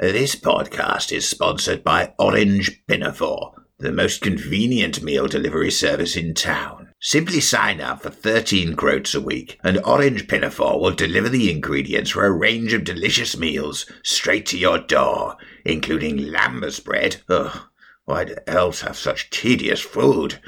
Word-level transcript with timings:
This 0.00 0.36
podcast 0.36 1.10
is 1.10 1.28
sponsored 1.28 1.82
by 1.82 2.14
Orange 2.20 2.86
Pinafore, 2.86 3.52
the 3.80 3.90
most 3.90 4.20
convenient 4.20 5.02
meal 5.02 5.26
delivery 5.26 5.72
service 5.72 6.16
in 6.16 6.34
town. 6.34 6.90
Simply 7.00 7.40
sign 7.40 7.80
up 7.80 8.02
for 8.02 8.10
13 8.10 8.76
groats 8.76 9.16
a 9.16 9.20
week, 9.20 9.58
and 9.64 9.84
Orange 9.84 10.28
Pinafore 10.28 10.80
will 10.80 10.92
deliver 10.92 11.28
the 11.28 11.50
ingredients 11.50 12.10
for 12.12 12.24
a 12.24 12.30
range 12.30 12.72
of 12.72 12.84
delicious 12.84 13.36
meals 13.36 13.90
straight 14.04 14.46
to 14.46 14.56
your 14.56 14.78
door, 14.78 15.36
including 15.64 16.18
lembas 16.18 16.78
bread. 16.78 17.16
Ugh, 17.28 17.62
why'd 18.04 18.38
else 18.46 18.82
have 18.82 18.96
such 18.96 19.30
tedious 19.30 19.80
food? 19.80 20.40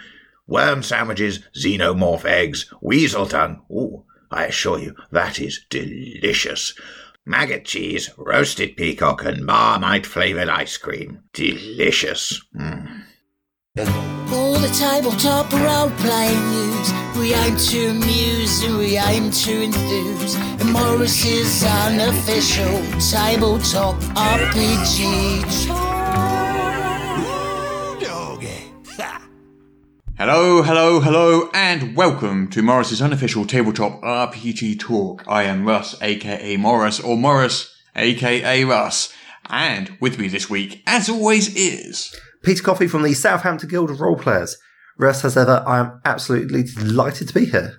Worm 0.46 0.84
sandwiches, 0.84 1.40
xenomorph 1.56 2.24
eggs, 2.24 2.72
weasel 2.80 3.26
tongue. 3.26 3.62
Ooh, 3.68 4.04
I 4.30 4.46
assure 4.46 4.78
you, 4.78 4.94
that 5.10 5.40
is 5.40 5.66
delicious 5.68 6.72
maggot 7.26 7.64
cheese, 7.64 8.10
roasted 8.16 8.76
peacock, 8.76 9.24
and 9.24 9.44
marmite 9.44 10.06
flavoured 10.06 10.48
ice 10.48 10.76
cream. 10.76 11.20
Delicious. 11.32 12.40
Mm. 12.54 13.02
All 14.32 14.58
the 14.58 14.68
tabletop 14.68 15.52
role 15.52 15.90
playing 15.98 16.50
news. 16.50 16.92
We 17.16 17.34
aim 17.34 17.56
to 17.56 17.86
amuse 17.88 18.62
and 18.64 18.78
we 18.78 18.96
aim 18.96 19.30
to 19.30 19.62
enthuse. 19.62 20.34
And 20.36 20.72
Morris's 20.72 21.62
unofficial 21.64 22.80
tabletop 22.98 23.96
RPG. 24.16 25.89
Hello, 30.20 30.60
hello, 30.60 31.00
hello, 31.00 31.48
and 31.54 31.96
welcome 31.96 32.46
to 32.48 32.60
Morris's 32.60 33.00
unofficial 33.00 33.46
tabletop 33.46 34.02
RPG 34.02 34.78
talk. 34.78 35.24
I 35.26 35.44
am 35.44 35.66
Russ, 35.66 35.96
aka 36.02 36.58
Morris, 36.58 37.00
or 37.00 37.16
Morris, 37.16 37.74
aka 37.96 38.64
Russ. 38.64 39.14
And 39.48 39.96
with 39.98 40.18
me 40.18 40.28
this 40.28 40.50
week, 40.50 40.82
as 40.86 41.08
always, 41.08 41.56
is. 41.56 42.14
Peter 42.44 42.62
Coffey 42.62 42.86
from 42.86 43.02
the 43.02 43.14
Southampton 43.14 43.70
Guild 43.70 43.90
of 43.90 43.96
Roleplayers. 43.96 44.56
Russ, 44.98 45.24
as 45.24 45.38
ever, 45.38 45.64
I 45.66 45.78
am 45.78 46.02
absolutely 46.04 46.64
delighted 46.64 47.28
to 47.28 47.34
be 47.34 47.46
here. 47.46 47.78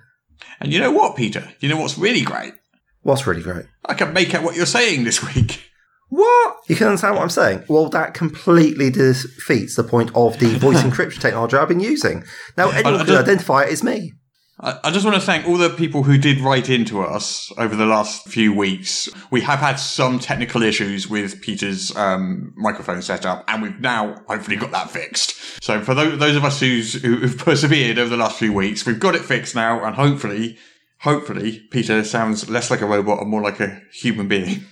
And 0.58 0.72
you 0.72 0.80
know 0.80 0.90
what, 0.90 1.14
Peter? 1.14 1.48
You 1.60 1.68
know 1.68 1.76
what's 1.76 1.96
really 1.96 2.22
great? 2.22 2.54
What's 3.02 3.24
really 3.24 3.44
great? 3.44 3.66
I 3.84 3.94
can 3.94 4.12
make 4.12 4.34
out 4.34 4.42
what 4.42 4.56
you're 4.56 4.66
saying 4.66 5.04
this 5.04 5.22
week. 5.32 5.71
What? 6.12 6.56
You 6.68 6.76
can 6.76 6.88
understand 6.88 7.14
what 7.14 7.22
I'm 7.22 7.30
saying? 7.30 7.64
Well, 7.68 7.88
that 7.88 8.12
completely 8.12 8.90
defeats 8.90 9.76
the 9.76 9.82
point 9.82 10.10
of 10.14 10.38
the 10.38 10.58
voice 10.58 10.76
encryption 10.82 11.22
technology 11.22 11.56
I've 11.56 11.68
been 11.68 11.80
using. 11.80 12.24
Now, 12.54 12.68
anyone 12.68 13.06
can 13.06 13.16
identify 13.16 13.62
it 13.62 13.72
as 13.72 13.82
me. 13.82 14.12
I, 14.60 14.78
I 14.84 14.90
just 14.90 15.06
want 15.06 15.14
to 15.14 15.22
thank 15.22 15.48
all 15.48 15.56
the 15.56 15.70
people 15.70 16.02
who 16.02 16.18
did 16.18 16.40
write 16.40 16.68
into 16.68 17.00
us 17.00 17.50
over 17.56 17.74
the 17.74 17.86
last 17.86 18.28
few 18.28 18.52
weeks. 18.52 19.08
We 19.30 19.40
have 19.40 19.60
had 19.60 19.76
some 19.76 20.18
technical 20.18 20.62
issues 20.62 21.08
with 21.08 21.40
Peter's 21.40 21.96
um, 21.96 22.52
microphone 22.58 23.00
setup, 23.00 23.46
and 23.48 23.62
we've 23.62 23.80
now 23.80 24.22
hopefully 24.28 24.56
got 24.56 24.70
that 24.72 24.90
fixed. 24.90 25.64
So 25.64 25.80
for 25.80 25.94
those, 25.94 26.18
those 26.18 26.36
of 26.36 26.44
us 26.44 26.60
who's, 26.60 26.92
who've 27.00 27.38
persevered 27.38 27.98
over 27.98 28.10
the 28.10 28.18
last 28.18 28.38
few 28.38 28.52
weeks, 28.52 28.84
we've 28.84 29.00
got 29.00 29.14
it 29.14 29.22
fixed 29.22 29.54
now, 29.54 29.82
and 29.82 29.96
hopefully, 29.96 30.58
hopefully, 30.98 31.60
Peter 31.70 32.04
sounds 32.04 32.50
less 32.50 32.70
like 32.70 32.82
a 32.82 32.86
robot 32.86 33.22
and 33.22 33.30
more 33.30 33.40
like 33.40 33.60
a 33.60 33.80
human 33.90 34.28
being. 34.28 34.66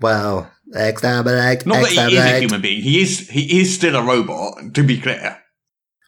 Well, 0.00 0.50
exterminate. 0.74 1.66
Not 1.66 1.82
that 1.82 1.90
he 1.90 2.16
is 2.16 2.24
a 2.24 2.40
human 2.40 2.60
being. 2.60 2.82
He 2.82 3.02
is. 3.02 3.28
He 3.28 3.60
is 3.60 3.74
still 3.74 3.96
a 3.96 4.02
robot. 4.02 4.74
To 4.74 4.82
be 4.82 5.00
clear. 5.00 5.38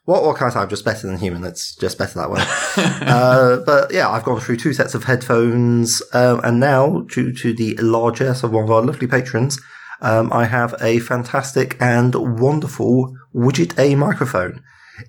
What, 0.04 0.24
what 0.24 0.36
can 0.36 0.48
I 0.48 0.50
say? 0.50 0.66
Just 0.66 0.84
better 0.84 1.06
than 1.06 1.18
human. 1.18 1.42
That's 1.42 1.74
just 1.76 1.98
better 1.98 2.18
that 2.18 2.30
way. 2.30 2.42
uh, 3.06 3.58
but 3.64 3.92
yeah, 3.92 4.08
I've 4.08 4.24
gone 4.24 4.40
through 4.40 4.56
two 4.56 4.72
sets 4.72 4.94
of 4.94 5.04
headphones, 5.04 6.02
um, 6.12 6.40
and 6.42 6.58
now, 6.58 7.02
due 7.02 7.32
to 7.34 7.54
the 7.54 7.76
largesse 7.76 8.42
of 8.42 8.52
one 8.52 8.64
of 8.64 8.70
our 8.70 8.82
lovely 8.82 9.06
patrons, 9.06 9.60
um, 10.00 10.32
I 10.32 10.46
have 10.46 10.74
a 10.80 10.98
fantastic 10.98 11.76
and 11.80 12.40
wonderful 12.40 13.14
Widget 13.34 13.78
A 13.78 13.94
microphone. 13.94 14.62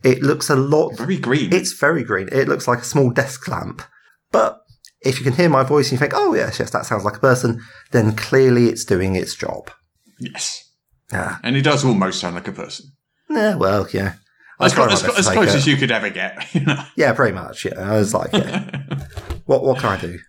It 0.04 0.22
looks 0.22 0.50
a 0.50 0.56
lot 0.56 0.98
very 0.98 1.18
green. 1.18 1.54
It's 1.54 1.74
very 1.74 2.04
green. 2.04 2.30
It 2.32 2.48
looks 2.48 2.68
like 2.68 2.80
a 2.80 2.86
small 2.86 3.10
desk 3.10 3.48
lamp, 3.48 3.82
but 4.32 4.61
if 5.02 5.18
you 5.18 5.24
can 5.24 5.34
hear 5.34 5.50
my 5.50 5.64
voice 5.64 5.88
and 5.88 5.94
you 5.94 5.98
think, 5.98 6.14
oh, 6.16 6.34
yes, 6.34 6.60
yes, 6.60 6.72
that 6.72 6.86
sounds 6.86 7.04
like 7.04 7.18
a 7.18 7.20
person, 7.20 7.62
then 7.92 8.16
clearly 8.16 8.68
it's 8.68 8.86
doing 8.86 9.16
its 9.16 9.36
job. 9.36 9.72
Yes. 10.20 10.64
Yeah. 11.12 11.38
And 11.44 11.56
it 11.56 11.64
does 11.64 11.84
almost 11.84 12.20
sound 12.20 12.36
like 12.36 12.48
a 12.48 12.52
person. 12.52 12.88
Yeah, 13.30 13.56
well, 13.56 13.88
yeah. 13.92 14.14
As, 14.60 14.78
as, 14.78 15.04
as 15.04 15.30
close 15.30 15.56
as 15.56 15.66
you 15.66 15.76
could 15.76 15.92
ever 15.92 16.10
get. 16.10 16.46
You 16.54 16.62
know? 16.62 16.84
Yeah, 16.96 17.14
pretty 17.14 17.34
much. 17.34 17.66
Yeah, 17.66 17.80
I 17.80 17.98
was 17.98 18.14
like, 18.14 18.32
yeah. 18.34 18.84
what 19.46 19.64
what 19.64 19.80
can 19.80 19.90
I 19.90 19.98
do? 20.00 20.20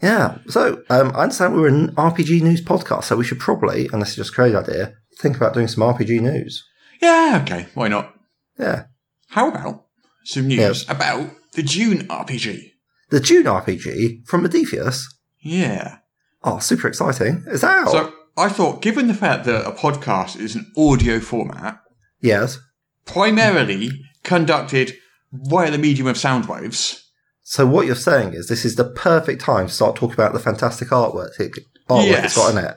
Yeah. 0.00 0.38
So 0.48 0.82
um, 0.88 1.12
I 1.14 1.24
understand 1.24 1.54
we're 1.54 1.68
an 1.68 1.94
RPG 1.94 2.40
news 2.40 2.64
podcast, 2.64 3.04
so 3.04 3.16
we 3.16 3.24
should 3.24 3.38
probably, 3.38 3.88
this 3.88 4.10
is 4.10 4.16
just 4.16 4.30
a 4.30 4.34
crazy 4.34 4.56
idea, 4.56 4.94
think 5.18 5.36
about 5.36 5.54
doing 5.54 5.68
some 5.68 5.84
RPG 5.84 6.20
news. 6.20 6.64
Yeah. 7.00 7.40
Okay. 7.42 7.66
Why 7.74 7.88
not? 7.88 8.14
Yeah. 8.58 8.84
How 9.28 9.48
about 9.48 9.86
some 10.24 10.48
news 10.48 10.84
yeah. 10.86 10.92
about 10.92 11.30
the 11.52 11.62
Dune 11.62 12.08
RPG? 12.08 12.71
The 13.12 13.20
Dune 13.20 13.44
RPG 13.44 14.26
from 14.26 14.42
Modiphius. 14.42 15.04
Yeah. 15.38 15.98
Oh, 16.42 16.58
super 16.58 16.88
exciting. 16.88 17.44
Is 17.46 17.60
that 17.60 17.86
out? 17.86 17.90
So 17.90 18.12
I 18.38 18.48
thought, 18.48 18.80
given 18.80 19.06
the 19.06 19.14
fact 19.14 19.44
that 19.44 19.66
a 19.66 19.70
podcast 19.70 20.40
is 20.40 20.56
an 20.56 20.72
audio 20.78 21.20
format, 21.20 21.78
yes, 22.22 22.58
primarily 23.04 23.90
conducted 24.24 24.94
via 25.30 25.70
the 25.70 25.76
medium 25.76 26.06
of 26.06 26.16
sound 26.16 26.46
waves. 26.46 27.10
So 27.42 27.66
what 27.66 27.84
you're 27.84 27.94
saying 27.96 28.32
is 28.32 28.48
this 28.48 28.64
is 28.64 28.76
the 28.76 28.90
perfect 28.90 29.42
time 29.42 29.66
to 29.66 29.72
start 29.72 29.94
talking 29.94 30.14
about 30.14 30.32
the 30.32 30.40
fantastic 30.40 30.88
artwork, 30.88 31.38
it, 31.38 31.52
artwork 31.90 32.06
yes. 32.06 32.24
it's 32.24 32.36
got 32.36 32.56
in 32.56 32.64
it. 32.64 32.76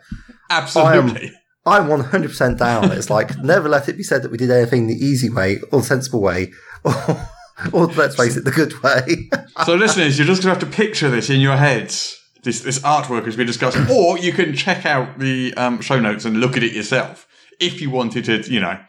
Absolutely. 0.49 1.31
I'm, 1.65 1.89
I'm 1.89 2.03
100% 2.03 2.57
down. 2.57 2.91
it's 2.91 3.09
like, 3.09 3.37
never 3.43 3.69
let 3.69 3.87
it 3.87 3.95
be 3.95 4.03
said 4.03 4.21
that 4.23 4.31
we 4.31 4.37
did 4.37 4.51
anything 4.51 4.87
the 4.87 4.95
easy 4.95 5.29
way 5.29 5.61
or 5.71 5.79
the 5.79 5.85
sensible 5.85 6.21
way. 6.21 6.51
or 6.83 6.93
let's 7.71 8.15
face 8.15 8.35
it, 8.35 8.43
the 8.43 8.51
good 8.51 8.73
way. 8.83 9.29
so, 9.65 9.75
listeners, 9.75 10.17
you're 10.17 10.27
just 10.27 10.43
going 10.43 10.53
to 10.53 10.59
have 10.59 10.71
to 10.71 10.77
picture 10.77 11.09
this 11.09 11.29
in 11.29 11.39
your 11.39 11.57
heads. 11.57 12.19
This 12.43 12.61
this 12.61 12.79
artwork 12.79 13.25
has 13.25 13.35
been 13.35 13.47
discussed, 13.47 13.77
or 13.89 14.17
you 14.17 14.31
can 14.31 14.55
check 14.55 14.85
out 14.85 15.19
the 15.19 15.53
um, 15.55 15.81
show 15.81 15.99
notes 15.99 16.25
and 16.25 16.39
look 16.39 16.57
at 16.57 16.63
it 16.63 16.73
yourself 16.73 17.27
if 17.59 17.81
you 17.81 17.89
wanted 17.89 18.25
to, 18.25 18.41
you 18.51 18.59
know, 18.59 18.79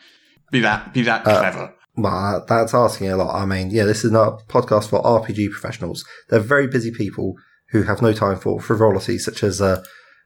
be 0.51 0.61
that 0.61 0.93
be 0.93 1.03
that 1.03 1.27
uh, 1.27 1.39
clever. 1.39 1.75
Well, 1.97 2.45
that's 2.47 2.75
asking 2.75 3.11
a 3.11 3.17
lot. 3.17 3.35
I 3.35 3.47
mean, 3.47 3.71
yeah, 3.71 3.85
this 3.85 4.05
is 4.05 4.11
not 4.11 4.29
a 4.29 4.53
podcast 4.53 4.91
for 4.91 5.03
RPG 5.03 5.51
professionals. 5.51 6.05
They're 6.29 6.41
very 6.41 6.67
busy 6.67 6.91
people 6.91 7.35
who 7.71 7.85
have 7.85 8.03
no 8.03 8.13
time 8.13 8.39
for 8.39 8.61
frivolity, 8.61 9.19
such 9.19 9.43
as 9.43 9.63
uh, 9.63 9.83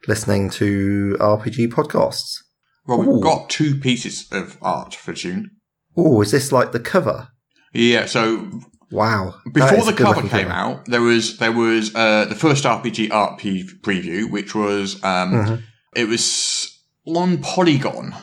listening 0.09 0.51
to 0.51 1.17
RPG 1.21 1.69
podcasts. 1.69 2.39
Well, 2.87 2.99
we've 2.99 3.09
Ooh. 3.09 3.21
got 3.21 3.49
two 3.49 3.79
pieces 3.79 4.27
of 4.33 4.59
art 4.61 4.95
for 4.95 5.13
Dune. 5.13 5.51
Oh, 5.97 6.21
is 6.23 6.33
this 6.33 6.51
like 6.51 6.73
the 6.73 6.81
cover? 6.81 7.29
Yeah, 7.73 8.07
so 8.07 8.51
wow. 8.91 9.35
Before 9.53 9.85
the 9.85 9.93
cover 9.93 10.23
came 10.23 10.49
cover. 10.49 10.51
out, 10.51 10.87
there 10.87 11.03
was 11.03 11.39
there 11.39 11.53
was 11.53 11.95
uh, 11.95 12.27
the 12.27 12.35
first 12.35 12.65
RPG 12.65 13.13
art 13.13 13.39
pre- 13.39 13.69
preview, 13.83 14.31
which 14.31 14.55
was 14.55 14.97
um, 15.05 15.33
mm-hmm. 15.33 15.55
it 15.95 16.09
was 16.09 16.79
on 17.07 17.39
Polygon, 17.39 18.15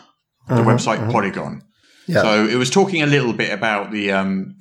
the 0.47 0.55
mm-hmm, 0.55 0.69
website 0.69 0.99
mm-hmm. 0.99 1.11
Polygon. 1.11 1.63
Yeah. 2.07 2.21
So 2.21 2.45
it 2.45 2.55
was 2.55 2.69
talking 2.69 3.01
a 3.01 3.07
little 3.07 3.33
bit 3.33 3.51
about 3.51 3.91
the 3.91 4.11
um, 4.11 4.57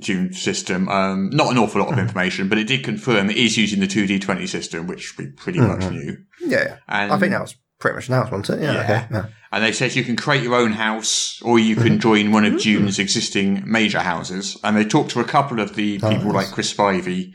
Dune 0.00 0.32
system. 0.32 0.88
Um, 0.88 1.30
not 1.30 1.50
an 1.50 1.58
awful 1.58 1.80
lot 1.80 1.88
of 1.88 1.94
mm-hmm. 1.94 2.06
information, 2.06 2.48
but 2.48 2.58
it 2.58 2.66
did 2.66 2.84
confirm 2.84 3.30
it 3.30 3.36
is 3.36 3.56
using 3.56 3.80
the 3.80 3.86
two 3.86 4.06
D 4.06 4.18
twenty 4.18 4.46
system, 4.46 4.86
which 4.86 5.16
we 5.18 5.30
pretty 5.30 5.60
much 5.60 5.80
mm-hmm. 5.80 5.94
knew. 5.94 6.16
Yeah, 6.40 6.78
and 6.88 7.12
I 7.12 7.18
think 7.18 7.32
that 7.32 7.40
was 7.40 7.54
pretty 7.78 7.96
much 7.96 8.08
announced, 8.08 8.32
wasn't 8.32 8.60
it? 8.60 8.64
Yeah. 8.64 8.72
yeah. 8.72 8.82
Okay. 8.82 9.06
Yeah. 9.10 9.26
And 9.56 9.64
they 9.64 9.72
said 9.72 9.94
you 9.94 10.04
can 10.04 10.16
create 10.16 10.42
your 10.42 10.54
own 10.54 10.72
house 10.72 11.40
or 11.40 11.58
you 11.58 11.76
can 11.76 11.92
mm-hmm. 11.92 11.98
join 11.98 12.30
one 12.30 12.44
of 12.44 12.52
mm-hmm. 12.52 12.84
Dune's 12.84 12.98
existing 12.98 13.62
major 13.64 14.00
houses. 14.00 14.58
And 14.62 14.76
they 14.76 14.84
talked 14.84 15.12
to 15.12 15.20
a 15.20 15.24
couple 15.24 15.60
of 15.60 15.74
the 15.74 15.98
people 15.98 16.30
like 16.30 16.48
Chris 16.48 16.74
Spivey 16.74 17.32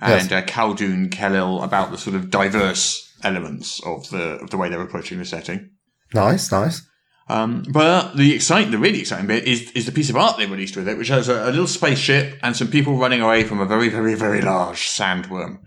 and 0.00 0.30
yes. 0.30 0.32
uh, 0.32 0.46
Khaldoun 0.46 1.10
Khelil 1.10 1.64
about 1.64 1.90
the 1.90 1.98
sort 1.98 2.14
of 2.14 2.30
diverse 2.30 3.12
elements 3.24 3.84
of 3.84 4.08
the 4.10 4.38
of 4.38 4.50
the 4.50 4.56
way 4.56 4.68
they're 4.68 4.80
approaching 4.80 5.18
the 5.18 5.24
setting. 5.24 5.70
Nice, 6.14 6.52
nice. 6.52 6.80
Um, 7.28 7.64
but 7.68 8.16
the 8.16 8.32
exciting, 8.36 8.70
the 8.70 8.78
really 8.78 9.00
exciting 9.00 9.26
bit 9.26 9.42
is 9.42 9.72
is 9.72 9.84
the 9.84 9.90
piece 9.90 10.10
of 10.10 10.16
art 10.16 10.36
they 10.36 10.46
released 10.46 10.76
with 10.76 10.86
it, 10.86 10.96
which 10.96 11.08
has 11.08 11.28
a, 11.28 11.42
a 11.42 11.50
little 11.50 11.66
spaceship 11.66 12.38
and 12.40 12.56
some 12.56 12.68
people 12.68 12.96
running 12.96 13.20
away 13.20 13.42
from 13.42 13.58
a 13.58 13.66
very, 13.66 13.88
very, 13.88 14.14
very 14.14 14.42
large 14.42 14.86
sandworm. 14.86 15.58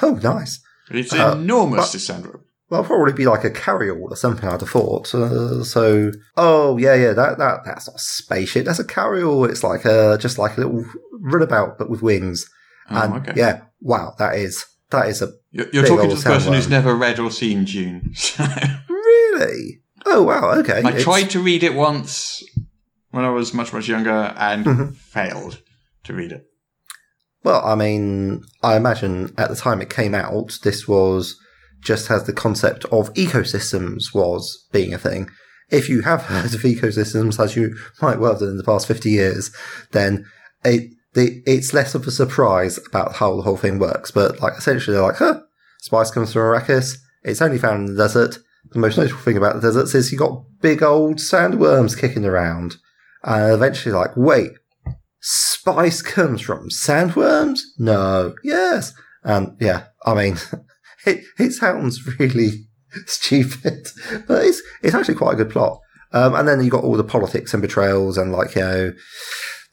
Oh, 0.00 0.14
nice! 0.22 0.60
It's 0.90 1.12
uh, 1.12 1.36
enormous, 1.36 1.92
this 1.92 2.08
sandworm. 2.08 2.44
Well, 2.70 2.84
probably 2.84 3.12
be 3.12 3.26
like 3.26 3.42
a 3.42 3.50
carryall 3.50 4.10
or 4.10 4.16
something. 4.16 4.48
I'd 4.48 4.60
have 4.60 4.70
thought. 4.70 5.12
Uh, 5.12 5.64
so, 5.64 6.12
oh 6.36 6.78
yeah, 6.78 6.94
yeah, 6.94 7.12
that 7.12 7.38
that 7.38 7.64
that's 7.64 7.88
not 7.88 7.96
a 7.96 7.98
spaceship. 7.98 8.64
That's 8.64 8.78
a 8.78 8.84
carryall. 8.84 9.48
It's 9.50 9.64
like 9.64 9.84
a 9.84 10.16
just 10.20 10.38
like 10.38 10.56
a 10.56 10.60
little 10.60 10.84
runabout, 11.18 11.78
but 11.78 11.90
with 11.90 12.00
wings. 12.00 12.48
Oh, 12.88 13.02
and 13.02 13.28
okay. 13.28 13.32
yeah, 13.36 13.62
wow, 13.80 14.14
that 14.18 14.36
is 14.36 14.64
that 14.90 15.08
is 15.08 15.20
a. 15.20 15.32
You're, 15.50 15.68
you're 15.72 15.86
talking 15.86 16.10
to 16.10 16.14
the 16.14 16.22
person 16.22 16.52
who's 16.52 16.68
never 16.68 16.94
read 16.94 17.18
or 17.18 17.32
seen 17.32 17.64
Dune. 17.64 18.14
really? 18.88 19.82
Oh 20.06 20.22
wow, 20.22 20.52
okay. 20.60 20.80
I 20.84 20.90
it's... 20.92 21.02
tried 21.02 21.30
to 21.30 21.40
read 21.40 21.64
it 21.64 21.74
once 21.74 22.44
when 23.10 23.24
I 23.24 23.30
was 23.30 23.52
much 23.52 23.72
much 23.72 23.88
younger 23.88 24.32
and 24.38 24.64
mm-hmm. 24.64 24.90
failed 24.92 25.60
to 26.04 26.14
read 26.14 26.30
it. 26.30 26.46
Well, 27.42 27.64
I 27.64 27.74
mean, 27.74 28.44
I 28.62 28.76
imagine 28.76 29.34
at 29.38 29.48
the 29.48 29.56
time 29.56 29.80
it 29.80 29.90
came 29.90 30.14
out, 30.14 30.58
this 30.62 30.86
was 30.86 31.36
just 31.80 32.08
has 32.08 32.24
the 32.24 32.32
concept 32.32 32.84
of 32.86 33.12
ecosystems 33.14 34.14
was 34.14 34.66
being 34.72 34.92
a 34.94 34.98
thing. 34.98 35.30
If 35.70 35.88
you 35.88 36.02
have 36.02 36.24
heard 36.24 36.52
of 36.54 36.60
ecosystems, 36.62 37.42
as 37.42 37.56
you 37.56 37.76
might 38.02 38.18
well 38.18 38.32
have 38.32 38.40
done 38.40 38.50
in 38.50 38.56
the 38.56 38.64
past 38.64 38.88
50 38.88 39.10
years, 39.10 39.54
then 39.92 40.26
it, 40.64 40.90
the, 41.14 41.42
it's 41.46 41.72
less 41.72 41.94
of 41.94 42.06
a 42.06 42.10
surprise 42.10 42.78
about 42.88 43.16
how 43.16 43.36
the 43.36 43.42
whole 43.42 43.56
thing 43.56 43.78
works. 43.78 44.10
But 44.10 44.40
like 44.40 44.54
essentially 44.58 44.94
they're 44.94 45.06
like, 45.06 45.16
huh, 45.16 45.40
spice 45.78 46.10
comes 46.10 46.32
from 46.32 46.42
Arrakis. 46.42 46.98
It's 47.22 47.42
only 47.42 47.58
found 47.58 47.88
in 47.88 47.94
the 47.94 48.02
desert. 48.02 48.38
The 48.72 48.78
most 48.78 48.98
notable 48.98 49.20
thing 49.20 49.36
about 49.36 49.54
the 49.54 49.62
deserts 49.62 49.94
is 49.94 50.12
you 50.12 50.18
got 50.18 50.44
big 50.60 50.82
old 50.82 51.16
sandworms 51.16 51.98
kicking 51.98 52.24
around. 52.24 52.76
And 53.22 53.52
eventually 53.52 53.94
like, 53.94 54.16
wait, 54.16 54.50
spice 55.20 56.02
comes 56.02 56.40
from 56.40 56.68
sandworms? 56.68 57.60
No. 57.78 58.34
Yes. 58.42 58.92
And 59.22 59.56
yeah, 59.60 59.84
I 60.04 60.14
mean, 60.14 60.36
it, 61.06 61.24
it 61.38 61.52
sounds 61.52 62.00
really 62.18 62.50
stupid, 63.06 63.86
but 64.26 64.44
it's, 64.44 64.62
it's 64.82 64.94
actually 64.94 65.14
quite 65.14 65.34
a 65.34 65.36
good 65.36 65.50
plot. 65.50 65.80
Um, 66.12 66.34
and 66.34 66.48
then 66.48 66.62
you 66.62 66.70
got 66.70 66.84
all 66.84 66.96
the 66.96 67.04
politics 67.04 67.54
and 67.54 67.62
betrayals 67.62 68.18
and 68.18 68.32
like, 68.32 68.54
you 68.54 68.62
know, 68.62 68.92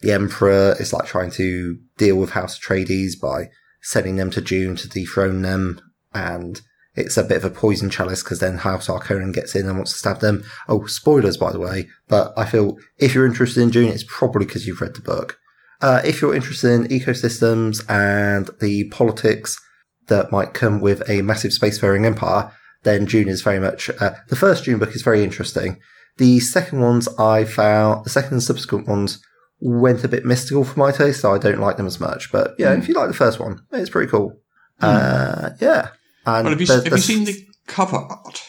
the 0.02 0.12
emperor 0.12 0.76
is 0.80 0.94
like 0.94 1.08
trying 1.08 1.32
to 1.32 1.78
deal 1.98 2.18
with 2.18 2.32
House 2.32 2.60
Atreides 2.60 3.20
by 3.20 3.50
sending 3.82 4.18
them 4.18 4.30
to 4.32 4.42
Dune 4.42 4.76
to 4.76 4.88
dethrone 4.88 5.42
them. 5.42 5.82
And 6.14 6.62
it's 6.96 7.18
a 7.18 7.24
bit 7.24 7.38
of 7.38 7.46
a 7.46 7.50
poison 7.50 7.90
chalice 7.90 8.24
because 8.24 8.40
then 8.40 8.58
House 8.58 8.88
Harkonnen 8.88 9.34
gets 9.34 9.56
in 9.56 9.68
and 9.68 9.78
wants 9.78 9.94
to 9.94 10.00
stab 10.00 10.20
them. 10.20 10.44
Oh, 10.68 10.86
spoilers, 10.86 11.38
by 11.38 11.52
the 11.52 11.60
way. 11.60 11.88
But 12.08 12.34
I 12.38 12.46
feel 12.46 12.78
if 12.98 13.16
you're 13.16 13.26
interested 13.26 13.62
in 13.62 13.70
Dune, 13.70 13.90
it's 13.90 14.06
probably 14.08 14.46
because 14.46 14.68
you've 14.68 14.82
read 14.82 14.96
the 14.96 15.02
book. 15.02 15.40
Uh, 15.82 16.02
if 16.04 16.22
you're 16.22 16.36
interested 16.36 16.72
in 16.72 16.88
ecosystems 16.88 17.88
and 17.90 18.50
the 18.60 18.90
politics 18.90 19.60
that 20.08 20.32
might 20.32 20.54
come 20.54 20.80
with 20.80 21.08
a 21.10 21.22
massive 21.22 21.52
spacefaring 21.52 22.06
empire, 22.06 22.52
then 22.84 23.06
Dune 23.06 23.28
is 23.28 23.42
very 23.42 23.60
much, 23.60 23.90
uh, 24.00 24.12
the 24.30 24.36
first 24.36 24.64
Dune 24.66 24.80
book 24.80 24.96
is 24.96 25.02
very 25.02 25.24
interesting. 25.24 25.80
The 26.18 26.40
second 26.40 26.80
ones 26.82 27.08
I 27.20 27.44
found, 27.44 28.06
the 28.06 28.10
second 28.10 28.34
and 28.34 28.44
subsequent 28.44 28.88
ones 28.88 29.22
went 29.60 30.04
a 30.04 30.08
bit 30.08 30.26
mystical 30.26 30.64
for 30.64 30.78
my 30.80 30.92
taste, 30.92 31.22
so 31.22 31.34
I 31.34 31.38
don't 31.38 31.60
like 31.60 31.78
them 31.78 31.88
as 31.88 32.00
much. 32.00 32.32
But 32.32 32.56
yeah, 32.58 32.76
Mm. 32.76 32.80
if 32.80 32.88
you 32.88 32.94
like 32.94 33.08
the 33.08 33.14
first 33.14 33.40
one, 33.40 33.62
it's 33.72 33.90
pretty 33.90 34.10
cool. 34.10 34.40
Uh, 34.80 35.50
yeah. 35.60 35.90
And 36.26 36.44
Well, 36.46 36.52
have 36.54 36.62
you, 36.62 36.68
there's- 36.68 36.84
have 36.84 36.94
you 36.94 37.00
seen 37.00 37.24
the 37.26 37.48
cover 37.68 37.98
art? 37.98 38.44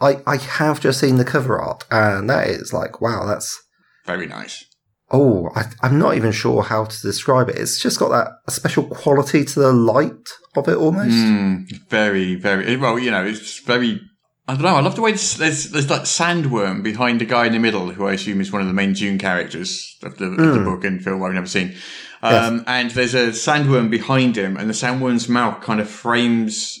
I, 0.00 0.20
I 0.26 0.36
have 0.36 0.80
just 0.80 1.00
seen 1.00 1.16
the 1.16 1.24
cover 1.24 1.58
art, 1.60 1.84
and 1.90 2.30
that 2.30 2.46
is 2.48 2.72
like, 2.72 3.00
wow, 3.00 3.24
that's, 3.26 3.60
Very 4.06 4.26
nice. 4.26 4.64
Oh, 5.10 5.50
I, 5.54 5.64
I'm 5.82 5.98
not 5.98 6.16
even 6.16 6.32
sure 6.32 6.62
how 6.62 6.84
to 6.84 7.00
describe 7.02 7.48
it. 7.48 7.56
It's 7.56 7.80
just 7.80 7.98
got 7.98 8.08
that 8.10 8.28
a 8.46 8.50
special 8.50 8.84
quality 8.84 9.44
to 9.44 9.60
the 9.60 9.72
light 9.72 10.28
of 10.56 10.68
it 10.68 10.76
almost. 10.76 11.10
Mm, 11.10 11.70
very, 11.88 12.34
very. 12.34 12.76
Well, 12.76 12.98
you 12.98 13.10
know, 13.10 13.24
it's 13.24 13.58
very. 13.60 14.00
I 14.46 14.54
don't 14.54 14.62
know. 14.62 14.76
I 14.76 14.80
love 14.80 14.96
the 14.96 15.02
way 15.02 15.10
there's, 15.10 15.36
there's 15.36 15.70
there's 15.72 15.90
like 15.90 16.02
sandworm 16.02 16.82
behind 16.82 17.20
the 17.20 17.26
guy 17.26 17.46
in 17.46 17.52
the 17.52 17.58
middle, 17.58 17.90
who 17.90 18.06
I 18.06 18.14
assume 18.14 18.40
is 18.40 18.50
one 18.50 18.62
of 18.62 18.68
the 18.68 18.72
main 18.74 18.94
Dune 18.94 19.18
characters 19.18 19.96
of 20.02 20.16
the, 20.18 20.24
of 20.26 20.36
the 20.36 20.42
Mm. 20.42 20.64
book 20.64 20.84
and 20.84 21.02
film 21.04 21.22
I've 21.22 21.34
never 21.34 21.46
seen. 21.46 21.74
Um, 22.22 22.64
And 22.66 22.90
there's 22.92 23.14
a 23.14 23.28
sandworm 23.28 23.90
behind 23.90 24.36
him, 24.36 24.56
and 24.56 24.68
the 24.68 24.74
sandworm's 24.74 25.28
mouth 25.28 25.60
kind 25.60 25.80
of 25.80 25.88
frames 25.88 26.80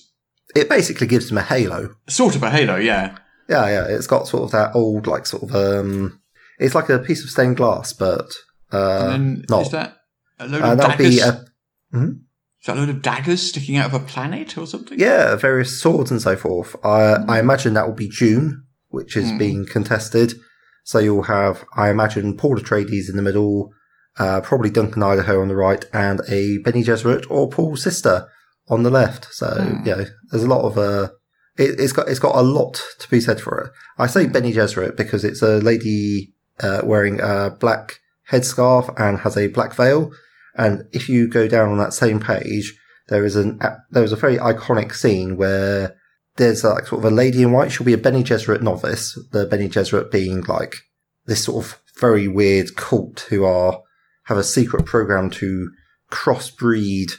It 0.56 0.68
basically 0.68 1.06
gives 1.06 1.30
him 1.30 1.38
a 1.38 1.42
halo. 1.42 1.94
sort 2.08 2.34
of 2.36 2.42
a 2.42 2.50
halo. 2.50 2.76
Yeah. 2.76 3.16
Yeah, 3.48 3.66
yeah. 3.68 3.84
It's 3.88 4.06
got 4.06 4.26
sort 4.26 4.44
of 4.44 4.50
that 4.52 4.74
old, 4.74 5.06
like, 5.06 5.26
sort 5.26 5.42
of, 5.44 5.54
um, 5.54 6.20
it's 6.58 6.74
like 6.74 6.88
a 6.88 6.98
piece 6.98 7.22
of 7.24 7.30
stained 7.30 7.56
glass, 7.56 7.92
but, 7.92 8.30
uh, 8.72 8.98
and 9.12 9.44
then 9.48 9.60
is 9.60 9.70
that 9.70 9.96
a 10.38 10.46
load 10.48 10.62
uh, 10.62 10.72
of 10.72 10.78
daggers? 10.78 10.98
be, 10.98 11.20
a, 11.20 11.44
is 12.00 12.66
that 12.66 12.76
a 12.76 12.80
load 12.80 12.88
of 12.88 13.02
daggers 13.02 13.42
sticking 13.48 13.76
out 13.76 13.86
of 13.86 13.94
a 13.94 14.04
planet 14.04 14.58
or 14.58 14.66
something? 14.66 14.98
yeah, 14.98 15.36
various 15.36 15.80
swords 15.80 16.10
and 16.10 16.20
so 16.20 16.36
forth. 16.36 16.76
I, 16.84 17.16
I 17.28 17.38
imagine 17.40 17.74
that 17.74 17.86
will 17.86 17.94
be 17.94 18.08
Dune, 18.08 18.64
which 18.88 19.16
is 19.16 19.30
Mm. 19.32 19.38
being 19.38 19.66
contested. 19.66 20.34
So 20.84 20.98
you'll 20.98 21.24
have, 21.24 21.64
I 21.76 21.90
imagine, 21.90 22.36
Paul 22.36 22.56
Atreides 22.56 23.10
in 23.10 23.16
the 23.16 23.22
middle, 23.22 23.70
uh, 24.18 24.40
probably 24.40 24.70
Duncan 24.70 25.02
Idaho 25.02 25.40
on 25.42 25.48
the 25.48 25.54
right, 25.56 25.84
and 25.92 26.20
a 26.28 26.58
Bene 26.64 26.82
Gesserit 26.84 27.24
or 27.30 27.48
Paul's 27.50 27.82
sister 27.82 28.26
on 28.68 28.82
the 28.82 28.90
left. 28.90 29.28
So, 29.32 29.46
Hmm. 29.48 29.86
you 29.86 29.96
know, 29.96 30.04
there's 30.30 30.44
a 30.44 30.48
lot 30.48 30.64
of, 30.64 30.78
uh, 30.78 31.10
it, 31.58 31.78
it's 31.78 31.92
got, 31.92 32.08
it's 32.08 32.18
got 32.18 32.34
a 32.36 32.42
lot 32.42 32.80
to 33.00 33.08
be 33.10 33.20
said 33.20 33.40
for 33.40 33.58
it. 33.60 33.70
I 33.98 34.06
say 34.06 34.26
Bene 34.26 34.50
Gesserit 34.52 34.96
because 34.96 35.24
it's 35.24 35.42
a 35.42 35.58
lady, 35.58 36.34
uh, 36.60 36.82
wearing 36.84 37.20
a 37.20 37.50
black 37.58 38.00
headscarf 38.30 38.92
and 38.98 39.20
has 39.20 39.36
a 39.36 39.48
black 39.48 39.74
veil. 39.74 40.10
And 40.56 40.84
if 40.92 41.08
you 41.08 41.28
go 41.28 41.48
down 41.48 41.70
on 41.70 41.78
that 41.78 41.92
same 41.92 42.20
page, 42.20 42.76
there 43.08 43.24
is 43.24 43.36
an, 43.36 43.60
there 43.90 44.04
is 44.04 44.12
a 44.12 44.16
very 44.16 44.36
iconic 44.36 44.94
scene 44.94 45.36
where 45.36 45.96
there's 46.36 46.64
like 46.64 46.86
sort 46.86 47.04
of 47.04 47.12
a 47.12 47.14
lady 47.14 47.42
in 47.42 47.52
white. 47.52 47.70
She'll 47.72 47.86
be 47.86 47.92
a 47.92 47.98
Bene 47.98 48.22
Gesserit 48.22 48.62
novice. 48.62 49.18
The 49.32 49.46
Bene 49.46 49.68
Gesserit 49.68 50.10
being 50.10 50.42
like 50.42 50.76
this 51.26 51.44
sort 51.44 51.64
of 51.64 51.80
very 51.98 52.28
weird 52.28 52.76
cult 52.76 53.26
who 53.28 53.44
are, 53.44 53.80
have 54.24 54.38
a 54.38 54.44
secret 54.44 54.84
program 54.84 55.30
to 55.30 55.70
crossbreed 56.10 57.12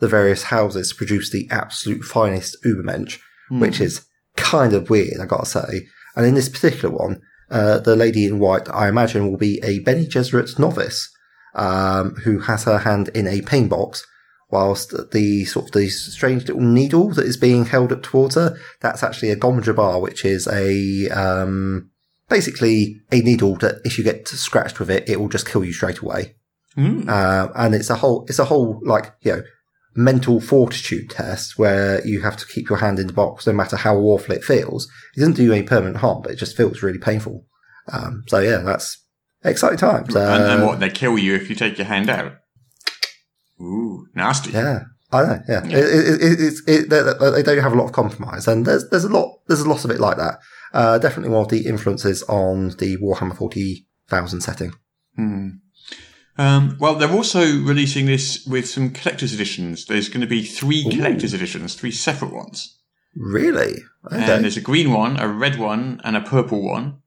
the 0.00 0.08
various 0.08 0.44
houses 0.44 0.90
to 0.90 0.94
produce 0.96 1.30
the 1.30 1.48
absolute 1.50 2.02
finest 2.02 2.56
Ubermensch, 2.64 3.18
Hmm. 3.48 3.60
which 3.60 3.80
is 3.80 4.06
kind 4.36 4.72
of 4.72 4.90
weird, 4.90 5.20
I 5.20 5.26
gotta 5.26 5.46
say. 5.46 5.86
And 6.16 6.26
in 6.26 6.34
this 6.34 6.48
particular 6.48 6.94
one, 6.94 7.20
uh, 7.54 7.78
the 7.78 7.94
lady 7.94 8.26
in 8.26 8.40
white, 8.40 8.68
I 8.68 8.88
imagine, 8.88 9.30
will 9.30 9.38
be 9.38 9.60
a 9.62 9.78
Bene 9.78 10.06
Gesserit 10.06 10.58
novice, 10.58 11.08
um, 11.54 12.16
who 12.24 12.40
has 12.40 12.64
her 12.64 12.78
hand 12.78 13.08
in 13.14 13.28
a 13.28 13.42
pain 13.42 13.68
box, 13.68 14.04
whilst 14.50 14.92
the 15.12 15.44
sort 15.44 15.66
of 15.66 15.72
the 15.72 15.88
strange 15.88 16.48
little 16.48 16.62
needle 16.62 17.10
that 17.10 17.24
is 17.24 17.36
being 17.36 17.64
held 17.66 17.92
up 17.92 18.02
towards 18.02 18.34
her, 18.34 18.58
that's 18.80 19.04
actually 19.04 19.30
a 19.30 19.36
Gom 19.36 19.62
which 20.00 20.24
is 20.24 20.48
a, 20.48 21.08
um, 21.10 21.90
basically 22.28 23.00
a 23.12 23.20
needle 23.20 23.54
that 23.56 23.76
if 23.84 23.98
you 23.98 24.04
get 24.04 24.26
scratched 24.26 24.80
with 24.80 24.90
it, 24.90 25.08
it 25.08 25.20
will 25.20 25.28
just 25.28 25.48
kill 25.48 25.64
you 25.64 25.72
straight 25.72 26.00
away. 26.00 26.34
Hmm. 26.74 27.08
Uh, 27.08 27.48
and 27.54 27.74
it's 27.74 27.90
a 27.90 27.94
whole, 27.94 28.26
it's 28.28 28.40
a 28.40 28.46
whole, 28.46 28.80
like, 28.84 29.12
you 29.22 29.32
know, 29.32 29.42
mental 29.96 30.40
fortitude 30.40 31.10
test 31.10 31.58
where 31.58 32.04
you 32.06 32.20
have 32.22 32.36
to 32.36 32.46
keep 32.46 32.68
your 32.68 32.78
hand 32.78 32.98
in 32.98 33.06
the 33.06 33.12
box 33.12 33.46
no 33.46 33.52
matter 33.52 33.76
how 33.76 33.96
awful 33.96 34.34
it 34.34 34.44
feels. 34.44 34.88
It 35.16 35.20
doesn't 35.20 35.34
do 35.36 35.44
you 35.44 35.52
any 35.52 35.62
permanent 35.62 35.98
harm, 35.98 36.22
but 36.22 36.32
it 36.32 36.36
just 36.36 36.56
feels 36.56 36.82
really 36.82 36.98
painful. 36.98 37.46
Um, 37.92 38.24
so 38.26 38.38
yeah, 38.40 38.58
that's 38.58 39.04
exciting 39.44 39.78
times. 39.78 40.14
and, 40.16 40.42
and 40.42 40.62
Uh, 40.62 40.66
what? 40.66 40.80
They 40.80 40.90
kill 40.90 41.18
you 41.18 41.34
if 41.34 41.48
you 41.48 41.56
take 41.56 41.78
your 41.78 41.86
hand 41.86 42.10
out. 42.10 42.32
Ooh, 43.60 44.06
nasty. 44.14 44.50
Yeah. 44.50 44.84
I 45.12 45.22
know, 45.22 45.42
yeah. 45.48 45.64
Yeah. 45.64 45.78
It, 45.78 45.84
it, 45.84 46.22
it, 46.22 46.40
it's 46.40 46.62
it, 46.66 46.90
they, 46.90 47.30
they 47.30 47.42
don't 47.44 47.62
have 47.62 47.72
a 47.72 47.76
lot 47.76 47.84
of 47.84 47.92
compromise, 47.92 48.48
and 48.48 48.66
there's 48.66 48.88
there's 48.88 49.04
a 49.04 49.08
lot 49.08 49.38
there's 49.46 49.60
a 49.60 49.68
lot 49.68 49.84
of 49.84 49.90
it 49.92 50.00
like 50.00 50.16
that. 50.16 50.38
Uh, 50.72 50.98
definitely 50.98 51.30
one 51.30 51.42
of 51.44 51.50
the 51.50 51.66
influences 51.68 52.24
on 52.24 52.70
the 52.78 52.96
Warhammer 52.96 53.36
forty 53.36 53.86
thousand 54.08 54.40
setting. 54.40 54.72
Hmm. 55.14 55.50
Um, 56.36 56.76
well, 56.80 56.94
they're 56.96 57.10
also 57.12 57.40
releasing 57.40 58.06
this 58.06 58.44
with 58.46 58.68
some 58.68 58.90
collector's 58.90 59.32
editions. 59.32 59.86
There's 59.86 60.08
going 60.08 60.20
to 60.22 60.26
be 60.26 60.42
three 60.42 60.84
Ooh. 60.86 60.90
collector's 60.90 61.32
editions, 61.34 61.74
three 61.74 61.92
separate 61.92 62.32
ones. 62.32 62.78
Really? 63.16 63.74
And 64.10 64.22
Okay. 64.24 64.40
there's 64.42 64.56
a 64.56 64.60
green 64.60 64.92
one, 64.92 65.18
a 65.20 65.28
red 65.28 65.58
one, 65.58 66.00
and 66.02 66.16
a 66.16 66.20
purple 66.20 66.62
one. 66.64 66.98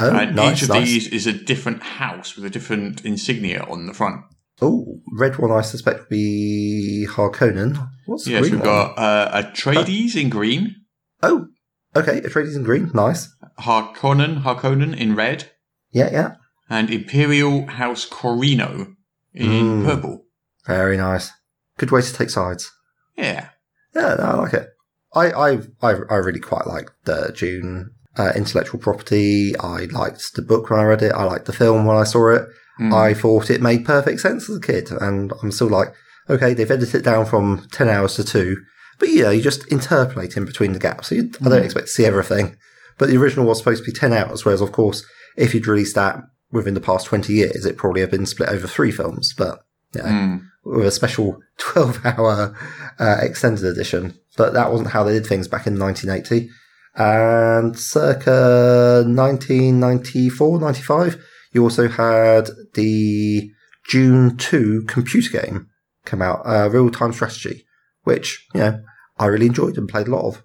Oh, 0.00 0.10
and 0.16 0.34
nice, 0.34 0.56
each 0.56 0.62
of 0.64 0.68
nice. 0.70 0.84
these 0.86 1.08
is 1.08 1.26
a 1.26 1.32
different 1.32 1.82
house 1.82 2.34
with 2.34 2.44
a 2.44 2.50
different 2.50 3.04
insignia 3.04 3.62
on 3.68 3.86
the 3.86 3.94
front. 3.94 4.22
Oh, 4.60 5.00
red 5.12 5.38
one 5.38 5.50
I 5.52 5.60
suspect 5.60 6.00
would 6.00 6.08
be 6.08 7.06
Harkonnen. 7.08 7.88
What's 8.06 8.24
the 8.24 8.32
yes, 8.32 8.40
green 8.42 8.52
we've 8.52 8.60
one? 8.60 8.68
got 8.68 8.98
uh, 8.98 9.42
Atreides 9.42 10.16
in 10.16 10.28
green, 10.30 10.76
Oh, 11.22 11.46
okay. 11.94 12.20
Atreides 12.20 12.56
in 12.56 12.64
green. 12.64 12.90
Nice. 12.94 13.32
Harkonnen, 13.60 14.42
Harkonnen 14.42 14.96
in 14.96 15.14
red, 15.14 15.50
Yeah, 15.92 16.10
yeah. 16.10 16.34
And 16.72 16.90
Imperial 16.90 17.66
House 17.66 18.08
Corrino 18.08 18.94
in 19.34 19.82
Mm. 19.82 19.84
purple. 19.84 20.24
Very 20.66 20.96
nice. 20.96 21.30
Good 21.78 21.90
way 21.90 22.00
to 22.02 22.12
take 22.14 22.30
sides. 22.30 22.70
Yeah. 23.16 23.48
Yeah, 23.94 24.14
no, 24.18 24.24
I 24.24 24.34
like 24.36 24.54
it. 24.54 24.68
I, 25.14 25.24
I, 25.30 25.50
I, 25.82 25.90
I 26.08 26.16
really 26.16 26.40
quite 26.40 26.66
like 26.66 26.88
the 27.04 27.34
Dune 27.36 27.90
uh, 28.16 28.32
intellectual 28.34 28.80
property. 28.80 29.54
I 29.58 29.84
liked 30.00 30.34
the 30.34 30.40
book 30.42 30.70
when 30.70 30.80
I 30.80 30.84
read 30.84 31.02
it. 31.02 31.12
I 31.12 31.24
liked 31.24 31.44
the 31.44 31.52
film 31.52 31.84
when 31.84 31.96
I 31.98 32.04
saw 32.04 32.30
it. 32.36 32.44
Mm. 32.80 32.94
I 32.94 33.12
thought 33.12 33.50
it 33.50 33.60
made 33.60 33.84
perfect 33.84 34.20
sense 34.20 34.48
as 34.48 34.56
a 34.56 34.60
kid, 34.60 34.90
and 34.92 35.30
I'm 35.42 35.52
still 35.52 35.68
like, 35.68 35.92
okay, 36.30 36.54
they've 36.54 36.70
edited 36.70 36.94
it 37.02 37.04
down 37.04 37.26
from 37.26 37.66
ten 37.70 37.88
hours 37.90 38.14
to 38.16 38.24
two, 38.24 38.56
but 38.98 39.10
you 39.10 39.22
know, 39.24 39.30
you 39.30 39.42
just 39.42 39.66
interpolate 39.70 40.38
in 40.38 40.46
between 40.46 40.72
the 40.72 40.78
gaps. 40.78 41.08
So 41.08 41.16
you, 41.16 41.30
I 41.44 41.48
don't 41.50 41.60
Mm. 41.60 41.64
expect 41.66 41.88
to 41.88 41.92
see 41.92 42.06
everything. 42.06 42.56
But 42.98 43.10
the 43.10 43.18
original 43.18 43.44
was 43.46 43.58
supposed 43.58 43.84
to 43.84 43.90
be 43.90 43.98
ten 43.98 44.14
hours, 44.14 44.46
whereas 44.46 44.62
of 44.62 44.72
course, 44.72 45.04
if 45.36 45.54
you'd 45.54 45.66
released 45.66 45.94
that 45.96 46.22
within 46.52 46.74
the 46.74 46.80
past 46.80 47.06
twenty 47.06 47.32
years, 47.34 47.64
it 47.66 47.76
probably 47.76 48.00
have 48.02 48.10
been 48.10 48.26
split 48.26 48.48
over 48.50 48.66
three 48.68 48.90
films. 48.92 49.34
But 49.36 49.64
yeah, 49.94 50.02
Mm. 50.08 50.42
with 50.64 50.86
a 50.86 50.90
special 50.90 51.38
12 51.58 52.04
hour 52.06 52.56
uh, 52.98 53.16
extended 53.20 53.64
edition. 53.64 54.18
But 54.36 54.54
that 54.54 54.70
wasn't 54.70 54.90
how 54.90 55.04
they 55.04 55.12
did 55.12 55.26
things 55.26 55.48
back 55.48 55.66
in 55.66 55.78
1980. 55.78 56.48
And 56.94 57.78
circa 57.78 59.02
1994, 59.06 60.60
95, 60.60 61.24
you 61.52 61.62
also 61.62 61.88
had 61.88 62.48
the 62.74 63.50
Dune 63.90 64.36
2 64.36 64.84
computer 64.86 65.40
game 65.42 65.68
come 66.04 66.22
out, 66.22 66.42
uh, 66.46 66.68
real 66.70 66.90
time 66.90 67.12
strategy, 67.12 67.64
which, 68.04 68.46
you 68.54 68.60
know, 68.60 68.82
I 69.18 69.26
really 69.26 69.46
enjoyed 69.46 69.76
and 69.78 69.88
played 69.88 70.08
a 70.08 70.10
lot 70.10 70.26
of. 70.26 70.42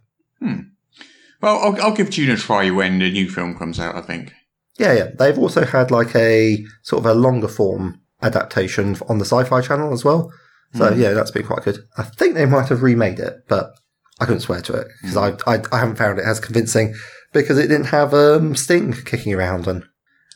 Well, 1.42 1.60
I'll, 1.60 1.82
I'll 1.82 1.96
give 1.96 2.10
Dune 2.10 2.32
a 2.32 2.38
try 2.38 2.70
when 2.70 3.00
the 3.00 3.12
new 3.12 3.30
film 3.30 3.58
comes 3.58 3.80
out. 3.80 3.96
I 3.96 4.02
think. 4.02 4.34
Yeah, 4.78 4.94
yeah. 4.94 5.08
They've 5.18 5.38
also 5.38 5.66
had 5.66 5.92
like 5.92 6.16
a 6.16 6.64
sort 6.84 7.00
of 7.02 7.06
a 7.06 7.14
longer 7.14 7.48
form 7.48 8.02
adaptation 8.22 8.98
on 9.10 9.18
the 9.18 9.26
Sci-Fi 9.26 9.62
Channel 9.62 9.94
as 9.94 10.04
well. 10.06 10.32
So 10.74 10.94
yeah, 10.94 11.14
that's 11.14 11.32
been 11.32 11.46
quite 11.46 11.64
good. 11.64 11.80
I 11.98 12.04
think 12.04 12.36
they 12.36 12.46
might 12.46 12.70
have 12.70 12.84
remade 12.84 13.20
it, 13.20 13.46
but 13.48 13.72
I 14.20 14.26
couldn't 14.26 14.42
swear 14.42 14.62
to 14.62 14.74
it 14.74 14.88
because 15.02 15.18
I, 15.18 15.30
I 15.52 15.62
I 15.72 15.80
haven't 15.80 15.96
found 15.96 16.20
it 16.20 16.26
as 16.26 16.40
convincing 16.40 16.94
because 17.34 17.58
it 17.58 17.68
didn't 17.68 17.88
have 17.88 18.14
um, 18.14 18.56
Sting 18.56 18.94
kicking 18.94 19.34
around. 19.34 19.68
And 19.68 19.84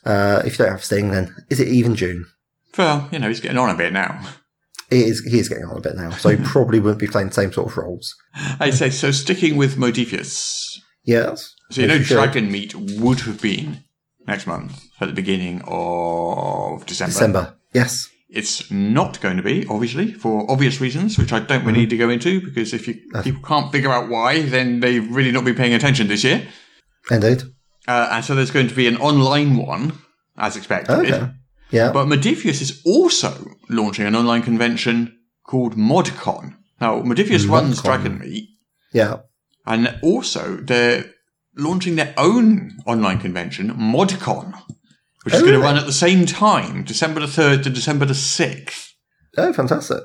uh, 0.06 0.42
if 0.46 0.54
you 0.58 0.66
don't 0.66 0.74
have 0.74 0.84
Sting, 0.84 1.12
then 1.12 1.36
is 1.50 1.60
it 1.60 1.68
even 1.68 1.94
Dune? 1.94 2.26
Well, 2.78 3.08
you 3.12 3.20
know, 3.20 3.28
he's 3.28 3.42
getting 3.42 3.58
on 3.58 3.70
a 3.70 3.78
bit 3.78 3.94
now. 3.94 4.26
He 4.90 5.04
is 5.04 5.24
he 5.26 5.38
is 5.38 5.50
getting 5.50 5.66
on 5.66 5.78
a 5.78 5.82
bit 5.82 5.96
now, 5.96 6.12
so 6.12 6.30
he 6.30 6.44
probably 6.44 6.80
wouldn't 6.80 7.00
be 7.00 7.08
playing 7.08 7.28
the 7.28 7.34
same 7.34 7.52
sort 7.52 7.68
of 7.68 7.78
roles. 7.78 8.16
I 8.60 8.70
say 8.70 8.90
so. 8.90 9.12
Sticking 9.12 9.58
with 9.58 9.76
Modiphius. 9.76 10.80
Yes. 11.04 11.56
So 11.72 11.82
you 11.82 11.88
know, 11.88 12.00
should. 12.02 12.18
Dragonmeet 12.18 13.00
would 13.00 13.22
have 13.22 13.42
been 13.42 13.84
next 14.28 14.48
month 14.48 14.88
at 15.00 15.08
the 15.08 15.14
beginning 15.14 15.62
of 15.68 16.86
December. 16.86 17.14
December. 17.14 17.58
Yes. 17.74 18.10
It's 18.30 18.72
not 18.72 19.20
going 19.20 19.36
to 19.38 19.44
be, 19.44 19.66
obviously, 19.68 20.14
for 20.14 20.50
obvious 20.50 20.80
reasons, 20.80 21.18
which 21.18 21.34
I 21.34 21.40
don't 21.40 21.66
really 21.66 21.82
need 21.82 21.90
to 21.90 21.98
go 21.98 22.10
into 22.10 22.40
because 22.40 22.74
if 22.74 22.88
you 22.88 22.96
people 23.24 23.42
can't 23.42 23.72
figure 23.74 23.92
out 23.92 24.10
why, 24.10 24.44
then 24.44 24.80
they've 24.80 25.14
really 25.14 25.32
not 25.32 25.44
been 25.44 25.56
paying 25.56 25.74
attention 25.74 26.08
this 26.08 26.24
year. 26.24 26.48
Indeed. 27.10 27.44
Uh, 27.88 28.08
and 28.12 28.24
so 28.24 28.34
there's 28.34 28.52
going 28.52 28.70
to 28.70 28.76
be 28.76 28.88
an 28.88 28.96
online 28.98 29.58
one, 29.58 29.98
as 30.38 30.56
expected. 30.56 30.94
Okay. 30.94 31.30
Yeah. 31.72 31.92
But 31.92 32.08
Modiphius 32.08 32.62
is 32.62 32.82
also 32.86 33.48
launching 33.70 34.06
an 34.06 34.16
online 34.16 34.44
convention 34.44 35.18
called 35.46 35.76
ModCon. 35.76 36.56
Now, 36.80 37.02
Modiphius 37.02 37.50
runs. 37.50 37.82
Dragonmeet, 37.82 38.48
yeah. 38.94 39.18
and 39.66 40.00
also 40.02 40.58
they're 40.58 41.06
launching 41.56 41.96
their 41.96 42.14
own 42.18 42.78
online 42.86 43.20
convention, 43.20 43.72
ModCon, 43.72 44.54
which 45.24 45.34
is 45.34 45.42
Oh, 45.42 45.46
going 45.46 45.60
to 45.60 45.66
run 45.66 45.78
at 45.78 45.86
the 45.86 45.94
same 45.94 46.26
time, 46.26 46.84
December 46.84 47.20
the 47.20 47.26
3rd 47.28 47.64
to 47.64 47.70
December 47.70 48.06
the 48.06 48.14
6th. 48.14 48.90
Oh, 49.38 49.54
fantastic. 49.54 50.04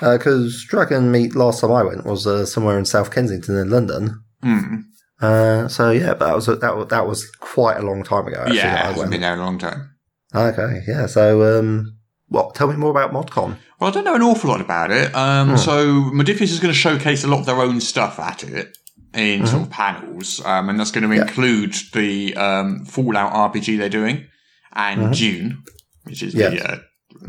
Because 0.00 0.66
Dragonmeet 0.70 1.34
last 1.34 1.60
time 1.60 1.70
I 1.72 1.82
went 1.84 2.04
was 2.04 2.26
uh, 2.26 2.44
somewhere 2.44 2.78
in 2.78 2.84
South 2.84 3.10
Kensington 3.12 3.56
in 3.56 3.70
London. 3.70 4.22
Hmm. 4.42 4.76
Uh, 5.20 5.68
so 5.68 5.90
yeah, 5.92 6.12
but 6.14 6.26
that 6.26 6.34
was 6.34 6.46
that 6.46 6.76
was, 6.76 6.88
that 6.88 7.06
was 7.06 7.30
quite 7.38 7.76
a 7.78 7.82
long 7.82 8.02
time 8.02 8.26
ago. 8.26 8.40
Actually, 8.40 8.56
yeah, 8.58 8.90
I 8.92 8.98
went. 8.98 9.10
been 9.12 9.20
there 9.20 9.34
a 9.34 9.38
long 9.42 9.58
time. 9.58 9.90
Okay, 10.34 10.82
yeah. 10.88 11.06
So, 11.06 11.58
um, 11.60 11.96
what? 12.26 12.56
Tell 12.56 12.66
me 12.66 12.74
more 12.76 12.90
about 12.90 13.12
ModCon. 13.12 13.56
Well, 13.78 13.90
I 13.90 13.94
don't 13.94 14.04
know 14.04 14.16
an 14.16 14.22
awful 14.22 14.50
lot 14.50 14.60
about 14.60 14.90
it. 14.90 15.14
Um, 15.14 15.50
Hmm. 15.50 15.56
So 15.56 15.86
Modiphius 16.12 16.42
is 16.50 16.58
going 16.60 16.74
to 16.74 16.78
showcase 16.78 17.22
a 17.22 17.28
lot 17.28 17.38
of 17.38 17.46
their 17.46 17.60
own 17.60 17.80
stuff 17.80 18.18
at 18.18 18.42
it 18.42 18.76
in 19.14 19.46
sort 19.46 19.62
Mm-hmm. 19.62 19.62
of 19.64 19.70
panels, 19.70 20.44
um, 20.44 20.68
and 20.68 20.78
that's 20.80 20.90
going 20.90 21.08
to 21.08 21.14
include 21.22 21.74
the 21.92 22.34
um, 22.36 22.84
Fallout 22.84 23.32
RPG 23.52 23.78
they're 23.78 23.88
doing 23.88 24.26
and 24.72 25.14
Dune, 25.14 25.62
which 26.04 26.22
is 26.22 26.34
the, 26.34 26.40
Mm-hmm. 26.40 26.72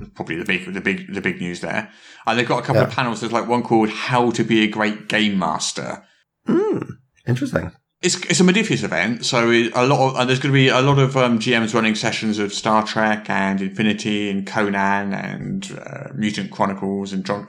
Uh, 0.03 0.05
probably 0.15 0.35
the 0.35 0.45
big, 0.45 0.73
the 0.73 0.81
big, 0.81 1.13
the 1.13 1.21
big 1.21 1.39
news 1.39 1.61
there. 1.61 1.91
And 2.25 2.37
they've 2.39 2.47
got 2.47 2.63
a 2.63 2.65
couple 2.65 2.81
of 2.81 2.89
panels. 2.89 3.19
There's 3.21 3.31
like 3.31 3.47
one 3.47 3.61
called 3.63 3.89
"How 3.89 4.31
to 4.31 4.43
Be 4.43 4.63
a 4.63 4.67
Great 4.67 5.07
Game 5.07 5.37
Master." 5.37 6.03
Hmm. 6.47 6.79
Interesting. 7.27 7.71
It's 8.01 8.15
it's 8.25 8.39
a 8.39 8.43
Modiphius 8.43 8.83
event, 8.83 9.25
so 9.25 9.49
a 9.51 9.85
lot 9.85 10.09
of 10.09 10.15
and 10.19 10.27
there's 10.29 10.39
going 10.39 10.53
to 10.53 10.57
be 10.57 10.67
a 10.67 10.81
lot 10.81 10.99
of 10.99 11.15
um, 11.15 11.39
GMs 11.39 11.73
running 11.73 11.95
sessions 11.95 12.39
of 12.39 12.51
Star 12.53 12.85
Trek 12.85 13.29
and 13.29 13.61
Infinity 13.61 14.29
and 14.29 14.45
Conan 14.45 15.13
and 15.13 15.71
uh, 15.79 16.09
Mutant 16.15 16.51
Chronicles 16.51 17.13
and 17.13 17.25
John. 17.25 17.47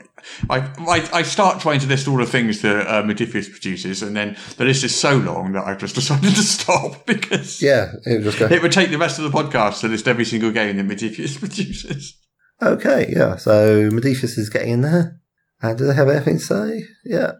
I, 0.49 0.59
I 0.79 1.09
I 1.19 1.21
start 1.23 1.61
trying 1.61 1.79
to 1.81 1.87
list 1.87 2.07
all 2.07 2.17
the 2.17 2.25
things 2.25 2.61
that 2.61 2.87
uh, 2.87 3.03
Modiphius 3.03 3.49
produces, 3.49 4.01
and 4.01 4.15
then 4.15 4.35
the 4.57 4.65
list 4.65 4.83
is 4.83 4.95
so 4.95 5.17
long 5.17 5.53
that 5.53 5.65
I've 5.65 5.77
just 5.79 5.95
decided 6.01 6.35
to 6.35 6.41
stop 6.41 7.05
because 7.05 7.61
Yeah, 7.61 7.91
it 8.05 8.23
just 8.23 8.39
go. 8.39 8.47
it 8.47 8.61
would 8.61 8.71
take 8.71 8.89
the 8.91 8.97
rest 8.97 9.19
of 9.19 9.23
the 9.31 9.37
podcast 9.37 9.81
to 9.81 9.87
list 9.87 10.07
every 10.07 10.25
single 10.25 10.51
game 10.51 10.77
that 10.77 10.87
Modiphius 10.87 11.37
produces. 11.39 12.17
Okay, 12.61 13.13
yeah. 13.15 13.35
So 13.37 13.89
Modiphius 13.91 14.37
is 14.37 14.49
getting 14.49 14.73
in 14.73 14.81
there. 14.81 15.19
And 15.61 15.77
do 15.77 15.85
they 15.85 15.93
have 15.95 16.09
anything 16.09 16.37
to 16.39 16.43
say? 16.43 16.83
Yeah. 17.05 17.31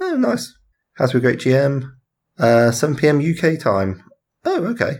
Oh, 0.00 0.16
nice. 0.16 0.52
Has 0.98 1.10
to 1.10 1.20
be 1.20 1.26
a 1.26 1.30
great 1.32 1.40
GM. 1.40 1.90
Uh, 2.38 2.70
7 2.70 2.96
p.m. 2.96 3.18
UK 3.20 3.58
time. 3.58 4.02
Oh, 4.44 4.64
okay. 4.66 4.98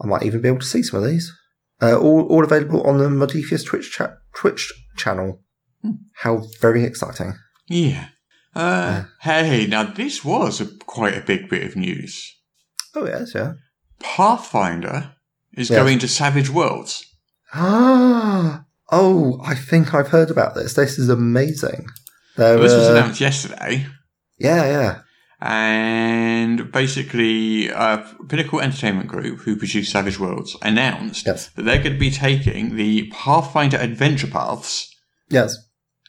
I 0.00 0.06
might 0.06 0.22
even 0.24 0.40
be 0.42 0.48
able 0.48 0.58
to 0.60 0.66
see 0.66 0.82
some 0.82 1.02
of 1.02 1.08
these. 1.08 1.32
Uh, 1.80 1.96
all, 1.98 2.22
all 2.28 2.44
available 2.44 2.82
on 2.86 2.98
the 2.98 3.08
Modiphius 3.08 3.64
Twitch 3.66 3.92
chat 3.92 4.16
Twitch 4.34 4.72
channel. 4.96 5.42
How 6.14 6.44
very 6.60 6.84
exciting. 6.84 7.34
Yeah. 7.68 8.08
Uh, 8.54 9.04
Hey, 9.20 9.66
now 9.66 9.82
this 9.84 10.24
was 10.24 10.60
a, 10.60 10.66
quite 10.86 11.16
a 11.16 11.20
big 11.26 11.48
bit 11.48 11.64
of 11.66 11.76
news. 11.76 12.34
Oh, 12.94 13.06
yes, 13.06 13.32
yeah. 13.34 13.52
Pathfinder 14.00 15.12
is 15.56 15.68
Yes. 15.70 15.78
going 15.78 15.98
to 15.98 16.08
Savage 16.08 16.48
Worlds. 16.50 17.04
Ah, 17.52 18.64
oh, 18.90 19.40
I 19.44 19.54
think 19.54 19.92
I've 19.94 20.08
heard 20.08 20.30
about 20.30 20.54
this. 20.54 20.74
This 20.74 20.98
is 20.98 21.08
amazing. 21.08 21.86
There, 22.36 22.58
This 22.58 22.72
was 22.72 22.88
announced 22.88 23.20
yesterday. 23.20 23.86
yeah, 24.38 24.64
yeah. 24.66 24.98
And 25.38 26.70
basically, 26.72 27.70
uh, 27.70 27.98
Pinnacle 28.28 28.60
Entertainment 28.60 29.08
Group, 29.08 29.40
who 29.40 29.56
produced 29.56 29.92
Savage 29.92 30.18
Worlds, 30.18 30.56
announced 30.62 31.26
Yes. 31.26 31.48
that 31.54 31.62
they're 31.62 31.82
going 31.82 31.92
to 31.94 31.98
be 31.98 32.10
taking 32.10 32.76
the 32.76 33.10
Pathfinder 33.12 33.76
adventure 33.76 34.26
paths 34.28 34.94
Yes. 35.28 35.56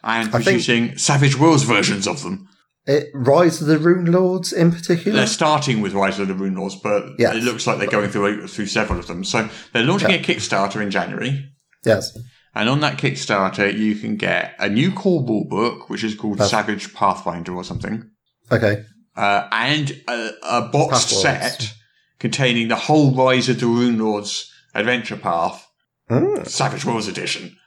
And 0.04 0.30
I 0.30 0.32
producing 0.32 0.98
Savage 0.98 1.38
Worlds 1.38 1.64
versions 1.64 2.08
of 2.08 2.22
them. 2.24 2.48
It, 2.86 3.10
Rise 3.14 3.60
of 3.62 3.68
the 3.68 3.78
Runelords 3.78 4.54
in 4.54 4.72
particular. 4.72 5.18
They're 5.18 5.28
starting 5.28 5.82
with 5.82 5.94
Rise 5.94 6.20
of 6.20 6.30
the 6.30 6.34
Runelords, 6.34 6.82
but 6.82 7.04
Yes. 7.20 7.36
it 7.36 7.44
looks 7.44 7.68
like 7.68 7.80
they're 7.80 7.90
going 7.90 8.10
through 8.10 8.48
through 8.48 8.68
several 8.68 9.00
of 9.00 9.08
them. 9.08 9.24
So 9.26 9.50
they're 9.74 9.84
launching 9.84 10.10
Yeah. 10.12 10.18
a 10.18 10.24
Kickstarter 10.24 10.82
in 10.82 10.90
January. 10.90 11.50
Yes. 11.84 12.18
And 12.56 12.70
on 12.70 12.80
that 12.80 12.98
Kickstarter, 12.98 13.78
you 13.78 13.96
can 13.96 14.16
get 14.16 14.56
a 14.58 14.70
new 14.70 14.92
core 14.92 15.22
rule 15.28 15.46
book, 15.50 15.90
which 15.90 16.04
is 16.04 16.16
called 16.16 16.38
That's- 16.38 16.52
Savage 16.52 16.94
Pathfinder 16.94 17.54
or 17.54 17.64
something. 17.64 18.10
Okay. 18.52 18.84
uh, 19.18 19.48
and 19.52 20.00
a, 20.08 20.30
a 20.44 20.96
set 21.00 21.74
containing 22.20 22.68
the 22.70 22.76
whole 22.76 23.14
Rise 23.14 23.50
of 23.50 23.60
the 23.60 23.66
Runelords 23.66 24.46
adventure 24.74 25.18
path, 25.18 25.68
Mm. 26.10 26.48
Savage 26.48 26.86
Worlds 26.86 27.08
edition. 27.10 27.58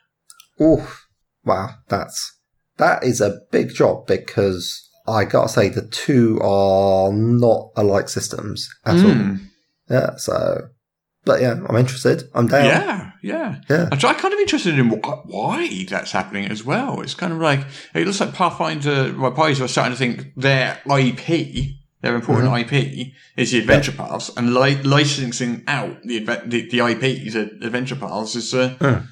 Oof. 0.63 1.00
Wow. 1.45 1.71
That's 1.89 2.39
that 2.77 3.05
is 3.05 3.21
a 3.21 3.39
big 3.51 3.75
job 3.75 4.07
because 4.07 4.89
I 5.07 5.25
gotta 5.25 5.49
say 5.49 5.69
the 5.69 5.87
two 5.89 6.39
are 6.43 7.13
not 7.13 7.71
alike 7.77 8.09
systems 8.09 8.69
at 8.87 8.97
all. 9.05 9.11
Hmm. 9.13 9.37
Yeah. 9.89 10.17
So, 10.17 10.69
but 11.25 11.41
yeah, 11.41 11.57
I'm 11.69 11.77
interested. 11.77 12.23
I'm 12.35 12.47
down. 12.47 12.65
Yeah, 12.67 13.11
yeah. 13.23 13.57
Yeah. 13.69 13.89
I'm 13.91 13.99
kind 13.99 14.33
of 14.33 14.41
interested 14.41 14.79
in 14.79 14.89
wh- 14.91 15.27
why 15.27 15.85
that's 15.89 16.13
happening 16.13 16.47
as 16.51 16.65
well. 16.65 17.01
It's 17.01 17.15
kind 17.15 17.33
of 17.33 17.41
like 17.41 17.61
it 17.95 18.07
looks 18.07 18.21
like 18.21 18.33
Pathfinder. 18.35 19.15
Well, 19.19 19.33
Paizo 19.33 19.63
are 19.65 19.69
starting 19.69 19.93
to 19.93 19.99
think 19.99 20.33
their 20.37 20.79
IP, 20.87 21.75
their 22.03 22.15
important 22.15 22.51
Mm-hmm. 22.53 22.75
IP, 22.75 23.13
is 23.37 23.51
the 23.51 23.59
adventure 23.59 23.93
paths, 23.93 24.31
and 24.37 24.55
li- 24.55 24.83
licensing 24.83 25.65
out 25.67 26.03
the, 26.05 26.21
the 26.47 26.69
the 26.71 26.81
IPs, 26.81 27.35
the 27.35 27.43
adventure 27.67 27.97
paths, 27.97 28.37
is 28.37 28.55
a 28.55 28.71
Mm. 28.81 29.07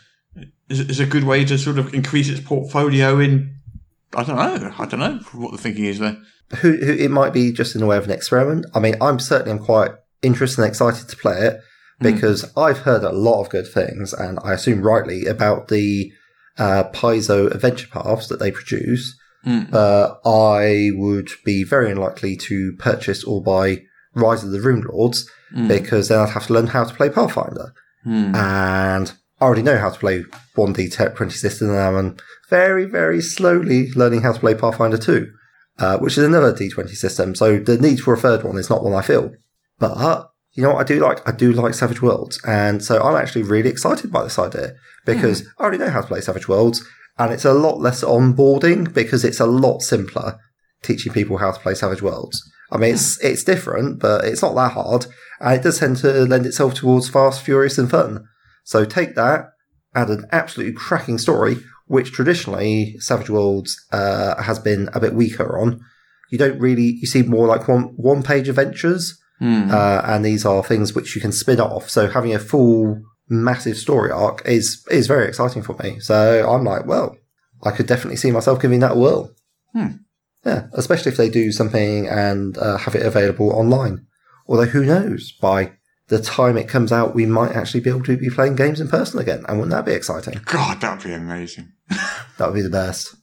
Is, 0.69 0.81
is 0.81 1.01
a 1.01 1.07
good 1.07 1.25
way 1.25 1.45
to 1.47 1.57
sort 1.59 1.79
of 1.79 1.95
increase 1.95 2.29
its 2.29 2.41
portfolio 2.41 3.19
in. 3.19 3.55
I 4.15 4.23
don't 4.25 4.37
know. 4.37 4.73
I 4.79 4.87
don't 4.87 5.01
know 5.01 5.21
what 5.33 5.53
the 5.53 5.59
thinking 5.59 5.85
is 5.87 5.99
there. 5.99 6.17
who, 6.61 6.77
who 6.77 6.93
it 6.93 7.11
might 7.11 7.33
be 7.33 7.53
just 7.53 7.75
in 7.75 7.81
the 7.81 7.87
way 7.87 7.97
of 7.97 8.05
an 8.05 8.11
experiment. 8.11 8.67
I 8.75 8.81
mean, 8.81 8.95
I'm 9.01 9.19
certainly 9.19 9.53
I'm 9.53 9.65
quite 9.65 9.93
interested 10.23 10.63
and 10.63 10.69
excited 10.69 11.09
to 11.09 11.17
play 11.17 11.41
it 11.47 11.61
because 12.01 12.51
I've 12.57 12.79
heard 12.81 13.03
a 13.03 13.13
lot 13.13 13.41
of 13.43 13.51
good 13.51 13.67
things, 13.67 14.13
and 14.13 14.39
I 14.45 14.53
assume 14.53 14.83
rightly 14.83 15.27
about 15.27 15.69
the 15.69 16.13
uh, 16.59 16.85
Paizo 16.93 17.51
adventure 17.53 17.89
paths 17.91 18.29
that 18.29 18.39
they 18.39 18.51
produce. 18.51 19.19
Mm. 19.47 19.73
Uh, 19.73 20.15
I 20.25 20.91
would 20.97 21.29
be 21.45 21.65
very 21.65 21.91
unlikely 21.91 22.37
to 22.37 22.75
purchase 22.79 23.25
or 23.25 23.43
buy 23.43 23.83
Rise 24.15 24.45
of 24.45 24.51
the 24.51 24.59
Runelords 24.59 25.25
Mm. 25.55 25.67
because 25.67 26.09
then 26.09 26.19
I'd 26.19 26.29
have 26.31 26.47
to 26.49 26.53
learn 26.53 26.67
how 26.67 26.85
to 26.85 26.95
play 26.95 27.09
Pathfinder, 27.09 27.73
Hmm. 28.05 28.35
and 28.35 29.13
I 29.41 29.45
already 29.45 29.63
know 29.63 29.79
how 29.79 29.91
to 29.91 29.99
play 29.99 30.25
1D 30.57 31.15
twenty 31.17 31.35
system, 31.35 31.69
now, 31.69 31.97
and 31.97 31.99
I'm 31.99 32.17
very, 32.51 32.85
very 32.85 33.21
slowly 33.21 33.91
learning 33.93 34.23
how 34.23 34.33
to 34.33 34.41
play 34.41 34.55
Pathfinder 34.55 34.99
2 34.99 35.29
uh, 35.79 35.99
which 35.99 36.19
is 36.19 36.25
another 36.25 36.53
D20 36.53 36.91
system. 36.91 37.35
So 37.35 37.59
the 37.59 37.79
need 37.79 38.01
for 38.01 38.15
a 38.15 38.19
third 38.19 38.43
one 38.43 38.59
is 38.59 38.71
not 38.71 38.83
one 38.83 38.95
I 38.95 39.03
feel. 39.03 39.33
But 39.79 40.31
you 40.53 40.63
know 40.63 40.75
what 40.75 40.81
I 40.81 40.85
do 40.85 41.01
like? 41.01 41.27
I 41.29 41.33
do 41.33 41.53
like 41.53 41.75
Savage 41.75 42.03
Worlds. 42.03 42.41
And 42.47 42.83
so 42.83 43.01
I'm 43.01 43.17
actually 43.17 43.43
really 43.43 43.71
excited 43.71 44.11
by 44.11 44.25
this 44.25 44.39
idea 44.39 44.75
because 45.07 45.47
I 45.59 45.63
already 45.63 45.79
know 45.79 45.91
how 45.91 46.01
to 46.01 46.07
play 46.07 46.21
Savage 46.21 46.49
Worlds 46.49 46.85
and 47.19 47.33
it's 47.33 47.45
a 47.45 47.53
lot 47.53 47.81
less 47.81 48.03
onboarding 48.03 48.93
because 48.93 49.25
it's 49.25 49.41
a 49.41 49.47
lot 49.47 49.81
simpler 49.81 50.39
teaching 50.83 51.13
people 51.13 51.39
how 51.39 51.53
to 51.53 51.61
play 51.61 51.75
Savage 51.75 52.03
Worlds. 52.03 52.43
I 52.71 52.77
mean, 52.77 52.95
it's, 52.95 53.23
it's 53.25 53.45
different, 53.45 54.01
but 54.01 54.25
it's 54.25 54.43
not 54.43 54.55
that 54.55 54.73
hard. 54.73 55.07
And 55.41 55.55
it 55.55 55.63
does 55.63 55.79
tend 55.79 55.99
to 55.99 56.25
lend 56.25 56.45
itself 56.45 56.75
towards 56.75 57.09
fast, 57.09 57.43
furious 57.43 57.79
and 57.79 57.91
fun. 57.91 58.27
So 58.69 58.85
take 58.85 59.15
that, 59.15 59.53
add 59.95 60.11
an 60.11 60.27
absolutely 60.31 60.75
cracking 60.75 61.17
story, 61.17 61.57
which 61.87 62.13
traditionally 62.13 62.97
Savage 62.99 63.31
Worlds 63.31 63.75
uh, 63.93 64.43
has 64.43 64.59
been 64.59 64.91
a 64.93 65.01
bit 65.01 65.15
weaker 65.15 65.59
on. 65.59 65.81
you 66.31 66.37
don't 66.37 66.61
really, 66.61 66.99
you 67.01 67.07
see 67.07 67.23
more 67.23 67.47
like 67.47 67.67
one, 67.67 67.95
one 67.97 68.23
page 68.23 68.47
adventures. 68.47 69.19
Uh, 69.71 70.03
and 70.05 70.23
these 70.23 70.45
are 70.45 70.63
things 70.63 70.95
which 70.95 71.15
you 71.15 71.23
can 71.23 71.33
spin 71.33 71.61
off. 71.61 71.89
So 71.89 72.09
having 72.09 72.35
a 72.35 72.39
full 72.39 73.01
massive 73.31 73.79
story 73.79 74.11
arc 74.11 74.47
is, 74.47 74.85
is 74.91 75.07
very 75.07 75.27
exciting 75.27 75.63
for 75.63 75.75
me. 75.83 75.99
So 76.01 76.47
I'm 76.47 76.65
like, 76.65 76.85
well, 76.85 77.17
I 77.63 77.71
could 77.71 77.87
definitely 77.87 78.17
see 78.17 78.33
myself 78.33 78.61
giving 78.61 78.81
that 78.81 78.93
a 78.93 78.97
whirl. 78.97 79.35
Yeah, 80.45 80.67
especially 80.75 81.13
if 81.13 81.17
they 81.17 81.31
do 81.31 81.53
something 81.53 82.07
and 82.07 82.59
uh, 82.59 82.77
have 82.77 82.95
it 82.95 83.07
available 83.07 83.51
online. 83.51 84.05
Although 84.47 84.67
who 84.67 84.85
knows, 84.85 85.33
by 85.33 85.73
the 86.09 86.21
time 86.21 86.57
it 86.57 86.69
comes 86.69 86.91
out, 86.93 87.15
we 87.15 87.27
might 87.27 87.53
actually 87.53 87.81
be 87.81 87.91
able 87.91 88.03
to 88.05 88.17
be 88.17 88.31
playing 88.31 88.57
games 88.57 88.81
in 88.81 88.89
person 88.89 89.19
again. 89.21 89.45
And 89.49 89.59
wouldn't 89.59 89.71
that 89.73 89.85
be 89.85 89.93
exciting? 89.93 90.41
God, 90.45 90.81
that'd 90.81 91.05
be 91.05 91.13
amazing. 91.13 91.73
That 92.39 92.47
would 92.51 92.55
be 92.55 92.63
the 92.63 92.71
best. 92.71 93.17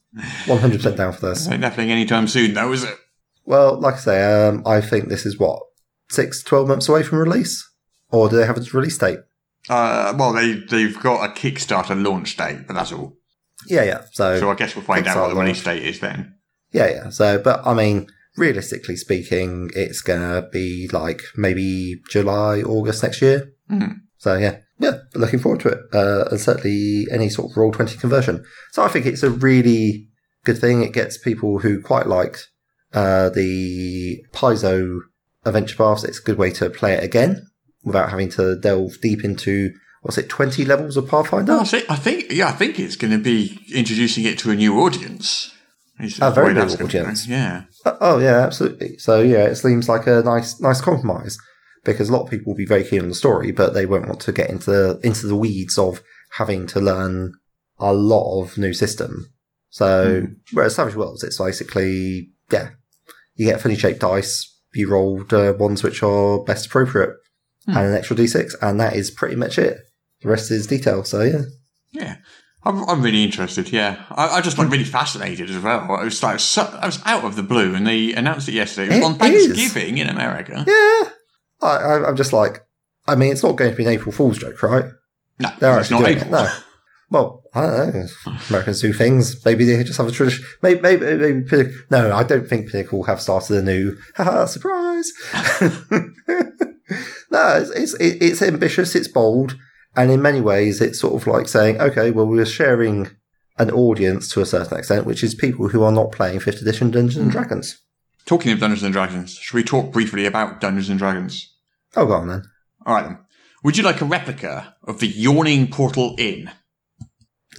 100% 0.46 0.98
down 0.98 1.14
for 1.14 1.30
this. 1.30 1.48
Ain't 1.50 1.64
happening 1.64 1.90
anytime 1.90 2.28
soon, 2.28 2.54
though, 2.54 2.72
is 2.74 2.84
it? 2.84 2.96
Well, 3.46 3.80
like 3.80 3.94
I 3.96 3.98
say, 3.98 4.48
um, 4.48 4.64
I 4.66 4.82
think 4.82 5.08
this 5.08 5.26
is 5.26 5.40
what, 5.40 5.62
six, 6.10 6.44
12 6.44 6.68
months 6.68 6.90
away 6.90 7.04
from 7.04 7.20
release? 7.20 7.66
Or 8.10 8.28
do 8.28 8.36
they 8.36 8.46
have 8.46 8.58
a 8.58 8.62
release 8.74 8.98
date? 8.98 9.20
Uh, 9.70 10.14
well, 10.18 10.34
they 10.34 10.54
they've 10.70 11.00
got 11.02 11.24
a 11.30 11.34
Kickstarter 11.34 12.02
launch 12.02 12.36
date, 12.38 12.68
but 12.68 12.74
that's 12.74 12.92
all. 12.92 13.18
Yeah, 13.68 13.84
yeah. 13.84 14.02
So, 14.12 14.38
So 14.40 14.52
I 14.52 14.56
guess 14.56 14.76
we'll 14.76 14.84
find 14.86 15.08
out 15.08 15.16
what 15.16 15.30
the 15.30 15.36
Kickstarter 15.36 15.40
release 15.42 15.64
date 15.64 15.84
is 15.84 16.00
then. 16.02 16.36
yeah, 16.72 16.90
yeah. 16.90 17.10
So, 17.10 17.40
but 17.40 17.66
I 17.66 17.74
mean, 17.74 18.08
realistically 18.38 18.96
speaking, 18.96 19.72
it's 19.76 20.02
gonna 20.02 20.48
be 20.52 20.90
like 20.92 21.22
maybe 21.36 22.02
July, 22.10 22.62
August 22.62 23.04
next 23.04 23.22
year. 23.22 23.52
Mhm. 23.72 23.96
So 24.18 24.36
yeah, 24.36 24.60
yeah, 24.80 25.00
looking 25.14 25.40
forward 25.40 25.62
to 25.62 25.70
it. 25.70 25.80
Uh, 25.94 26.26
and 26.32 26.40
certainly 26.40 27.06
any 27.12 27.30
sort 27.30 27.52
of 27.52 27.58
roll 27.58 27.72
twenty 27.72 27.98
conversion. 27.98 28.44
So 28.72 28.84
I 28.84 28.88
think 28.88 29.06
it's 29.06 29.24
a 29.24 29.30
really 29.30 30.10
good 30.44 30.58
thing. 30.58 30.84
It 30.84 30.94
gets 30.94 31.18
people 31.18 31.60
who 31.60 31.82
quite 31.82 32.08
liked 32.08 32.50
uh, 32.94 33.30
the 33.30 34.24
Paizo 34.34 35.00
adventure 35.46 35.76
paths. 35.76 36.04
It's 36.04 36.20
a 36.20 36.24
good 36.24 36.38
way 36.38 36.52
to 36.52 36.70
play 36.70 36.94
it 36.94 37.04
again 37.04 37.48
without 37.84 38.10
having 38.10 38.30
to 38.30 38.56
delve 38.60 39.00
deep 39.02 39.24
into 39.24 39.72
what's 40.02 40.18
it, 40.18 40.30
twenty 40.30 40.66
levels 40.66 40.98
of 40.98 41.08
Pathfinder. 41.08 41.52
No, 41.54 41.60
I 41.62 41.66
think, 41.66 41.86
I 41.90 41.96
think, 41.96 42.32
yeah, 42.32 42.48
I 42.48 42.52
think 42.52 42.80
it's 42.80 42.96
going 42.96 43.12
to 43.12 43.24
be 43.24 43.60
introducing 43.74 44.24
it 44.26 44.38
to 44.40 44.52
a 44.52 44.56
new 44.56 44.80
audience. 44.80 45.52
Is 46.00 46.20
A 46.22 46.30
very 46.32 46.48
way 46.48 46.54
new 46.54 46.60
that's 46.60 46.76
gonna 46.76 46.92
go. 46.92 47.00
audience. 47.00 47.28
Yeah. 47.28 47.64
Uh, 47.86 47.96
Oh 48.02 48.20
yeah, 48.20 48.40
absolutely. 48.42 48.98
So 48.98 49.22
yeah, 49.22 49.46
it 49.46 49.56
seems 49.56 49.88
like 49.88 50.08
a 50.08 50.22
nice, 50.24 50.60
nice 50.60 50.82
compromise 50.82 51.38
because 51.84 52.10
a 52.10 52.12
lot 52.14 52.24
of 52.24 52.30
people 52.30 52.52
will 52.52 52.58
be 52.58 52.66
very 52.66 52.84
keen 52.84 53.02
on 53.02 53.10
the 53.10 53.16
story, 53.16 53.52
but 53.52 53.74
they 53.74 53.86
won't 53.86 54.08
want 54.08 54.20
to 54.22 54.32
get 54.32 54.50
into 54.50 54.72
the, 54.72 55.00
into 55.04 55.28
the 55.28 55.36
weeds 55.36 55.78
of 55.78 56.02
having 56.32 56.68
to 56.68 56.82
learn 56.82 57.34
a 57.80 57.94
lot 57.94 58.42
of 58.42 58.58
new 58.58 58.74
system. 58.74 59.32
So 59.70 60.28
whereas 60.54 60.76
Savage 60.76 60.96
Worlds, 60.96 61.24
it's 61.24 61.38
basically 61.38 62.32
yeah, 62.52 62.70
you 63.36 63.46
get 63.46 63.62
funny 63.62 63.76
shaped 63.76 64.00
dice, 64.00 64.54
you 64.74 64.90
rolled 64.90 65.34
uh, 65.34 65.54
ones 65.58 65.84
which 65.84 66.02
are 66.04 66.44
best 66.44 66.66
appropriate, 66.68 67.12
and 67.68 67.78
an 67.78 67.94
extra 67.96 68.16
d6, 68.16 68.54
and 68.62 68.80
that 68.80 68.96
is 68.96 69.12
pretty 69.12 69.36
much 69.36 69.58
it. 69.58 69.78
The 70.22 70.30
rest 70.30 70.52
is 70.52 70.68
detail. 70.68 71.04
So 71.04 71.22
yeah, 71.24 71.42
Yeah. 71.92 72.16
I'm, 72.66 72.84
I'm 72.90 73.02
really 73.02 73.24
interested, 73.24 73.72
yeah. 73.72 74.04
I, 74.10 74.38
I 74.38 74.42
just 74.42 74.58
like 74.58 74.70
really 74.72 74.84
fascinated 74.84 75.50
as 75.52 75.60
well. 75.62 75.82
I 75.92 76.04
was 76.04 76.22
like, 76.24 76.40
so, 76.40 76.64
I 76.82 76.88
was 76.88 77.00
out 77.06 77.24
of 77.24 77.36
the 77.36 77.44
blue 77.44 77.76
and 77.76 77.86
they 77.86 78.14
announced 78.14 78.48
it 78.50 78.54
yesterday. 78.56 78.96
It 78.96 78.98
It 79.00 79.04
on 79.04 79.12
is. 79.14 79.18
Thanksgiving 79.20 79.98
in 80.00 80.08
America. 80.10 80.64
yeah. 80.68 81.10
I, 81.62 81.78
I, 81.78 82.08
I'm 82.10 82.16
just 82.16 82.34
like, 82.34 82.66
I 83.08 83.16
mean, 83.16 83.32
it's 83.32 83.44
not 83.44 83.56
going 83.56 83.70
to 83.72 83.78
be 83.78 83.84
an 83.86 83.92
April 83.92 84.12
Fool's 84.12 84.40
joke, 84.40 84.62
right? 84.64 84.86
No, 85.40 85.50
They're 85.60 85.80
it's 85.80 85.92
not 85.92 86.00
doing 86.06 86.18
April. 86.18 86.28
it. 86.28 86.32
No. 86.44 86.50
Well, 87.12 87.44
I 87.54 87.62
don't 87.62 87.96
know. 87.96 88.08
Americans 88.50 88.82
do 88.82 88.92
things. 88.92 89.46
Maybe 89.46 89.64
they 89.64 89.84
just 89.84 89.98
have 90.00 90.08
a 90.08 90.12
tradition. 90.12 90.44
Maybe, 90.64 90.82
maybe, 90.82 91.06
maybe 91.06 91.42
Pinnacle. 91.44 91.74
No, 91.92 92.12
I 92.12 92.24
don't 92.24 92.48
think 92.50 92.72
Pinnacle 92.72 93.04
have 93.04 93.22
started 93.22 93.58
a 93.58 93.62
new 93.62 93.96
surprise. 94.48 95.12
no, 97.30 97.64
it's, 97.64 97.70
it's 97.76 97.94
it's 98.00 98.42
ambitious. 98.42 98.96
It's 98.96 99.08
bold, 99.08 99.56
and 99.96 100.12
in 100.12 100.22
many 100.22 100.42
ways, 100.42 100.82
it's 100.82 101.00
sort 101.00 101.20
of 101.20 101.28
like 101.28 101.48
saying, 101.48 101.80
okay, 101.80 102.12
well, 102.12 102.26
we're 102.26 102.46
sharing 102.46 103.10
an 103.58 103.72
audience 103.72 104.30
to 104.30 104.42
a 104.42 104.46
certain 104.46 104.78
extent, 104.78 105.06
which 105.06 105.24
is 105.24 105.34
people 105.34 105.70
who 105.70 105.84
are 105.84 105.92
not 105.92 106.12
playing 106.12 106.40
Fifth 106.40 106.62
Edition 106.62 106.92
Dungeons 106.92 107.18
and 107.18 107.32
Dragons. 107.32 107.82
Talking 108.26 108.52
of 108.52 108.60
Dungeons 108.60 108.84
and 108.84 108.94
Dragons, 108.94 109.36
should 109.36 109.56
we 109.56 109.64
talk 109.64 109.92
briefly 109.94 110.26
about 110.26 110.60
Dungeons 110.60 110.90
and 110.90 111.00
Dragons? 111.00 111.54
Oh, 111.96 112.06
go 112.06 112.14
on 112.14 112.28
then. 112.28 112.44
All 112.86 112.96
right 112.96 113.06
then. 113.06 113.20
Would 113.64 113.78
you 113.78 113.84
like 113.84 114.02
a 114.02 114.06
replica 114.06 114.76
of 114.84 115.00
the 115.00 115.08
Yawning 115.08 115.68
Portal 115.70 116.16
Inn? 116.18 116.52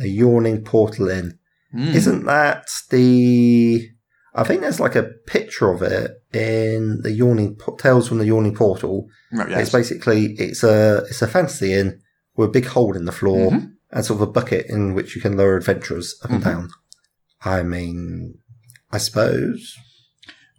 A 0.01 0.07
yawning 0.07 0.63
portal 0.63 1.09
Inn. 1.09 1.39
Hmm. 1.73 1.89
Isn't 1.89 2.25
that 2.27 2.67
the? 2.91 3.89
I 4.35 4.45
think 4.45 4.61
there's 4.61 4.79
like 4.81 4.95
a 4.95 5.11
picture 5.27 5.71
of 5.71 5.81
it 5.83 6.11
in 6.35 7.01
the 7.03 7.13
yawning 7.13 7.59
tales 7.79 8.07
from 8.09 8.19
the 8.19 8.27
yawning 8.27 8.55
portal. 8.55 9.09
Right, 9.33 9.51
It's 9.53 9.73
basically 9.73 10.35
it's 10.39 10.63
a 10.63 10.99
it's 11.09 11.23
a 11.23 11.27
fantasy 11.27 11.73
inn 11.73 12.01
with 12.37 12.49
a 12.51 12.53
big 12.53 12.67
hole 12.67 12.97
in 12.97 13.05
the 13.05 13.13
floor 13.13 13.51
Mhm. 13.51 13.73
and 13.91 14.05
sort 14.05 14.21
of 14.21 14.29
a 14.29 14.33
bucket 14.33 14.67
in 14.69 14.95
which 14.95 15.15
you 15.17 15.23
can 15.23 15.37
lower 15.37 15.57
adventurers 15.57 16.15
up 16.23 16.31
and 16.31 16.41
Mhm. 16.43 16.45
down. 16.45 16.71
I 17.45 17.63
mean, 17.63 18.35
I 18.93 18.99
suppose 18.99 19.75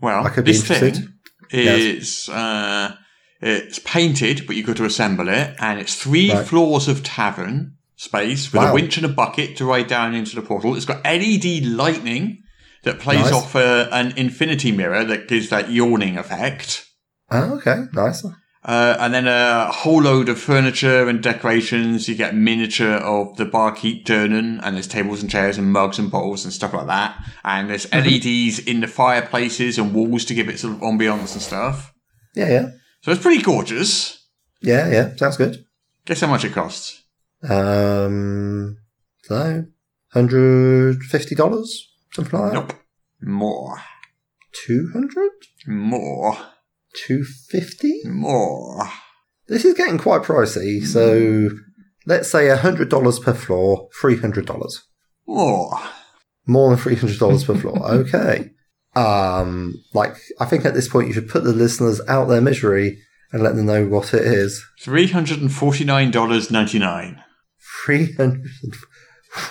Well, 0.02 0.26
I 0.26 0.30
could 0.30 0.46
be 0.46 0.52
this 0.52 0.62
interested. 0.70 0.96
thing 0.96 1.14
is 1.52 2.30
uh, 2.30 2.96
it's 3.42 3.80
painted, 3.80 4.46
but 4.48 4.56
you've 4.56 4.68
got 4.68 4.78
to 4.78 4.86
assemble 4.86 5.28
it, 5.30 5.56
and 5.60 5.80
it's 5.80 5.96
three 5.96 6.32
Right. 6.32 6.46
floors 6.46 6.88
of 6.88 7.04
tavern 7.04 7.74
space 7.96 8.52
with 8.54 8.62
a 8.62 8.74
winch 8.74 8.98
and 8.98 9.06
a 9.06 9.10
bucket 9.10 9.56
to 9.58 9.66
ride 9.66 9.88
down 9.88 10.14
into 10.14 10.36
the 10.36 10.42
portal. 10.42 10.76
It's 10.76 10.86
got 10.86 11.02
LED 11.04 11.62
lightning 11.62 12.44
that 12.84 13.00
plays 13.00 13.22
Nice. 13.26 13.34
off 13.34 13.56
uh, 13.56 13.88
an 13.92 14.14
infinity 14.18 14.72
mirror 14.72 15.04
that 15.04 15.28
gives 15.28 15.50
that 15.50 15.72
yawning 15.72 16.16
effect. 16.18 16.86
Oh, 17.32 17.56
okay, 17.58 17.86
nice. 17.94 18.24
Uh, 18.68 18.98
and 19.00 19.14
then 19.14 19.28
a 19.28 19.72
whole 19.72 20.02
load 20.02 20.28
of 20.28 20.38
furniture 20.38 21.08
and 21.08 21.24
decorations. 21.24 22.10
You 22.10 22.16
get 22.16 22.36
miniature 22.36 22.96
of 22.96 23.38
the 23.38 23.46
barkeep 23.46 24.06
turning, 24.06 24.60
and 24.62 24.76
there's 24.76 24.88
tables 24.88 25.22
and 25.22 25.32
chairs 25.32 25.58
and 25.58 25.72
mugs 25.72 25.98
and 25.98 26.12
bottles 26.12 26.44
and 26.44 26.54
stuff 26.54 26.74
like 26.74 26.88
that. 26.88 27.18
And 27.46 27.70
there's 27.70 27.86
Mm-hmm. 27.88 28.06
LEDs 28.06 28.60
in 28.60 28.82
the 28.82 28.88
fireplaces 28.88 29.78
and 29.78 29.94
walls 29.94 30.26
to 30.26 30.34
give 30.34 30.50
it 30.50 30.60
sort 30.60 30.74
of 30.76 30.82
ambiance 30.82 31.32
and 31.34 31.42
stuff. 31.42 31.94
Yeah, 32.36 32.50
yeah, 32.50 32.70
So 33.02 33.12
it's 33.12 33.22
pretty 33.22 33.42
gorgeous. 33.42 34.28
yeah, 34.62 34.90
yeah. 34.92 35.16
Sounds 35.16 35.38
good. 35.38 35.66
Guess 36.06 36.22
how 36.22 36.28
much 36.28 36.44
it 36.46 36.52
costs? 36.54 37.04
Um, 37.48 38.78
so 39.24 39.66
hundred 40.14 41.04
fifty 41.04 41.36
dollars, 41.36 41.90
something 42.12 42.38
like 42.40 42.52
that. 42.52 42.60
Nope. 42.60 42.74
More. 43.22 43.82
Two 44.66 44.90
hundred. 44.94 45.32
More. 45.68 46.38
250 46.96 48.02
More. 48.06 48.90
this 49.48 49.66
is 49.66 49.74
getting 49.74 49.98
quite 49.98 50.22
pricey 50.24 50.84
so 50.86 51.50
let's 52.06 52.30
say 52.30 52.48
$100 52.48 53.24
per 53.24 53.34
floor 53.34 53.90
$300 54.02 54.80
More. 55.28 55.80
more 56.46 56.70
than 56.76 56.80
$300 56.80 57.46
per 57.46 57.56
floor 57.56 57.92
okay 58.00 58.52
um 58.96 59.74
like 59.94 60.16
i 60.40 60.46
think 60.46 60.66
at 60.66 60.74
this 60.74 60.88
point 60.88 61.08
you 61.08 61.14
should 61.14 61.30
put 61.30 61.44
the 61.44 61.54
listeners 61.54 62.02
out 62.08 62.26
their 62.26 62.42
misery 62.42 62.98
and 63.32 63.44
let 63.44 63.56
them 63.56 63.66
know 63.66 63.86
what 63.86 64.14
it 64.14 64.24
is 64.26 64.64
$349.99. 64.84 67.24
300 67.86 68.42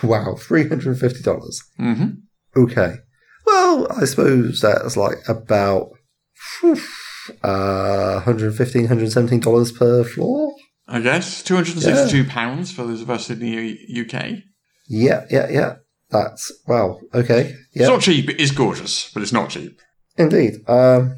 wow 0.03 0.35
$350 0.37 1.55
Mm-hmm. 1.79 2.09
okay 2.57 2.95
well 3.45 3.87
i 3.97 4.05
suppose 4.05 4.61
that's 4.61 4.97
like 4.97 5.19
about 5.29 5.91
uh 7.43 8.15
115 8.25 8.83
117 8.83 9.41
dollars 9.41 9.73
per 9.73 10.05
floor 10.05 10.53
I 10.89 11.01
guess. 11.01 11.43
£262 11.43 12.73
for 12.73 12.85
those 12.85 13.03
of 13.03 13.11
us 13.11 13.29
in 13.29 13.41
the 13.41 13.77
UK. 14.03 14.39
Yeah, 14.89 15.25
yeah, 15.31 15.49
yeah. 15.51 15.75
That's 16.11 16.53
wow. 16.69 17.01
Okay, 17.13 17.55
yeah. 17.75 17.83
It's 17.83 17.89
not 17.89 18.03
cheap, 18.03 18.29
it 18.31 18.41
is 18.41 18.53
gorgeous, 18.53 19.11
but 19.13 19.23
it's 19.23 19.33
not 19.33 19.51
cheap. 19.51 19.81
indeed. 20.17 20.55
Um, 20.69 21.17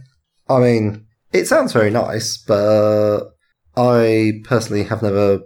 I 0.48 0.60
mean, 0.60 1.06
it 1.34 1.46
sounds 1.46 1.74
very 1.74 1.90
nice, 1.90 2.38
but 2.38 3.24
I 3.76 4.40
personally 4.44 4.84
have 4.84 5.02
never 5.02 5.40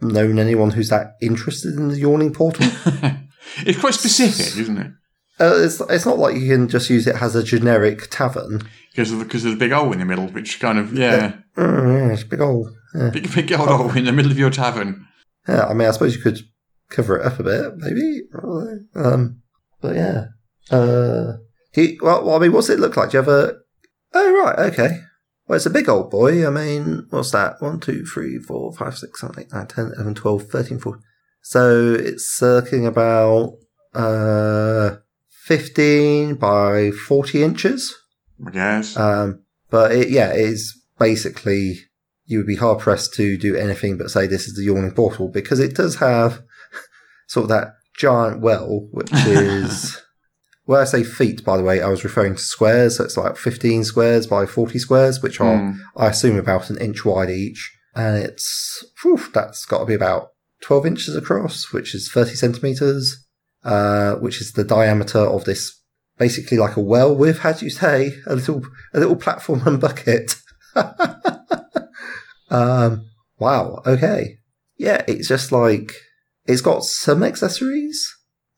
known 0.00 0.40
anyone 0.40 0.70
who's 0.72 0.88
that 0.88 1.12
interested 1.22 1.74
in 1.74 1.88
the 1.88 1.98
yawning 1.98 2.32
portal. 2.34 2.66
it's 3.58 3.78
quite 3.78 3.94
specific, 3.94 4.58
isn't 4.58 4.78
it? 4.78 4.90
uh, 5.40 5.54
it's 5.58 5.80
it's 5.82 6.06
not 6.06 6.18
like 6.18 6.34
you 6.34 6.48
can 6.48 6.68
just 6.68 6.90
use 6.90 7.06
it 7.06 7.22
as 7.22 7.36
a 7.36 7.44
generic 7.44 8.10
tavern. 8.10 8.62
Because 8.98 9.12
of 9.12 9.20
the, 9.20 9.24
because 9.26 9.44
of 9.44 9.52
the 9.52 9.58
big 9.58 9.70
hole 9.70 9.92
in 9.92 10.00
the 10.00 10.04
middle, 10.04 10.26
which 10.26 10.58
kind 10.58 10.76
of, 10.76 10.92
yeah, 10.92 11.34
Mm, 11.56 12.08
yeah, 12.08 12.12
it's 12.14 12.24
big 12.24 12.40
old. 12.40 12.74
Yeah. 12.96 13.10
big, 13.10 13.32
big 13.32 13.52
old 13.52 13.68
hole 13.68 13.96
in 13.96 14.06
the 14.06 14.12
middle 14.12 14.32
of 14.32 14.38
your 14.40 14.50
tavern. 14.50 15.06
yeah, 15.46 15.66
I 15.66 15.72
mean, 15.74 15.86
I 15.86 15.92
suppose 15.92 16.16
you 16.16 16.20
could 16.20 16.40
cover 16.90 17.16
it 17.16 17.24
up 17.24 17.38
a 17.38 17.44
bit, 17.44 17.76
maybe. 17.76 18.22
Um, 18.96 19.42
but 19.80 19.94
yeah. 19.94 20.24
Uh, 20.68 21.34
you, 21.76 21.96
well, 22.02 22.24
well, 22.24 22.34
I 22.34 22.38
mean, 22.40 22.52
what's 22.52 22.70
it 22.70 22.80
look 22.80 22.96
like? 22.96 23.12
Do 23.12 23.18
you 23.18 23.22
have 23.22 23.28
a? 23.28 23.52
Oh 24.14 24.44
right, 24.44 24.58
okay. 24.72 24.98
Well, 25.46 25.54
it's 25.54 25.66
a 25.66 25.70
big 25.70 25.88
old 25.88 26.10
boy. 26.10 26.44
I 26.44 26.50
mean, 26.50 27.06
what's 27.10 27.30
that? 27.30 27.62
1, 27.62 27.78
2, 27.78 28.04
3, 28.04 28.38
4, 28.40 28.72
5, 28.72 28.98
6, 28.98 29.20
7, 29.20 29.40
8, 29.42 29.52
9, 29.52 29.66
10, 29.68 29.84
11, 29.94 30.14
12, 30.16 30.42
13, 30.50 30.78
14. 30.80 31.02
So 31.42 31.94
it's 31.94 32.36
circling 32.36 32.84
about 32.84 33.52
uh, 33.94 34.96
15 35.44 36.34
by 36.34 36.90
40 36.90 37.44
inches. 37.44 37.94
I 38.46 38.50
guess. 38.50 38.96
Um, 38.96 39.42
but 39.70 39.92
it, 39.92 40.10
yeah, 40.10 40.32
it 40.32 40.40
is 40.40 40.80
basically 40.98 41.78
you 42.26 42.38
would 42.38 42.46
be 42.46 42.56
hard 42.56 42.78
pressed 42.78 43.14
to 43.14 43.38
do 43.38 43.56
anything 43.56 43.96
but 43.96 44.10
say 44.10 44.26
this 44.26 44.46
is 44.46 44.54
the 44.54 44.64
yawning 44.64 44.92
portal 44.92 45.28
because 45.28 45.60
it 45.60 45.74
does 45.74 45.96
have 45.96 46.42
sort 47.26 47.44
of 47.44 47.48
that 47.48 47.74
giant 47.96 48.40
well, 48.40 48.88
which 48.92 49.10
is 49.12 50.00
when 50.68 50.80
I 50.80 50.84
say 50.84 51.02
feet, 51.02 51.42
by 51.46 51.56
the 51.56 51.62
way, 51.62 51.80
I 51.80 51.88
was 51.88 52.04
referring 52.04 52.34
to 52.34 52.40
squares. 52.42 52.98
So 52.98 53.04
it's 53.04 53.16
like 53.16 53.38
15 53.38 53.84
squares 53.84 54.26
by 54.26 54.44
40 54.44 54.78
squares, 54.78 55.22
which 55.22 55.40
are, 55.40 55.56
Hmm. 55.56 55.78
I 55.96 56.08
assume, 56.08 56.36
about 56.36 56.68
an 56.68 56.76
inch 56.76 57.06
wide 57.06 57.30
each. 57.30 57.74
And 57.94 58.22
it's, 58.22 58.84
whew, 59.02 59.18
that's 59.32 59.64
got 59.64 59.78
to 59.78 59.86
be 59.86 59.94
about 59.94 60.32
12 60.60 60.84
inches 60.84 61.16
across, 61.16 61.72
which 61.72 61.94
is 61.94 62.10
30 62.12 62.34
centimeters, 62.34 63.26
uh, 63.64 64.16
which 64.16 64.42
is 64.42 64.52
the 64.52 64.62
diameter 64.62 65.20
of 65.20 65.46
this, 65.46 65.77
basically 66.18 66.58
like 66.58 66.76
a 66.76 66.80
well 66.80 67.14
with, 67.14 67.40
how 67.40 67.52
do 67.52 67.64
you 67.64 67.70
say, 67.70 68.12
a 68.26 68.34
little, 68.34 68.62
a 68.92 69.00
little 69.00 69.16
platform 69.16 69.62
and 69.66 69.80
bucket. 69.80 70.34
um, 72.50 73.06
wow. 73.38 73.82
Okay. 73.86 74.38
Yeah. 74.76 75.04
It's 75.06 75.28
just 75.28 75.52
like, 75.52 75.92
it's 76.46 76.62
got 76.62 76.84
some 76.84 77.22
accessories. 77.22 78.06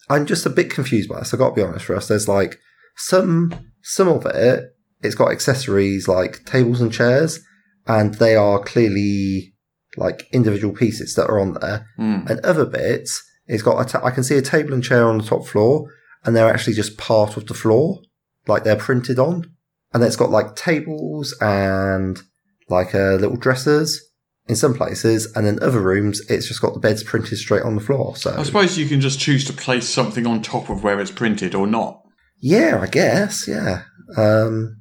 I'm 0.08 0.26
just 0.26 0.46
a 0.46 0.50
bit 0.50 0.70
confused 0.70 1.08
by 1.08 1.20
this. 1.20 1.32
I 1.32 1.36
got 1.36 1.50
to 1.50 1.54
be 1.54 1.62
honest 1.62 1.84
for 1.84 1.94
us. 1.94 2.08
There's 2.08 2.28
like 2.28 2.58
some 2.96 3.54
some 3.82 4.08
of 4.08 4.26
it. 4.26 4.64
It's 5.02 5.14
got 5.14 5.30
accessories 5.32 6.08
like 6.08 6.44
tables 6.44 6.80
and 6.80 6.92
chairs, 6.92 7.40
and 7.86 8.14
they 8.14 8.36
are 8.36 8.62
clearly 8.62 9.54
like 9.96 10.28
individual 10.32 10.74
pieces 10.74 11.14
that 11.14 11.28
are 11.28 11.40
on 11.40 11.54
there. 11.54 11.86
Hmm. 11.96 12.26
And 12.28 12.40
other 12.40 12.66
bits, 12.66 13.22
it's 13.46 13.62
got 13.62 13.80
a 13.80 13.88
ta- 13.88 14.04
I 14.04 14.10
can 14.10 14.24
see 14.24 14.36
a 14.36 14.42
table 14.42 14.72
and 14.72 14.84
chair 14.84 15.06
on 15.06 15.18
the 15.18 15.24
top 15.24 15.46
floor, 15.46 15.88
and 16.24 16.36
they're 16.36 16.52
actually 16.52 16.74
just 16.74 16.98
part 16.98 17.36
of 17.36 17.46
the 17.46 17.54
floor, 17.54 18.00
like 18.46 18.64
they're 18.64 18.76
printed 18.76 19.18
on. 19.18 19.50
And 19.92 20.04
it's 20.04 20.16
got 20.16 20.30
like 20.30 20.54
tables 20.54 21.34
and 21.40 22.20
like 22.68 22.94
uh, 22.94 23.14
little 23.14 23.36
dressers 23.36 24.00
in 24.48 24.56
some 24.56 24.74
places, 24.74 25.32
and 25.36 25.46
in 25.46 25.62
other 25.62 25.80
rooms, 25.80 26.20
it's 26.28 26.48
just 26.48 26.60
got 26.60 26.74
the 26.74 26.80
beds 26.80 27.04
printed 27.04 27.38
straight 27.38 27.62
on 27.62 27.76
the 27.76 27.80
floor. 27.80 28.16
So 28.16 28.34
I 28.36 28.42
suppose 28.42 28.76
you 28.78 28.86
can 28.86 29.00
just 29.00 29.20
choose 29.20 29.44
to 29.46 29.52
place 29.52 29.88
something 29.88 30.26
on 30.26 30.42
top 30.42 30.68
of 30.68 30.82
where 30.82 31.00
it's 31.00 31.10
printed 31.10 31.54
or 31.54 31.66
not. 31.66 32.02
Yeah, 32.40 32.80
I 32.80 32.86
guess. 32.86 33.46
Yeah. 33.46 33.82
Um, 34.16 34.80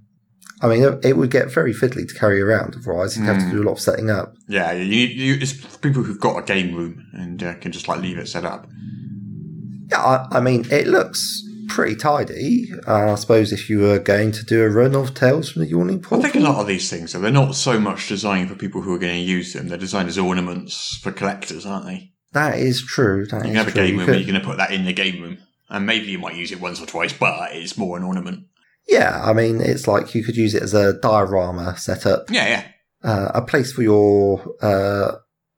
I 0.62 0.68
mean, 0.68 1.00
it, 1.04 1.16
would 1.16 1.32
get 1.32 1.54
very 1.54 1.74
fiddly 1.74 2.08
to 2.08 2.14
carry 2.14 2.42
around. 2.42 2.76
Otherwise, 2.76 3.16
you'd 3.16 3.26
have 3.26 3.40
to 3.40 3.50
do 3.50 3.62
a 3.62 3.66
lot 3.66 3.74
of 3.74 3.80
setting 3.80 4.10
up. 4.10 4.34
Yeah, 4.48 4.74
you, 4.74 5.06
you, 5.06 5.38
it's 5.40 5.54
people 5.78 6.04
who've 6.04 6.20
got 6.20 6.38
a 6.38 6.42
game 6.42 6.76
room 6.76 7.08
and 7.14 7.42
uh, 7.42 7.54
can 7.56 7.72
just 7.72 7.88
like 7.88 8.02
leave 8.02 8.18
it 8.18 8.28
set 8.28 8.44
up. 8.44 8.68
Yeah, 9.90 10.02
I, 10.02 10.38
I 10.38 10.40
mean, 10.40 10.66
it 10.72 10.88
looks 10.88 11.44
pretty 11.68 11.96
tidy. 11.96 12.70
Uh, 12.88 13.12
I 13.12 13.16
suppose 13.16 13.52
if 13.52 13.70
you 13.70 13.80
were 13.80 14.00
going 14.00 14.32
to 14.34 14.44
do 14.46 14.64
a 14.64 14.70
run 14.70 14.96
of 14.96 15.14
Tales 15.14 15.52
from 15.52 15.62
the 15.64 15.68
Yawning 15.70 16.02
Portal. 16.02 16.26
I 16.26 16.30
think 16.30 16.44
a 16.44 16.48
lot 16.50 16.60
of 16.62 16.68
these 16.68 16.90
things, 16.90 17.14
though, 17.14 17.20
they're 17.20 17.32
not 17.32 17.56
so 17.56 17.80
much 17.80 18.08
designed 18.08 18.50
for 18.50 18.56
people 18.56 18.82
who 18.82 18.94
are 18.94 19.00
going 19.00 19.14
to 19.14 19.20
use 19.32 19.54
them. 19.54 19.68
They're 19.68 19.78
designed 19.78 20.10
as 20.10 20.18
ornaments 20.18 20.98
for 21.02 21.12
collectors, 21.12 21.66
aren't 21.66 21.86
they? 21.86 22.12
that 22.34 22.60
is 22.60 22.84
true. 22.86 23.26
That 23.26 23.38
You 23.38 23.42
is 23.42 23.46
can 23.48 23.56
have 23.56 23.68
a 23.68 23.72
true. 23.72 23.82
game 23.82 23.94
You 23.94 23.98
room 24.00 24.06
could- 24.06 24.12
where 24.12 24.20
you're 24.20 24.32
going 24.32 24.42
to 24.42 24.48
put 24.48 24.58
that 24.58 24.72
in 24.72 24.86
the 24.86 24.94
game 24.94 25.22
room. 25.22 25.38
And 25.72 25.86
maybe 25.86 26.08
you 26.08 26.20
might 26.20 26.36
use 26.36 26.52
it 26.52 26.60
once 26.62 26.80
or 26.82 26.86
twice, 26.88 27.14
but 27.14 27.52
it's 27.54 27.78
more 27.78 27.98
an 27.98 28.04
ornament. 28.04 28.46
yeah, 28.88 29.22
I 29.24 29.34
mean, 29.34 29.62
it's 29.62 29.88
like 29.88 30.14
you 30.16 30.24
could 30.24 30.36
use 30.36 30.54
it 30.56 30.64
as 30.64 30.74
a 30.74 30.94
diorama 31.00 31.78
setup, 31.78 32.30
Yeah, 32.32 32.48
yeah. 32.48 33.10
uh, 33.10 33.32
a 33.36 33.42
place 33.44 33.72
for 33.72 33.84
your 33.84 34.44
uh, 34.64 35.12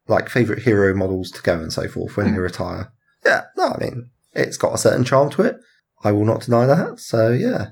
like 0.10 0.28
favorite 0.30 0.64
hero 0.64 0.94
models 0.96 1.32
to 1.32 1.42
go 1.42 1.54
and 1.60 1.72
so 1.72 1.88
forth 1.88 2.16
when 2.18 2.28
Hmm. 2.30 2.36
you 2.36 2.42
retire. 2.42 2.92
Yeah, 3.26 3.44
no, 3.56 3.68
I 3.68 3.78
mean, 3.80 4.10
it's 4.34 4.58
got 4.58 4.74
a 4.74 4.78
certain 4.78 5.04
charm 5.04 5.30
to 5.32 5.42
it. 5.44 5.58
I 6.04 6.12
will 6.12 6.26
not 6.26 6.42
deny 6.42 6.66
that. 6.66 7.00
So 7.00 7.32
yeah, 7.32 7.70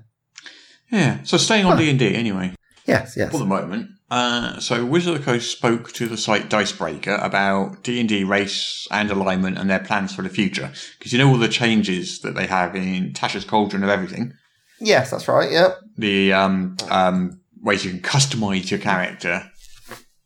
Yeah. 0.91 1.23
So 1.23 1.37
staying 1.37 1.65
on 1.65 1.77
D&D 1.77 2.15
anyway. 2.15 2.53
yes, 2.85 3.15
yes. 3.17 3.31
for 3.31 3.39
the 3.39 3.45
moment. 3.45 3.89
Uh, 4.11 4.59
so 4.59 4.83
Wizard 4.85 5.13
of 5.13 5.19
the 5.19 5.25
Coast 5.25 5.51
spoke 5.51 5.91
to 5.93 6.07
the 6.07 6.17
site 6.17 6.49
Dicebreaker 6.49 7.15
about 7.21 7.83
D&D 7.83 8.23
race 8.23 8.87
and 8.89 9.11
alignment 9.11 9.57
and 9.59 9.69
their 9.69 9.79
plans 9.79 10.15
for 10.15 10.23
the 10.23 10.29
future. 10.29 10.71
Because 10.97 11.13
you 11.13 11.19
know 11.19 11.29
all 11.29 11.37
the 11.37 11.47
changes 11.47 12.19
that 12.21 12.33
they 12.35 12.47
have 12.47 12.75
in 12.75 13.13
Tasha's 13.13 13.45
Cauldron 13.45 13.83
of 13.83 13.89
Everything? 13.89 14.33
Yes, 14.79 15.11
that's 15.11 15.27
right. 15.27 15.51
Yep. 15.51 15.77
The 15.97 16.33
um, 16.33 16.77
um, 16.89 17.39
ways 17.61 17.85
you 17.85 17.91
can 17.91 18.01
customize 18.01 18.71
your 18.71 18.79
character 18.79 19.43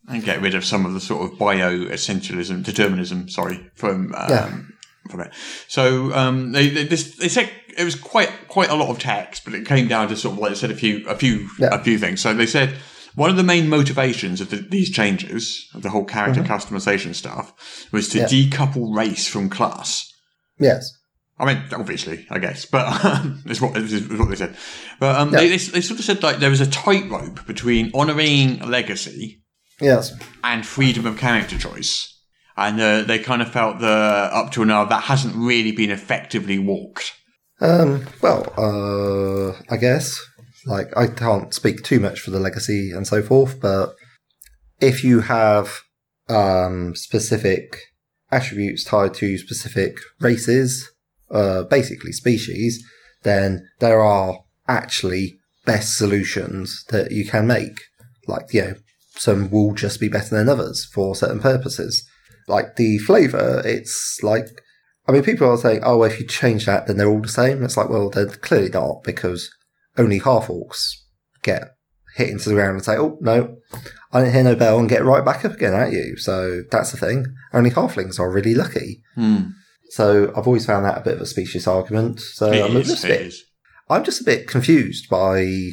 and 0.08 0.24
get 0.24 0.42
rid 0.42 0.56
of 0.56 0.64
some 0.64 0.86
of 0.86 0.94
the 0.94 1.00
sort 1.02 1.30
of 1.30 1.38
bio-essentialism, 1.40 2.64
determinism, 2.64 3.28
sorry, 3.30 3.70
from 3.76 4.14
um, 4.16 4.30
Yeah. 4.30 4.60
From 5.10 5.22
it. 5.22 5.32
So 5.68 6.14
um, 6.14 6.52
they 6.52 6.70
they, 6.70 6.86
this, 6.86 7.16
they 7.18 7.28
said 7.30 7.50
it 7.78 7.84
was 7.84 7.96
quite 7.96 8.30
quite 8.48 8.70
a 8.70 8.76
lot 8.76 8.90
of 8.90 9.00
text, 9.00 9.44
but 9.46 9.54
it 9.54 9.66
came 9.66 9.88
down 9.88 10.08
to 10.10 10.16
sort 10.16 10.34
of 10.34 10.40
like 10.40 10.52
I 10.52 10.56
said 10.56 10.72
a 10.72 10.76
few 10.76 11.08
a 11.08 11.16
few 11.16 11.50
Yeah. 11.60 11.70
a 11.72 11.84
few 11.84 11.98
things. 11.98 12.22
So 12.22 12.34
they 12.34 12.46
said 12.46 12.76
one 13.16 13.30
of 13.30 13.36
the 13.36 13.44
main 13.44 13.70
motivations 13.70 14.42
of 14.42 14.50
the, 14.50 14.56
these 14.58 14.90
changes, 14.90 15.70
of 15.76 15.84
the 15.84 15.90
whole 15.92 16.04
character 16.06 16.42
customization 16.42 17.14
stuff, 17.14 17.54
was 17.92 18.10
to 18.10 18.20
Mm-hmm. 18.20 18.36
Yeah. 18.36 18.50
decouple 18.50 18.96
race 18.96 19.28
from 19.28 19.50
class. 19.50 20.12
Yes. 20.60 20.92
I 21.40 21.46
mean, 21.46 21.64
obviously, 21.74 22.26
I 22.30 22.40
guess, 22.40 22.66
but 22.66 22.88
it's 23.46 23.60
what 23.62 23.76
is 23.78 24.08
what 24.08 24.30
they 24.30 24.36
said. 24.36 24.56
But 25.00 25.16
um, 25.20 25.32
Yeah. 25.34 25.40
they, 25.42 25.50
they, 25.50 25.58
they 25.58 25.82
sort 25.82 26.00
of 26.00 26.06
said 26.06 26.24
like 26.24 26.38
there 26.38 26.50
was 26.50 26.62
a 26.62 26.68
tightrope 26.70 27.46
between 27.46 27.92
honouring 27.94 28.60
legacy 28.60 29.42
Yes. 29.82 30.14
and 30.44 30.66
freedom 30.66 31.06
of 31.06 31.18
character 31.18 31.58
choice, 31.58 32.13
and 32.58 32.80
uh, 32.80 33.02
they 33.04 33.20
kind 33.20 33.42
of 33.42 33.52
felt 33.52 33.80
that 33.80 34.34
up 34.34 34.52
till 34.52 34.66
now 34.66 34.86
that 34.86 35.04
hasn't 35.04 35.36
really 35.36 35.72
been 35.72 35.92
effectively 35.92 36.60
walked. 36.60 37.14
Um, 37.62 38.06
well, 38.22 38.54
uh, 38.58 39.58
I 39.74 39.78
guess, 39.78 40.20
like, 40.66 40.96
I 40.98 41.08
can't 41.08 41.54
speak 41.54 41.84
too 41.84 42.00
much 42.00 42.20
for 42.20 42.32
the 42.32 42.40
legacy 42.40 42.92
and 42.92 43.08
so 43.08 43.22
forth, 43.22 43.60
but 43.60 43.96
if 44.80 45.04
you 45.04 45.22
have, 45.22 45.82
um, 46.30 46.96
specific 46.96 47.78
attributes 48.32 48.84
tied 48.84 49.14
to 49.16 49.38
specific 49.38 49.98
races, 50.20 50.90
uh, 51.32 51.64
basically 51.64 52.12
species, 52.12 52.84
then 53.24 53.68
there 53.80 54.02
are 54.02 54.40
actually 54.68 55.38
best 55.66 55.98
solutions 55.98 56.84
that 56.90 57.12
you 57.12 57.26
can 57.26 57.48
make. 57.48 57.80
Like, 58.28 58.54
you 58.54 58.62
know, 58.62 58.74
some 59.16 59.50
will 59.50 59.74
just 59.74 60.00
be 60.00 60.10
better 60.10 60.36
than 60.36 60.50
others 60.50 60.86
for 60.94 61.16
certain 61.16 61.40
purposes. 61.40 62.06
Like 62.48 62.76
the 62.76 62.98
flavor, 63.00 63.62
it's 63.66 64.20
like 64.24 64.48
I 65.08 65.12
mean, 65.12 65.24
people 65.24 65.50
are 65.50 65.58
saying, 65.58 65.82
"Oh, 65.84 65.98
well, 65.98 66.10
if 66.10 66.20
you 66.20 66.26
change 66.26 66.66
that, 66.66 66.88
then 66.88 66.98
they're 66.98 67.10
all 67.10 67.22
the 67.22 67.28
same." 67.28 67.64
It's 67.64 67.78
like, 67.78 67.90
well, 67.90 68.10
they're 68.10 68.28
clearly 68.28 68.70
not 68.70 69.04
because 69.04 69.50
only 69.98 70.20
half 70.20 70.48
orcs 70.48 70.94
get 71.42 71.76
hit 72.16 72.30
into 72.30 72.50
the 72.50 72.56
ground 72.56 72.76
and 72.76 72.86
say, 72.86 72.96
"Oh 72.96 73.18
no, 73.22 73.58
I 74.12 74.22
didn't 74.22 74.34
hear 74.34 74.44
no 74.44 74.56
bell," 74.56 74.80
and 74.80 74.90
get 74.90 75.04
right 75.04 75.26
back 75.26 75.44
up 75.44 75.54
again 75.54 75.74
at 75.74 75.92
you. 75.92 76.16
So 76.18 76.62
that's 76.72 76.92
the 76.92 76.98
thing. 76.98 77.26
Only 77.52 77.70
halflings 77.70 78.20
are 78.20 78.32
really 78.32 78.56
lucky. 78.56 79.02
Hmm. 79.16 79.50
So 79.90 80.32
I've 80.36 80.48
always 80.48 80.66
found 80.66 80.86
that 80.86 80.98
a 80.98 81.02
bit 81.02 81.16
of 81.16 81.22
a 81.22 81.26
specious 81.26 81.68
argument. 81.68 82.20
So 82.20 82.52
It 82.52 82.64
I'm 82.64 82.78
is, 82.78 82.88
just 82.88 83.04
a 83.04 83.08
bit, 83.08 83.22
is. 83.22 83.44
I'm 83.90 84.04
just 84.04 84.22
a 84.22 84.26
bit 84.26 84.48
confused 84.48 85.10
by. 85.10 85.72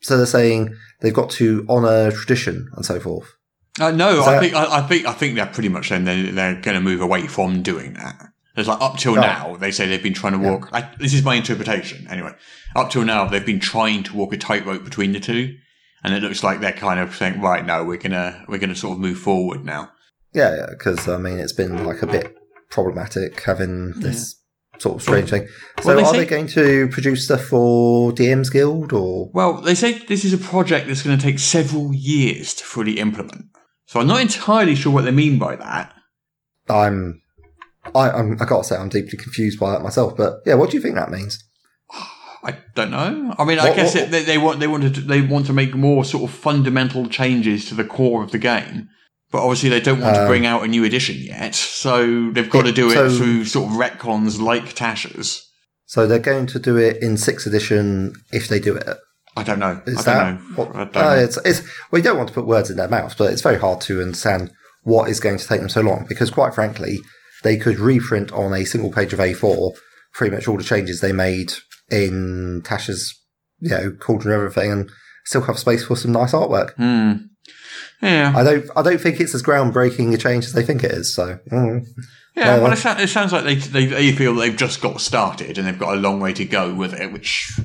So 0.00 0.16
they're 0.16 0.26
saying 0.26 0.74
they've 1.00 1.12
got 1.12 1.30
to 1.30 1.66
honour 1.68 2.12
tradition 2.12 2.68
and 2.76 2.86
so 2.86 3.00
forth. 3.00 3.34
Uh, 3.80 3.90
no, 3.90 4.24
I 4.24 4.38
think 4.40 4.54
I, 4.54 4.78
I 4.78 4.82
think 4.82 5.06
I 5.06 5.12
think 5.12 5.34
they're 5.36 5.46
pretty 5.46 5.68
much 5.68 5.88
saying 5.88 6.04
they're, 6.04 6.32
they're 6.32 6.60
going 6.60 6.74
to 6.74 6.80
move 6.80 7.00
away 7.00 7.26
from 7.26 7.62
doing 7.62 7.94
that. 7.94 8.16
It's 8.56 8.66
like 8.68 8.80
up 8.80 8.96
till 8.98 9.12
Oh. 9.16 9.20
now, 9.20 9.56
they 9.56 9.70
say 9.70 9.86
they've 9.86 10.02
been 10.02 10.14
trying 10.14 10.32
to 10.32 10.38
walk. 10.40 10.68
I, 10.72 10.90
this 10.98 11.14
is 11.14 11.22
my 11.22 11.36
interpretation, 11.36 12.06
anyway. 12.10 12.32
Up 12.74 12.90
till 12.90 13.04
now, 13.04 13.24
they've 13.26 13.46
been 13.46 13.60
trying 13.60 14.02
to 14.04 14.16
walk 14.16 14.32
a 14.32 14.36
tightrope 14.36 14.82
between 14.84 15.12
the 15.12 15.20
two, 15.20 15.56
and 16.02 16.12
it 16.12 16.22
looks 16.22 16.42
like 16.42 16.60
they're 16.60 16.72
kind 16.72 16.98
of 16.98 17.14
saying, 17.14 17.40
right, 17.40 17.64
no, 17.64 17.84
we're 17.84 17.98
gonna 17.98 18.44
we're 18.48 18.58
gonna 18.58 18.74
sort 18.74 18.94
of 18.94 19.00
move 19.00 19.18
forward 19.18 19.64
now. 19.64 19.90
Yeah, 20.34 20.56
yeah, 20.56 20.66
because 20.70 21.06
I 21.08 21.18
mean, 21.18 21.38
it's 21.38 21.52
been 21.52 21.84
like 21.86 22.02
a 22.02 22.06
bit 22.06 22.34
problematic 22.70 23.40
having 23.44 23.92
this 24.00 24.34
sort 24.78 24.96
of 24.96 25.02
strange 25.02 25.30
thing. 25.30 25.46
So, 25.80 25.86
Well, 25.86 25.96
they 25.96 26.02
are 26.02 26.12
say- 26.12 26.18
they 26.18 26.26
going 26.26 26.46
to 26.48 26.88
produce 26.88 27.24
stuff 27.24 27.44
for 27.44 28.12
DM's 28.12 28.50
Guild 28.50 28.92
or? 28.92 29.30
Well, 29.32 29.60
they 29.60 29.74
say 29.74 29.92
this 30.06 30.24
is 30.24 30.32
a 30.32 30.38
project 30.38 30.86
that's 30.86 31.02
going 31.02 31.16
to 31.18 31.22
take 31.22 31.38
several 31.38 31.92
years 31.94 32.54
to 32.54 32.64
fully 32.64 32.98
implement. 32.98 33.46
So 33.88 34.00
I'm 34.00 34.06
not 34.06 34.20
entirely 34.20 34.74
sure 34.74 34.92
what 34.92 35.04
they 35.04 35.10
mean 35.10 35.38
by 35.38 35.56
that. 35.56 35.94
I'm, 36.68 37.22
I, 37.94 38.10
I'm, 38.10 38.32
I 38.40 38.44
gotta 38.44 38.62
say, 38.64 38.76
I'm 38.76 38.90
deeply 38.90 39.16
confused 39.18 39.58
by 39.58 39.70
that 39.72 39.82
myself. 39.82 40.14
But 40.16 40.40
yeah, 40.44 40.54
what 40.54 40.70
do 40.70 40.76
you 40.76 40.82
think 40.82 40.94
that 40.96 41.10
means? 41.10 41.42
I 42.44 42.58
don't 42.74 42.90
know. 42.90 43.34
I 43.38 43.44
mean, 43.44 43.58
I 43.58 43.74
guess 43.74 43.94
what- 43.94 44.04
it, 44.04 44.10
they, 44.10 44.22
they 44.24 44.38
want 44.38 44.60
they 44.60 44.66
want 44.68 44.82
to 44.94 45.00
they 45.00 45.22
want 45.22 45.46
to 45.46 45.52
make 45.54 45.74
more 45.74 46.04
sort 46.04 46.24
of 46.30 46.36
fundamental 46.36 47.08
changes 47.08 47.64
to 47.70 47.74
the 47.74 47.84
core 47.84 48.22
of 48.22 48.30
the 48.30 48.38
game, 48.38 48.88
but 49.32 49.42
obviously 49.42 49.70
they 49.70 49.80
don't 49.80 50.00
want 50.00 50.14
to 50.16 50.20
Um, 50.22 50.28
bring 50.28 50.44
out 50.46 50.62
a 50.62 50.68
new 50.68 50.84
edition 50.84 51.16
yet. 51.18 51.54
So 51.54 52.30
they've 52.30 52.48
got 52.48 52.62
to 52.62 52.68
it- 52.68 52.74
do 52.76 52.90
it 52.90 52.94
so- 52.94 53.10
through 53.10 53.44
sort 53.46 53.70
of 53.72 53.76
retcons 53.78 54.38
like 54.40 54.74
Tasha's. 54.74 55.44
So 55.86 56.06
they're 56.06 56.18
going 56.18 56.46
to 56.48 56.58
do 56.58 56.76
it 56.76 57.02
in 57.02 57.16
sixth 57.16 57.46
edition 57.46 58.12
if 58.30 58.46
they 58.48 58.60
do 58.60 58.76
it. 58.76 58.98
I 59.38 59.42
don't 59.42 59.58
know. 59.58 59.82
Is 59.86 59.98
I 59.98 60.02
that 60.02 60.24
don't 60.24 60.50
know. 60.50 60.56
what? 60.56 60.76
I 60.76 60.84
don't 60.84 60.96
uh, 60.96 61.14
know. 61.14 61.22
It's, 61.22 61.38
it's, 61.44 61.62
we 61.90 62.02
don't 62.02 62.16
want 62.16 62.28
to 62.28 62.34
put 62.34 62.46
words 62.46 62.70
in 62.70 62.76
their 62.76 62.88
mouths, 62.88 63.14
but 63.14 63.32
it's 63.32 63.42
very 63.42 63.58
hard 63.58 63.80
to 63.82 64.00
understand 64.00 64.50
what 64.82 65.08
is 65.08 65.20
going 65.20 65.38
to 65.38 65.46
take 65.46 65.60
them 65.60 65.68
so 65.68 65.80
long 65.80 66.06
because, 66.08 66.30
quite 66.30 66.54
frankly, 66.54 66.98
they 67.42 67.56
could 67.56 67.78
reprint 67.78 68.32
on 68.32 68.52
a 68.52 68.64
single 68.64 68.92
page 68.92 69.12
of 69.12 69.18
A4 69.18 69.72
pretty 70.14 70.34
much 70.34 70.48
all 70.48 70.56
the 70.56 70.64
changes 70.64 71.00
they 71.00 71.12
made 71.12 71.52
in 71.90 72.62
Tasha's, 72.64 73.14
you 73.60 73.70
know, 73.70 73.90
Cauldron 73.92 74.34
and 74.34 74.42
everything, 74.42 74.72
and 74.72 74.90
still 75.24 75.42
have 75.42 75.58
space 75.58 75.84
for 75.84 75.96
some 75.96 76.12
nice 76.12 76.32
artwork. 76.32 76.74
Hmm. 76.74 77.24
Yeah. 78.02 78.32
I 78.36 78.44
don't 78.44 78.70
I 78.76 78.82
don't 78.82 79.00
think 79.00 79.20
it's 79.20 79.34
as 79.34 79.42
groundbreaking 79.42 80.14
a 80.14 80.18
change 80.18 80.44
as 80.44 80.52
they 80.52 80.62
think 80.62 80.84
it 80.84 80.92
is. 80.92 81.14
So 81.14 81.38
mm. 81.50 81.84
Yeah, 82.36 82.54
Uh, 82.54 82.60
well, 82.62 82.72
it, 82.72 82.76
sounds, 82.76 83.00
it 83.02 83.08
sounds 83.08 83.32
like 83.32 83.44
they, 83.44 83.56
they 83.56 83.86
they 83.86 84.12
feel 84.12 84.34
they've 84.34 84.56
just 84.56 84.80
got 84.80 85.00
started 85.00 85.58
and 85.58 85.66
they've 85.66 85.78
got 85.78 85.94
a 85.94 86.00
long 86.00 86.20
way 86.20 86.32
to 86.34 86.44
go 86.44 86.72
with 86.72 86.94
it, 86.94 87.12
which 87.12 87.58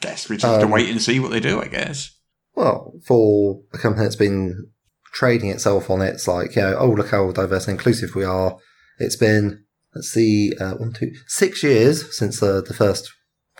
guess 0.00 0.28
we 0.28 0.36
just 0.36 0.46
have 0.50 0.60
to 0.60 0.66
Um, 0.66 0.72
wait 0.72 0.88
and 0.90 1.00
see 1.02 1.20
what 1.20 1.30
they 1.30 1.40
do. 1.40 1.60
I 1.60 1.68
guess. 1.68 2.10
well, 2.54 2.92
for 3.06 3.60
a 3.72 3.78
company 3.78 4.04
that's 4.04 4.16
been 4.16 4.70
trading 5.12 5.50
itself 5.50 5.90
on 5.90 6.02
it's 6.02 6.28
like, 6.28 6.54
you 6.56 6.62
know, 6.62 6.76
oh 6.78 6.90
look 6.90 7.10
how 7.10 7.30
diverse 7.32 7.66
and 7.66 7.76
inclusive 7.76 8.14
we 8.14 8.24
are. 8.24 8.56
It's 8.98 9.16
been 9.16 9.64
let's 9.94 10.08
see, 10.08 10.52
uh, 10.60 10.74
one, 10.74 10.92
two, 10.92 11.12
six 11.26 11.62
years 11.62 12.16
since 12.16 12.40
the 12.40 12.62
the 12.62 12.74
first 12.74 13.10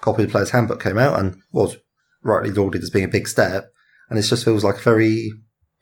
copy 0.00 0.22
of 0.22 0.28
the 0.28 0.32
Player's 0.32 0.50
Handbook 0.50 0.82
came 0.82 0.98
out 0.98 1.18
and 1.18 1.36
was 1.52 1.76
rightly 2.22 2.50
lauded 2.50 2.82
as 2.82 2.90
being 2.90 3.04
a 3.04 3.08
big 3.08 3.26
step. 3.28 3.70
And 4.10 4.18
it 4.18 4.22
just 4.22 4.44
feels 4.44 4.64
like 4.64 4.76
a 4.76 4.80
very 4.80 5.30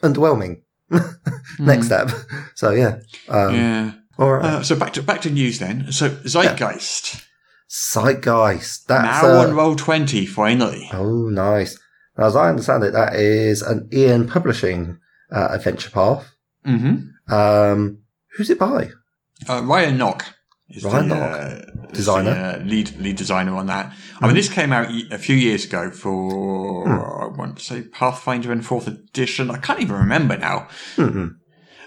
underwhelming 0.02 0.62
next 1.58 1.86
step. 1.86 2.10
So 2.54 2.70
yeah. 2.70 3.00
Um, 3.28 3.54
Yeah. 3.54 3.92
All 4.18 4.32
right. 4.32 4.44
Uh, 4.44 4.62
so 4.62 4.76
back 4.76 4.94
to 4.94 5.02
back 5.02 5.20
to 5.22 5.30
news 5.30 5.58
then. 5.58 5.92
So 5.92 6.08
Zeitgeist 6.08 7.25
Zeitgeist. 7.70 8.87
That's 8.87 9.22
now 9.22 9.40
uh, 9.40 9.46
on 9.46 9.55
roll 9.55 9.74
twenty 9.76 10.26
finally. 10.26 10.88
Oh, 10.92 11.29
nice. 11.29 11.79
Now, 12.16 12.26
as 12.26 12.37
I 12.37 12.48
understand 12.48 12.85
it, 12.85 12.92
that 12.92 13.14
is 13.14 13.62
an 13.62 13.88
EN 13.92 14.29
Publishing 14.29 14.98
uh, 15.31 15.48
adventure 15.50 15.90
path. 15.90 16.26
Mm-hmm. 16.66 17.33
Um, 17.35 17.98
who's 18.37 18.50
it 18.50 18.59
by? 18.59 18.90
Uh, 19.48 19.62
Ryan 19.64 19.98
Nock 19.98 20.24
is 20.70 20.85
Ryan 20.85 21.09
the, 21.09 21.14
Nock. 21.14 21.31
uh, 21.40 21.87
Designer. 21.92 22.35
the, 22.35 22.61
uh, 22.61 22.64
lead 22.64 22.96
lead 22.98 23.16
designer 23.16 23.55
on 23.57 23.66
that. 23.66 23.92
I 24.20 24.26
mean, 24.26 24.35
this 24.37 24.48
came 24.48 24.72
out 24.72 24.88
a 25.11 25.18
few 25.18 25.37
years 25.37 25.64
ago 25.64 25.90
for 25.90 26.88
I 26.88 27.26
want 27.37 27.59
to 27.59 27.64
say 27.64 27.83
Pathfinder 27.83 28.50
and 28.52 28.64
Fourth 28.64 28.87
Edition. 28.87 29.50
I 29.50 29.59
can't 29.59 29.81
even 29.81 29.96
remember 29.96 30.37
now. 30.38 30.68
Mhm. 30.96 31.35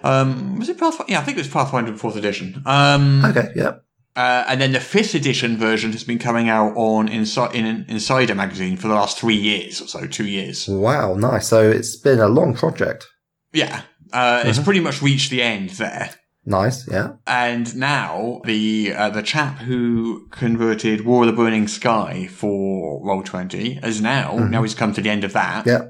Um, 0.03 0.57
was 0.59 0.69
it 0.69 0.77
Pathfinder? 0.77 1.11
Yeah, 1.11 1.19
I 1.19 1.23
think 1.23 1.37
it 1.37 1.41
was 1.41 1.49
Pathfinder 1.49 1.91
and 1.91 1.99
Fourth 1.99 2.15
Edition. 2.15 2.61
Um, 2.65 3.25
Okay, 3.25 3.49
yeah. 3.55 3.73
Uh, 4.19 4.43
and 4.49 4.59
then 4.59 4.73
the 4.73 4.81
fifth 4.81 5.15
edition 5.15 5.55
version 5.55 5.93
has 5.93 6.03
been 6.03 6.19
coming 6.19 6.49
out 6.49 6.73
on 6.75 7.07
Insi- 7.07 7.53
in 7.53 7.85
EN5ider 7.85 8.35
magazine 8.35 8.75
for 8.75 8.89
the 8.89 8.93
last 8.93 9.17
three 9.17 9.37
years 9.37 9.81
or 9.81 9.87
so, 9.87 10.05
two 10.07 10.27
years. 10.27 10.67
Wow, 10.67 11.13
nice. 11.13 11.47
So 11.47 11.69
it's 11.69 11.95
been 11.95 12.19
a 12.19 12.27
long 12.27 12.53
project. 12.53 13.07
Yeah, 13.53 13.83
uh, 14.11 14.43
it's 14.45 14.59
pretty 14.59 14.81
much 14.81 15.01
reached 15.01 15.31
the 15.31 15.41
end 15.41 15.69
there. 15.69 16.09
Nice, 16.45 16.85
yeah. 16.91 17.13
And 17.27 17.73
now 17.77 18.41
the 18.43 18.93
uh, 18.93 19.09
the 19.09 19.23
chap 19.23 19.59
who 19.59 20.27
converted 20.31 21.05
War 21.05 21.23
of 21.23 21.27
the 21.27 21.33
Burning 21.33 21.69
Sky 21.69 22.27
for 22.27 23.01
Roll 23.01 23.23
Twenty 23.23 23.79
is 23.81 24.01
now 24.01 24.35
now 24.35 24.63
he's 24.63 24.75
come 24.75 24.91
to 24.95 25.01
the 25.01 25.09
end 25.09 25.23
of 25.23 25.31
that. 25.31 25.65
Yeah. 25.65 25.83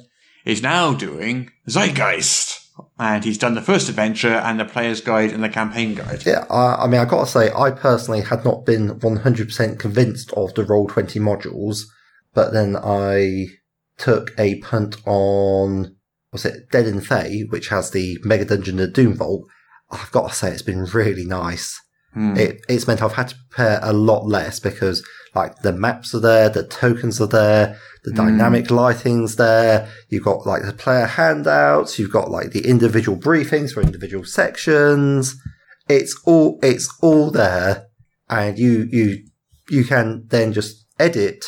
Is 0.45 0.61
now 0.61 0.93
doing 0.93 1.49
Zeitgeist, 1.67 2.68
and 2.97 3.23
he's 3.23 3.37
done 3.37 3.55
the 3.55 3.61
first 3.61 3.89
adventure 3.89 4.33
and 4.33 4.59
the 4.59 4.65
player's 4.65 5.01
guide 5.01 5.31
and 5.31 5.43
the 5.43 5.49
campaign 5.49 5.95
guide. 5.95 6.25
Yeah, 6.25 6.45
I, 6.49 6.83
I 6.83 6.87
mean, 6.87 6.99
I 6.99 7.05
gotta 7.05 7.29
say, 7.29 7.51
I 7.51 7.71
personally 7.71 8.21
had 8.21 8.43
not 8.45 8.65
been 8.65 8.99
100% 8.99 9.79
convinced 9.79 10.33
of 10.33 10.53
the 10.53 10.63
Roll20 10.63 11.21
modules, 11.21 11.83
but 12.33 12.53
then 12.53 12.75
I 12.75 13.47
took 13.97 14.31
a 14.37 14.59
punt 14.61 14.97
on, 15.05 15.95
was 16.31 16.45
it 16.45 16.69
Dead 16.71 16.87
in 16.87 17.01
Thay, 17.01 17.41
which 17.49 17.69
has 17.69 17.91
the 17.91 18.17
Mega 18.23 18.45
Dungeon 18.45 18.79
and 18.79 18.93
Doomvault. 18.93 19.43
I've 19.91 20.11
got 20.11 20.29
to 20.29 20.35
say, 20.35 20.51
it's 20.51 20.61
been 20.61 20.85
really 20.85 21.25
nice. 21.25 21.79
Hmm. 22.13 22.35
It, 22.37 22.61
it's 22.67 22.87
meant 22.87 23.01
I've 23.03 23.13
had 23.13 23.29
to 23.29 23.35
prepare 23.49 23.79
a 23.83 23.93
lot 23.93 24.25
less 24.25 24.59
because, 24.59 25.05
like, 25.35 25.59
the 25.59 25.71
maps 25.73 26.13
are 26.15 26.19
there, 26.19 26.49
the 26.49 26.63
tokens 26.63 27.21
are 27.21 27.27
there, 27.27 27.77
the 28.03 28.11
dynamic 28.11 28.71
lighting's 28.71 29.35
there. 29.35 29.87
You've 30.09 30.23
got 30.23 30.45
like 30.47 30.63
the 30.63 30.73
player 30.73 31.05
handouts. 31.05 31.99
You've 31.99 32.11
got 32.13 32.31
like 32.31 32.51
the 32.51 32.65
individual 32.67 33.17
briefings 33.17 33.73
for 33.73 33.81
individual 33.81 34.23
sections. 34.23 35.35
It's 35.87 36.19
all 36.25 36.59
it's 36.63 36.87
all 37.01 37.29
there, 37.29 37.87
and 38.29 38.57
you 38.57 38.87
you 38.89 39.23
you 39.69 39.83
can 39.83 40.25
then 40.29 40.53
just 40.53 40.85
edit 40.97 41.43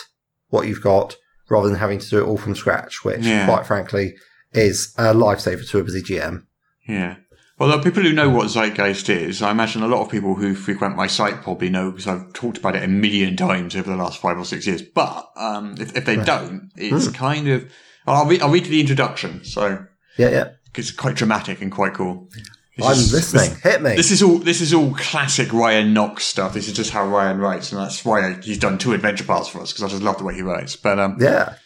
what 0.49 0.67
you've 0.67 0.81
got 0.83 1.15
rather 1.49 1.69
than 1.69 1.77
having 1.79 1.99
to 1.99 2.09
do 2.09 2.19
it 2.19 2.25
all 2.27 2.37
from 2.37 2.55
scratch, 2.55 3.03
which, 3.03 3.21
Yeah. 3.25 3.45
quite 3.45 3.65
frankly, 3.65 4.13
is 4.53 4.93
a 4.97 5.13
lifesaver 5.13 5.67
to 5.69 5.79
a 5.79 5.83
busy 5.83 6.01
GM. 6.03 6.45
Yeah. 6.87 7.15
Well, 7.61 7.77
the 7.77 7.83
people 7.83 8.01
who 8.01 8.11
know 8.11 8.27
what 8.27 8.47
Zeitgeist 8.47 9.07
is, 9.07 9.43
I 9.43 9.51
imagine 9.51 9.83
a 9.83 9.87
lot 9.87 10.01
of 10.01 10.09
people 10.09 10.33
who 10.33 10.55
frequent 10.55 10.95
my 10.95 11.05
site 11.05 11.43
probably 11.43 11.69
know 11.69 11.91
because 11.91 12.07
I've 12.07 12.33
talked 12.33 12.57
about 12.57 12.75
it 12.75 12.81
a 12.83 12.87
million 12.87 13.35
times 13.35 13.75
over 13.75 13.87
the 13.87 13.95
last 13.95 14.19
five 14.19 14.39
or 14.39 14.45
six 14.45 14.65
years. 14.65 14.81
But 14.81 15.29
um, 15.35 15.75
if, 15.79 15.95
if 15.95 16.05
they 16.05 16.15
don't, 16.15 16.71
it's 16.75 17.07
kind 17.09 17.47
of. 17.47 17.71
I'll 18.07 18.25
read, 18.25 18.41
I'll 18.41 18.49
read 18.49 18.65
the 18.65 18.81
introduction. 18.81 19.43
So 19.45 19.85
Yeah, 20.17 20.29
yeah. 20.29 20.49
it's 20.73 20.89
quite 20.89 21.13
dramatic 21.15 21.61
and 21.61 21.71
quite 21.71 21.93
cool. 21.93 22.29
This 22.77 22.85
I'm 22.87 22.91
is- 22.93 23.13
listening. 23.13 23.49
This, 23.51 23.61
Hit 23.61 23.81
me. 23.83 23.95
this 23.95 24.09
is 24.09 24.23
all. 24.23 24.39
This 24.39 24.59
is 24.61 24.73
all 24.73 24.95
classic 24.95 25.53
Ryan 25.53 25.93
Nock's 25.93 26.23
stuff. 26.25 26.55
This 26.55 26.67
is 26.67 26.73
just 26.73 26.89
how 26.89 27.05
Ryan 27.05 27.37
writes, 27.37 27.71
and 27.71 27.79
that's 27.79 28.03
why 28.03 28.39
he's 28.41 28.57
done 28.57 28.79
two 28.79 28.93
adventure 28.93 29.23
parts 29.25 29.49
for 29.49 29.61
us 29.61 29.71
because 29.71 29.83
I 29.83 29.87
just 29.89 30.01
love 30.01 30.17
the 30.17 30.23
way 30.23 30.33
he 30.33 30.41
writes. 30.41 30.75
But 30.75 30.97
um, 30.97 31.17
yeah, 31.19 31.57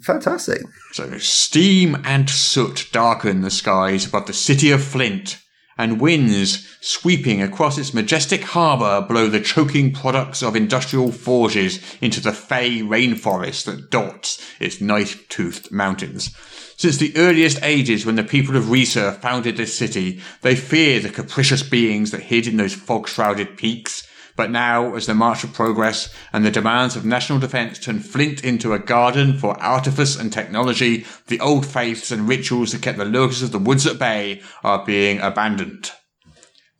fantastic. 0.00 0.62
so 0.90 1.16
steam 1.18 2.02
and 2.04 2.28
soot 2.28 2.88
darken 2.90 3.42
the 3.42 3.50
skies 3.52 4.04
above 4.04 4.26
the 4.26 4.32
city 4.32 4.72
of 4.72 4.82
Flint, 4.82 5.38
and 5.76 6.00
winds 6.00 6.68
sweeping 6.80 7.42
across 7.42 7.78
its 7.78 7.94
majestic 7.94 8.42
harbour 8.42 9.06
blow 9.06 9.28
the 9.28 9.40
choking 9.40 9.92
products 9.92 10.42
of 10.42 10.54
industrial 10.54 11.10
forges 11.10 11.80
into 12.00 12.20
the 12.20 12.32
fey 12.32 12.80
rainforest 12.80 13.64
that 13.64 13.90
dots 13.90 14.40
its 14.60 14.80
knife-toothed 14.80 15.70
mountains. 15.70 16.34
Since 16.76 16.96
the 16.98 17.16
earliest 17.16 17.62
ages 17.62 18.04
when 18.04 18.16
the 18.16 18.24
people 18.24 18.56
of 18.56 18.64
Risur 18.64 19.16
founded 19.20 19.56
this 19.56 19.76
city, 19.76 20.20
they 20.42 20.56
feared 20.56 21.04
the 21.04 21.10
capricious 21.10 21.62
beings 21.62 22.10
that 22.10 22.22
hid 22.22 22.46
in 22.46 22.56
those 22.56 22.74
fog-shrouded 22.74 23.56
peaks. 23.56 24.08
But 24.36 24.50
now, 24.50 24.96
as 24.96 25.06
the 25.06 25.14
march 25.14 25.44
of 25.44 25.52
progress 25.52 26.12
and 26.32 26.44
the 26.44 26.50
demands 26.50 26.96
of 26.96 27.04
national 27.04 27.38
defence 27.38 27.78
turn 27.78 28.00
Flint 28.00 28.42
into 28.42 28.72
a 28.72 28.80
garden 28.80 29.38
for 29.38 29.60
artifice 29.62 30.16
and 30.16 30.32
technology, 30.32 31.06
the 31.28 31.40
old 31.40 31.64
faiths 31.64 32.10
and 32.10 32.28
rituals 32.28 32.72
that 32.72 32.82
kept 32.82 32.98
the 32.98 33.04
lurkers 33.04 33.42
of 33.42 33.52
the 33.52 33.58
woods 33.58 33.86
at 33.86 33.98
bay 33.98 34.42
are 34.64 34.84
being 34.84 35.20
abandoned. 35.20 35.92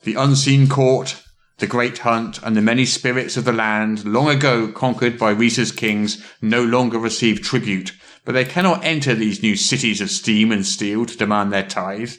The 0.03 0.17
unseen 0.17 0.69
court, 0.69 1.23
the 1.59 1.67
great 1.69 1.99
hunt, 1.99 2.41
and 2.43 2.57
the 2.57 2.61
many 2.61 2.85
spirits 2.85 3.37
of 3.37 3.45
the 3.45 3.53
land, 3.53 4.05
long 4.05 4.29
ago 4.29 4.73
conquered 4.73 5.17
by 5.17 5.31
Risur's 5.31 5.71
kings, 5.71 6.25
no 6.43 6.65
longer 6.65 6.99
receive 6.99 7.41
tribute, 7.41 7.93
but 8.25 8.33
they 8.33 8.45
cannot 8.45 8.85
enter 8.85 9.15
these 9.15 9.43
new 9.43 9.55
cities 9.55 10.01
of 10.01 10.11
steam 10.11 10.51
and 10.51 10.67
steel 10.67 11.07
to 11.07 11.17
demand 11.17 11.53
their 11.53 11.67
tithe. 11.67 12.15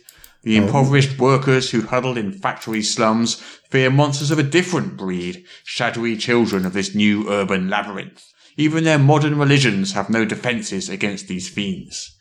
The 0.45 0.57
impoverished 0.57 1.17
workers 1.17 1.71
who 1.71 1.81
huddle 1.81 2.17
in 2.17 2.31
factory 2.31 2.83
slums 2.83 3.41
fear 3.71 3.89
monsters 3.89 4.29
of 4.29 4.37
a 4.37 4.43
different 4.43 4.95
breed, 4.95 5.43
shadowy 5.63 6.15
children 6.17 6.67
of 6.67 6.73
this 6.73 6.93
new 6.93 7.27
urban 7.27 7.67
labyrinth. 7.67 8.23
Even 8.55 8.83
their 8.83 8.99
modern 8.99 9.39
religions 9.39 9.93
have 9.93 10.07
no 10.07 10.23
defences 10.23 10.87
against 10.87 11.27
these 11.27 11.49
fiends. 11.49 12.15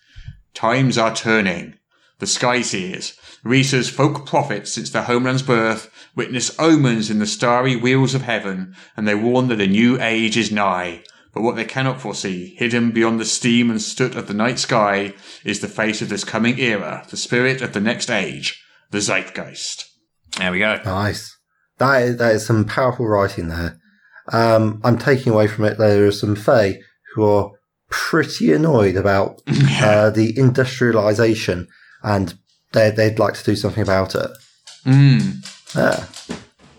Times 0.55 0.97
are 0.97 1.15
turning. 1.15 1.75
The 2.19 2.27
Sky 2.27 2.63
Seers, 2.63 3.13
Risur's 3.43 3.91
folk 3.91 4.25
prophets 4.25 4.73
since 4.73 4.89
their 4.89 5.03
homeland's 5.03 5.43
birth, 5.43 5.91
witness 6.17 6.59
omens 6.59 7.11
in 7.11 7.19
the 7.19 7.27
starry 7.27 7.77
wheels 7.77 8.15
of 8.15 8.23
heaven, 8.23 8.75
and 8.97 9.07
they 9.07 9.15
warn 9.15 9.49
that 9.49 9.61
a 9.61 9.67
new 9.67 10.01
age 10.01 10.39
is 10.39 10.51
nigh. 10.51 11.03
But 11.35 11.43
what 11.43 11.57
they 11.57 11.65
cannot 11.65 12.01
foresee, 12.01 12.55
hidden 12.57 12.93
beyond 12.93 13.19
the 13.19 13.25
steam 13.25 13.69
and 13.69 13.83
soot 13.83 14.15
of 14.15 14.29
the 14.29 14.35
night 14.35 14.61
sky, 14.61 15.15
is 15.45 15.61
the 15.61 15.69
face 15.69 16.01
of 16.01 16.09
this 16.09 16.23
coming 16.23 16.59
era, 16.61 17.05
the 17.11 17.17
spirit 17.17 17.61
of 17.61 17.73
the 17.73 17.81
next 17.81 18.09
age, 18.09 18.63
the 18.93 18.99
Zeitgeist. 18.99 19.85
There 20.39 20.53
we 20.53 20.61
go. 20.61 20.81
Nice. 20.85 21.37
That 21.79 22.03
is, 22.03 22.17
that 22.19 22.35
is 22.35 22.47
some 22.47 22.65
powerful 22.65 23.07
writing 23.07 23.49
there. 23.49 23.81
Um, 24.33 24.81
I'm 24.85 24.97
taking 24.97 25.33
away 25.33 25.49
from 25.49 25.65
it. 25.65 25.77
There 25.77 26.07
are 26.07 26.13
some 26.13 26.37
Fae 26.37 26.79
who 27.15 27.25
are 27.25 27.51
pretty 27.91 28.53
annoyed 28.53 28.97
about 28.97 29.43
uh, 29.49 30.11
the 30.11 30.39
industrialization, 30.39 31.69
and 32.03 32.39
they 32.73 32.91
they'd 32.91 33.19
like 33.19 33.35
to 33.35 33.45
do 33.45 33.57
something 33.57 33.83
about 33.83 34.15
it. 34.15 34.31
Mm. 34.87 35.45
Yeah, 35.75 36.07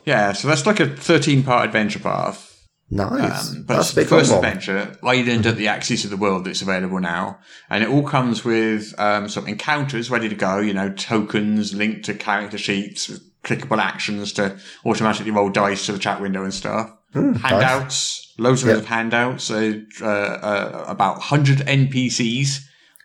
Yeah, 0.05 0.31
so 0.33 0.47
that's 0.47 0.65
like 0.65 0.79
a 0.79 0.87
13 0.87 1.43
part 1.43 1.65
adventure 1.65 1.99
path. 1.99 2.44
Nice. 2.89 3.51
Um, 3.51 3.63
but 3.63 3.75
That's 3.77 3.87
it's 3.89 3.95
the 3.95 4.05
first 4.05 4.31
one. 4.31 4.43
adventure, 4.45 4.97
Island 5.03 5.45
at 5.45 5.57
the 5.57 5.67
Axis 5.67 6.03
of 6.03 6.09
the 6.11 6.17
World, 6.17 6.45
that's 6.45 6.61
available 6.61 6.99
now. 6.99 7.39
And 7.69 7.83
it 7.83 7.89
all 7.89 8.03
comes 8.03 8.43
with 8.45 8.93
um, 8.99 9.27
some 9.27 9.47
encounters 9.47 10.09
ready 10.09 10.29
to 10.29 10.35
go, 10.35 10.59
you 10.59 10.73
know, 10.73 10.89
tokens 10.93 11.73
linked 11.73 12.05
to 12.05 12.13
character 12.13 12.57
sheets, 12.57 13.09
with 13.09 13.21
clickable 13.43 13.77
actions 13.79 14.33
to 14.33 14.57
automatically 14.85 15.31
roll 15.31 15.49
dice 15.49 15.85
to 15.85 15.91
the 15.91 15.99
chat 15.99 16.19
window 16.21 16.43
and 16.43 16.53
stuff. 16.53 16.91
handouts, 17.13 18.33
loads 18.37 18.61
and 18.63 18.69
Yep. 18.69 18.75
loads 18.75 18.83
of 18.83 18.85
handouts, 18.89 19.51
uh, 19.51 19.79
uh, 20.01 20.05
uh, 20.05 20.85
about 20.87 21.17
100 21.17 21.59
NPCs 21.67 22.61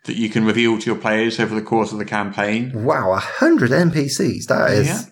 that 0.06 0.16
you 0.16 0.28
can 0.30 0.44
reveal 0.44 0.78
to 0.78 0.86
your 0.86 0.98
players 0.98 1.38
over 1.38 1.54
the 1.54 1.62
course 1.62 1.92
of 1.92 1.98
the 1.98 2.04
campaign. 2.04 2.72
Wow, 2.84 3.12
a 3.12 3.18
hundred 3.18 3.70
NPCs. 3.70 4.46
That 4.46 4.70
is. 4.72 4.86
Yeah. 4.88 5.02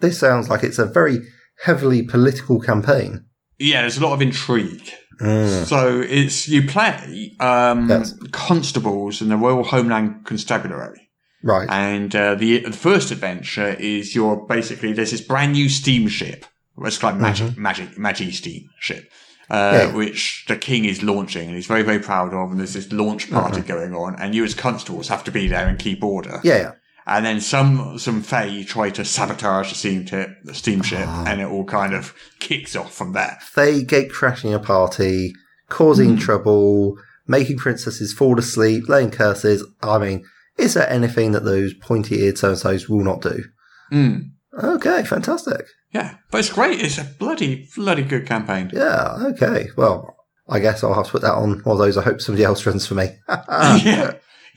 This 0.00 0.18
sounds 0.18 0.48
like 0.48 0.62
it's 0.64 0.78
a 0.78 0.86
very 0.86 1.18
heavily 1.64 2.02
political 2.02 2.58
campaign. 2.60 3.24
Yeah, 3.58 3.82
there's 3.82 3.98
a 3.98 4.02
lot 4.06 4.12
of 4.14 4.22
intrigue. 4.22 4.90
Mm. 5.20 5.64
So 5.66 6.00
it's 6.00 6.46
you 6.48 6.66
play 6.68 7.34
um, 7.40 7.88
Yes. 7.88 8.14
constables 8.32 9.20
in 9.20 9.28
the 9.28 9.36
Royal 9.36 9.64
Homeland 9.64 10.24
Constabulary, 10.24 11.10
Right. 11.42 11.68
and 11.68 12.14
uh, 12.14 12.34
the, 12.36 12.60
the 12.60 12.72
first 12.72 13.10
adventure 13.10 13.70
is 13.80 14.14
you're 14.14 14.36
basically 14.36 14.92
there's 14.92 15.10
this 15.10 15.20
brand 15.20 15.52
new 15.52 15.68
steamship. 15.68 16.46
It's 16.84 17.02
like 17.02 17.16
magic, 17.16 17.58
magic, 17.58 17.98
magic 17.98 18.32
steamship. 18.34 19.10
Uh, 19.50 19.86
Yeah. 19.88 19.94
which 19.94 20.44
the 20.46 20.56
king 20.56 20.84
is 20.84 21.02
launching 21.02 21.46
and 21.48 21.56
he's 21.56 21.66
very, 21.66 21.82
very 21.82 21.98
proud 21.98 22.34
of. 22.34 22.50
And 22.50 22.60
there's 22.60 22.74
this 22.74 22.92
launch 22.92 23.30
party 23.30 23.62
going 23.62 23.94
on 23.94 24.14
and 24.20 24.34
you 24.34 24.44
as 24.44 24.54
constables 24.54 25.08
have 25.08 25.24
to 25.24 25.30
be 25.32 25.48
there 25.48 25.66
and 25.66 25.78
keep 25.78 26.04
order. 26.04 26.38
Yeah, 26.44 26.56
yeah. 26.58 26.72
And 27.08 27.24
then 27.24 27.40
some, 27.40 27.98
some 27.98 28.22
Fae 28.22 28.62
try 28.64 28.90
to 28.90 29.04
sabotage 29.04 29.70
the 29.70 29.74
steamship, 29.74 30.28
the 30.44 30.54
steamship 30.54 31.06
Ah. 31.06 31.24
and 31.26 31.40
it 31.40 31.46
all 31.48 31.64
kind 31.64 31.94
of 31.94 32.14
kicks 32.38 32.76
off 32.76 32.94
from 32.94 33.12
there. 33.14 33.38
They 33.56 33.82
gate 33.82 34.10
crashing 34.12 34.52
a 34.52 34.58
party, 34.58 35.32
causing 35.70 36.10
Hmm. 36.10 36.18
trouble, 36.18 36.96
making 37.26 37.56
princesses 37.58 38.12
fall 38.12 38.38
asleep, 38.38 38.88
laying 38.88 39.10
curses. 39.10 39.64
I 39.82 39.98
mean, 39.98 40.24
is 40.58 40.74
there 40.74 40.88
anything 40.90 41.32
that 41.32 41.44
those 41.44 41.72
pointy 41.74 42.20
eared 42.20 42.36
so 42.38 42.50
and 42.50 42.58
so's 42.58 42.88
will 42.88 43.04
not 43.04 43.22
do? 43.22 43.44
Mm. 43.92 44.30
Okay, 44.62 45.04
fantastic. 45.04 45.66
Yeah, 45.92 46.16
but 46.30 46.38
it's 46.38 46.50
great. 46.52 46.80
It's 46.82 46.98
a 46.98 47.04
bloody, 47.04 47.68
bloody 47.76 48.02
good 48.02 48.26
campaign. 48.26 48.70
Yeah, 48.74 49.14
okay. 49.28 49.68
Well, 49.76 50.16
I 50.48 50.58
guess 50.58 50.82
I'll 50.82 50.94
have 50.94 51.06
to 51.06 51.12
put 51.12 51.22
that 51.22 51.34
on 51.34 51.60
one 51.64 51.72
of 51.74 51.78
those 51.78 51.96
I 51.96 52.02
hope 52.02 52.20
somebody 52.20 52.44
else 52.44 52.66
runs 52.66 52.86
for 52.86 52.94
me. 52.94 53.10
yeah, 53.28 54.12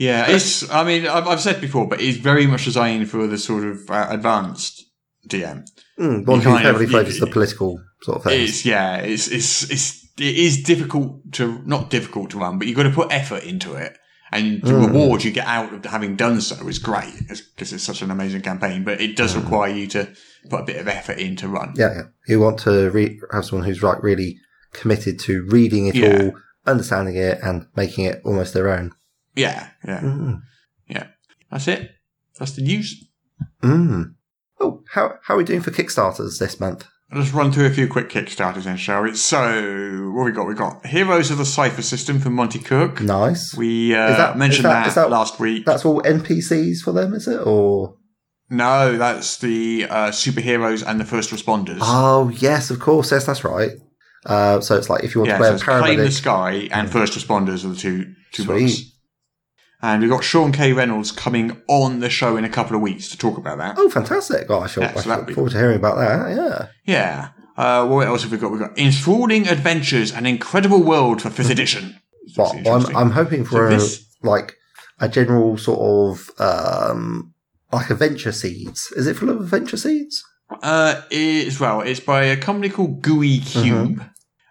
yeah. 0.07 0.29
It's. 0.35 0.69
I 0.69 0.83
mean, 0.83 1.07
I've, 1.07 1.27
I've 1.27 1.41
said 1.41 1.61
before, 1.61 1.87
but 1.87 2.01
it's 2.01 2.17
very 2.17 2.45
much 2.47 2.65
designed 2.65 3.09
for 3.09 3.27
the 3.27 3.37
sort 3.37 3.63
of 3.63 3.77
uh, 3.89 4.07
advanced 4.09 4.83
DM. 5.27 5.63
Mm, 5.99 6.25
one 6.25 6.39
You 6.41 6.49
who 6.49 6.55
of- 6.55 6.61
heavily 6.61 6.87
focused 6.87 7.19
the 7.19 7.27
political 7.27 7.79
sort 8.03 8.17
of 8.17 8.23
things. 8.23 8.49
It's 8.49 8.65
yeah. 8.65 8.97
It's 8.97 9.27
it's 9.27 9.69
it's 9.69 10.03
it 10.19 10.35
is 10.47 10.63
difficult 10.63 11.31
to 11.33 11.61
not 11.65 11.89
difficult 11.89 12.31
to 12.31 12.39
run, 12.39 12.57
but 12.57 12.67
you've 12.67 12.77
got 12.77 12.83
to 12.83 12.91
put 13.01 13.11
effort 13.11 13.43
into 13.43 13.73
it. 13.75 13.97
And 14.33 14.61
the 14.61 14.71
Mm. 14.71 14.87
reward 14.87 15.23
you 15.25 15.31
get 15.31 15.45
out 15.45 15.73
of 15.73 15.83
having 15.83 16.15
done 16.15 16.39
so 16.39 16.55
is 16.69 16.79
great 16.79 17.13
because 17.27 17.73
it's 17.73 17.83
such 17.83 18.01
an 18.01 18.11
amazing 18.11 18.41
campaign. 18.41 18.85
But 18.85 19.01
it 19.01 19.17
does 19.17 19.35
require 19.35 19.69
you 19.79 19.87
to 19.87 20.07
put 20.49 20.61
a 20.61 20.63
bit 20.63 20.77
of 20.77 20.87
effort 20.87 21.17
in 21.17 21.35
to 21.41 21.49
run. 21.49 21.73
Mm. 21.73 21.77
Yeah, 21.77 21.93
yeah. 21.95 22.01
You 22.29 22.39
want 22.39 22.59
to 22.59 22.89
re- 22.91 23.19
have 23.33 23.43
someone 23.45 23.67
who's 23.67 23.83
like 23.83 24.01
really 24.01 24.37
committed 24.71 25.19
to 25.27 25.45
reading 25.49 25.87
it 25.87 25.95
Yeah. 25.95 26.07
all, 26.23 26.31
understanding 26.65 27.17
it, 27.17 27.39
and 27.43 27.65
making 27.75 28.05
it 28.05 28.21
almost 28.23 28.53
their 28.53 28.69
own. 28.71 28.93
Yeah, 29.35 29.69
yeah, 29.85 29.99
Mm. 30.01 30.41
That's 31.51 31.67
it. 31.67 31.91
That's 32.39 32.53
the 32.53 32.61
news. 32.61 33.03
Mm. 33.61 34.13
Oh, 34.61 34.83
how 34.93 35.15
how 35.23 35.33
are 35.33 35.37
we 35.37 35.43
doing 35.43 35.59
for 35.61 35.71
Kickstarters 35.71 36.39
this 36.39 36.59
month? 36.61 36.85
I'll 37.11 37.21
just 37.21 37.33
run 37.33 37.51
through 37.51 37.65
a 37.65 37.71
few 37.71 37.89
quick 37.89 38.07
Kickstarters 38.09 38.63
then, 38.63 38.77
shall 38.77 39.01
we? 39.01 39.13
So, 39.15 40.11
what 40.15 40.23
we 40.23 40.31
got? 40.31 40.47
We 40.47 40.53
got 40.55 40.85
Heroes 40.85 41.29
of 41.29 41.37
the 41.39 41.45
Cipher 41.45 41.81
System 41.81 42.19
from 42.19 42.35
Monte 42.35 42.59
Cook. 42.59 43.01
Nice. 43.01 43.53
We 43.53 43.93
uh, 43.93 44.15
that- 44.15 44.37
mentioned 44.37 44.59
is 44.59 44.63
that- 44.63 44.73
that, 44.83 44.87
is 44.87 44.95
that- 44.95 45.09
last 45.09 45.39
week. 45.41 45.65
That's 45.65 45.83
all 45.83 46.01
NPCs 46.03 46.79
for 46.81 46.93
them, 46.93 47.13
is 47.13 47.27
it? 47.27 47.45
Or 47.45 47.97
No, 48.49 48.97
that's 48.97 49.37
the 49.39 49.87
uh, 49.89 50.11
superheroes 50.11 50.87
and 50.87 51.01
the 51.01 51.05
first 51.05 51.31
responders. 51.31 51.79
oh 51.81 52.29
yes, 52.29 52.71
of 52.71 52.79
course, 52.79 53.11
yes, 53.11 53.25
that's 53.25 53.43
right. 53.43 53.71
Uh, 54.25 54.61
so 54.61 54.77
it's 54.77 54.89
like 54.89 55.03
if 55.03 55.15
you 55.15 55.19
want 55.21 55.29
yeah, 55.29 55.37
to 55.37 55.39
play 55.39 55.47
so 55.47 55.51
a 55.51 55.55
it's 55.55 55.63
Claim 55.63 55.99
the. 55.99 56.11
Sky 56.11 56.51
and 56.71 56.89
First 56.89 57.13
Responders 57.13 57.65
are 57.65 57.69
the 57.69 57.75
two 57.75 58.13
two 58.31 58.43
Sweet. 58.43 58.61
books. 58.67 58.90
And 59.83 60.01
we've 60.01 60.11
got 60.11 60.23
Sean 60.23 60.51
K. 60.51 60.73
Reynolds 60.73 61.11
coming 61.11 61.59
on 61.67 61.99
the 62.01 62.09
show 62.09 62.37
in 62.37 62.45
a 62.45 62.49
couple 62.49 62.75
of 62.75 62.81
weeks 62.81 63.09
to 63.09 63.17
talk 63.17 63.37
about 63.37 63.57
that. 63.57 63.75
Oh, 63.77 63.89
fantastic! 63.89 64.45
Oh, 64.49 64.59
I 64.59 64.67
shall, 64.67 64.83
Yeah, 64.83 64.91
I 64.91 64.93
so 64.95 65.01
shall 65.01 65.17
look 65.17 65.27
be- 65.27 65.33
forward 65.33 65.51
to 65.53 65.57
hearing 65.57 65.77
about 65.77 65.97
that. 65.97 66.35
Yeah. 66.35 66.67
Yeah. 66.85 67.29
Uh, 67.57 67.87
what 67.87 68.07
else 68.07 68.23
have 68.23 68.31
we 68.31 68.37
got? 68.37 68.51
We've 68.51 68.59
got 68.61 68.77
Enthralling 68.77 69.47
Adventures 69.47 70.11
and 70.13 70.25
Incredible 70.27 70.81
World 70.83 71.21
for 71.21 71.29
5th 71.29 71.49
edition. 71.49 71.95
Well, 72.37 72.53
I'm. 72.67 72.95
I'm 72.95 73.11
hoping 73.11 73.43
for 73.43 73.51
So 73.51 73.65
a, 73.65 73.69
this- 73.79 74.05
like 74.23 74.55
a 74.99 75.09
general 75.09 75.57
sort 75.57 75.79
of 75.79 76.29
um, 76.39 77.33
like 77.71 77.89
adventure 77.89 78.31
seeds. 78.31 78.91
Is 78.95 79.07
it 79.07 79.15
full 79.15 79.29
of 79.29 79.39
adventure 79.41 79.77
seeds? 79.77 80.23
Uh, 80.61 81.01
it's 81.09 81.59
well, 81.59 81.81
it's 81.81 81.99
by 82.01 82.25
a 82.25 82.37
company 82.37 82.69
called 82.69 83.01
Gooey 83.01 83.39
Cube, 83.39 84.01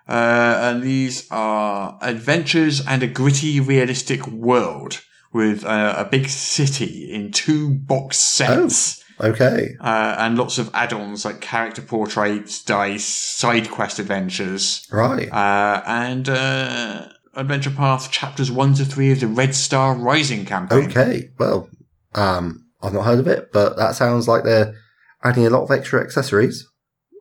uh, 0.08 0.58
and 0.62 0.82
these 0.82 1.30
are 1.30 1.98
adventures 2.02 2.84
and 2.86 3.02
a 3.02 3.06
gritty, 3.06 3.60
realistic 3.60 4.26
world 4.26 5.02
with 5.32 5.64
uh, 5.64 5.94
a 5.98 6.04
big 6.04 6.28
city 6.28 7.10
in 7.12 7.32
two 7.32 7.70
box 7.70 8.16
sets. 8.18 9.02
Okay. 9.20 9.76
Uh, 9.80 10.16
and 10.18 10.38
lots 10.38 10.56
of 10.58 10.70
add-ons 10.72 11.24
like 11.26 11.40
character 11.42 11.82
portraits, 11.82 12.62
dice, 12.64 13.04
side 13.04 13.70
quest 13.70 13.98
adventures, 13.98 14.86
Right. 14.90 15.30
uh, 15.30 15.82
and 15.86 16.26
uh, 16.28 17.08
Adventure 17.34 17.70
Path 17.70 18.10
chapters 18.10 18.50
one 18.50 18.72
to 18.74 18.84
three 18.84 19.12
of 19.12 19.20
the 19.20 19.26
Red 19.26 19.54
Star 19.54 19.94
Rising 19.94 20.46
campaign. 20.46 20.88
Okay. 20.88 21.28
Well, 21.38 21.68
um, 22.14 22.64
I've 22.82 22.94
not 22.94 23.04
heard 23.04 23.18
of 23.18 23.26
it, 23.28 23.52
but 23.52 23.76
that 23.76 23.94
sounds 23.94 24.26
like 24.26 24.44
they're 24.44 24.74
adding 25.22 25.46
a 25.46 25.50
lot 25.50 25.64
of 25.64 25.70
extra 25.70 26.00
accessories. 26.02 26.66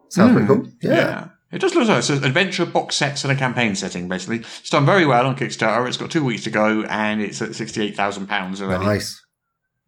Sounds 0.09 0.31
pretty 0.31 0.47
cool. 0.47 0.67
Yeah. 0.81 1.27
It 1.51 1.59
does 1.59 1.73
look 1.73 1.87
like 1.87 1.97
it's 1.99 2.09
an 2.11 2.23
adventure 2.23 2.65
box 2.65 2.95
sets 2.95 3.23
and 3.23 3.33
a 3.33 3.35
campaign 3.35 3.73
setting, 3.75 4.07
basically. 4.07 4.37
It's 4.39 4.69
done 4.69 4.85
very 4.85 5.05
well 5.05 5.25
on 5.25 5.35
Kickstarter. 5.35 5.87
It's 5.87 5.97
got 5.97 6.11
two 6.11 6.23
weeks 6.23 6.43
to 6.43 6.51
go, 6.51 6.83
and 6.83 7.21
it's 7.21 7.41
at 7.41 7.55
sixty-eight 7.55 7.95
thousand 7.95 8.27
pounds 8.27 8.61
already, 8.61 8.85
Nice. 8.85 9.19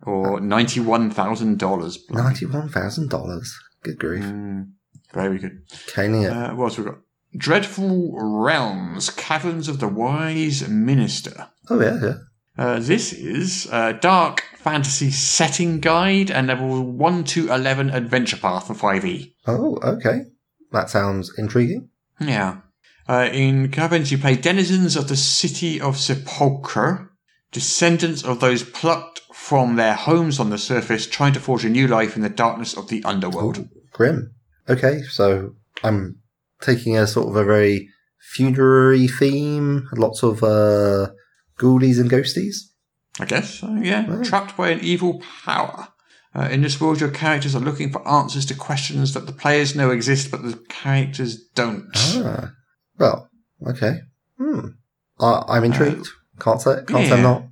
or 0.04 0.40
ninety-one 0.40 1.12
thousand 1.12 1.60
dollars. 1.60 2.00
Ninety-one 2.10 2.70
thousand 2.70 3.10
dollars. 3.10 3.54
Good 3.84 4.00
grief. 4.00 4.26
Very 5.14 5.38
good. 5.40 5.62
Caning 5.94 6.24
it. 6.24 6.32
Uh, 6.32 6.56
what 6.56 6.66
else 6.66 6.78
we 6.80 6.86
got? 6.86 6.98
Dreadful 7.38 8.12
Realms: 8.20 9.10
Caverns 9.12 9.68
of 9.68 9.80
the 9.80 9.88
Wise 9.88 10.68
Minister. 10.68 11.50
oh 11.70 11.80
yeah, 11.80 12.00
yeah. 12.02 12.14
Uh, 12.58 12.80
this 12.80 13.14
is 13.14 13.68
a 13.72 13.94
dark 13.94 14.44
fantasy 14.58 15.10
setting 15.10 15.80
guide 15.80 16.30
and 16.30 16.48
level 16.48 16.82
one 16.84 17.24
to 17.24 17.52
eleven 17.52 17.90
adventure 17.90 18.38
path 18.38 18.68
for 18.68 18.74
five 18.74 19.06
E. 19.06 19.36
Oh, 19.48 19.78
okay. 19.84 20.24
That 20.72 20.90
sounds 20.90 21.32
intriguing. 21.38 21.90
Yeah. 22.20 22.58
Uh, 23.08 23.30
in 23.32 23.72
Caverns, 23.72 24.12
you 24.12 24.18
play 24.18 24.36
denizens 24.36 24.96
of 24.96 25.08
the 25.08 25.18
city 25.18 25.82
of 25.82 25.98
Sepulchre, 25.98 27.12
descendants 27.52 28.24
of 28.24 28.40
those 28.40 28.64
plucked 28.64 29.22
from 29.34 29.76
their 29.76 29.96
homes 29.96 30.40
on 30.40 30.50
the 30.50 30.58
surface, 30.58 31.08
trying 31.08 31.34
to 31.34 31.40
forge 31.40 31.66
a 31.66 31.70
new 31.70 31.88
life 31.88 32.16
in 32.16 32.22
the 32.22 32.30
darkness 32.30 32.78
of 32.78 32.88
the 32.88 33.04
underworld. 33.04 33.68
Grim. 33.92 34.34
Okay, 34.70 35.02
so 35.10 35.56
I'm 35.84 36.20
taking 36.62 36.98
a 36.98 37.08
sort 37.08 37.28
of 37.28 37.36
a 37.36 37.44
very 37.44 37.90
funerary 38.22 39.08
theme. 39.08 39.90
Lots 39.94 40.24
of 40.24 40.44
uh, 40.44 41.10
ghoulies 41.60 42.00
and 42.00 42.10
ghosties. 42.10 42.56
I 43.20 43.26
guess. 43.26 43.60
So, 43.60 43.76
yeah. 43.76 44.06
Oh. 44.08 44.24
Trapped 44.24 44.56
by 44.56 44.70
an 44.70 44.80
evil 44.82 45.22
power. 45.44 45.90
Uh, 46.34 46.48
in 46.50 46.62
this 46.62 46.80
world, 46.80 47.02
your 47.02 47.12
characters 47.12 47.56
are 47.56 47.60
looking 47.60 47.92
for 47.92 48.08
answers 48.08 48.46
to 48.46 48.56
questions 48.56 49.14
that 49.14 49.26
the 49.26 49.34
players 49.34 49.76
know 49.76 49.92
exist, 49.92 50.32
but 50.32 50.42
the 50.44 50.58
characters 50.70 51.44
don't. 51.56 51.90
Ah, 51.96 52.52
well, 52.98 53.30
okay. 53.68 54.00
Hmm. 54.38 54.68
I, 55.20 55.44
I'm 55.50 55.64
intrigued. 55.66 56.08
can't 56.40 56.62
say. 56.62 56.76
Can't 56.88 57.06
say 57.06 57.08
yeah. 57.10 57.16
I'm 57.16 57.22
not. 57.24 57.44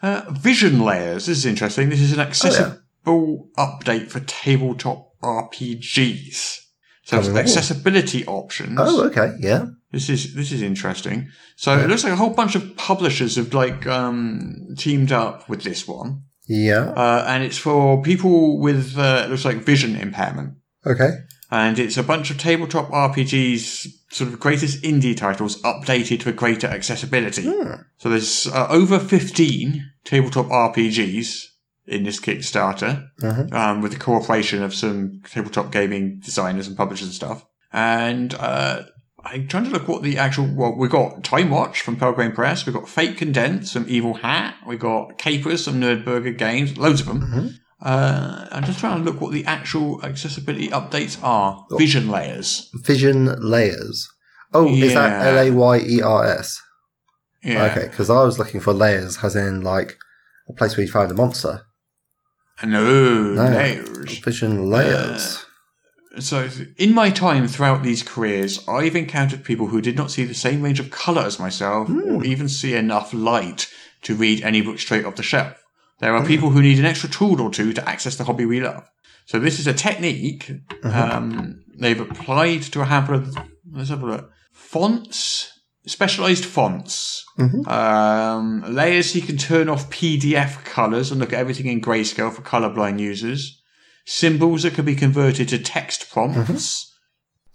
Uh, 0.00 0.30
vision 0.30 0.80
layers. 0.80 1.26
This 1.26 1.38
is 1.38 1.46
interesting. 1.46 1.88
This 1.88 2.00
is 2.00 2.12
an 2.12 2.20
accessible 2.20 3.48
update 3.58 4.10
for 4.10 4.20
tabletop 4.20 5.10
RPGs. 5.22 6.60
So 7.06 7.18
it's 7.18 7.26
Coming 7.26 7.30
on. 7.32 7.36
accessibility 7.38 8.24
options. 8.26 8.78
Oh, 8.80 9.04
okay. 9.06 9.34
Yeah. 9.40 9.66
This 9.92 10.08
is 10.08 10.34
this 10.34 10.52
is 10.52 10.62
interesting. 10.62 11.28
So 11.56 11.78
it 11.78 11.88
looks 11.88 12.02
like 12.04 12.12
a 12.12 12.16
whole 12.16 12.30
bunch 12.30 12.54
of 12.54 12.76
publishers 12.76 13.36
have 13.36 13.52
like 13.54 13.86
um, 13.86 14.68
teamed 14.76 15.12
up 15.12 15.48
with 15.48 15.62
this 15.62 15.86
one, 15.86 16.22
Yeah. 16.46 16.90
uh, 16.96 17.24
and 17.26 17.42
it's 17.42 17.58
for 17.58 18.02
people 18.02 18.58
with 18.60 18.98
uh, 18.98 19.22
it 19.24 19.30
looks 19.30 19.44
like 19.44 19.58
vision 19.64 19.96
impairment, 19.96 20.54
Okay. 20.86 21.10
and 21.50 21.78
it's 21.78 21.96
a 21.96 22.02
bunch 22.02 22.30
of 22.30 22.38
tabletop 22.38 22.90
RPGs, 22.90 23.86
sort 24.10 24.30
of 24.30 24.38
greatest 24.40 24.82
indie 24.82 25.16
titles 25.16 25.60
updated 25.62 26.22
for 26.22 26.32
greater 26.32 26.66
accessibility. 26.66 27.42
Hmm. 27.44 27.72
So 27.98 28.08
there's 28.10 28.46
uh, 28.46 28.66
over 28.68 28.98
fifteen 28.98 29.90
tabletop 30.04 30.46
RPGs 30.46 31.46
in 31.86 32.02
this 32.04 32.18
Kickstarter, 32.20 33.08
Mhm. 33.20 33.52
um, 33.52 33.80
with 33.82 33.92
the 33.92 33.98
cooperation 33.98 34.62
of 34.62 34.74
some 34.74 35.20
tabletop 35.30 35.70
gaming 35.70 36.20
designers 36.24 36.66
and 36.66 36.76
publishers 36.76 37.08
and 37.08 37.14
stuff. 37.14 37.44
And 37.72 38.32
uh, 38.34 38.84
I'm 39.26 39.48
trying 39.48 39.64
to 39.64 39.70
look 39.70 39.88
what 39.88 40.02
the 40.02 40.18
actual. 40.18 40.46
Well, 40.54 40.76
we 40.76 40.88
got 40.88 41.22
TimeWatch 41.22 41.76
from 41.80 41.96
Pelgrane 41.96 42.32
Press. 42.34 42.66
We've 42.66 42.74
got 42.74 42.88
Fate 42.88 43.16
Condensed 43.16 43.72
from 43.72 43.86
Evil 43.88 44.14
Hat. 44.14 44.56
We've 44.66 44.78
got 44.78 45.18
Capers 45.18 45.64
from 45.64 45.80
Nerdburger 45.80 46.36
Games. 46.36 46.76
Loads 46.76 47.00
of 47.00 47.06
them. 47.06 47.20
Mm-hmm. 47.20 47.46
Uh, 47.80 48.46
I'm 48.52 48.64
just 48.64 48.78
trying 48.80 48.98
to 48.98 49.04
look 49.10 49.20
what 49.20 49.32
the 49.32 49.44
actual 49.44 50.02
accessibility 50.04 50.68
updates 50.68 51.18
are. 51.22 51.66
Oh. 51.70 51.76
Vision 51.76 52.08
layers. 52.08 52.70
Vision 52.74 53.26
layers. 53.40 54.08
Oh, 54.52 54.68
is 54.68 54.94
that 54.94 55.26
L 55.26 55.38
A 55.38 55.50
Y 55.50 55.78
E 55.78 56.02
R 56.02 56.24
S? 56.24 56.60
Yeah. 57.42 57.64
Okay, 57.66 57.88
because 57.88 58.08
I 58.08 58.22
was 58.22 58.38
looking 58.38 58.60
for 58.60 58.72
layers, 58.72 59.18
as 59.22 59.36
in 59.36 59.62
like 59.62 59.96
a 60.48 60.52
place 60.52 60.76
where 60.76 60.86
you 60.86 60.92
find 60.92 61.10
a 61.10 61.14
monster. 61.14 61.62
No, 62.64 63.34
No. 63.34 63.44
layers. 63.48 64.18
Vision 64.20 64.70
layers. 64.70 65.43
So, 66.18 66.48
in 66.76 66.94
my 66.94 67.10
time 67.10 67.48
throughout 67.48 67.82
these 67.82 68.02
careers, 68.02 68.66
I've 68.68 68.96
encountered 68.96 69.44
people 69.44 69.68
who 69.68 69.80
did 69.80 69.96
not 69.96 70.10
see 70.10 70.24
the 70.24 70.34
same 70.34 70.62
range 70.62 70.80
of 70.80 70.90
colour 70.90 71.22
as 71.22 71.38
myself, 71.38 71.88
or 71.90 72.24
even 72.24 72.48
see 72.48 72.74
enough 72.74 73.12
light 73.12 73.72
to 74.02 74.14
read 74.14 74.42
any 74.42 74.60
book 74.60 74.78
straight 74.78 75.04
off 75.04 75.16
the 75.16 75.22
shelf. 75.22 75.62
There 76.00 76.14
are 76.14 76.26
people 76.26 76.50
who 76.50 76.62
need 76.62 76.78
an 76.78 76.84
extra 76.84 77.08
tool 77.08 77.40
or 77.40 77.50
two 77.50 77.72
to 77.72 77.88
access 77.88 78.16
the 78.16 78.24
hobby 78.24 78.44
we 78.44 78.60
love. 78.60 78.88
So, 79.26 79.38
this 79.38 79.58
is 79.58 79.66
a 79.66 79.74
technique 79.74 80.50
um, 80.84 81.64
they've 81.78 82.00
applied 82.00 82.62
to 82.62 82.80
a 82.82 82.84
handful 82.84 83.16
of, 83.16 83.36
let's 83.72 83.88
have 83.88 84.02
a 84.02 84.06
look, 84.06 84.30
fonts, 84.52 85.50
specialised 85.86 86.44
fonts, 86.44 87.24
um, 87.66 88.64
layers 88.72 89.12
so 89.12 89.18
you 89.18 89.24
can 89.24 89.36
turn 89.36 89.68
off 89.68 89.90
PDF 89.90 90.64
colours 90.64 91.10
and 91.10 91.20
look 91.20 91.32
at 91.32 91.38
everything 91.38 91.66
in 91.66 91.80
grayscale 91.80 92.32
for 92.32 92.42
colourblind 92.42 93.00
users 93.00 93.60
symbols 94.04 94.62
that 94.62 94.74
can 94.74 94.84
be 94.84 94.94
converted 94.94 95.48
to 95.48 95.58
text 95.58 96.10
prompts, 96.10 96.92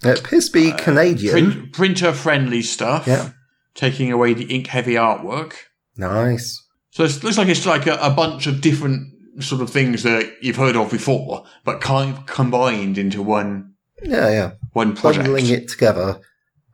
It 0.04 0.20
appears 0.20 0.48
to 0.50 0.54
be 0.54 0.72
Canadian. 0.72 1.32
print, 1.52 1.74
printer 1.74 2.14
friendly 2.14 2.62
stuff, 2.62 3.06
Yeah. 3.08 3.30
taking 3.76 4.12
away 4.12 4.34
the 4.34 4.46
ink 4.46 4.68
heavy 4.68 4.94
artwork. 4.94 5.54
Nice. 5.98 6.62
So 6.92 7.04
it 7.04 7.24
looks 7.24 7.38
like 7.38 7.50
it's 7.50 7.66
like 7.66 7.86
a, 7.88 7.96
a 8.02 8.10
bunch 8.10 8.48
of 8.48 8.62
different 8.62 9.08
sort 9.44 9.62
of 9.62 9.70
things 9.70 10.04
that 10.04 10.32
you've 10.42 10.56
heard 10.58 10.76
of 10.76 10.92
before, 10.92 11.46
but 11.64 11.82
kind 11.82 12.18
of 12.18 12.26
combined 12.26 12.98
into 12.98 13.22
one 13.22 13.74
Yeah, 14.02 14.30
yeah. 14.30 14.52
one 14.74 14.96
project. 14.96 15.26
Bundling 15.26 15.48
it 15.48 15.70
together 15.70 16.20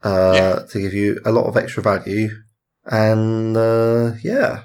uh, 0.02 0.32
Yeah. 0.34 0.58
to 0.70 0.80
give 0.80 0.94
you 0.94 1.20
a 1.24 1.32
lot 1.32 1.46
of 1.46 1.56
extra 1.56 1.82
value. 1.82 2.28
And 2.84 3.56
uh, 3.56 4.12
yeah. 4.22 4.62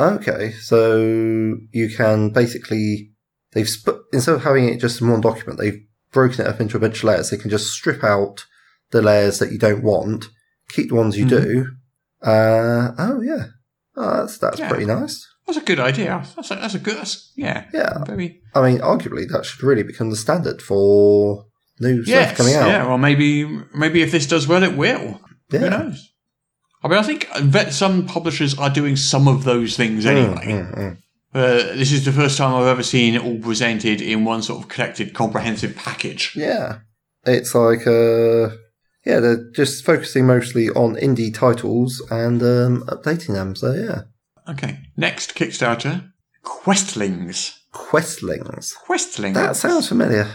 Okay, 0.00 0.52
so 0.52 1.56
you 1.72 1.88
can 1.96 2.30
basically 2.30 3.10
they've 3.54 3.68
sp- 3.68 4.04
instead 4.12 4.34
of 4.34 4.44
having 4.44 4.68
it 4.68 4.80
just 4.80 5.00
in 5.00 5.08
one 5.08 5.20
document, 5.20 5.58
they've 5.58 5.82
broken 6.12 6.42
it 6.44 6.48
up 6.48 6.60
into 6.60 6.76
a 6.76 6.80
bunch 6.80 6.98
of 6.98 7.04
layers. 7.04 7.30
They 7.30 7.36
can 7.36 7.50
just 7.50 7.72
strip 7.72 8.04
out 8.04 8.44
the 8.90 9.02
layers 9.02 9.38
that 9.38 9.50
you 9.52 9.58
don't 9.58 9.82
want, 9.82 10.26
keep 10.68 10.88
the 10.90 10.94
ones 10.94 11.18
you 11.18 11.26
do. 11.26 11.66
Uh, 12.22 12.92
oh 12.98 13.20
yeah, 13.22 13.46
oh, 13.96 14.18
that's 14.18 14.38
that's 14.38 14.58
Yeah. 14.58 14.68
pretty 14.68 14.86
nice. 14.86 15.26
That's 15.46 15.58
a 15.58 15.62
good 15.62 15.80
idea. 15.80 16.24
That's 16.36 16.50
a, 16.50 16.54
that's 16.54 16.74
a 16.74 16.78
good. 16.78 16.96
That's, 16.96 17.32
yeah. 17.36 17.66
Yeah. 17.74 18.02
Very. 18.04 18.40
I 18.54 18.62
mean, 18.62 18.78
arguably 18.80 19.28
that 19.28 19.44
should 19.44 19.62
really 19.62 19.82
become 19.82 20.08
the 20.08 20.16
standard 20.16 20.62
for 20.62 21.44
new 21.80 22.02
Yes. 22.06 22.28
stuff 22.28 22.38
coming 22.38 22.54
out. 22.54 22.66
Yeah. 22.68 22.86
Well, 22.86 22.96
maybe 22.98 23.44
maybe 23.74 24.00
if 24.00 24.10
this 24.10 24.26
does 24.26 24.46
well, 24.48 24.62
it 24.62 24.74
will. 24.76 25.20
Who 25.50 25.58
knows? 25.70 26.12
I 26.82 26.88
mean, 26.88 26.98
I 26.98 27.02
think 27.02 27.28
some 27.72 28.06
publishers 28.06 28.58
are 28.58 28.70
doing 28.70 28.96
some 28.96 29.28
of 29.28 29.44
those 29.44 29.76
things 29.76 30.06
anyway. 30.06 30.44
Mm, 30.46 30.76
mm. 30.78 30.98
Uh, 31.34 31.74
this 31.74 31.90
is 31.90 32.04
the 32.04 32.12
first 32.12 32.38
time 32.38 32.54
I've 32.54 32.68
ever 32.68 32.82
seen 32.84 33.16
it 33.16 33.24
all 33.24 33.38
presented 33.38 34.00
in 34.00 34.24
one 34.24 34.40
sort 34.42 34.62
of 34.62 34.68
collected, 34.68 35.14
comprehensive 35.14 35.74
package. 35.74 36.32
Yeah. 36.36 36.78
It's 37.26 37.54
like, 37.54 37.86
uh, 37.86 38.54
yeah, 39.04 39.18
they're 39.20 39.50
just 39.52 39.84
focusing 39.84 40.26
mostly 40.26 40.68
on 40.70 40.94
indie 40.94 41.34
titles 41.34 42.00
and 42.10 42.40
um, 42.42 42.84
updating 42.86 43.34
them. 43.34 43.56
So, 43.56 43.72
yeah. 43.72 44.02
Okay. 44.48 44.78
Next 44.96 45.34
Kickstarter 45.34 46.12
Questlings. 46.44 47.58
Questlings. 47.72 48.72
Questlings. 48.86 49.34
That 49.34 49.56
sounds 49.56 49.88
familiar. 49.88 50.28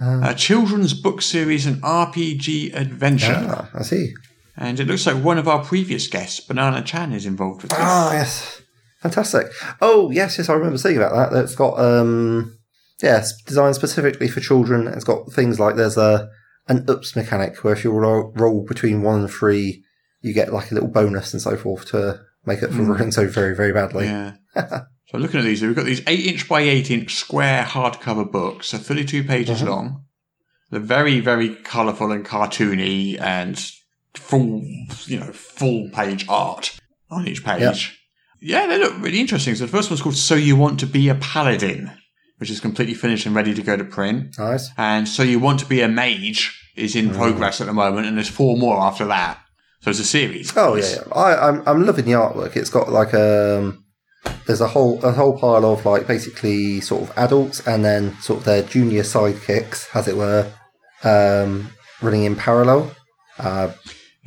a 0.00 0.34
children's 0.34 0.94
book 0.94 1.22
series 1.22 1.66
and 1.66 1.80
RPG 1.82 2.74
adventure. 2.74 3.36
Ah, 3.48 3.70
I 3.74 3.82
see. 3.82 4.14
And 4.56 4.80
it 4.80 4.88
looks 4.88 5.06
like 5.06 5.22
one 5.22 5.38
of 5.38 5.46
our 5.46 5.64
previous 5.64 6.08
guests, 6.08 6.40
Banana 6.40 6.82
Chan, 6.82 7.12
is 7.12 7.26
involved 7.26 7.62
with 7.62 7.70
this. 7.70 7.78
Ah, 7.80 8.12
yes. 8.12 8.62
Fantastic. 9.00 9.46
Oh, 9.80 10.10
yes, 10.10 10.38
yes, 10.38 10.48
I 10.48 10.54
remember 10.54 10.78
seeing 10.78 10.96
about 10.96 11.32
that. 11.32 11.44
It's 11.44 11.54
got, 11.54 11.78
um, 11.78 12.58
yeah, 13.02 13.18
it's 13.18 13.40
designed 13.42 13.76
specifically 13.76 14.28
for 14.28 14.40
children. 14.40 14.88
It's 14.88 15.04
got 15.04 15.32
things 15.32 15.60
like 15.60 15.76
there's 15.76 15.96
a 15.96 16.28
an 16.68 16.84
ups 16.88 17.16
mechanic 17.16 17.64
where 17.64 17.72
if 17.72 17.82
you 17.82 17.90
roll, 17.90 18.32
roll 18.36 18.64
between 18.66 19.02
one 19.02 19.20
and 19.20 19.30
three, 19.30 19.84
you 20.20 20.34
get 20.34 20.52
like 20.52 20.70
a 20.70 20.74
little 20.74 20.88
bonus 20.88 21.32
and 21.32 21.40
so 21.40 21.56
forth 21.56 21.86
to 21.86 22.20
make 22.44 22.62
up 22.62 22.70
for 22.70 22.82
rolling 22.82 23.12
so 23.12 23.26
very, 23.26 23.54
very 23.54 23.72
badly. 23.72 24.06
Yeah. 24.06 24.34
so 24.56 25.18
looking 25.18 25.40
at 25.40 25.44
these, 25.44 25.62
we've 25.62 25.76
got 25.76 25.86
these 25.86 26.02
8 26.06 26.26
inch 26.26 26.48
by 26.48 26.60
8 26.60 26.90
inch 26.90 27.14
square 27.14 27.64
hardcover 27.64 28.30
books, 28.30 28.68
so 28.68 28.78
32 28.78 29.24
pages 29.24 29.62
long. 29.62 30.04
They're 30.70 30.80
very, 30.80 31.20
very 31.20 31.54
colourful 31.54 32.12
and 32.12 32.26
cartoony 32.26 33.18
and 33.18 33.58
full, 34.14 34.62
you 35.06 35.20
know, 35.20 35.32
full 35.32 35.88
page 35.90 36.26
art 36.28 36.78
on 37.10 37.26
each 37.26 37.44
page. 37.44 37.97
Yeah, 38.40 38.66
they 38.66 38.78
look 38.78 38.94
really 39.00 39.20
interesting. 39.20 39.54
So 39.54 39.66
the 39.66 39.72
first 39.72 39.90
one's 39.90 40.02
called 40.02 40.16
So 40.16 40.34
You 40.34 40.56
Want 40.56 40.80
to 40.80 40.86
Be 40.86 41.08
a 41.08 41.14
Paladin, 41.14 41.90
which 42.38 42.50
is 42.50 42.60
completely 42.60 42.94
finished 42.94 43.26
and 43.26 43.34
ready 43.34 43.54
to 43.54 43.62
go 43.62 43.76
to 43.76 43.84
print. 43.84 44.38
Nice. 44.38 44.70
And 44.76 45.08
So 45.08 45.22
You 45.22 45.38
Want 45.38 45.60
to 45.60 45.66
Be 45.66 45.80
a 45.80 45.88
Mage 45.88 46.54
is 46.76 46.94
in 46.94 47.10
progress 47.10 47.60
at 47.60 47.66
the 47.66 47.72
moment, 47.72 48.06
and 48.06 48.16
there's 48.16 48.28
four 48.28 48.56
more 48.56 48.78
after 48.78 49.04
that. 49.06 49.38
So 49.80 49.90
it's 49.90 50.00
a 50.00 50.04
series. 50.04 50.56
Oh 50.56 50.74
yeah, 50.74 50.90
yeah. 50.90 51.12
I, 51.12 51.48
I'm 51.48 51.62
I'm 51.66 51.86
loving 51.86 52.04
the 52.04 52.12
artwork. 52.12 52.56
It's 52.56 52.70
got 52.70 52.90
like 52.90 53.14
um, 53.14 53.84
there's 54.46 54.60
a 54.60 54.68
whole 54.68 55.04
a 55.04 55.12
whole 55.12 55.38
pile 55.38 55.64
of 55.64 55.84
like 55.86 56.06
basically 56.06 56.80
sort 56.80 57.02
of 57.02 57.12
adults 57.16 57.66
and 57.66 57.84
then 57.84 58.16
sort 58.20 58.40
of 58.40 58.44
their 58.44 58.62
junior 58.62 59.02
sidekicks, 59.02 59.86
as 59.94 60.08
it 60.08 60.16
were, 60.16 60.50
um, 61.04 61.70
running 62.02 62.24
in 62.24 62.34
parallel. 62.34 62.90
Uh, 63.38 63.70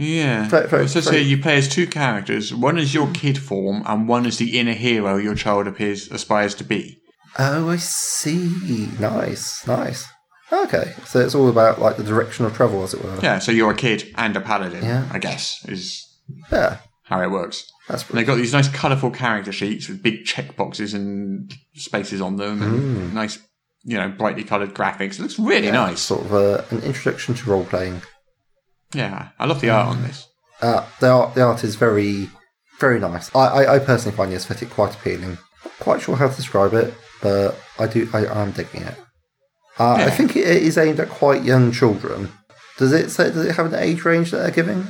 Yeah. 0.02 0.48
Very- 0.50 0.68
very- 0.68 0.86
it 0.86 0.90
says 0.90 1.06
very- 1.06 1.18
here 1.24 1.28
you 1.28 1.42
play 1.42 1.58
as 1.58 1.68
two 1.68 1.88
characters. 1.88 2.54
One 2.54 2.78
is 2.80 2.94
your 2.94 3.10
kid 3.12 3.38
form, 3.38 3.84
and 3.86 4.08
one 4.08 4.26
is 4.26 4.38
the 4.38 4.58
inner 4.60 4.74
hero 4.74 5.18
your 5.18 5.36
child 5.36 5.68
appears 5.68 6.10
aspires 6.12 6.56
to 6.56 6.64
be. 6.64 6.98
oh, 7.40 7.70
I 7.70 7.78
see. 7.78 8.90
Nice, 9.00 9.66
nice. 9.68 10.06
Okay, 10.52 10.94
so 11.06 11.20
it's 11.22 11.34
all 11.34 11.48
about 11.48 11.80
like 11.80 11.96
the 11.96 12.04
direction 12.04 12.44
of 12.46 12.54
travel, 12.54 12.84
as 12.84 12.94
it 12.94 13.02
were. 13.04 13.18
Yeah, 13.24 13.40
so 13.40 13.52
you're 13.54 13.72
a 13.72 13.76
kid 13.76 14.12
and 14.16 14.36
a 14.36 14.42
paladin, 14.42 14.84
Yeah. 14.84 15.06
I 15.12 15.18
guess, 15.20 15.64
is 15.70 16.06
Yeah, 16.52 16.78
how 17.06 17.22
it 17.22 17.32
works. 17.32 17.64
that's 17.88 18.10
And 18.10 18.18
they've 18.18 18.28
got 18.28 18.36
these 18.36 18.52
nice 18.54 18.68
colourful 18.68 19.12
character 19.12 19.52
sheets 19.54 19.88
with 19.88 20.04
big 20.04 20.26
check 20.26 20.58
boxes 20.58 20.94
and 20.94 21.54
spaces 21.76 22.20
on 22.20 22.36
them, 22.36 22.62
and 22.62 23.14
nice, 23.14 23.40
you 23.86 23.98
know, 23.98 24.10
brightly 24.10 24.44
coloured 24.44 24.74
graphics. 24.74 25.14
It 25.18 25.22
looks 25.22 25.40
really 25.40 25.70
Hmm. 25.70 25.74
yeah, 25.74 25.86
nice. 25.88 26.02
Sort 26.02 26.26
of 26.26 26.34
uh, 26.34 26.62
an 26.72 26.82
introduction 26.84 27.34
to 27.36 27.50
role 27.50 27.64
playing. 27.66 28.02
Yeah, 28.94 29.30
I 29.40 29.46
love 29.46 29.62
the 29.62 29.70
art 29.70 29.88
on 29.88 30.04
this. 30.04 30.28
Uh, 30.62 30.86
the 31.00 31.10
art, 31.10 31.34
the 31.36 31.44
art 31.44 31.64
is 31.64 31.76
very, 31.76 32.30
very 32.80 33.00
nice. 33.00 33.34
I, 33.36 33.40
I, 33.48 33.76
I 33.76 33.80
personally 33.80 34.16
find 34.16 34.32
the 34.32 34.36
aesthetic 34.36 34.70
quite 34.70 34.94
appealing. 34.96 35.38
Quite 35.80 36.02
sure 36.02 36.16
how 36.16 36.28
to 36.30 36.36
describe 36.36 36.74
it, 36.74 36.94
but 37.22 37.60
I 37.80 37.88
do. 37.88 38.10
I, 38.14 38.28
I'm 38.28 38.52
digging 38.52 38.84
it. 38.84 38.96
Uh, 39.80 39.94
I 39.94 40.10
think 40.12 40.36
it 40.36 40.46
is 40.46 40.78
aimed 40.78 41.00
at 41.00 41.10
quite 41.10 41.44
young 41.44 41.72
children. 41.72 42.32
Does 42.78 42.92
it 42.94 43.10
say? 43.10 43.32
Does 43.32 43.46
it 43.46 43.56
have 43.56 43.74
an 43.74 43.80
age 43.80 44.04
range 44.06 44.32
that 44.32 44.38
they're 44.38 44.52
giving? 44.52 44.88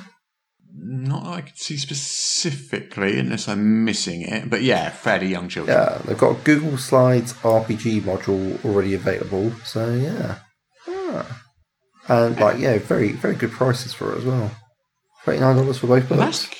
Not 0.73 1.23
that 1.23 1.29
I 1.29 1.41
can 1.41 1.55
see 1.55 1.77
specifically, 1.77 3.19
unless 3.19 3.47
I'm 3.47 3.83
missing 3.85 4.21
it, 4.21 4.49
but 4.49 4.61
yeah, 4.63 4.89
fairly 4.89 5.27
young 5.27 5.47
children. 5.49 5.77
Yeah, 5.77 6.01
they've 6.05 6.17
got 6.17 6.37
a 6.37 6.43
Google 6.43 6.77
Slides 6.77 7.33
RPG 7.33 8.01
module 8.01 8.63
already 8.65 8.93
available. 8.93 9.51
So 9.63 9.93
yeah, 9.93 10.39
Ah. 10.87 11.40
And 12.11 12.39
like 12.39 12.59
yeah, 12.59 12.77
very 12.79 13.11
very 13.13 13.35
good 13.35 13.51
prices 13.51 13.93
for 13.93 14.13
it 14.13 14.19
as 14.19 14.25
well. 14.25 14.51
Twenty 15.23 15.39
nine 15.39 15.55
dollars 15.55 15.77
for 15.79 15.87
both 15.87 16.09
And 16.11 16.19
books. 16.19 16.47
that's, 16.47 16.55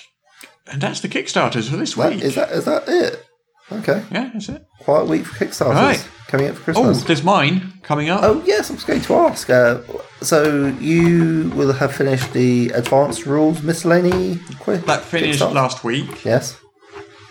and 0.74 0.82
that's 0.82 0.99
the 1.02 1.10
Kickstarters 1.10 1.70
for 1.70 1.78
this 1.78 1.95
That, 1.95 2.14
week. 2.14 2.24
is 2.24 2.36
that 2.36 2.52
is 2.52 2.66
that 2.66 2.84
it? 2.88 3.26
Okay, 3.72 4.04
yeah, 4.12 4.30
that's 4.34 4.49
it. 4.49 4.66
Quiet 4.82 5.08
week 5.08 5.26
for 5.26 5.45
Kickstarters 5.45 5.76
Right. 5.76 6.10
coming 6.28 6.47
up 6.49 6.56
for 6.56 6.64
Christmas. 6.64 7.02
Oh, 7.02 7.06
there's 7.08 7.24
mine 7.24 7.74
coming 7.84 8.10
up. 8.10 8.20
Oh 8.24 8.43
yes, 8.45 8.70
I 8.70 8.74
was 8.74 8.84
going 8.84 9.02
to 9.02 9.16
ask. 9.16 9.49
Uh, 9.49 9.80
so 10.22 10.68
you 10.80 11.49
will 11.56 11.72
have 11.74 11.93
finished 11.95 12.34
the 12.34 12.70
advanced 12.70 13.26
rules 13.26 13.62
miscellany 13.64 14.39
quiz. 14.60 14.84
that 14.84 15.04
finished 15.04 15.41
last 15.41 15.84
week. 15.84 16.26
Yes. 16.26 16.58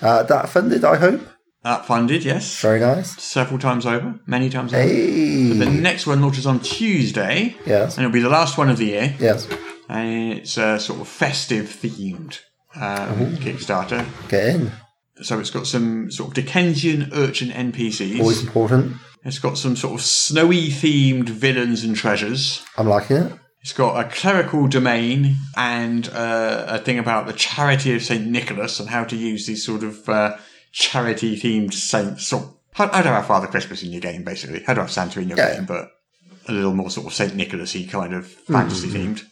Uh, 0.02 0.22
that 0.24 0.48
funded, 0.48 0.82
I 0.84 0.96
hope. 0.96 1.20
That 1.62 1.84
funded, 1.86 2.24
yes. 2.24 2.58
Very 2.60 2.80
nice. 2.80 3.20
Several 3.22 3.58
times 3.58 3.84
over, 3.84 4.18
many 4.26 4.48
times 4.48 4.72
over. 4.72 4.82
Hey. 4.82 5.52
The 5.52 5.66
next 5.66 6.06
one 6.06 6.22
launches 6.22 6.46
on 6.46 6.60
Tuesday, 6.60 7.54
Yes. 7.66 7.96
and 7.96 8.04
it'll 8.06 8.14
be 8.14 8.20
the 8.20 8.30
last 8.30 8.56
one 8.56 8.70
of 8.70 8.78
the 8.78 8.86
year. 8.86 9.14
Yes. 9.18 9.46
And 9.88 10.32
it's 10.32 10.56
a 10.56 10.78
sort 10.80 11.00
of 11.00 11.08
festive 11.08 11.66
themed 11.66 12.38
um, 12.76 13.36
Kickstarter. 13.36 14.06
Get 14.28 14.54
in. 14.54 14.72
So 15.22 15.38
it's 15.38 15.50
got 15.50 15.66
some 15.66 16.10
sort 16.10 16.28
of 16.28 16.34
Dickensian 16.34 17.10
urchin 17.12 17.50
NPCs. 17.50 18.20
Always 18.20 18.42
important. 18.42 18.96
It's 19.22 19.38
got 19.38 19.58
some 19.58 19.76
sort 19.76 19.94
of 20.00 20.00
snowy 20.02 20.68
themed 20.68 21.28
villains 21.28 21.84
and 21.84 21.94
treasures. 21.94 22.64
I'm 22.78 22.88
liking 22.88 23.16
it. 23.18 23.32
It's 23.60 23.74
got 23.74 24.02
a 24.02 24.08
clerical 24.08 24.66
domain 24.66 25.36
and 25.58 26.08
uh, 26.08 26.64
a 26.68 26.78
thing 26.78 26.98
about 26.98 27.26
the 27.26 27.34
charity 27.34 27.94
of 27.94 28.02
St. 28.02 28.26
Nicholas 28.26 28.80
and 28.80 28.88
how 28.88 29.04
to 29.04 29.14
use 29.16 29.46
these 29.46 29.62
sort 29.62 29.82
of 29.82 30.08
uh, 30.08 30.38
charity 30.72 31.36
themed 31.36 31.72
saints. 31.74 32.26
So, 32.26 32.56
how, 32.72 32.88
how 32.88 33.00
I 33.00 33.02
have 33.02 33.26
Father 33.26 33.46
Christmas 33.46 33.82
in 33.82 33.90
your 33.92 34.00
game, 34.00 34.22
basically. 34.24 34.62
How 34.62 34.74
do 34.74 34.80
I 34.80 34.84
have 34.84 34.92
Santa 34.92 35.20
in 35.20 35.28
your 35.28 35.38
Yeah. 35.38 35.54
game, 35.56 35.64
but 35.66 35.90
a 36.48 36.52
little 36.52 36.74
more 36.74 36.90
sort 36.90 37.06
of 37.06 37.12
St. 37.12 37.34
Nicholas 37.34 37.74
y 37.74 37.86
kind 37.90 38.14
of 38.14 38.26
fantasy 38.26 38.88
themed. 38.88 39.22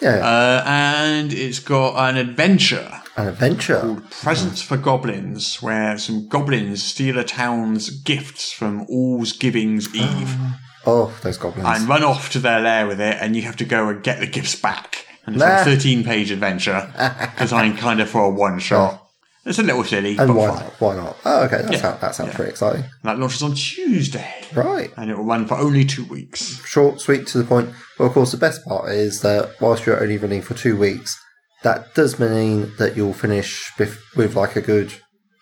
Yeah. 0.00 0.16
Uh, 0.24 0.62
and 0.66 1.32
it's 1.32 1.58
got 1.58 1.96
an 2.08 2.16
adventure 2.16 3.00
An 3.16 3.28
adventure. 3.28 3.80
called 3.80 4.10
Presents 4.10 4.62
for 4.62 4.76
Goblins, 4.76 5.60
where 5.60 5.98
some 5.98 6.28
goblins 6.28 6.82
steal 6.84 7.18
a 7.18 7.24
town's 7.24 7.90
gifts 7.90 8.52
from 8.52 8.82
All's 8.88 9.32
Giving's 9.32 9.94
Eve. 9.94 10.36
Oh, 10.86 11.12
those 11.22 11.36
goblins. 11.36 11.68
and 11.68 11.86
run 11.88 12.02
off 12.02 12.30
to 12.30 12.38
their 12.38 12.60
lair 12.60 12.86
with 12.86 12.98
it, 12.98 13.18
and 13.20 13.36
you 13.36 13.42
have 13.42 13.56
to 13.56 13.64
go 13.66 13.88
and 13.90 14.02
get 14.02 14.20
the 14.20 14.26
gifts 14.26 14.54
back. 14.54 15.04
And 15.26 15.36
it's 15.36 15.44
Nah. 15.44 15.60
a 15.60 15.64
13 15.64 16.02
page 16.02 16.30
adventure 16.30 16.90
designed 17.38 17.76
kind 17.76 18.00
of 18.00 18.08
for 18.08 18.22
a 18.24 18.30
one 18.30 18.58
shot. 18.58 19.06
It's 19.48 19.58
a 19.58 19.62
little 19.62 19.82
silly, 19.84 20.16
and 20.18 20.34
why 20.36 20.48
fun. 20.48 20.56
not? 20.62 20.72
Why 20.80 20.94
not? 20.96 21.16
Oh, 21.24 21.44
okay. 21.44 21.62
That, 21.62 21.72
Yeah. 21.72 21.80
sound, 21.80 22.00
that 22.00 22.14
sounds 22.14 22.30
Yeah. 22.30 22.36
pretty 22.36 22.50
exciting. 22.50 22.84
That 23.02 23.18
launches 23.18 23.42
on 23.42 23.54
Tuesday, 23.54 24.34
Right. 24.54 24.92
and 24.96 25.10
it 25.10 25.16
will 25.16 25.24
run 25.24 25.46
for 25.48 25.56
only 25.56 25.84
two 25.84 26.04
weeks. 26.04 26.60
Short, 26.66 27.00
sweet, 27.00 27.26
to 27.28 27.38
the 27.38 27.44
point. 27.44 27.70
But 27.96 28.04
of 28.04 28.12
course, 28.12 28.30
the 28.32 28.36
best 28.36 28.64
part 28.64 28.90
is 28.92 29.20
that 29.22 29.52
whilst 29.60 29.86
you're 29.86 30.00
only 30.02 30.18
running 30.18 30.42
for 30.42 30.54
two 30.54 30.76
weeks, 30.76 31.16
that 31.62 31.94
does 31.94 32.18
mean 32.18 32.72
that 32.78 32.96
you'll 32.96 33.14
finish 33.14 33.72
bef- 33.78 33.96
with 34.14 34.36
like 34.36 34.54
a 34.54 34.60
good, 34.60 34.92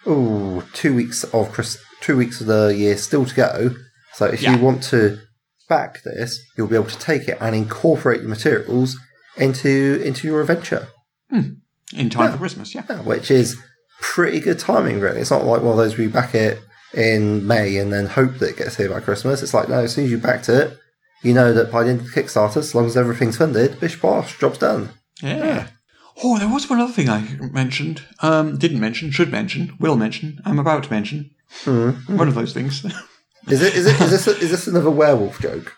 ooh, 0.07 0.63
two 0.73 0.95
weeks 0.95 1.25
of 1.25 1.51
Chris- 1.53 1.79
two 2.01 2.17
weeks 2.17 2.41
of 2.41 2.47
the 2.47 2.69
year 2.77 2.97
still 2.97 3.27
to 3.27 3.35
go. 3.35 3.75
So 4.15 4.27
if 4.27 4.41
Yeah. 4.41 4.55
you 4.57 4.63
want 4.63 4.83
to 4.85 5.19
back 5.69 6.03
this, 6.05 6.39
you'll 6.57 6.69
be 6.69 6.77
able 6.77 6.87
to 6.91 6.99
take 6.99 7.27
it 7.29 7.39
and 7.41 7.57
incorporate 7.57 8.23
the 8.23 8.29
materials 8.29 8.97
into 9.37 10.01
into 10.05 10.29
your 10.29 10.41
adventure, 10.41 10.89
hmm. 11.31 11.41
In 11.93 12.09
time 12.11 12.33
for 12.33 12.39
Christmas, 12.39 12.75
yeah. 12.75 12.83
Yeah, 12.89 13.01
which 13.03 13.31
is 13.31 13.57
pretty 14.01 14.41
good 14.41 14.59
timing. 14.59 15.01
Really, 15.01 15.21
it's 15.21 15.31
not 15.31 15.45
like 15.45 15.63
one 15.63 15.73
of 15.73 15.77
those 15.77 15.97
we 15.97 16.07
back 16.07 16.35
it 16.35 16.61
in 16.95 17.47
May 17.47 17.77
and 17.77 17.93
then 17.93 18.07
hope 18.07 18.39
that 18.39 18.51
it 18.51 18.57
gets 18.57 18.77
here 18.77 18.89
by 18.89 19.01
Christmas. 19.01 19.43
It's 19.43 19.55
like 19.55 19.69
no, 19.69 19.81
as 19.81 19.95
soon 19.95 20.07
as 20.07 20.11
you 20.11 20.19
backed 20.19 20.49
it, 20.49 20.79
you 21.23 21.35
know 21.35 21.53
that 21.53 21.71
by 21.71 21.83
the 21.83 21.91
end 21.91 22.01
of 22.01 22.07
the 22.07 22.13
Kickstarter, 22.13 22.59
as 22.59 22.75
long 22.75 22.87
as 22.87 22.97
everything's 22.97 23.37
funded, 23.37 23.79
bish 23.81 24.01
bosh, 24.01 24.39
job's 24.39 24.59
done. 24.59 24.91
Yeah. 25.23 25.69
Oh, 26.23 26.39
there 26.39 26.49
was 26.49 26.71
one 26.71 26.81
other 26.81 26.93
thing 26.93 27.11
I 27.11 27.37
mentioned. 27.53 28.03
Um, 28.21 28.57
didn't 28.57 28.81
mention, 28.81 29.11
should 29.11 29.31
mention, 29.31 29.77
will 29.79 29.97
mention, 29.97 30.41
I'm 30.47 30.59
about 30.59 30.85
to 30.85 30.91
mention. 30.91 31.31
Mm-hmm. 31.65 32.17
One 32.17 32.29
of 32.29 32.35
those 32.35 32.55
things. 32.55 32.85
Is 33.49 33.63
it? 33.63 33.75
Is 33.75 33.87
it? 33.87 34.01
Is 34.01 34.11
this? 34.11 34.27
Is 34.27 34.51
this 34.51 34.67
another 34.67 34.91
werewolf 34.91 35.41
joke? 35.41 35.77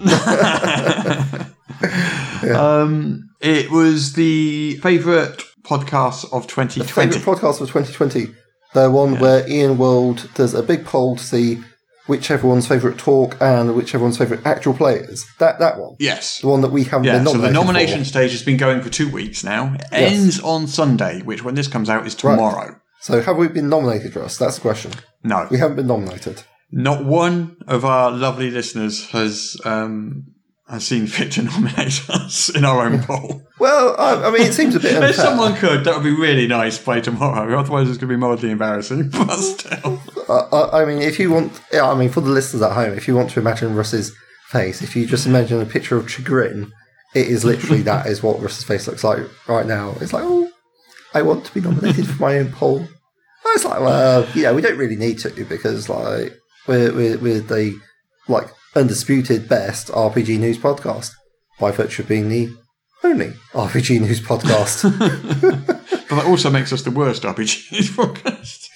um, 2.56 3.28
it 3.40 3.70
was 3.70 4.14
the 4.14 4.76
favourite 4.76 5.42
podcast 5.68 6.24
of 6.32 6.46
2020. 6.46 6.82
Favorite 7.12 7.22
podcast 7.24 7.60
of 7.60 7.68
2020, 7.70 8.34
the 8.74 8.90
one 8.90 9.18
where 9.20 9.44
EN 9.48 9.78
World 9.78 10.28
does 10.34 10.54
a 10.54 10.62
big 10.62 10.84
poll 10.84 11.16
to 11.16 11.22
see 11.22 11.62
which 12.06 12.30
everyone's 12.30 12.66
favorite 12.66 12.96
talk 12.96 13.36
and 13.40 13.76
which 13.76 13.94
everyone's 13.94 14.16
favorite 14.16 14.40
actual 14.46 14.72
players. 14.72 15.26
That 15.40 15.58
that 15.58 15.78
one, 15.78 15.96
yes. 15.98 16.40
the 16.40 16.48
one 16.48 16.62
that 16.62 16.70
we 16.72 16.84
haven't 16.84 17.04
Yeah, 17.04 17.18
been 17.18 17.26
so 17.26 17.32
nominated 17.34 17.50
the 17.54 17.60
nomination 17.64 17.98
for. 18.00 18.04
stage 18.06 18.30
has 18.32 18.42
been 18.42 18.56
going 18.56 18.80
for 18.80 18.88
two 18.88 19.10
weeks 19.10 19.44
now. 19.44 19.74
It 19.74 19.82
Yes. 19.92 20.12
ends 20.12 20.40
on 20.40 20.66
Sunday, 20.66 21.20
which 21.22 21.44
when 21.44 21.54
this 21.54 21.68
comes 21.68 21.90
out 21.90 22.06
is 22.06 22.14
tomorrow. 22.14 22.76
So 23.00 23.20
have 23.20 23.36
we 23.36 23.48
been 23.48 23.68
nominated, 23.68 24.16
Russ? 24.16 24.38
That's 24.38 24.54
the 24.56 24.62
question. 24.62 24.92
No, 25.22 25.46
We 25.50 25.58
haven't 25.58 25.76
been 25.76 25.86
nominated. 25.86 26.42
not 26.72 27.04
one 27.04 27.56
of 27.66 27.84
our 27.84 28.10
lovely 28.10 28.50
listeners 28.50 29.10
has 29.10 29.56
um, 29.64 30.24
has 30.68 30.86
seen 30.86 31.06
fit 31.06 31.32
to 31.32 31.42
nominate 31.42 32.08
us 32.10 32.48
in 32.54 32.64
our 32.64 32.84
own 32.84 33.02
poll. 33.02 33.42
Well, 33.58 33.96
I, 33.98 34.28
I 34.28 34.30
mean, 34.30 34.42
it 34.42 34.52
seems 34.52 34.74
a 34.74 34.80
bit. 34.80 35.02
If 35.02 35.16
someone 35.16 35.54
could, 35.56 35.84
that 35.84 35.94
would 35.94 36.04
be 36.04 36.14
really 36.14 36.46
nice 36.46 36.78
by 36.78 37.00
tomorrow. 37.00 37.58
Otherwise, 37.58 37.88
it's 37.88 37.98
going 37.98 38.08
to 38.10 38.14
be 38.14 38.20
mildly 38.20 38.50
embarrassing. 38.50 39.10
But 39.18 39.36
still, 39.36 40.00
uh, 40.28 40.68
I 40.72 40.84
mean, 40.84 41.00
if 41.00 41.18
you 41.18 41.30
want, 41.32 41.60
I 41.72 41.94
mean, 41.94 42.10
for 42.10 42.20
the 42.20 42.30
listeners 42.30 42.62
at 42.62 42.72
home, 42.72 42.92
if 42.92 43.08
you 43.08 43.16
want 43.16 43.30
to 43.30 43.40
imagine 43.40 43.74
Russ's 43.74 44.14
face, 44.48 44.82
if 44.82 44.94
you 44.94 45.06
just 45.06 45.26
imagine 45.26 45.60
a 45.60 45.66
picture 45.66 45.96
of 45.96 46.10
chagrin, 46.10 46.72
it 47.14 47.26
is 47.28 47.44
literally 47.44 47.82
that 47.82 48.06
is 48.06 48.22
what 48.22 48.40
Russ's 48.40 48.64
face 48.64 48.86
looks 48.86 49.04
like 49.04 49.20
right 49.48 49.66
now. 49.66 49.94
It's 50.00 50.12
like, 50.12 50.24
oh, 50.24 50.50
I 51.14 51.22
want 51.22 51.46
to 51.46 51.54
be 51.54 51.60
nominated 51.60 52.06
for 52.06 52.22
my 52.22 52.38
own 52.38 52.52
poll. 52.52 52.78
And 52.78 52.88
It's 53.54 53.64
like, 53.64 53.80
well, 53.80 54.28
you 54.34 54.42
know, 54.42 54.54
we 54.54 54.62
don't 54.62 54.78
really 54.78 54.96
need 54.96 55.18
to 55.20 55.30
because, 55.46 55.88
like, 55.88 56.36
we're 56.66 56.92
we're, 56.92 57.18
we're 57.18 57.40
the 57.40 57.80
like 58.28 58.48
undisputed 58.74 59.48
best 59.48 59.88
RPG 59.88 60.38
news 60.38 60.58
podcast 60.58 61.12
by 61.58 61.70
virtue 61.70 62.02
of 62.02 62.08
being 62.08 62.28
the 62.28 62.54
only 63.04 63.32
RPG 63.52 64.00
news 64.00 64.20
podcast. 64.20 64.82
but 65.66 66.16
that 66.16 66.26
also 66.26 66.50
makes 66.50 66.72
us 66.72 66.82
the 66.82 66.90
worst 66.90 67.22
RPG 67.22 67.72
news 67.72 67.90
podcast. 67.90 68.68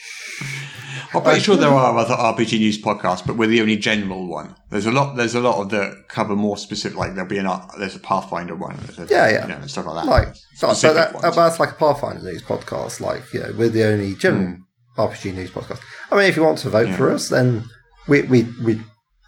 I'm 1.14 1.22
pretty 1.22 1.40
sure 1.40 1.56
there 1.56 1.68
are 1.68 1.98
other 1.98 2.14
RPG 2.14 2.58
news 2.58 2.80
podcasts, 2.80 3.26
but 3.26 3.36
we're 3.36 3.48
the 3.48 3.60
only 3.60 3.76
general 3.76 4.26
one. 4.26 4.54
There's 4.70 4.86
a 4.86 4.92
lot. 4.92 5.16
There's 5.16 5.34
a 5.34 5.40
lot 5.40 5.60
of 5.60 5.68
that 5.70 6.08
cover 6.08 6.34
more 6.34 6.56
specific. 6.56 6.96
Like 6.96 7.14
there'll 7.14 7.28
be 7.28 7.38
an 7.38 7.48
there's 7.78 7.96
a 7.96 8.00
Pathfinder 8.00 8.56
one. 8.56 8.78
A, 8.98 9.04
Yeah, 9.04 9.28
yeah. 9.28 9.42
you 9.42 9.48
know, 9.48 9.56
and 9.56 9.70
stuff 9.70 9.86
like 9.86 10.04
that. 10.04 10.10
like 10.10 10.34
so, 10.54 10.72
so 10.72 10.94
that, 10.94 11.20
that's 11.20 11.60
like 11.60 11.72
a 11.72 11.74
Pathfinder 11.74 12.22
news 12.22 12.42
podcast. 12.42 13.00
Like 13.00 13.22
you 13.34 13.40
know, 13.40 13.52
we're 13.58 13.68
the 13.68 13.84
only 13.84 14.14
general 14.14 14.56
hmm. 14.56 15.00
RPG 15.00 15.34
news 15.34 15.50
podcast. 15.50 15.80
I 16.10 16.16
mean, 16.16 16.24
if 16.26 16.36
you 16.36 16.44
want 16.44 16.58
to 16.58 16.70
vote 16.70 16.94
for 16.94 17.10
us, 17.10 17.28
then 17.28 17.64
we 18.08 18.22
we 18.22 18.44
we. 18.64 18.80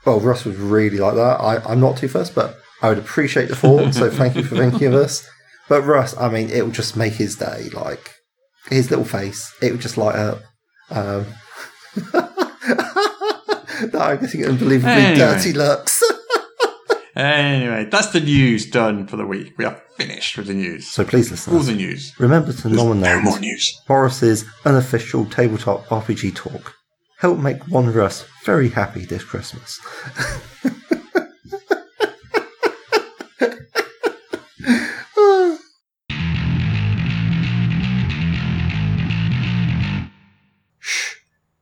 Well, 0.05 0.21
Russ 0.21 0.45
would 0.45 0.57
really 0.57 0.99
like 0.99 1.15
that. 1.15 1.41
I, 1.41 1.57
I'm 1.65 1.81
not 1.81 1.97
too 1.97 2.09
first, 2.09 2.35
but 2.35 2.57
I 2.83 2.89
would 2.91 2.99
appreciate 2.99 3.49
the 3.49 3.57
thought. 3.57 3.95
so 3.95 4.11
thank 4.11 4.37
you 4.37 4.43
for 4.45 4.57
thinking 4.57 4.89
of 4.89 4.95
us. 4.95 5.27
But 5.69 5.83
Russ, 5.83 6.17
I 6.19 6.29
mean, 6.29 6.51
it 6.51 6.65
would 6.65 6.75
just 6.75 6.97
make 6.97 7.15
his 7.15 7.37
day. 7.37 7.71
Like 7.73 8.11
his 8.69 8.91
little 8.91 9.05
face, 9.07 9.51
it 9.63 9.73
would 9.73 9.81
just 9.81 9.97
light 9.97 10.17
up. 10.17 10.41
Um, 10.91 11.27
no, 13.93 13.99
I'm 14.01 14.21
getting 14.21 14.45
unbelievably 14.47 14.91
Anyway. 14.91 15.17
dirty 15.19 15.53
looks. 15.53 16.03
Anyway, 17.17 17.87
that's 17.93 18.09
the 18.09 18.19
news 18.19 18.67
done 18.69 19.07
for 19.07 19.17
the 19.17 19.25
week. 19.25 19.53
We 19.57 19.65
are 19.67 19.81
finished 19.97 20.37
with 20.37 20.49
the 20.49 20.55
news. 20.55 20.89
so 20.91 21.05
please, 21.05 21.31
listen. 21.31 21.55
All 21.55 21.61
the 21.61 21.73
news. 21.73 22.13
remember 22.19 22.53
to 22.53 22.69
No 22.69 22.93
nominate 22.93 23.23
more 23.23 23.39
news. 23.39 23.81
Morrus's 23.89 24.45
unofficial 24.65 25.25
tabletop 25.27 25.85
RPG 25.87 26.35
talk. 26.35 26.75
Help 27.19 27.39
make 27.39 27.62
one 27.69 27.89
of 27.89 27.97
us 27.97 28.25
very 28.45 28.69
happy 28.69 29.05
this 29.05 29.25
Christmas. 29.25 29.81
Shh. 40.79 41.15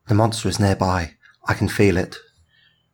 The 0.09 0.15
monster 0.15 0.49
is 0.49 0.59
nearby. 0.59 1.15
I 1.47 1.55
can 1.55 1.69
feel 1.69 1.97
it. 1.97 2.17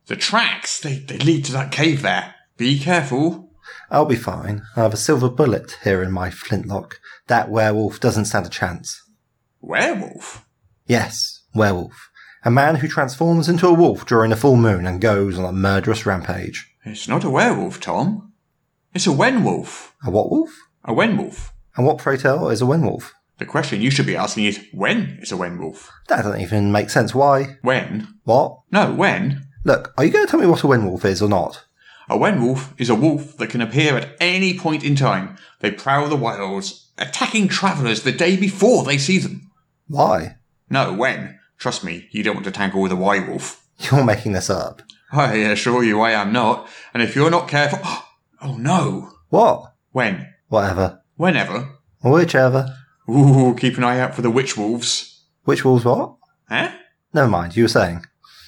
The 0.06 0.16
tracks 0.16 0.80
they, 0.80 0.96
they 0.98 1.18
lead 1.18 1.44
to 1.46 1.52
that 1.52 1.70
cave 1.72 2.02
there. 2.02 2.34
Be 2.56 2.78
careful. 2.78 3.50
I'll 3.90 4.04
be 4.06 4.16
fine. 4.16 4.62
I 4.76 4.80
have 4.82 4.94
a 4.94 4.98
silver 4.98 5.28
bullet 5.28 5.76
here 5.84 6.02
in 6.02 6.10
my 6.10 6.30
flintlock. 6.30 6.98
That 7.28 7.50
werewolf 7.50 8.00
doesn't 8.00 8.24
stand 8.26 8.46
a 8.46 8.50
chance. 8.50 9.00
Werewolf. 9.60 10.44
Yes, 10.86 11.42
werewolf. 11.54 12.07
A 12.44 12.50
man 12.50 12.76
who 12.76 12.88
transforms 12.88 13.48
into 13.48 13.66
a 13.66 13.72
wolf 13.72 14.06
during 14.06 14.30
a 14.30 14.36
full 14.36 14.56
moon 14.56 14.86
and 14.86 15.00
goes 15.00 15.38
on 15.38 15.44
a 15.44 15.52
murderous 15.52 16.06
rampage. 16.06 16.72
It's 16.84 17.08
not 17.08 17.24
a 17.24 17.30
werewolf, 17.30 17.80
Tom. 17.80 18.32
It's 18.94 19.06
a 19.06 19.10
wenwolf. 19.10 19.92
A 20.04 20.10
what 20.10 20.30
wolf? 20.30 20.56
A 20.84 20.92
wenwolf. 20.92 21.50
And 21.76 21.84
what, 21.84 21.98
pray 21.98 22.16
tell, 22.16 22.48
is 22.48 22.62
a 22.62 22.64
wenwolf? 22.64 23.10
The 23.38 23.46
question 23.46 23.80
you 23.80 23.90
should 23.90 24.06
be 24.06 24.16
asking 24.16 24.44
is 24.44 24.64
when 24.72 25.18
is 25.20 25.32
a 25.32 25.36
wenwolf? 25.36 25.88
That 26.08 26.22
doesn't 26.22 26.40
even 26.40 26.72
make 26.72 26.90
sense. 26.90 27.14
Why? 27.14 27.56
When? 27.62 28.08
What? 28.24 28.60
No, 28.70 28.92
when? 28.92 29.46
Look, 29.64 29.92
are 29.98 30.04
you 30.04 30.10
going 30.10 30.26
to 30.26 30.30
tell 30.30 30.40
me 30.40 30.46
what 30.46 30.64
a 30.64 30.66
wenwolf 30.66 31.04
is 31.04 31.20
or 31.20 31.28
not? 31.28 31.64
A 32.08 32.16
wenwolf 32.16 32.72
is 32.80 32.88
a 32.88 32.94
wolf 32.94 33.36
that 33.36 33.50
can 33.50 33.60
appear 33.60 33.96
at 33.96 34.16
any 34.20 34.58
point 34.58 34.82
in 34.82 34.96
time. 34.96 35.36
They 35.60 35.70
prowl 35.70 36.08
the 36.08 36.16
wilds, 36.16 36.90
attacking 36.96 37.48
travellers 37.48 38.02
the 38.02 38.12
day 38.12 38.36
before 38.36 38.84
they 38.84 38.96
see 38.96 39.18
them. 39.18 39.50
Why? 39.88 40.36
No, 40.70 40.92
when? 40.92 41.37
Trust 41.58 41.82
me, 41.84 42.08
you 42.10 42.22
don't 42.22 42.34
want 42.36 42.44
to 42.44 42.52
tangle 42.52 42.80
with 42.80 42.92
a 42.92 42.96
werewolf. 42.96 43.64
You're 43.78 44.04
making 44.04 44.32
this 44.32 44.48
up. 44.48 44.82
I 45.12 45.34
assure 45.36 45.82
you 45.82 46.00
I 46.00 46.12
am 46.12 46.32
not. 46.32 46.68
And 46.92 47.02
if 47.02 47.16
you're 47.16 47.30
not 47.30 47.48
careful. 47.48 47.80
Oh 48.40 48.56
no. 48.56 49.10
What? 49.30 49.74
When? 49.90 50.32
Whatever. 50.46 51.02
Whenever. 51.16 51.70
Whichever. 52.04 52.72
Ooh, 53.10 53.56
keep 53.58 53.76
an 53.76 53.82
eye 53.82 53.98
out 53.98 54.14
for 54.14 54.22
the 54.22 54.30
witch 54.30 54.56
wolves. 54.56 55.24
Witch 55.44 55.64
wolves 55.64 55.84
what? 55.84 56.14
Eh? 56.48 56.72
Never 57.12 57.26
mind, 57.28 57.56
you 57.56 57.64
were 57.64 57.68
saying. 57.68 58.04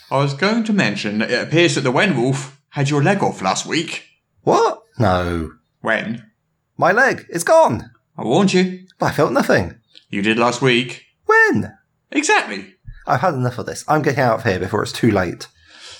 I 0.09 0.19
was 0.19 0.33
going 0.35 0.63
to 0.63 0.73
mention 0.73 1.19
that 1.19 1.31
it 1.33 1.43
appears 1.43 1.75
that 1.75 1.81
the 1.81 1.91
wenwolf 1.91 2.57
had 2.69 2.89
your 2.89 3.03
leg 3.03 3.21
off 3.21 3.43
last 3.43 3.67
week. 3.67 4.05
What? 4.43 4.81
No. 5.01 5.55
When? 5.81 6.31
My 6.77 6.93
leg, 6.93 7.27
it's 7.29 7.43
gone. 7.43 7.91
I 8.17 8.23
warned 8.23 8.53
you. 8.53 8.87
But 9.01 9.07
I 9.07 9.13
felt 9.13 9.33
nothing. 9.33 9.75
You 10.09 10.23
did 10.23 10.39
last 10.39 10.63
week. 10.63 11.05
When? 11.27 11.77
Exactly. 12.13 12.75
I've 13.07 13.21
had 13.21 13.35
enough 13.35 13.59
of 13.59 13.67
this. 13.67 13.85
I'm 13.89 14.03
getting 14.03 14.21
out 14.21 14.39
of 14.41 14.45
here 14.45 14.59
before 14.59 14.83
it's 14.83 14.93
too 14.93 15.11
late. 15.11 15.49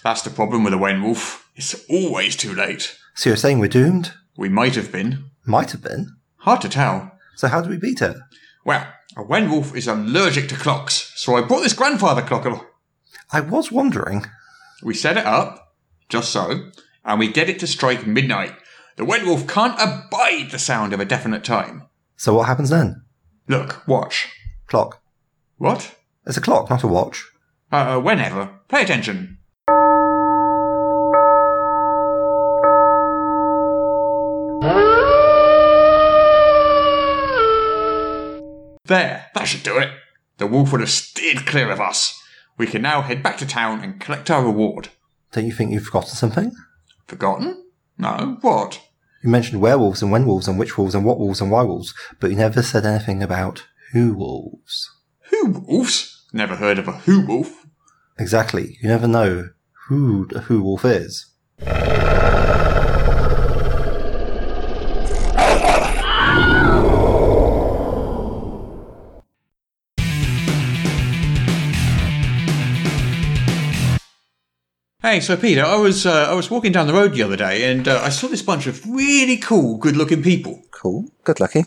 That's 0.03 0.23
the 0.23 0.31
problem 0.31 0.65
with 0.65 0.75
a 0.75 0.79
wenwolf. 0.79 1.43
It's 1.57 1.85
always 1.89 2.37
too 2.37 2.55
late. 2.55 2.97
So 3.15 3.31
you're 3.31 3.37
saying 3.37 3.59
we're 3.59 3.69
doomed? 3.69 4.13
We 4.37 4.49
might 4.49 4.75
have 4.77 4.91
been. 4.93 5.31
Might 5.45 5.73
have 5.73 5.83
been. 5.83 6.17
Hard 6.39 6.61
to 6.63 6.69
tell. 6.69 7.13
So 7.37 7.49
how 7.49 7.61
do 7.61 7.69
we 7.69 7.77
beat 7.77 8.01
it? 8.01 8.17
Well, 8.65 8.87
a 9.17 9.23
wenwolf 9.23 9.75
is 9.75 9.89
allergic 9.89 10.49
to 10.49 10.55
clocks, 10.55 11.13
so 11.17 11.35
I 11.37 11.43
brought 11.43 11.63
this 11.63 11.73
grandfather 11.73 12.23
clock. 12.23 12.45
along. 12.45 12.67
I 13.33 13.41
was 13.41 13.73
wondering. 13.73 14.27
We 14.83 14.95
set 14.95 15.17
it 15.17 15.27
up, 15.27 15.75
just 16.09 16.31
so, 16.31 16.71
and 17.05 17.19
we 17.19 17.33
get 17.33 17.49
it 17.49 17.59
to 17.61 17.67
strike 17.67 18.07
midnight. 18.07 18.55
The 18.97 19.05
wenwolf 19.05 19.49
can't 19.49 19.75
abide 19.81 20.51
the 20.51 20.59
sound 20.59 20.93
of 20.93 21.01
a 21.01 21.05
definite 21.05 21.45
time. 21.45 21.89
So 22.17 22.35
what 22.35 22.47
happens 22.47 22.71
then? 22.71 23.03
Look, 23.49 23.87
watch. 23.89 24.29
Clock. 24.67 25.03
What? 25.57 25.97
It's 26.31 26.37
a 26.37 26.41
clock, 26.41 26.71
not 26.71 26.85
a 26.85 26.87
watch. 26.87 27.29
Uh, 27.73 27.97
uh, 27.97 27.99
whenever. 27.99 28.51
Pay 28.69 28.85
attention. 28.85 29.39
There, 38.85 39.27
that 39.35 39.45
should 39.45 39.65
do 39.65 39.77
it. 39.79 39.91
The 40.39 40.47
wolf 40.47 40.71
would 40.71 40.81
have 40.81 40.91
steered 40.91 41.47
clear 41.47 41.69
of 41.69 41.81
us. 41.81 42.23
We 42.57 42.69
can 42.69 42.83
now 42.83 43.03
head 43.03 43.25
back 43.25 43.37
to 43.39 43.45
town 43.45 43.83
and 43.83 43.99
collect 43.99 44.31
our 44.31 44.45
reward. 44.45 44.91
Don't 45.33 45.47
you 45.47 45.53
think 45.53 45.73
you've 45.73 45.87
forgotten 45.87 46.11
something? 46.11 46.53
Forgotten? 47.09 47.65
No, 47.99 48.39
what? 48.41 48.81
You 49.25 49.31
mentioned 49.31 49.61
werewolves 49.61 50.01
and 50.01 50.13
when 50.13 50.27
wolves 50.27 50.47
and 50.47 50.61
which 50.61 50.79
wolves 50.79 50.95
and 50.95 51.05
what 51.05 51.19
wolves 51.19 51.41
and 51.41 51.51
why 51.51 51.63
wolves, 51.63 51.93
but 52.21 52.31
you 52.31 52.37
never 52.37 52.63
said 52.63 52.87
anything 52.87 53.21
about 53.21 53.67
who 53.93 54.15
wolves. 54.15 54.89
Who 55.31 55.65
wolves? 55.67 56.10
Never 56.33 56.55
heard 56.55 56.79
of 56.79 56.87
a 56.87 56.93
who 56.93 57.27
wolf. 57.27 57.67
Exactly. 58.19 58.79
You 58.81 58.89
never 58.89 59.09
know 59.09 59.51
who 59.89 60.27
the 60.27 60.43
who 60.43 60.63
wolf 60.63 60.85
is. 60.85 61.27
Hey, 75.03 75.19
so 75.19 75.37
Peter, 75.37 75.65
I 75.65 75.75
was 75.77 76.07
uh, 76.07 76.29
I 76.31 76.35
was 76.35 76.49
walking 76.49 76.71
down 76.71 76.87
the 76.87 76.93
road 76.93 77.15
the 77.15 77.25
other 77.25 77.37
day 77.37 77.69
and 77.73 77.89
uh, 77.89 78.01
I 78.05 78.11
saw 78.11 78.29
this 78.29 78.43
bunch 78.43 78.69
of 78.69 78.87
really 78.87 79.37
cool, 79.37 79.79
good-looking 79.79 80.23
people. 80.23 80.63
Cool. 80.71 81.07
Good 81.25 81.41
lucky. 81.41 81.65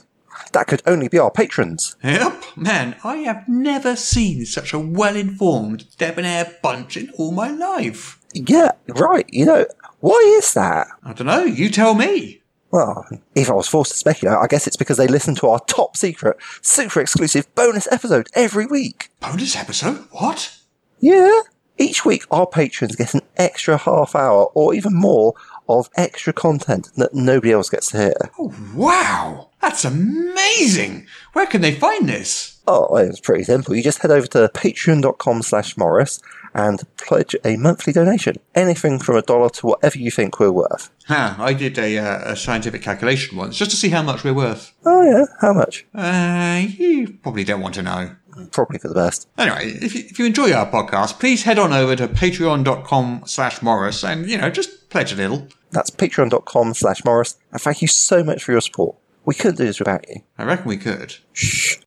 That 0.52 0.68
could 0.68 0.82
only 0.86 1.08
be 1.08 1.18
our 1.18 1.32
patrons. 1.32 1.96
Yep, 2.04 2.44
man, 2.56 2.96
I 3.04 3.18
have 3.18 3.48
never 3.48 3.96
seen 3.96 4.46
such 4.46 4.74
a 4.74 4.80
well-informed, 4.80 5.86
debonair 5.98 6.58
bunch 6.62 6.98
in 6.98 7.10
all 7.18 7.32
my 7.32 7.50
life. 7.50 8.20
Yeah, 8.34 8.72
right. 8.88 9.26
You 9.30 9.46
know, 9.46 9.66
why 10.00 10.20
is 10.38 10.54
that? 10.54 10.88
I 11.04 11.14
don't 11.14 11.28
know. 11.28 11.44
You 11.44 11.70
tell 11.70 11.94
me. 11.94 12.42
Well, 12.72 13.08
if 13.36 13.50
I 13.50 13.54
was 13.54 13.68
forced 13.68 13.92
to 13.92 13.98
speculate, 13.98 14.38
I 14.38 14.48
guess 14.48 14.66
it's 14.66 14.78
because 14.78 14.98
they 14.98 15.08
listen 15.08 15.36
to 15.36 15.48
our 15.48 15.60
top 15.62 15.96
secret, 15.96 16.38
super 16.64 17.00
exclusive 17.00 17.54
bonus 17.54 17.88
episode 17.92 18.28
every 18.34 18.66
week. 18.66 19.12
Bonus 19.20 19.56
episode? 19.56 20.08
What? 20.12 20.58
Yeah. 21.00 21.42
Each 21.78 22.04
week, 22.06 22.24
our 22.32 22.48
patrons 22.48 22.96
get 22.96 23.14
an 23.14 23.22
extra 23.38 23.78
half 23.78 24.16
hour 24.16 24.46
or 24.56 24.74
even 24.74 24.96
more 24.96 25.34
of 25.70 25.90
extra 25.96 26.34
content 26.34 26.90
that 26.98 27.14
nobody 27.14 27.52
else 27.52 27.70
gets 27.70 27.92
to 27.92 27.98
hear. 27.98 28.14
Oh, 28.40 28.54
wow, 28.76 29.50
that's 29.64 29.86
amazing. 29.86 31.08
Where 31.32 31.48
can 31.48 31.62
they 31.62 31.74
find 31.74 32.08
this? 32.08 32.60
Oh, 32.68 32.96
it's 32.98 33.20
pretty 33.20 33.44
simple. 33.44 33.76
You 33.76 33.82
just 33.82 34.02
head 34.02 34.12
over 34.12 34.28
to 34.28 34.50
patreon.com 34.54 35.42
slash 35.42 35.76
Morrus 35.76 36.22
and 36.54 36.84
pledge 36.98 37.36
a 37.44 37.58
monthly 37.58 37.92
donation. 37.94 38.36
Anything 38.56 39.00
from 39.00 39.16
a 39.16 39.22
dollar 39.22 39.50
to 39.50 39.68
whatever 39.68 39.98
you 39.98 40.12
think 40.12 40.40
we're 40.40 40.52
worth. 40.52 40.90
Huh, 41.08 41.36
I 41.40 41.54
did 41.54 41.78
a, 41.80 41.98
uh, 41.98 42.34
a 42.34 42.36
scientific 42.36 42.82
calculation 42.82 43.38
once 43.38 43.58
just 43.58 43.72
to 43.72 43.78
see 43.78 43.90
how 43.90 44.04
much 44.04 44.24
we're 44.24 44.34
worth. 44.34 44.74
Oh 44.86 45.02
yeah, 45.04 45.26
how 45.42 45.54
much? 45.54 45.86
Uh, 45.96 46.64
you 46.68 47.18
probably 47.24 47.44
don't 47.44 47.62
want 47.62 47.76
to 47.76 47.82
know. 47.82 48.16
Probably 48.52 48.80
for 48.80 48.88
the 48.88 48.96
best. 48.96 49.28
Anyway, 49.38 49.78
if 49.82 49.96
you, 49.96 50.04
if 50.10 50.20
you 50.20 50.26
enjoy 50.26 50.52
our 50.54 50.70
podcast, 50.70 51.20
please 51.20 51.44
head 51.44 51.60
on 51.60 51.72
over 51.72 51.96
to 51.96 52.08
patreon.com 52.08 53.24
slash 53.26 53.60
Morrus 53.60 54.08
and, 54.08 54.30
you 54.30 54.38
know, 54.38 54.50
just 54.50 54.90
pledge 54.90 55.12
a 55.14 55.16
little. 55.16 55.48
That's 55.72 55.90
patreon.com 55.90 56.74
slash 56.74 57.02
Morrus. 57.02 57.36
And 57.52 57.62
thank 57.62 57.82
you 57.82 57.88
so 57.88 58.24
much 58.24 58.44
for 58.44 58.52
your 58.52 58.62
support. 58.62 58.96
We 59.26 59.36
couldn't 59.36 59.58
do 59.58 59.66
this 59.66 59.80
without 59.80 60.08
you. 60.10 60.22
I 60.38 60.44
reckon 60.44 60.68
we 60.68 60.78
could. 60.78 61.16
Shh. 61.32 61.78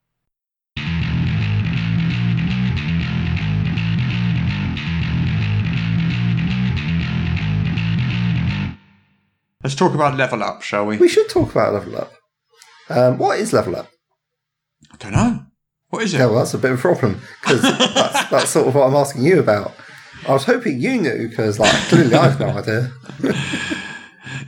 Let's 9.63 9.75
talk 9.75 9.95
about 9.95 10.17
level 10.17 10.43
up, 10.45 10.63
shall 10.63 10.87
we? 10.87 10.97
We 10.97 11.09
should 11.09 11.29
talk 11.29 11.51
about 11.51 11.75
level 11.75 11.97
up. 11.97 12.13
Um, 12.89 13.19
what 13.19 13.41
is 13.41 13.53
level 13.53 13.75
up? 13.75 13.89
I 14.93 14.97
don't 14.97 15.13
know. 15.13 15.45
What 15.91 16.05
is 16.05 16.15
it? 16.15 16.19
Yeah, 16.19 16.27
well, 16.27 16.37
that's 16.37 16.55
a 16.55 16.59
bit 16.59 16.71
of 16.71 16.79
a 16.79 16.81
problem 16.81 17.21
because 17.41 17.63
that's, 17.95 18.31
that's 18.31 18.51
sort 18.51 18.69
of 18.69 18.75
what 18.77 18.87
I'm 18.87 18.95
asking 18.95 19.25
you 19.25 19.41
about. 19.41 19.75
I 20.27 20.33
was 20.33 20.45
hoping 20.45 20.81
you 20.81 21.01
knew 21.01 21.29
because, 21.29 21.59
like, 21.59 21.73
clearly 21.89 22.15
I 22.15 22.29
have 22.29 22.41
no 22.41 22.49
idea. 22.49 22.93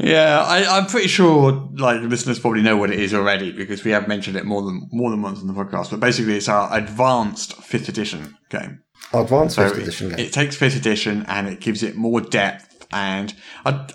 Yeah, 0.01 0.43
I, 0.47 0.79
I'm 0.79 0.87
pretty 0.87 1.09
sure 1.09 1.69
like 1.77 2.01
listeners 2.03 2.39
probably 2.39 2.63
know 2.63 2.77
what 2.77 2.91
it 2.91 2.99
is 3.01 3.13
already 3.15 3.53
because 3.53 3.85
we 3.85 3.91
have 3.91 4.07
mentioned 4.09 4.37
it 4.37 4.45
more 4.47 4.63
than 4.63 4.89
more 4.93 5.11
than 5.11 5.23
once 5.23 5.41
on 5.41 5.47
the 5.47 5.53
podcast. 5.53 5.91
But 5.91 6.01
basically, 6.01 6.37
it's 6.37 6.49
our 6.49 6.75
advanced 6.77 7.55
fifth 7.63 7.89
edition 7.89 8.37
game. 8.51 8.83
Advanced 9.13 9.57
So 9.57 9.69
fifth 9.69 9.83
edition 9.83 10.13
it, 10.13 10.17
game. 10.17 10.27
it 10.27 10.33
takes 10.33 10.57
fifth 10.57 10.77
edition 10.77 11.25
and 11.29 11.49
it 11.49 11.61
gives 11.61 11.83
it 11.83 11.97
more 11.97 12.21
depth 12.21 12.87
and 12.93 13.35
uh, 13.65 13.87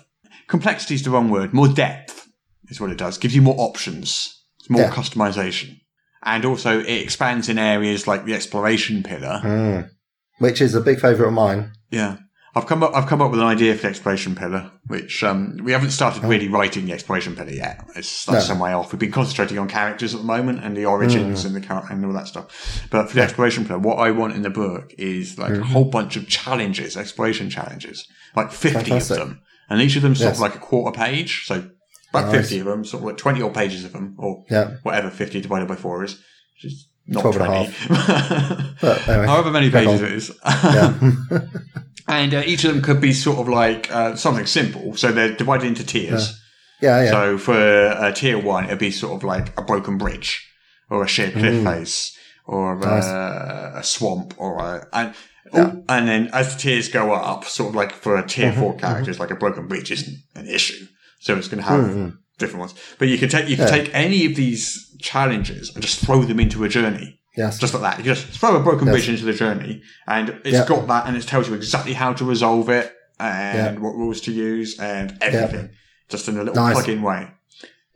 complexity 0.48 0.94
is 0.94 1.02
the 1.04 1.10
wrong 1.10 1.30
word. 1.30 1.52
More 1.54 1.68
depth 1.68 2.28
is 2.68 2.80
what 2.80 2.90
it 2.90 2.98
does. 2.98 3.18
Gives 3.18 3.34
you 3.34 3.42
more 3.42 3.56
options. 3.58 4.42
It's 4.60 4.70
more 4.70 4.82
Yeah. 4.82 4.90
customization, 4.90 5.78
and 6.22 6.44
also 6.44 6.80
it 6.80 6.88
expands 7.02 7.48
in 7.48 7.58
areas 7.58 8.06
like 8.06 8.24
the 8.24 8.34
exploration 8.34 9.02
pillar. 9.02 9.40
Mm. 9.42 9.90
Which 10.38 10.60
is 10.60 10.74
a 10.74 10.80
big 10.80 11.00
favourite 11.00 11.28
of 11.28 11.34
mine. 11.34 11.72
Yeah. 11.90 12.16
I've 12.56 12.66
come 12.66 12.82
up. 12.84 12.94
I've 12.94 13.06
come 13.08 13.20
up 13.20 13.30
with 13.32 13.40
an 13.40 13.46
idea 13.46 13.74
for 13.74 13.82
the 13.82 13.88
exploration 13.88 14.34
pillar, 14.36 14.70
which 14.86 15.24
um, 15.24 15.58
we 15.64 15.72
haven't 15.72 15.90
started 15.90 16.22
really 16.22 16.48
writing 16.48 16.86
the 16.86 16.92
exploration 16.92 17.34
pillar 17.34 17.50
yet. 17.50 17.84
It's 17.96 18.24
that's 18.26 18.28
Oh. 18.28 18.32
No. 18.34 18.40
some 18.40 18.58
way 18.60 18.72
off. 18.72 18.92
We've 18.92 19.00
been 19.00 19.10
concentrating 19.10 19.58
on 19.58 19.66
characters 19.68 20.14
at 20.14 20.20
the 20.20 20.26
moment 20.26 20.62
and 20.62 20.76
the 20.76 20.84
origins 20.86 21.42
Mm. 21.42 21.46
and 21.46 21.56
the 21.56 21.60
char- 21.60 21.86
and 21.90 22.04
all 22.06 22.12
that 22.12 22.28
stuff. 22.28 22.86
But 22.90 23.08
for 23.08 23.16
the 23.16 23.22
exploration 23.22 23.64
pillar, 23.66 23.80
what 23.80 23.98
I 23.98 24.12
want 24.12 24.34
in 24.36 24.42
the 24.42 24.50
book 24.50 24.92
is 24.98 25.36
like 25.38 25.52
Mm-hmm. 25.52 25.62
a 25.62 25.66
whole 25.66 25.84
bunch 25.86 26.16
of 26.16 26.28
challenges, 26.28 26.96
exploration 26.96 27.50
challenges, 27.50 28.06
like 28.36 28.52
fifty 28.52 28.78
Fantastic. 28.90 29.18
of 29.18 29.28
them, 29.28 29.40
and 29.68 29.80
each 29.82 29.96
of 29.96 30.02
them 30.02 30.14
sort 30.14 30.28
Yes. 30.28 30.36
of 30.36 30.40
like 30.42 30.54
a 30.54 30.58
quarter 30.58 30.96
page. 30.96 31.46
So 31.46 31.70
about 32.10 32.26
Nice. 32.26 32.42
fifty 32.42 32.60
of 32.60 32.66
them, 32.66 32.84
sort 32.84 33.02
of 33.02 33.06
like 33.08 33.16
twenty 33.16 33.42
odd 33.42 33.54
pages 33.54 33.84
of 33.84 33.92
them, 33.92 34.14
or 34.16 34.44
Yeah. 34.48 34.74
whatever 34.84 35.10
fifty 35.10 35.40
divided 35.40 35.66
by 35.66 35.74
four 35.74 36.04
is, 36.04 36.12
which 36.54 36.72
is 36.72 36.86
not 37.08 37.22
12 37.22 37.36
and 37.36 37.44
a 37.44 37.46
twenty. 37.48 38.74
But 38.80 39.08
anyway, 39.08 39.26
However 39.26 39.50
many 39.50 39.70
pages 39.72 40.00
on. 40.00 40.06
it 40.06 40.12
is. 40.12 40.30
Yeah. 40.46 41.40
And 42.06 42.34
uh, 42.34 42.42
each 42.44 42.64
of 42.64 42.74
them 42.74 42.82
could 42.82 43.00
be 43.00 43.12
sort 43.12 43.38
of 43.38 43.48
like 43.48 43.90
uh, 43.90 44.14
something 44.16 44.46
simple. 44.46 44.96
So 44.96 45.10
they're 45.12 45.34
divided 45.34 45.66
into 45.66 45.84
tiers. 45.86 46.38
yeah, 46.82 47.04
yeah. 47.04 47.10
So 47.10 47.38
for 47.38 47.54
uh, 47.54 48.12
tier 48.12 48.38
one, 48.38 48.64
it'd 48.66 48.78
be 48.78 48.90
sort 48.90 49.14
of 49.14 49.24
like 49.24 49.58
a 49.58 49.62
broken 49.62 49.96
bridge 49.98 50.46
or 50.90 51.02
a 51.04 51.08
sheer 51.08 51.30
cliff 51.30 51.64
face 51.64 52.16
or 52.46 52.76
Mm. 52.76 52.80
Nice. 52.82 53.04
uh, 53.04 53.72
a 53.76 53.82
swamp 53.82 54.34
or 54.36 54.58
a, 54.58 54.86
and, 54.92 55.14
oh, 55.54 55.82
and 55.88 56.06
then 56.06 56.28
as 56.34 56.54
the 56.54 56.60
tiers 56.60 56.88
go 56.88 57.12
up, 57.14 57.44
sort 57.46 57.70
of 57.70 57.74
like 57.74 57.92
for 57.92 58.16
a 58.18 58.26
tier 58.26 58.50
Mm-hmm, 58.50 58.60
four 58.60 58.76
characters, 58.76 59.18
like 59.18 59.30
a 59.30 59.34
broken 59.36 59.66
bridge 59.66 59.90
isn't 59.90 60.16
an 60.34 60.46
issue. 60.46 60.86
So 61.20 61.36
it's 61.38 61.48
going 61.48 61.62
to 61.62 61.68
have 61.68 61.80
Mm-hmm. 61.80 62.08
different 62.38 62.60
ones. 62.60 62.74
But 62.98 63.08
you 63.08 63.16
can 63.16 63.30
take, 63.30 63.48
you 63.48 63.56
can 63.56 63.66
Yeah. 63.66 63.82
take 63.82 63.94
any 63.94 64.26
of 64.26 64.36
these 64.36 64.94
challenges 65.00 65.72
and 65.74 65.82
just 65.82 66.04
throw 66.04 66.22
them 66.22 66.38
into 66.38 66.64
a 66.64 66.68
journey. 66.68 67.18
Yes. 67.36 67.58
Just 67.58 67.74
like 67.74 67.82
that. 67.82 67.98
You 67.98 68.04
just 68.14 68.26
throw 68.38 68.56
a 68.56 68.60
broken 68.60 68.86
Yes. 68.86 68.94
bridge 68.94 69.08
into 69.08 69.24
the 69.24 69.32
journey 69.32 69.82
and 70.06 70.28
it's 70.44 70.52
Yeah. 70.52 70.66
got 70.66 70.86
that 70.88 71.06
and 71.06 71.16
it 71.16 71.22
tells 71.26 71.48
you 71.48 71.54
exactly 71.54 71.92
how 71.94 72.12
to 72.14 72.24
resolve 72.24 72.68
it 72.68 72.92
and 73.20 73.76
Yeah. 73.76 73.82
what 73.82 73.94
rules 73.94 74.20
to 74.22 74.32
use 74.32 74.78
and 74.78 75.16
everything. 75.20 75.70
Just 76.08 76.28
in 76.28 76.36
a 76.36 76.44
little 76.44 76.54
Nice. 76.54 76.74
plug-in 76.74 77.02
way. 77.02 77.28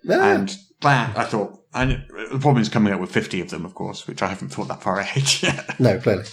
yeah. 0.05 0.25
And 0.35 0.57
that, 0.81 1.17
I 1.19 1.25
thought, 1.25 1.55
and 1.75 2.05
the 2.33 2.39
problem 2.39 2.59
is 2.63 2.69
coming 2.69 2.93
up 2.93 3.01
with 3.01 3.11
50 3.11 3.41
of 3.41 3.51
them, 3.51 3.65
of 3.67 3.75
course, 3.75 4.07
which 4.07 4.23
I 4.23 4.29
haven't 4.29 4.49
thought 4.51 4.69
that 4.69 4.83
far 4.83 4.99
ahead 4.99 5.29
yet. 5.43 5.79
No, 5.79 5.99
clearly. 5.99 6.25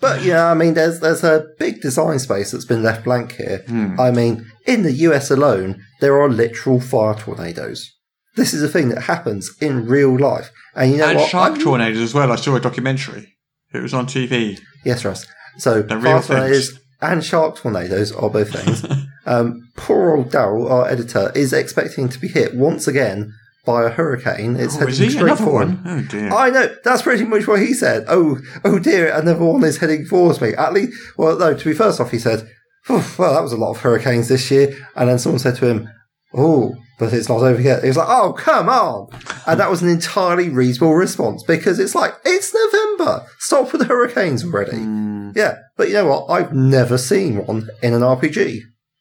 But 0.00 0.22
yeah, 0.24 0.50
I 0.50 0.54
mean, 0.54 0.74
there's 0.74 1.00
there's 1.00 1.24
a 1.24 1.46
big 1.58 1.80
design 1.80 2.18
space 2.18 2.50
that's 2.50 2.64
been 2.64 2.82
left 2.82 3.04
blank 3.04 3.32
here. 3.36 3.62
Hmm. 3.68 3.98
I 3.98 4.10
mean, 4.10 4.44
in 4.66 4.82
the 4.82 4.92
US 5.08 5.30
alone, 5.30 5.82
there 6.00 6.20
are 6.20 6.28
literal 6.28 6.80
fire 6.80 7.14
tornadoes. 7.14 7.90
This 8.36 8.52
is 8.52 8.62
a 8.62 8.68
thing 8.68 8.88
that 8.90 9.02
happens 9.02 9.50
in 9.60 9.86
real 9.86 10.18
life, 10.18 10.50
and 10.74 10.90
you 10.92 10.98
know 10.98 11.08
and 11.08 11.18
what? 11.18 11.30
shark 11.30 11.58
tornadoes 11.60 11.98
as 12.00 12.14
well. 12.14 12.32
I 12.32 12.36
saw 12.36 12.56
a 12.56 12.60
documentary. 12.60 13.34
It 13.72 13.82
was 13.82 13.94
on 13.94 14.06
TV. 14.06 14.60
Yes, 14.84 15.04
Russ. 15.04 15.26
So 15.58 15.82
They're 15.82 15.98
real 15.98 16.20
fire 16.20 16.38
tornadoes 16.38 16.78
and 17.00 17.24
shark 17.24 17.56
tornadoes 17.56 18.12
are 18.12 18.30
both 18.30 18.52
things. 18.52 18.84
um, 19.26 19.68
poor 19.76 20.16
old 20.16 20.30
Daryl, 20.30 20.70
our 20.70 20.88
editor, 20.88 21.32
is 21.34 21.52
expecting 21.52 22.08
to 22.08 22.18
be 22.18 22.28
hit 22.28 22.54
once 22.54 22.86
again 22.86 23.32
by 23.66 23.84
a 23.84 23.88
hurricane. 23.90 24.56
It's 24.56 24.76
Oh, 24.76 24.80
heading 24.80 24.92
is 24.92 24.98
he? 24.98 25.10
straight 25.10 25.22
Another 25.24 25.44
for 25.44 25.62
him. 25.62 25.82
one? 25.84 25.98
Oh, 25.98 26.02
dear. 26.08 26.32
I 26.32 26.50
know. 26.50 26.74
That's 26.84 27.02
pretty 27.02 27.24
much 27.24 27.46
what 27.46 27.60
he 27.60 27.74
said. 27.74 28.04
Oh, 28.08 28.38
oh 28.64 28.78
dear, 28.78 29.12
another 29.12 29.44
one 29.44 29.64
is 29.64 29.78
heading 29.78 30.06
towards 30.06 30.40
me. 30.40 30.54
At 30.54 30.72
least, 30.72 30.92
well, 31.16 31.36
no. 31.38 31.54
To 31.54 31.64
be 31.64 31.74
first 31.74 32.00
off, 32.00 32.10
he 32.12 32.18
said, 32.18 32.48
"Well, 32.88 33.00
that 33.18 33.42
was 33.42 33.52
a 33.52 33.56
lot 33.56 33.70
of 33.70 33.80
hurricanes 33.80 34.28
this 34.28 34.50
year." 34.50 34.74
And 34.96 35.08
then 35.08 35.18
someone 35.18 35.38
said 35.38 35.56
to 35.56 35.66
him, 35.66 35.88
"Oh, 36.34 36.74
but 36.98 37.12
it's 37.12 37.28
not 37.28 37.40
over 37.42 37.60
yet." 37.60 37.82
He 37.82 37.88
was 37.88 37.96
like, 37.96 38.08
"Oh, 38.08 38.32
come 38.32 38.68
on!" 38.68 39.08
And 39.46 39.58
that 39.60 39.70
was 39.70 39.82
an 39.82 39.88
entirely 39.88 40.48
reasonable 40.48 40.94
response 40.94 41.42
because 41.44 41.78
it's 41.78 41.94
like 41.94 42.14
it's 42.24 42.54
November. 42.54 43.26
Stop 43.38 43.72
with 43.72 43.80
the 43.80 43.86
hurricanes 43.88 44.44
already. 44.44 44.72
Mm. 44.78 45.36
Yeah, 45.36 45.56
but 45.76 45.88
you 45.88 45.94
know 45.94 46.06
what? 46.06 46.26
I've 46.30 46.52
never 46.52 46.98
seen 46.98 47.44
one 47.46 47.68
in 47.82 47.92
an 47.94 48.02
RPG. 48.02 48.60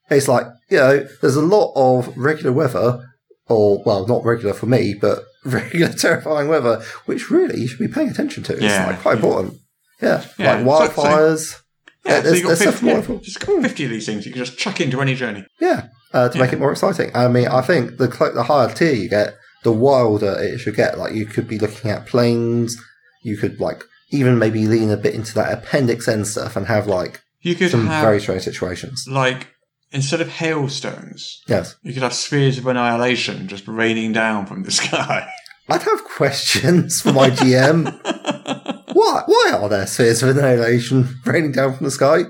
It's 0.10 0.28
like 0.28 0.46
you 0.70 0.78
know, 0.78 1.08
there's 1.22 1.36
a 1.36 1.42
lot 1.42 1.74
of 1.76 2.16
regular 2.18 2.52
weather, 2.52 3.06
or 3.48 3.82
well, 3.86 4.06
not 4.08 4.26
regular 4.26 4.54
for 4.54 4.66
me, 4.66 4.94
but 5.00 5.24
regular 5.46 5.92
terrifying 5.94 6.48
weather, 6.48 6.82
which 7.06 7.30
really 7.32 7.62
you 7.62 7.68
should 7.68 7.80
be 7.80 7.88
paying 7.88 8.10
attention 8.10 8.44
to. 8.44 8.54
It's 8.54 8.62
Yeah. 8.64 8.88
like 8.88 9.02
quite 9.02 9.16
important. 9.18 9.56
Yeah, 10.02 10.24
Yeah, 10.38 10.62
like 10.62 10.66
so- 10.96 11.04
so- 11.04 11.08
wildfires. 11.10 11.62
yeah, 12.06 12.22
so 12.24 12.34
you've 12.34 12.44
got 12.44 12.48
there's 12.58 12.64
50, 12.64 12.78
stuff 12.78 13.10
yeah, 13.10 13.16
just 13.22 13.40
got 13.46 13.62
50 13.62 13.84
of 13.86 13.90
these 13.92 14.06
things 14.08 14.26
you 14.26 14.32
can 14.32 14.44
just 14.44 14.58
chuck 14.58 14.82
into 14.82 15.00
any 15.02 15.14
journey. 15.16 15.46
Yeah, 15.60 15.88
uh, 16.14 16.30
to 16.30 16.40
make 16.40 16.54
it 16.54 16.60
more 16.60 16.72
exciting. 16.72 17.12
I 17.16 17.28
mean, 17.28 17.48
I 17.48 17.62
think 17.62 17.98
the 17.98 18.12
cl- 18.12 18.34
the 18.34 18.44
higher 18.44 18.74
tier 18.74 18.94
you 18.94 19.10
get, 19.10 19.36
the 19.64 19.72
wilder 19.72 20.36
it 20.40 20.60
should 20.60 20.76
get. 20.76 20.98
Like 20.98 21.14
you 21.14 21.26
could 21.26 21.48
be 21.48 21.60
looking 21.60 21.90
at 21.92 22.06
planes. 22.08 22.78
you 23.24 23.38
could 23.38 23.60
like 23.60 23.84
even 24.12 24.38
maybe 24.40 24.66
lean 24.68 24.90
a 24.92 24.98
bit 24.98 25.14
into 25.16 25.34
that 25.36 25.54
appendix 25.54 26.08
N 26.08 26.26
stuff 26.26 26.56
and 26.56 26.68
have 26.68 26.88
like 26.88 27.22
You 27.42 27.56
could 27.56 27.72
some 27.72 27.88
have 27.88 28.04
very 28.04 28.20
strange 28.20 28.44
situations. 28.44 29.06
like 29.10 29.48
instead 29.92 30.22
of 30.22 30.30
hailstones, 30.30 31.42
Yes. 31.48 31.76
you 31.84 31.94
could 31.94 32.04
have 32.04 32.14
spheres 32.14 32.58
of 32.58 32.66
annihilation 32.68 33.48
just 33.48 33.68
raining 33.68 34.12
down 34.14 34.46
from 34.46 34.64
the 34.64 34.72
sky. 34.82 35.28
I'd 35.70 35.84
have 35.84 36.04
questions 36.04 37.00
for 37.02 37.14
my 37.14 37.30
GM. 37.30 37.86
why? 38.94 39.24
Why 39.26 39.52
are 39.54 39.70
there 39.70 39.88
spheres 39.88 40.22
of 40.24 40.30
annihilation 40.36 41.18
raining 41.26 41.54
down 41.54 41.76
from 41.78 41.86
the 41.86 41.92
sky? 41.92 42.24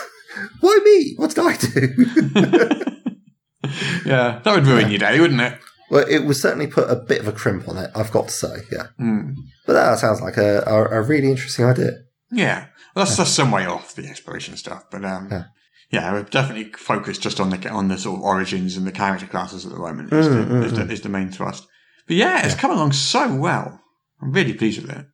why 0.60 0.78
me? 0.84 1.14
What 1.16 1.34
did 1.34 1.38
I 1.38 1.56
do? 1.56 2.98
yeah, 4.04 4.40
that 4.44 4.54
would 4.54 4.66
ruin 4.66 4.90
your 4.90 4.98
day, 4.98 5.20
wouldn't 5.20 5.40
it? 5.40 5.58
well, 5.90 6.04
it 6.08 6.20
would 6.24 6.36
certainly 6.36 6.66
put 6.66 6.90
a 6.90 6.96
bit 6.96 7.20
of 7.20 7.28
a 7.28 7.32
crimp 7.32 7.68
on 7.68 7.76
it. 7.76 7.90
I've 7.94 8.10
got 8.10 8.28
to 8.28 8.32
say, 8.34 8.56
yeah. 8.72 8.86
Hmm. 8.98 9.32
But 9.66 9.74
that 9.74 9.98
sounds 9.98 10.20
like 10.22 10.36
a, 10.38 10.62
a, 10.66 11.00
a 11.00 11.02
really 11.02 11.30
interesting 11.30 11.64
idea. 11.66 11.90
Yeah, 12.30 12.66
that's 12.94 13.16
that's 13.16 13.30
some 13.30 13.50
way 13.50 13.66
off 13.66 13.94
the 13.94 14.06
exploration 14.06 14.56
stuff, 14.56 14.84
but 14.90 15.04
um, 15.04 15.28
Yeah. 15.30 15.44
yeah, 15.90 16.12
we're 16.12 16.22
definitely 16.22 16.72
focused 16.72 17.20
just 17.22 17.38
on 17.40 17.50
the 17.50 17.68
on 17.68 17.88
the 17.88 17.98
sort 17.98 18.18
of 18.18 18.24
origins 18.24 18.76
and 18.76 18.86
the 18.86 18.92
character 18.92 19.26
classes 19.26 19.66
at 19.66 19.72
the 19.72 19.78
moment. 19.78 20.12
Is, 20.12 20.26
Mm, 20.28 20.48
the, 20.48 20.54
mm, 20.54 20.64
is, 20.64 20.72
the, 20.72 20.92
is 20.92 21.00
the 21.02 21.08
main 21.10 21.30
thrust. 21.30 21.66
But 22.06 22.16
yeah, 22.16 22.44
it's 22.46 22.54
come 22.54 22.70
along 22.70 22.92
so 22.92 23.34
well. 23.36 23.78
I'm 24.22 24.32
really 24.32 24.54
pleased 24.54 24.80
with 24.80 24.90
it, 24.90 25.06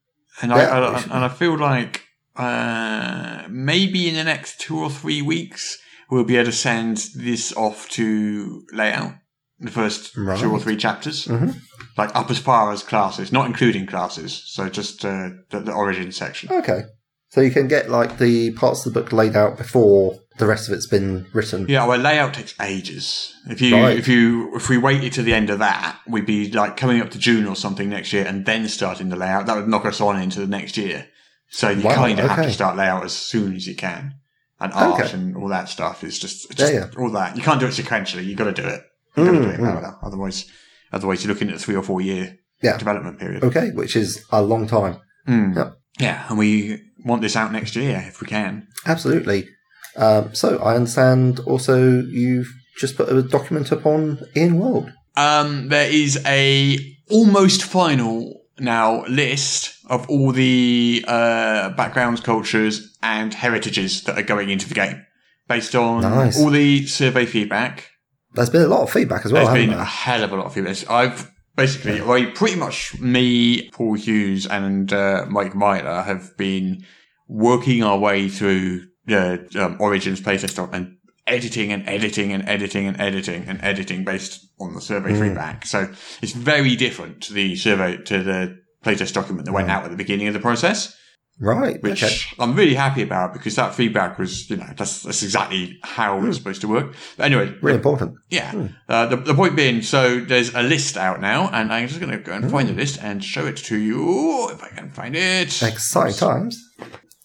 and 0.42 0.52
I, 0.52 0.58
Yeah, 0.62 0.90
I 0.90 1.00
should 1.00 1.10
and 1.10 1.24
I 1.24 1.28
feel 1.28 1.58
like 1.58 2.04
uh, 2.36 3.42
maybe 3.50 4.08
in 4.08 4.14
the 4.14 4.24
next 4.24 4.60
two 4.60 4.78
or 4.78 4.90
three 4.90 5.22
weeks 5.22 5.76
we'll 6.10 6.24
be 6.24 6.36
able 6.36 6.46
to 6.46 6.52
send 6.52 6.96
this 7.14 7.52
off 7.56 7.88
to 7.90 8.64
layout 8.72 9.14
the 9.60 9.70
first 9.70 10.16
Right. 10.16 10.38
two 10.38 10.50
or 10.52 10.60
three 10.60 10.76
chapters, 10.76 11.26
Mhm. 11.26 11.56
like 11.96 12.10
up 12.14 12.30
as 12.30 12.38
far 12.38 12.72
as 12.72 12.82
classes, 12.82 13.32
not 13.32 13.46
including 13.46 13.86
classes. 13.86 14.42
So 14.46 14.68
just 14.68 15.04
uh, 15.04 15.30
the, 15.50 15.60
the 15.60 15.72
origin 15.72 16.12
section. 16.12 16.50
Okay. 16.52 16.82
So 17.30 17.40
you 17.42 17.50
can 17.50 17.68
get 17.68 17.90
like 17.90 18.18
the 18.18 18.52
parts 18.52 18.86
of 18.86 18.94
the 18.94 19.00
book 19.00 19.12
laid 19.12 19.36
out 19.36 19.58
before 19.58 20.18
the 20.38 20.46
rest 20.46 20.66
of 20.68 20.74
it's 20.74 20.86
been 20.86 21.26
written. 21.34 21.66
Yeah, 21.68 21.84
well, 21.84 21.98
layout 21.98 22.34
takes 22.34 22.54
ages. 22.62 23.34
If 23.50 23.60
you 23.60 23.74
Right. 23.76 23.98
if 23.98 24.06
you 24.08 24.54
if 24.56 24.68
we 24.70 24.78
waited 24.78 25.12
to 25.14 25.22
the 25.22 25.34
end 25.34 25.50
of 25.50 25.58
that, 25.58 25.98
we'd 26.06 26.24
be 26.24 26.50
like 26.52 26.76
coming 26.78 27.00
up 27.02 27.10
to 27.10 27.18
June 27.18 27.44
or 27.46 27.54
something 27.56 27.90
next 27.90 28.12
year, 28.14 28.24
and 28.26 28.46
then 28.46 28.66
starting 28.68 29.08
the 29.10 29.16
layout. 29.16 29.46
That 29.46 29.56
would 29.56 29.68
knock 29.68 29.84
us 29.84 30.00
on 30.00 30.18
into 30.22 30.40
the 30.40 30.46
next 30.46 30.76
year. 30.78 31.06
So 31.50 31.68
you 31.70 31.82
Wow, 31.82 31.94
kind 31.96 32.18
of 32.20 32.30
have 32.30 32.44
to 32.46 32.52
start 32.52 32.76
layout 32.76 33.04
as 33.04 33.12
soon 33.14 33.54
as 33.56 33.66
you 33.66 33.74
can, 33.74 34.14
and 34.60 34.72
art 34.72 35.00
Okay. 35.00 35.12
and 35.14 35.36
all 35.36 35.48
that 35.48 35.68
stuff 35.68 36.02
is 36.04 36.18
just, 36.18 36.50
it's 36.50 36.60
Yeah, 36.60 36.86
just 36.86 36.96
all 36.98 37.10
that. 37.10 37.36
You 37.36 37.42
can't 37.42 37.60
do 37.60 37.66
it 37.66 37.72
sequentially. 37.74 38.24
You 38.24 38.34
got 38.34 38.44
to 38.44 38.62
do 38.62 38.66
it. 38.66 38.82
You 39.16 39.24
got 39.24 39.32
to 39.32 39.38
do 39.42 39.48
it 39.50 39.60
Mm, 39.60 39.80
mm. 39.82 39.98
Otherwise, 40.02 40.46
otherwise 40.92 41.24
you're 41.24 41.32
looking 41.32 41.48
at 41.48 41.56
a 41.56 41.58
three 41.58 41.74
or 41.76 41.82
four 41.82 42.00
year 42.00 42.38
Yeah. 42.62 42.76
development 42.76 43.18
period. 43.18 43.42
Okay, 43.44 43.70
which 43.70 43.96
is 43.96 44.24
a 44.30 44.42
long 44.42 44.66
time. 44.66 44.98
Mm. 45.28 45.56
Yep. 45.56 45.78
Yeah, 46.00 46.24
and 46.28 46.38
we 46.38 46.80
want 47.04 47.22
this 47.22 47.36
out 47.36 47.52
next 47.52 47.74
year 47.76 48.04
if 48.08 48.20
we 48.20 48.26
can. 48.26 48.66
Absolutely. 48.86 49.48
Um, 49.96 50.34
so 50.34 50.58
I 50.58 50.74
understand 50.76 51.40
also 51.40 52.02
you've 52.02 52.52
just 52.78 52.96
put 52.96 53.08
a 53.08 53.22
document 53.22 53.72
up 53.72 53.84
on 53.86 54.20
EN 54.36 54.58
World. 54.58 54.92
Um, 55.16 55.68
there 55.68 55.90
is 55.90 56.22
a 56.26 56.78
almost 57.10 57.64
final 57.64 58.40
now 58.60 59.04
list 59.06 59.74
of 59.90 60.08
all 60.08 60.30
the 60.32 61.04
uh, 61.08 61.70
backgrounds, 61.70 62.20
cultures, 62.20 62.87
and 63.02 63.32
heritages 63.34 64.02
that 64.04 64.18
are 64.18 64.22
going 64.22 64.50
into 64.50 64.68
the 64.68 64.74
game, 64.74 65.04
based 65.48 65.74
on 65.74 66.02
Nice. 66.02 66.38
all 66.38 66.50
the 66.50 66.86
survey 66.86 67.26
feedback. 67.26 67.90
There's 68.34 68.50
been 68.50 68.62
a 68.62 68.68
lot 68.68 68.82
of 68.82 68.90
feedback 68.90 69.24
as 69.24 69.32
well, 69.32 69.46
There's 69.46 69.66
been 69.66 69.74
a 69.78 69.84
hell 69.84 70.22
of 70.22 70.32
a 70.32 70.36
lot 70.36 70.46
of 70.46 70.54
feedback. 70.54 70.88
I've 70.90 71.30
basically, 71.56 72.00
well, 72.00 72.24
pretty 72.34 72.56
much 72.56 72.98
me, 73.00 73.68
Paul 73.70 73.94
Hughes, 73.94 74.46
and 74.46 74.92
uh, 74.92 75.26
Mike 75.28 75.54
Myler 75.54 76.02
have 76.02 76.36
been 76.36 76.84
working 77.28 77.82
our 77.82 77.98
way 77.98 78.28
through 78.28 78.86
the 79.06 79.48
um, 79.58 79.76
Origins 79.80 80.20
playtest 80.20 80.58
and 80.72 80.96
editing 81.26 81.72
and 81.72 81.86
editing 81.88 82.32
and 82.32 82.46
editing 82.48 82.86
and 82.86 83.00
editing 83.00 83.44
and 83.48 83.60
editing 83.62 84.04
based 84.04 84.46
on 84.60 84.74
the 84.74 84.80
survey 84.80 85.12
Mm. 85.12 85.20
feedback. 85.20 85.66
So 85.66 85.88
it's 86.22 86.32
very 86.32 86.74
different 86.76 87.22
to 87.24 87.32
the 87.34 87.54
survey 87.56 87.96
to 88.04 88.22
the 88.22 88.58
playtest 88.84 89.12
document 89.14 89.44
that 89.46 89.52
went 89.52 89.70
out 89.70 89.84
at 89.84 89.90
the 89.90 89.96
beginning 89.96 90.28
of 90.28 90.34
the 90.34 90.40
process 90.40 90.96
Right. 91.40 91.80
which 91.82 92.02
okay. 92.02 92.14
I'm 92.38 92.54
really 92.56 92.74
happy 92.74 93.02
about 93.02 93.32
because 93.32 93.54
that 93.56 93.74
feedback 93.74 94.18
was, 94.18 94.50
you 94.50 94.56
know, 94.56 94.66
that's, 94.76 95.02
that's 95.02 95.22
exactly 95.22 95.78
how 95.84 96.24
it's 96.26 96.36
supposed 96.36 96.60
to 96.62 96.68
work. 96.68 96.94
But 97.16 97.26
anyway, 97.26 97.54
Really 97.62 97.76
important. 97.76 98.16
yeah. 98.28 98.68
Uh, 98.88 99.06
the, 99.06 99.16
the 99.16 99.34
point 99.34 99.54
being, 99.54 99.82
so 99.82 100.18
there's 100.20 100.52
a 100.54 100.62
list 100.62 100.96
out 100.96 101.20
now, 101.20 101.48
and 101.52 101.72
I'm 101.72 101.86
just 101.86 102.00
going 102.00 102.10
to 102.12 102.18
go 102.18 102.32
and 102.32 102.50
find 102.50 102.68
the 102.68 102.72
list 102.72 102.98
and 103.02 103.22
show 103.22 103.46
it 103.46 103.56
to 103.58 103.76
you 103.76 104.50
if 104.50 104.62
I 104.64 104.68
can 104.68 104.90
find 104.90 105.14
it. 105.14 105.62
Exciting 105.62 106.16
times. 106.16 106.60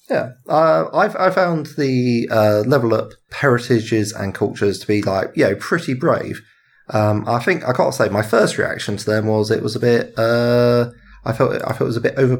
Yeah, 0.10 0.34
uh, 0.50 0.90
I've 0.94 1.16
I 1.16 1.30
found 1.32 1.68
the 1.78 2.28
uh, 2.30 2.64
level 2.68 2.94
up 2.94 3.12
heritages 3.32 4.12
and 4.12 4.36
cultures 4.36 4.78
to 4.80 4.86
be 4.88 5.02
like 5.02 5.32
you 5.36 5.46
know 5.46 5.56
pretty 5.56 5.94
brave. 5.94 6.42
Um, 6.90 7.24
I 7.28 7.40
think 7.40 7.64
I 7.64 7.72
gotta 7.72 7.94
say 7.94 8.10
my 8.10 8.22
first 8.22 8.58
reaction 8.58 8.98
to 8.98 9.06
them 9.06 9.28
was 9.28 9.50
it 9.50 9.64
was 9.64 9.78
a 9.78 9.80
bit. 9.80 10.14
Uh, 10.20 10.92
I 11.24 11.32
felt 11.32 11.54
I 11.64 11.70
felt 11.70 11.82
it 11.82 11.86
was 11.86 11.98
a 11.98 12.02
bit 12.02 12.16
over 12.18 12.36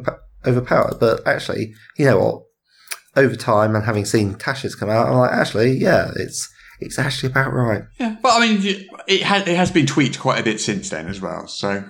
overpowered, 0.46 1.00
but 1.00 1.26
actually, 1.28 1.74
you 1.98 2.06
know 2.06 2.20
what? 2.20 2.44
Over 3.16 3.36
time 3.36 3.76
and 3.76 3.86
having 3.86 4.06
seen 4.06 4.36
Tasha's 4.36 4.76
come 4.76 4.90
out, 4.90 5.08
I'm 5.08 5.16
like, 5.16 5.32
actually, 5.32 5.74
yeah, 5.74 6.12
it's 6.16 6.52
it's 6.80 6.98
actually 6.98 7.30
about 7.32 7.54
right. 7.54 7.84
Yeah, 8.00 8.16
but 8.22 8.42
I 8.42 8.48
mean, 8.48 8.88
it 9.08 9.22
has 9.24 9.48
it 9.48 9.56
has 9.56 9.72
been 9.72 9.86
tweaked 9.86 10.20
quite 10.20 10.40
a 10.40 10.44
bit 10.44 10.60
since 10.60 10.90
then 10.90 11.08
as 11.08 11.22
well. 11.22 11.48
So 11.48 11.84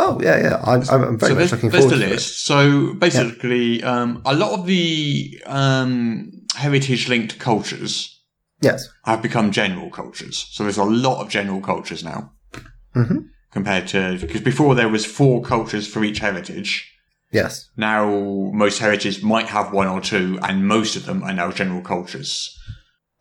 Oh 0.00 0.20
yeah, 0.22 0.40
yeah, 0.40 0.62
I'm, 0.64 0.82
I'm 0.88 1.18
very 1.18 1.32
so 1.32 1.34
much 1.34 1.50
looking 1.50 1.70
forward 1.70 1.90
the 1.90 2.06
to 2.06 2.12
it. 2.12 2.20
So 2.20 2.94
basically, 2.94 3.82
um, 3.82 4.22
a 4.24 4.32
lot 4.32 4.52
of 4.52 4.64
the 4.66 5.42
um, 5.44 6.30
heritage 6.54 7.08
linked 7.08 7.38
cultures 7.40 8.14
Yes. 8.60 8.88
have 9.04 9.22
become 9.22 9.50
general 9.52 9.90
cultures. 9.90 10.48
So 10.50 10.62
there's 10.62 10.78
a 10.78 10.84
lot 10.84 11.20
of 11.20 11.28
general 11.28 11.60
cultures 11.60 12.04
now 12.04 12.32
hmm 12.94 13.18
compared 13.50 13.88
to 13.88 14.18
because 14.20 14.42
before 14.42 14.74
there 14.74 14.88
was 14.88 15.04
four 15.06 15.42
cultures 15.42 15.88
for 15.88 16.04
each 16.04 16.20
heritage. 16.20 16.92
Yes. 17.30 17.68
Now 17.76 18.08
most 18.52 18.78
heritages 18.78 19.22
might 19.22 19.48
have 19.48 19.72
one 19.72 19.86
or 19.86 20.00
two, 20.00 20.38
and 20.42 20.66
most 20.66 20.96
of 20.96 21.06
them 21.06 21.22
are 21.22 21.32
now 21.32 21.50
general 21.52 21.82
cultures. 21.82 22.58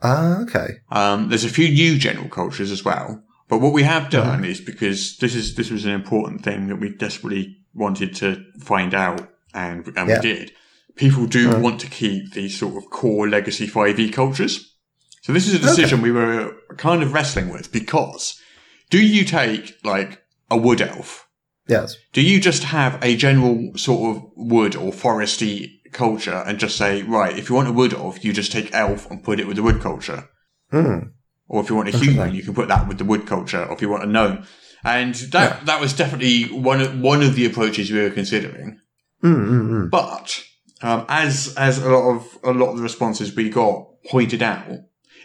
Ah, 0.01 0.41
okay. 0.41 0.77
Um, 0.91 1.29
there's 1.29 1.43
a 1.43 1.49
few 1.49 1.69
new 1.69 1.97
general 1.97 2.29
cultures 2.29 2.71
as 2.71 2.85
well. 2.85 3.23
But 3.49 3.59
what 3.59 3.73
we 3.73 3.83
have 3.83 4.09
done 4.09 4.43
is 4.45 4.59
because 4.61 5.17
this 5.17 5.33
is 5.35 5.55
this 5.55 5.71
was 5.71 5.85
an 5.85 5.91
important 5.91 6.43
thing 6.43 6.67
that 6.67 6.75
we 6.77 6.89
desperately 6.89 7.57
wanted 7.73 8.15
to 8.17 8.43
find 8.59 8.93
out, 8.93 9.29
and 9.53 9.87
and 9.97 10.09
Yeah. 10.09 10.15
we 10.15 10.21
did. 10.21 10.51
People 10.95 11.27
do 11.27 11.59
want 11.59 11.79
to 11.81 11.87
keep 11.87 12.33
these 12.33 12.57
sort 12.57 12.75
of 12.75 12.89
core 12.89 13.29
legacy 13.29 13.67
5e 13.67 14.11
cultures. 14.11 14.73
So 15.21 15.31
this 15.31 15.47
is 15.47 15.53
a 15.53 15.59
decision 15.59 16.01
we 16.01 16.11
were 16.11 16.55
kind 16.77 17.03
of 17.03 17.13
wrestling 17.13 17.49
with 17.49 17.71
because 17.71 18.41
do 18.89 18.99
you 18.99 19.23
take 19.25 19.77
like 19.83 20.23
a 20.49 20.57
wood 20.57 20.81
elf? 20.81 21.26
Yes. 21.68 21.95
Do 22.13 22.22
you 22.22 22.39
just 22.39 22.63
have 22.63 22.97
a 23.03 23.15
general 23.15 23.72
sort 23.78 24.15
of 24.15 24.24
wood 24.36 24.76
or 24.76 24.91
foresty 24.91 25.72
culture 25.91 26.43
and 26.45 26.59
just 26.59 26.78
say, 26.78 27.03
right, 27.03 27.38
if 27.38 27.49
you 27.49 27.55
want 27.55 27.68
a 27.68 27.72
wood 27.74 27.93
elf, 27.93 28.24
you 28.24 28.34
just 28.34 28.51
take 28.51 28.74
elf 28.74 29.09
and 29.09 29.24
put 29.24 29.39
it 29.39 29.47
with 29.47 29.57
the 29.57 29.63
wood 29.63 29.82
culture? 29.82 30.30
Hmm. 30.72 30.99
Or 31.47 31.61
if 31.61 31.70
you 31.70 31.76
want 31.76 31.89
a 31.93 31.97
human, 31.97 32.34
you 32.36 32.43
can 32.43 32.53
put 32.53 32.68
that 32.68 32.88
with 32.88 32.97
the 32.97 33.05
wood 33.05 33.26
culture. 33.26 33.63
Or 33.63 33.74
if 33.74 33.82
you 33.82 33.89
want 33.89 34.03
a 34.03 34.07
gnome, 34.07 34.45
and 34.84 35.15
that 35.15 35.65
that 35.65 35.80
was 35.80 35.93
definitely 35.93 36.43
one 36.51 36.82
of 36.82 36.99
one 36.99 37.24
of 37.24 37.36
the 37.36 37.45
approaches 37.45 37.89
we 37.89 38.01
were 38.01 38.09
considering. 38.09 38.80
Mm, 39.24 39.47
mm, 39.47 39.70
mm. 39.70 39.89
But 39.89 40.43
um, 40.82 41.05
as 41.07 41.53
as 41.57 41.78
a 41.78 41.89
lot 41.89 42.15
of 42.15 42.38
a 42.43 42.51
lot 42.51 42.72
of 42.72 42.78
the 42.78 42.84
responses 42.84 43.34
we 43.34 43.49
got 43.49 43.86
pointed 44.09 44.43
out, 44.43 44.68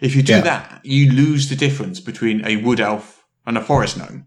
if 0.00 0.14
you 0.14 0.22
do 0.22 0.34
Yeah. 0.34 0.40
that, 0.42 0.80
you 0.84 1.10
lose 1.12 1.48
the 1.48 1.56
difference 1.56 1.98
between 2.00 2.44
a 2.46 2.56
wood 2.56 2.80
elf 2.80 3.24
and 3.44 3.58
a 3.58 3.60
forest 3.60 3.98
gnome, 3.98 4.26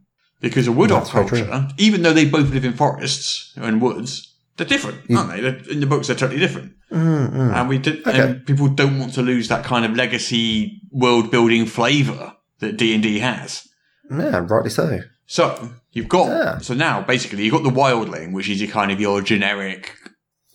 because 0.49 0.67
a 0.67 0.71
wood 0.71 0.91
elf 0.91 1.11
That's 1.11 1.29
very 1.29 1.43
true. 1.43 1.51
culture, 1.51 1.73
even 1.77 2.01
though 2.03 2.13
they 2.13 2.25
both 2.25 2.49
live 2.51 2.65
in 2.65 2.73
forests 2.73 3.53
and 3.55 3.81
woods, 3.81 4.33
they're 4.57 4.65
different, 4.67 4.99
aren't 5.15 5.31
they? 5.31 5.41
They're, 5.41 5.57
in 5.69 5.79
the 5.81 5.85
books, 5.85 6.07
they're 6.07 6.15
totally 6.15 6.39
different. 6.39 6.73
Mm, 6.91 7.31
mm. 7.33 7.53
And 7.55 7.69
we 7.69 7.77
did, 7.77 8.07
Okay. 8.07 8.19
and 8.21 8.45
people 8.45 8.67
don't 8.69 8.99
want 8.99 9.13
to 9.15 9.21
lose 9.21 9.47
that 9.49 9.63
kind 9.65 9.83
of 9.85 9.95
legacy 9.95 10.79
world 10.91 11.29
building 11.31 11.65
flavour 11.65 12.33
that 12.59 12.77
D 12.77 12.93
and 12.93 13.03
D 13.03 13.19
has. 13.19 13.67
Yeah, 14.09 14.45
rightly 14.47 14.69
so. 14.69 14.99
So 15.25 15.71
you've 15.91 16.07
got 16.07 16.27
Yeah. 16.27 16.57
so 16.59 16.73
now 16.73 17.01
basically 17.01 17.43
you've 17.43 17.53
got 17.53 17.63
the 17.63 17.69
wildling, 17.81 18.31
which 18.33 18.47
is 18.47 18.61
your 18.61 18.71
kind 18.71 18.91
of 18.91 18.99
your 19.01 19.21
generic 19.21 19.91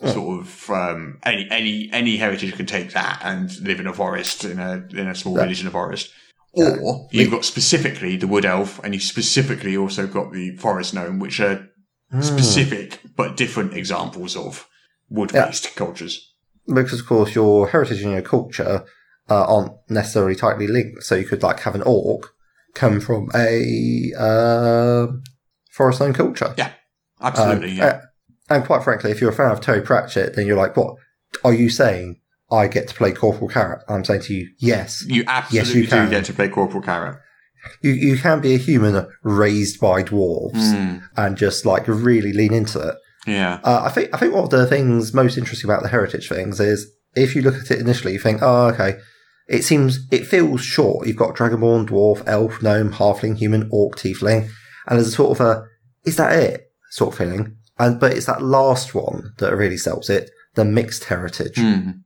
sort 0.07 0.41
of 0.41 0.71
um, 0.71 1.19
any 1.25 1.47
any 1.51 1.91
any 1.93 2.17
heritage 2.17 2.55
can 2.57 2.65
take 2.65 2.93
that 2.95 3.21
and 3.23 3.51
live 3.61 3.81
in 3.81 3.87
a 3.87 3.93
forest 3.93 4.45
in 4.47 4.59
a 4.59 4.87
in 4.93 5.07
a 5.09 5.15
small 5.15 5.35
Yeah. 5.37 5.43
village 5.43 5.61
in 5.61 5.67
a 5.67 5.71
forest. 5.71 6.09
Or 6.53 7.09
you've 7.13 7.31
got 7.31 7.45
specifically 7.45 8.17
the 8.17 8.27
wood 8.27 8.45
elf, 8.45 8.81
and 8.83 8.93
you 8.95 9.01
specifically 9.01 9.77
also 9.77 10.07
got 10.07 10.33
the 10.33 10.57
forest 10.57 10.95
gnome, 10.95 11.19
which 11.19 11.41
are 11.41 11.67
Hmm. 12.13 12.23
specific 12.23 13.01
but 13.17 13.37
different 13.37 13.73
examples 13.75 14.35
of 14.35 14.67
wood 15.09 15.33
based 15.33 15.77
cultures. 15.77 16.35
Because 16.67 16.99
of 17.01 17.07
course 17.07 17.37
your 17.37 17.69
heritage 17.69 18.03
and 18.03 18.11
your 18.13 18.23
culture 18.23 18.85
uh, 19.29 19.45
aren't 19.45 19.73
necessarily 19.89 20.35
tightly 20.35 20.67
linked. 20.67 21.05
So 21.05 21.15
you 21.15 21.25
could 21.25 21.45
like 21.45 21.61
have 21.61 21.77
an 21.77 21.83
orc 21.83 22.31
come 22.75 23.01
from 23.01 23.31
a 23.33 24.11
uh, 24.19 25.07
forest 25.71 26.01
owned 26.01 26.17
culture. 26.17 26.53
Yeah, 26.59 26.73
absolutely. 27.21 27.71
Um, 27.73 27.77
yeah. 27.77 27.85
uh, 27.87 28.01
And 28.49 28.65
quite 28.65 28.83
frankly, 28.83 29.13
if 29.13 29.21
you're 29.21 29.31
a 29.31 29.35
fan 29.35 29.53
of 29.53 29.61
Terry 29.61 29.81
Pratchett, 29.83 30.35
then 30.35 30.47
you're 30.49 30.57
like, 30.57 30.77
what 30.77 30.97
are 31.45 31.55
you 31.55 31.71
saying? 31.71 32.20
I 32.53 32.67
get 32.69 32.89
to 32.89 32.95
play 32.95 33.13
Corporal 33.13 33.49
Carrot. 33.49 33.83
I'm 33.89 34.05
saying 34.05 34.23
to 34.23 34.35
you, 34.35 34.49
yes. 34.59 35.05
You 35.07 35.25
absolutely 35.27 35.57
yes, 35.69 35.75
you 35.77 35.83
do 35.85 35.89
can. 35.89 36.11
get 36.11 36.25
to 36.27 36.33
play 36.35 36.49
Corporal 36.49 36.83
Carrot. 36.83 37.19
You, 37.83 37.93
you 37.93 38.17
can 38.19 38.41
be 38.41 38.55
a 38.55 38.59
human 38.59 39.07
raised 39.23 39.81
by 39.81 40.03
dwarves 40.03 40.55
Mm, 40.73 41.03
and 41.17 41.37
just 41.37 41.67
like 41.67 41.87
really 41.87 42.33
lean 42.33 42.55
into 42.55 42.81
it. 42.81 42.95
yeah. 43.27 43.61
Uh, 43.63 43.83
I 43.85 43.91
think 43.91 44.15
I 44.15 44.17
think 44.17 44.33
one 44.35 44.45
of 44.45 44.51
the 44.51 44.67
things 44.67 45.13
most 45.13 45.37
interesting 45.37 45.69
about 45.69 45.83
the 45.83 45.89
heritage 45.91 46.29
things 46.29 46.59
is 46.59 46.91
if 47.15 47.37
you 47.37 47.43
look 47.43 47.57
at 47.57 47.71
it 47.71 47.79
initially, 47.81 48.15
you 48.15 48.19
think, 48.19 48.41
oh, 48.43 48.69
okay, 48.69 48.99
it 49.47 49.63
seems 49.63 50.07
it 50.11 50.27
feels 50.27 50.63
short. 50.63 51.07
You've 51.07 51.17
got 51.17 51.37
dragonborn, 51.37 51.87
dwarf, 51.89 52.23
elf, 52.27 52.63
gnome, 52.63 52.93
halfling, 52.95 53.37
human, 53.37 53.69
orc, 53.71 53.97
tiefling, 53.97 54.49
and 54.87 54.99
there's 54.99 55.09
a 55.09 55.13
sort 55.13 55.39
of 55.39 55.47
a 55.47 55.65
is 56.07 56.17
that 56.17 56.33
it 56.33 56.63
sort 56.91 57.13
of 57.13 57.19
feeling. 57.19 57.57
And 57.79 58.01
but 58.01 58.13
it's 58.13 58.27
that 58.27 58.43
last 58.43 58.95
one 58.95 59.33
that 59.39 59.55
really 59.55 59.77
sells 59.77 60.09
it, 60.09 60.31
the 60.55 60.65
mixed 60.65 61.05
heritage. 61.05 61.57
Mm. 61.57 62.01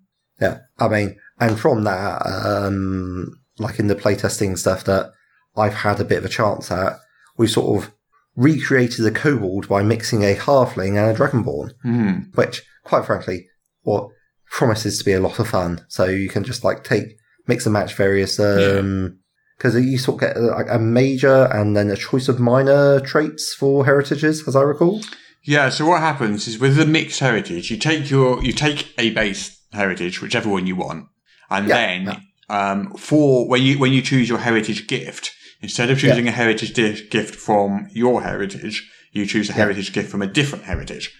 Yeah, 0.44 0.58
I 0.78 0.88
mean, 0.88 1.16
and 1.40 1.58
from 1.58 1.84
that, 1.84 2.22
um, 2.26 3.38
like 3.58 3.78
in 3.78 3.86
the 3.86 3.94
playtesting 3.94 4.58
stuff 4.58 4.84
that 4.84 5.12
I've 5.56 5.74
had 5.74 6.00
a 6.00 6.04
bit 6.04 6.18
of 6.18 6.24
a 6.24 6.28
chance 6.28 6.70
at, 6.70 6.94
we 7.36 7.46
sort 7.46 7.82
of 7.84 7.92
recreated 8.36 9.06
a 9.06 9.10
kobold 9.10 9.68
by 9.68 9.82
mixing 9.82 10.22
a 10.24 10.34
halfling 10.34 10.96
and 10.98 11.10
a 11.10 11.14
dragonborn, 11.18 11.70
Mm. 11.84 12.36
which, 12.36 12.62
quite 12.84 13.04
frankly, 13.06 13.46
what 13.82 14.08
promises 14.50 14.98
to 14.98 15.04
be 15.04 15.12
a 15.12 15.20
lot 15.20 15.38
of 15.38 15.48
fun. 15.48 15.84
So 15.88 16.04
you 16.04 16.28
can 16.28 16.44
just 16.44 16.64
like 16.64 16.84
take 16.84 17.16
mix 17.46 17.64
and 17.66 17.72
match 17.72 17.94
various, 17.94 18.38
um, 18.40 19.18
because 19.56 19.74
you 19.76 19.98
sort 19.98 20.16
of 20.22 20.28
get 20.28 20.40
like 20.40 20.66
a 20.68 20.78
major 20.80 21.44
and 21.52 21.76
then 21.76 21.90
a 21.90 21.96
choice 21.96 22.28
of 22.28 22.40
minor 22.40 22.98
traits 23.00 23.54
for 23.54 23.84
heritages, 23.84 24.46
as 24.48 24.56
I 24.56 24.62
recall. 24.62 25.00
Yeah, 25.46 25.68
so 25.68 25.86
what 25.86 26.00
happens 26.00 26.48
is 26.48 26.58
with 26.58 26.76
the 26.76 26.86
mixed 26.86 27.20
heritage, 27.20 27.70
you 27.70 27.76
take 27.76 28.10
your 28.10 28.42
you 28.42 28.52
take 28.52 28.92
a 28.98 29.10
base 29.10 29.60
heritage, 29.74 30.20
whichever 30.20 30.48
one 30.48 30.66
you 30.66 30.76
want, 30.76 31.06
and 31.50 31.68
Yeah, 31.68 31.74
then 31.74 32.22
um, 32.48 32.94
for 32.94 33.48
when 33.48 33.62
you 33.62 33.78
when 33.78 33.92
you 33.92 34.02
choose 34.02 34.28
your 34.28 34.38
heritage 34.38 34.86
gift, 34.86 35.32
instead 35.60 35.90
of 35.90 35.98
choosing 35.98 36.28
a 36.28 36.32
heritage 36.32 36.72
di- 36.74 37.08
gift 37.08 37.34
from 37.34 37.88
your 37.92 38.22
heritage, 38.22 38.90
you 39.12 39.26
choose 39.26 39.50
a 39.50 39.54
heritage 39.54 39.92
gift 39.92 40.10
from 40.10 40.22
a 40.22 40.26
different 40.26 40.64
heritage. 40.64 41.12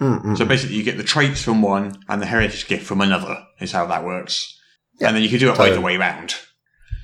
Mm-mm. 0.00 0.36
So 0.36 0.44
basically, 0.44 0.76
you 0.76 0.82
get 0.82 0.98
the 0.98 1.04
traits 1.04 1.42
from 1.42 1.62
one 1.62 1.98
and 2.08 2.20
the 2.20 2.26
heritage 2.26 2.68
gift 2.68 2.84
from 2.84 3.00
another. 3.00 3.44
Is 3.60 3.72
how 3.72 3.86
that 3.86 4.04
works. 4.04 4.58
Yeah, 5.00 5.08
and 5.08 5.16
then 5.16 5.22
you 5.22 5.28
can 5.28 5.38
do 5.38 5.48
it 5.48 5.56
totally. 5.56 5.70
either 5.72 5.80
way 5.80 5.96
round. 5.96 6.34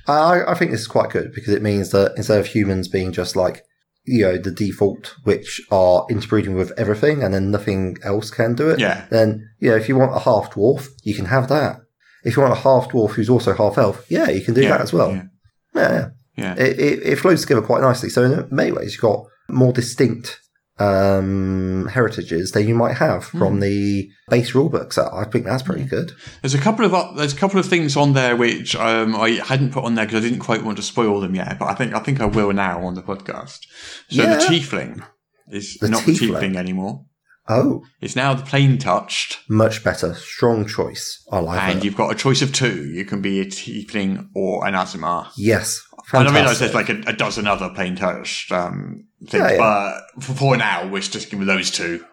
I, 0.07 0.43
I 0.47 0.53
think 0.55 0.71
this 0.71 0.81
is 0.81 0.87
quite 0.87 1.11
good 1.11 1.31
because 1.33 1.53
it 1.53 1.61
means 1.61 1.91
that 1.91 2.13
instead 2.17 2.39
of 2.39 2.47
humans 2.47 2.87
being 2.87 3.11
just 3.11 3.35
like, 3.35 3.63
you 4.05 4.23
know, 4.23 4.37
the 4.37 4.51
default, 4.51 5.15
which 5.23 5.61
are 5.71 6.05
interbreeding 6.09 6.55
with 6.55 6.71
everything 6.77 7.23
and 7.23 7.33
then 7.33 7.51
nothing 7.51 7.97
else 8.03 8.29
can 8.31 8.53
do 8.55 8.69
it, 8.69 8.79
Yeah. 8.79 9.05
then, 9.09 9.49
you 9.59 9.69
know, 9.69 9.77
if 9.77 9.87
you 9.87 9.95
want 9.95 10.15
a 10.15 10.19
half 10.19 10.51
dwarf, 10.53 10.87
you 11.03 11.15
can 11.15 11.25
have 11.25 11.47
that. 11.49 11.77
If 12.25 12.35
you 12.35 12.41
want 12.41 12.53
a 12.53 12.61
half 12.61 12.89
dwarf 12.89 13.11
who's 13.11 13.29
also 13.29 13.53
half 13.53 13.77
elf, 13.77 14.05
yeah, 14.09 14.29
you 14.29 14.41
can 14.41 14.53
do 14.53 14.61
Yeah, 14.61 14.69
that 14.71 14.81
as 14.81 14.93
well. 14.93 15.11
yeah. 15.11 15.23
Yeah, 15.75 16.09
yeah. 16.37 16.53
It, 16.55 16.79
it, 16.79 17.03
it 17.03 17.15
flows 17.19 17.41
together 17.41 17.61
quite 17.61 17.81
nicely. 17.81 18.09
So 18.09 18.23
in 18.23 18.47
many 18.51 18.71
ways, 18.71 18.93
you've 18.93 19.01
got 19.01 19.25
more 19.49 19.73
distinct 19.73 20.39
um, 20.79 21.87
heritages 21.91 22.51
that 22.51 22.63
you 22.63 22.75
might 22.75 22.97
have 22.97 23.25
Hmm. 23.25 23.39
from 23.39 23.59
the 23.59 24.09
base 24.29 24.51
rulebook. 24.51 24.93
So 24.93 25.09
I 25.13 25.25
think 25.25 25.45
that's 25.45 25.63
pretty 25.63 25.85
good. 25.85 26.11
There's 26.41 26.53
a 26.53 26.59
couple 26.59 26.85
of 26.85 26.93
uh, 26.93 27.11
there's 27.15 27.33
a 27.33 27.37
couple 27.37 27.59
of 27.59 27.65
things 27.65 27.95
on 27.97 28.13
there 28.13 28.35
which 28.35 28.75
um, 28.75 29.15
I 29.15 29.31
hadn't 29.45 29.71
put 29.71 29.83
on 29.83 29.95
there 29.95 30.05
because 30.05 30.23
I 30.23 30.27
didn't 30.27 30.43
quite 30.43 30.63
want 30.63 30.77
to 30.77 30.83
spoil 30.83 31.19
them 31.21 31.35
yet, 31.35 31.57
but 31.59 31.65
I 31.69 31.75
think 31.75 31.93
I 31.93 31.99
think 31.99 32.21
I 32.21 32.25
will 32.25 32.53
now 32.53 32.83
on 32.85 32.95
the 32.95 33.03
podcast. 33.03 33.59
So 34.09 34.23
Yeah. 34.23 34.35
the 34.35 34.43
tiefling 34.45 35.05
is 35.51 35.77
The 35.79 35.89
not 35.89 36.05
the 36.05 36.13
tiefling. 36.13 36.39
tiefling 36.41 36.55
anymore. 36.57 37.05
Oh, 37.49 37.83
It's 37.99 38.15
now 38.15 38.33
the 38.33 38.43
plane 38.43 38.77
touched, 38.77 39.39
much 39.49 39.83
better. 39.83 40.13
Strong 40.15 40.65
choice. 40.67 41.21
I 41.29 41.39
like 41.39 41.61
and 41.61 41.79
it. 41.79 41.83
you've 41.83 41.97
got 41.97 42.09
a 42.09 42.15
choice 42.15 42.41
of 42.41 42.53
two. 42.53 42.85
You 42.85 43.03
can 43.03 43.21
be 43.21 43.41
a 43.41 43.45
tiefling 43.45 44.29
or 44.33 44.65
an 44.65 44.75
Aasimar. 44.75 45.27
Yes. 45.37 45.81
And 45.91 46.29
I 46.29 46.31
Fantastic. 46.31 46.35
realise 46.41 46.59
there's 46.59 46.73
like 46.73 46.89
a, 46.89 47.01
a 47.07 47.13
dozen 47.13 47.45
other 47.47 47.69
plane 47.75 47.97
touched 47.97 48.49
um, 48.53 49.07
things, 49.27 49.33
Yeah, 49.43 49.51
yeah. 49.53 49.57
but 50.15 50.23
for, 50.23 50.57
now 50.57 50.87
we're 50.87 51.01
sticking 51.01 51.39
with 51.39 51.47
those 51.47 51.71
two. 51.71 52.05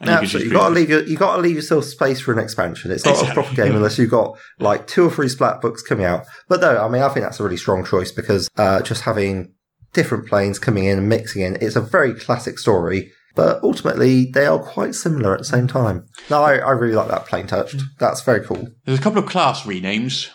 And 0.00 0.10
absolutely. 0.10 0.40
choose 0.40 0.52
You 0.52 0.58
got 0.58 0.68
to 0.68 0.74
leave 0.74 0.90
your, 0.90 1.02
you 1.04 1.16
got 1.16 1.36
to 1.36 1.42
leave 1.42 1.54
yourself 1.54 1.84
space 1.84 2.20
for 2.20 2.32
an 2.32 2.38
expansion. 2.40 2.90
It's 2.90 3.04
not 3.04 3.12
Exactly. 3.20 3.30
a 3.30 3.34
proper 3.34 3.54
game 3.54 3.76
unless 3.76 3.98
you've 3.98 4.10
got 4.10 4.36
like 4.58 4.86
two 4.88 5.06
or 5.06 5.10
three 5.10 5.28
splat 5.28 5.60
books 5.60 5.82
coming 5.82 6.04
out. 6.04 6.24
But 6.48 6.60
no, 6.60 6.76
I 6.84 6.88
mean, 6.88 7.02
I 7.02 7.08
think 7.08 7.24
that's 7.24 7.38
a 7.38 7.44
really 7.44 7.56
strong 7.56 7.84
choice 7.84 8.10
because 8.10 8.48
uh, 8.56 8.82
just 8.82 9.02
having 9.02 9.52
different 9.92 10.26
planes 10.26 10.58
coming 10.58 10.84
in 10.86 10.98
and 10.98 11.08
mixing 11.08 11.42
in, 11.42 11.56
it's 11.60 11.76
a 11.76 11.80
very 11.80 12.14
classic 12.14 12.58
story. 12.58 13.12
But 13.34 13.62
ultimately, 13.62 14.30
they 14.34 14.44
are 14.44 14.58
quite 14.58 14.94
similar 14.94 15.32
at 15.32 15.38
the 15.38 15.44
same 15.46 15.66
time. 15.66 16.04
No, 16.28 16.42
I, 16.42 16.56
I 16.56 16.70
really 16.72 16.94
like 16.94 17.08
that 17.08 17.26
plane 17.26 17.46
touched. 17.46 17.76
Mm. 17.76 17.82
That's 17.98 18.22
very 18.22 18.44
cool. 18.44 18.68
There's 18.84 18.98
a 18.98 19.02
couple 19.02 19.20
of 19.20 19.26
class 19.26 19.62
renames 19.62 20.28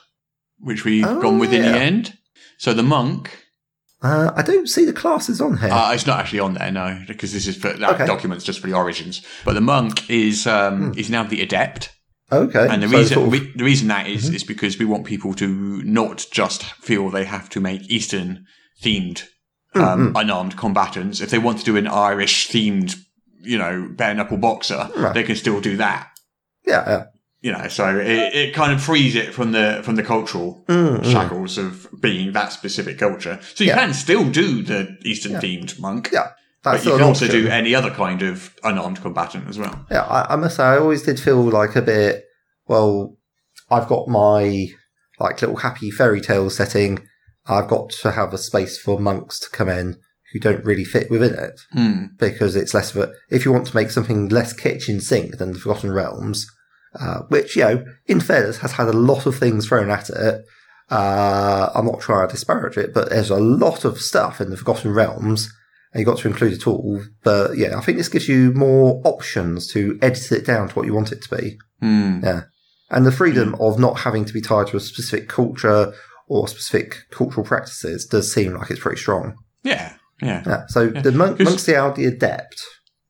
which 0.59 0.83
we've 0.85 1.05
Oh, 1.05 1.21
gone 1.21 1.37
with 1.39 1.53
in 1.53 1.61
the 1.61 1.67
end. 1.77 2.17
So 2.57 2.73
the 2.73 2.81
monk 2.83 3.37
Uh, 4.01 4.31
I 4.35 4.41
don't 4.43 4.67
see 4.67 4.85
the 4.85 4.93
classes 4.93 5.41
on 5.41 5.57
here. 5.57 5.71
Uh, 5.71 5.91
it's 5.93 6.05
not 6.05 6.19
actually 6.19 6.39
on 6.39 6.53
there, 6.53 6.71
no, 6.71 7.01
because 7.07 7.33
this 7.33 7.47
is 7.47 7.57
for 7.57 7.73
that 7.73 7.95
Okay. 7.95 8.05
document's 8.05 8.45
just 8.45 8.59
for 8.59 8.67
the 8.67 8.75
origins. 8.75 9.21
But 9.43 9.53
the 9.53 9.61
monk 9.61 10.07
is 10.09 10.45
um, 10.45 10.93
is 10.95 11.09
now 11.09 11.23
the 11.23 11.41
adept, 11.41 11.89
okay. 12.31 12.67
and 12.69 12.83
the 12.83 12.87
Hmm. 12.87 12.91
so 12.93 12.97
reason 12.99 13.13
sort 13.15 13.27
of- 13.27 13.33
Mm-hmm. 13.33 13.45
re- 13.45 13.53
the 13.57 13.63
reason 13.63 13.87
that 13.87 14.07
is 14.07 14.29
is 14.29 14.43
because 14.43 14.77
we 14.77 14.85
want 14.85 15.05
people 15.05 15.33
to 15.35 15.81
not 15.83 16.27
just 16.31 16.63
feel 16.63 17.09
they 17.09 17.25
have 17.25 17.49
to 17.49 17.59
make 17.59 17.89
Eastern 17.89 18.45
themed 18.83 19.23
Mm, 19.75 19.81
um, 19.83 20.13
unarmed 20.15 20.55
combatants. 20.57 21.19
If 21.19 21.29
they 21.29 21.39
want 21.39 21.59
to 21.59 21.65
do 21.65 21.75
an 21.75 21.87
Irish 21.87 22.47
themed, 22.49 22.95
you 23.41 23.57
know, 23.57 23.89
bare 23.91 24.13
knuckle 24.13 24.37
boxer, 24.37 24.89
Right. 24.95 25.13
they 25.13 25.23
can 25.23 25.35
still 25.35 25.59
do 25.59 25.75
that. 25.77 26.07
yeah, 26.65 26.83
yeah. 26.87 27.03
You 27.41 27.51
know, 27.51 27.67
so 27.67 27.97
it, 27.99 28.33
it 28.35 28.53
kind 28.55 28.71
of 28.73 28.81
frees 28.83 29.15
it 29.15 29.33
from 29.33 29.51
the 29.51 29.81
from 29.83 29.95
the 29.95 30.03
cultural 30.03 30.63
Mm, 30.67 30.99
mm. 31.01 31.11
shackles 31.11 31.57
of 31.57 31.87
being 32.01 32.31
that 32.33 32.51
specific 32.51 32.97
culture. 32.97 33.39
So 33.55 33.63
you 33.63 33.69
Yeah. 33.69 33.75
can 33.77 33.93
still 33.93 34.29
do 34.29 34.63
the 34.63 34.97
Eastern 35.05 35.33
themed 35.33 35.79
monk. 35.79 36.09
Yeah, 36.11 36.29
But 36.63 36.83
you 36.83 36.91
can 36.91 37.01
also 37.03 37.25
option. 37.25 37.43
do 37.43 37.47
any 37.49 37.75
other 37.75 37.91
kind 37.91 38.23
of 38.23 38.55
unarmed 38.63 39.01
combatant 39.01 39.47
as 39.47 39.57
well. 39.59 39.85
Yeah, 39.91 40.01
I, 40.03 40.33
I 40.33 40.35
must 40.35 40.55
say, 40.57 40.63
I 40.63 40.77
always 40.79 41.03
did 41.03 41.19
feel 41.19 41.41
like 41.43 41.75
a 41.75 41.81
bit. 41.81 42.25
Well, 42.67 43.15
I've 43.69 43.87
got 43.87 44.07
my 44.07 44.67
like 45.19 45.41
little 45.41 45.57
happy 45.57 45.91
fairy 45.91 46.21
tale 46.21 46.49
setting. 46.49 47.05
I've 47.45 47.67
got 47.67 47.91
to 48.01 48.11
have 48.11 48.33
a 48.33 48.37
space 48.39 48.77
for 48.79 48.99
monks 48.99 49.39
to 49.41 49.49
come 49.51 49.69
in 49.69 49.97
who 50.33 50.39
don't 50.39 50.65
really 50.65 50.83
fit 50.83 51.09
within 51.09 51.33
it 51.35 51.61
Hmm. 51.71 52.05
because 52.17 52.55
it's 52.55 52.73
less 52.73 52.93
of 52.95 53.03
a. 53.03 53.11
If 53.29 53.45
you 53.45 53.51
want 53.53 53.67
to 53.67 53.75
make 53.75 53.91
something 53.91 54.27
less 54.27 54.53
kitchen 54.53 54.99
sink 55.01 55.37
than 55.37 55.53
the 55.53 55.59
Forgotten 55.59 55.91
Realms, 55.93 56.45
uh, 56.99 57.19
which 57.29 57.55
you 57.55 57.63
know, 57.63 57.85
in 58.05 58.19
fairness, 58.19 58.57
has 58.57 58.73
had 58.73 58.87
a 58.87 58.93
lot 58.93 59.25
of 59.25 59.35
things 59.37 59.67
thrown 59.67 59.89
at 59.89 60.09
it. 60.09 60.41
Uh, 60.89 61.69
I'm 61.75 61.85
not 61.85 61.99
trying 61.99 62.27
to 62.27 62.33
disparage 62.33 62.77
it, 62.77 62.93
but 62.93 63.09
there's 63.09 63.29
a 63.29 63.35
lot 63.35 63.83
of 63.85 63.99
stuff 63.99 64.39
in 64.39 64.49
the 64.49 64.57
Forgotten 64.57 64.93
Realms, 64.93 65.51
and 65.93 65.99
you've 65.99 66.07
got 66.07 66.19
to 66.19 66.27
include 66.27 66.53
it 66.53 66.67
all. 66.67 67.01
But 67.23 67.57
yeah, 67.57 67.77
I 67.77 67.81
think 67.81 67.97
this 67.97 68.07
gives 68.09 68.27
you 68.29 68.51
more 68.53 69.01
options 69.03 69.67
to 69.73 69.99
edit 70.01 70.31
it 70.31 70.45
down 70.45 70.69
to 70.69 70.75
what 70.75 70.85
you 70.85 70.93
want 70.93 71.11
it 71.11 71.21
to 71.23 71.35
be. 71.37 71.57
Hmm. 71.81 72.21
Yeah. 72.23 72.41
And 72.89 73.05
the 73.05 73.11
freedom 73.11 73.53
of 73.59 73.77
not 73.79 73.99
having 73.99 74.23
to 74.23 74.33
be 74.33 74.39
tied 74.39 74.67
to 74.67 74.77
a 74.77 74.79
specific 74.79 75.27
culture 75.27 75.93
or 76.29 76.47
specific 76.47 76.95
cultural 77.11 77.45
practices 77.45 78.05
does 78.05 78.33
seem 78.33 78.53
like 78.53 78.71
it's 78.71 78.79
pretty 78.79 78.99
strong. 78.99 79.35
Yeah, 79.63 79.93
yeah. 80.21 80.43
Yeah. 80.45 80.63
So 80.67 80.87
the 80.87 81.11
monk, 81.11 81.37
'Cause- 81.37 81.47
monks 81.47 81.63
the 81.65 82.05
adept. 82.05 82.61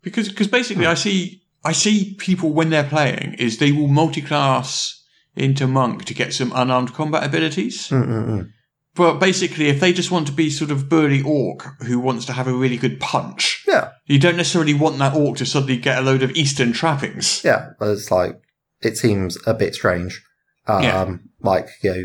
Because 0.01 0.29
because 0.29 0.47
basically, 0.47 0.87
I 0.87 0.95
see 0.95 1.43
I 1.67 1.73
see 1.73 2.15
people 2.17 2.49
when 2.53 2.69
they're 2.69 2.83
playing 2.95 3.35
is 3.39 3.57
they 3.57 3.71
will 3.71 3.87
multi-class 3.87 5.03
into 5.35 5.67
monk 5.67 6.05
to 6.05 6.13
get 6.13 6.33
some 6.33 6.51
unarmed 6.55 6.93
combat 6.93 7.23
abilities. 7.23 7.89
Mm-mm-mm. 7.89 8.49
But 8.95 9.19
basically, 9.19 9.67
if 9.67 9.79
they 9.79 9.93
just 9.93 10.09
want 10.09 10.25
to 10.27 10.33
be 10.33 10.49
sort 10.49 10.71
of 10.71 10.89
burly 10.89 11.21
orc 11.21 11.61
who 11.85 11.99
wants 11.99 12.25
to 12.25 12.33
have 12.33 12.47
a 12.47 12.53
really 12.53 12.77
good 12.77 12.99
punch, 12.99 13.63
Yeah. 13.67 13.91
you 14.07 14.17
don't 14.17 14.37
necessarily 14.37 14.73
want 14.73 14.97
that 14.97 15.13
orc 15.15 15.37
to 15.37 15.45
suddenly 15.45 15.77
get 15.77 15.99
a 15.99 16.01
load 16.01 16.23
of 16.23 16.31
Eastern 16.31 16.73
trappings. 16.73 17.41
Yeah. 17.43 17.61
But 17.79 17.89
it's 17.89 18.09
like, 18.09 18.39
it 18.81 18.97
seems 18.97 19.37
a 19.45 19.53
bit 19.53 19.75
strange. 19.75 20.23
Um, 20.67 20.83
Yeah. 20.83 21.15
like, 21.41 21.67
you 21.83 21.91
know, 21.93 22.03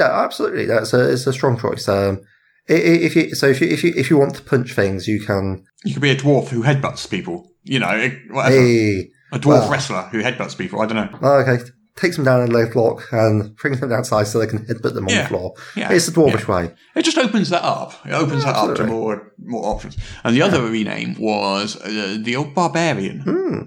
no, 0.00 0.04
absolutely. 0.04 0.66
That's 0.66 0.92
a, 0.94 1.12
it's 1.12 1.26
a 1.26 1.32
strong 1.32 1.58
choice. 1.58 1.88
Um, 1.88 2.20
if 2.68 3.16
you, 3.16 3.34
so 3.34 3.46
if 3.48 3.60
you, 3.60 3.68
if 3.68 3.82
you, 3.82 3.92
if 3.96 4.10
you 4.10 4.18
want 4.18 4.36
to 4.36 4.42
punch 4.42 4.74
things, 4.74 5.08
you 5.08 5.20
can, 5.20 5.64
You 5.84 5.94
could 5.94 6.02
be 6.02 6.10
a 6.10 6.16
dwarf 6.16 6.48
who 6.50 6.62
headbutts 6.62 7.08
people. 7.10 7.50
You 7.68 7.78
know, 7.80 8.10
whatever. 8.30 8.54
hey, 8.56 9.10
a 9.32 9.38
dwarf 9.38 9.46
well. 9.46 9.70
wrestler 9.70 10.02
who 10.10 10.22
headbutts 10.22 10.56
people. 10.56 10.80
I 10.80 10.86
don't 10.86 10.96
know. 11.12 11.18
okay, 11.40 11.62
takes 11.96 12.16
them 12.16 12.24
down 12.24 12.42
in 12.42 12.48
a 12.50 12.52
leg 12.52 12.74
lock 12.76 13.06
and 13.12 13.54
brings 13.56 13.80
them 13.80 13.92
outside 13.92 14.24
so 14.26 14.38
they 14.38 14.46
can 14.46 14.60
headbutt 14.66 14.94
them 14.94 15.04
on 15.06 15.10
Yeah. 15.10 15.22
the 15.22 15.28
floor. 15.28 15.54
Yeah. 15.76 15.92
It's 15.92 16.06
the 16.06 16.12
dwarvish 16.12 16.46
way. 16.46 16.72
It 16.94 17.02
just 17.02 17.18
opens 17.18 17.50
that 17.50 17.62
up. 17.64 17.92
It 18.06 18.12
opens 18.12 18.44
that 18.44 18.54
up 18.56 18.76
to 18.76 18.84
more 18.86 19.32
more 19.44 19.66
options. 19.74 19.96
And 20.24 20.34
the 20.34 20.42
other 20.42 20.62
rename 20.62 21.16
was 21.18 21.76
uh, 21.76 22.16
the 22.20 22.36
old 22.36 22.54
barbarian. 22.54 23.20
Hmm. 23.20 23.58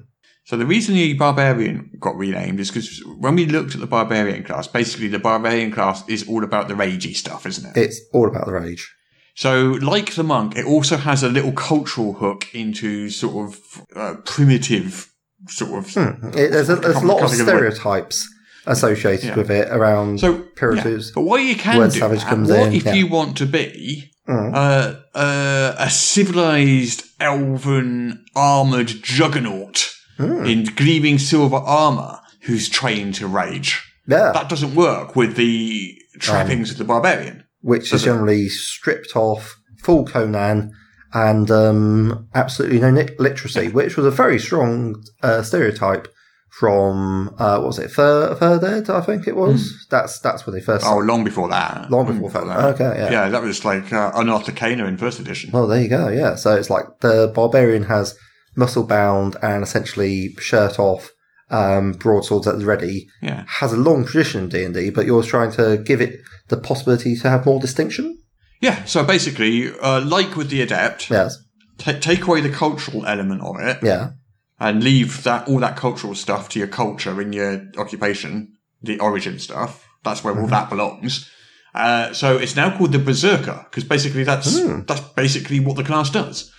So 0.45 0.57
the 0.57 0.65
reason 0.65 0.95
the 0.95 1.13
barbarian 1.13 1.91
got 1.99 2.15
renamed 2.17 2.59
is 2.59 2.69
because 2.71 3.01
when 3.19 3.35
we 3.35 3.45
looked 3.45 3.73
at 3.75 3.79
the 3.81 3.87
barbarian 3.87 4.43
class, 4.43 4.67
basically 4.67 5.07
the 5.07 5.19
barbarian 5.19 5.71
class 5.71 6.03
is 6.09 6.27
all 6.27 6.43
about 6.43 6.67
the 6.67 6.73
ragey 6.73 7.15
stuff, 7.15 7.45
isn't 7.45 7.69
it? 7.77 7.79
It's 7.79 8.01
all 8.11 8.27
about 8.27 8.47
the 8.47 8.53
rage. 8.53 8.93
So, 9.35 9.77
like 9.81 10.15
the 10.15 10.23
monk, 10.23 10.55
it 10.57 10.65
also 10.65 10.97
has 10.97 11.23
a 11.23 11.29
little 11.29 11.53
cultural 11.53 12.13
hook 12.13 12.53
into 12.53 13.09
sort 13.09 13.47
of 13.49 13.59
uh, 13.95 14.15
primitive, 14.25 15.11
sort 15.47 15.71
of. 15.79 15.97
It, 16.35 16.51
there's 16.51 16.69
a, 16.69 16.75
there's 16.75 16.97
a 16.97 17.05
lot 17.05 17.21
of 17.23 17.29
think 17.29 17.41
of 17.41 17.47
stereotypes 17.47 18.27
associated 18.67 19.29
Yeah. 19.29 19.35
with 19.37 19.49
it 19.49 19.69
around 19.69 20.19
So, 20.19 20.39
primitives. 20.55 21.07
yeah. 21.07 21.11
but 21.15 21.21
what 21.21 21.37
you 21.37 21.55
can 21.55 21.89
do, 21.89 21.99
Savage 21.99 22.21
comes 22.21 22.49
what 22.49 22.67
in, 22.67 22.73
if 22.73 22.85
yeah. 22.85 22.93
you 22.93 23.07
want 23.07 23.37
to 23.37 23.45
be 23.45 24.07
Mm. 24.29 24.53
uh, 24.53 25.17
uh, 25.17 25.75
a 25.79 25.89
civilized, 25.89 27.03
elven, 27.19 28.23
armored 28.35 28.87
juggernaut 28.87 29.89
Hmm. 30.17 30.45
in 30.45 30.65
gleaming 30.75 31.17
silver 31.17 31.55
armor 31.55 32.19
who's 32.41 32.69
trained 32.69 33.15
to 33.15 33.27
rage? 33.27 33.81
Yeah, 34.07 34.31
That 34.31 34.47
doesn't 34.49 34.75
work 34.75 35.15
with 35.15 35.35
the 35.37 35.97
trappings 36.19 36.69
Um, 36.69 36.73
of 36.73 36.77
the 36.77 36.83
barbarian. 36.83 37.43
Which 37.61 37.93
is 37.93 38.03
generally 38.03 38.49
stripped 38.49 39.15
off, 39.15 39.55
full 39.77 40.05
Conan, 40.05 40.71
and 41.13 41.51
um, 41.51 42.27
absolutely 42.33 42.79
no 42.79 43.05
literacy, 43.19 43.69
which 43.73 43.97
was 43.97 44.05
a 44.05 44.11
very 44.11 44.39
strong 44.39 45.03
uh, 45.21 45.41
stereotype 45.41 46.07
from 46.51 47.33
uh, 47.39 47.57
what 47.57 47.67
was 47.67 47.79
it, 47.79 47.89
Third, 47.89 48.63
Ed, 48.63 48.89
I 48.89 49.01
think 49.01 49.25
it 49.25 49.35
was. 49.35 49.87
That's 49.89 50.19
that's 50.19 50.45
when 50.45 50.53
they 50.53 50.61
first. 50.61 50.85
Oh, 50.85 50.97
long 50.97 51.23
before 51.23 51.47
that. 51.47 51.89
Long 51.89 52.05
before 52.05 52.29
that. 52.29 52.75
Okay, 52.75 52.99
yeah. 52.99 53.11
Yeah, 53.11 53.29
that 53.29 53.41
was 53.41 53.63
like 53.63 53.91
uh, 53.93 54.11
Unearthed 54.15 54.49
Arcana 54.49 54.85
in 54.85 54.97
first 54.97 55.19
edition. 55.19 55.51
Well, 55.51 55.67
there 55.67 55.81
you 55.81 55.87
go. 55.87 56.09
Yeah, 56.09 56.35
so 56.35 56.53
it's 56.55 56.69
like 56.69 56.99
the 56.99 57.31
barbarian 57.33 57.83
has 57.83 58.17
muscle 58.55 58.83
bound 58.83 59.37
and 59.41 59.63
essentially 59.63 60.35
shirt 60.39 60.77
off, 60.77 61.11
um, 61.51 61.91
broadswords 61.93 62.47
at 62.47 62.57
the 62.59 62.65
ready. 62.65 63.07
Yeah. 63.21 63.43
Has 63.47 63.73
a 63.73 63.77
long 63.77 64.05
tradition 64.05 64.43
in 64.45 64.49
D 64.49 64.63
and 64.63 64.73
D, 64.73 64.89
but 64.89 65.05
you're 65.05 65.23
trying 65.23 65.51
to 65.53 65.77
give 65.77 66.01
it 66.01 66.19
the 66.47 66.57
possibility 66.57 67.15
to 67.17 67.29
have 67.29 67.45
more 67.45 67.59
distinction. 67.59 68.17
Yeah, 68.61 68.83
so 68.85 69.03
basically, 69.03 69.71
uh, 69.79 70.01
like 70.05 70.35
with 70.35 70.49
the 70.49 70.61
Adept, 70.61 71.09
Yes. 71.09 71.37
ta 71.77 71.93
take 71.99 72.27
away 72.27 72.41
the 72.41 72.49
cultural 72.49 73.05
element 73.05 73.41
of 73.41 73.55
it 73.59 73.79
Yeah. 73.81 74.11
and 74.59 74.83
leave 74.83 75.23
that 75.23 75.47
all 75.47 75.59
that 75.59 75.75
cultural 75.75 76.13
stuff 76.15 76.47
to 76.49 76.59
your 76.59 76.67
culture 76.67 77.19
in 77.21 77.33
your 77.33 77.63
occupation, 77.77 78.53
the 78.83 78.99
origin 78.99 79.39
stuff. 79.39 79.87
That's 80.03 80.23
where 80.23 80.33
all 80.35 80.41
Mm-hmm. 80.41 80.51
that 80.51 80.69
belongs. 80.69 81.29
Uh, 81.73 82.11
so 82.13 82.37
it's 82.37 82.55
now 82.55 82.77
called 82.77 82.91
the 82.91 82.99
Berserker 82.99 83.65
because 83.69 83.83
basically 83.85 84.23
that's 84.25 84.59
that's 84.87 85.01
basically 85.15 85.59
what 85.59 85.75
the 85.77 85.83
class 85.83 86.09
does, 86.09 86.51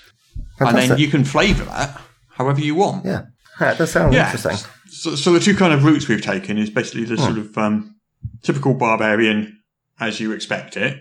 and 0.58 0.68
Hmm. 0.70 0.76
Then 0.76 0.98
you 0.98 1.08
can 1.08 1.24
flavour 1.24 1.64
that 1.64 2.00
however 2.38 2.60
you 2.60 2.74
want. 2.74 3.04
Yeah. 3.04 3.22
That 3.60 3.78
does 3.78 3.92
sound 3.92 4.14
Yeah. 4.14 4.24
interesting. 4.32 4.56
So, 5.02 5.16
so 5.16 5.32
the 5.32 5.40
two 5.40 5.56
kind 5.56 5.72
of 5.72 5.84
routes 5.84 6.06
we've 6.08 6.22
taken 6.22 6.58
is 6.58 6.70
basically 6.70 7.04
the 7.04 7.16
sort 7.18 7.38
of 7.38 7.56
um, 7.58 7.96
typical 8.42 8.74
barbarian 8.74 9.58
as 10.00 10.20
you 10.20 10.32
expect 10.32 10.76
it, 10.76 10.98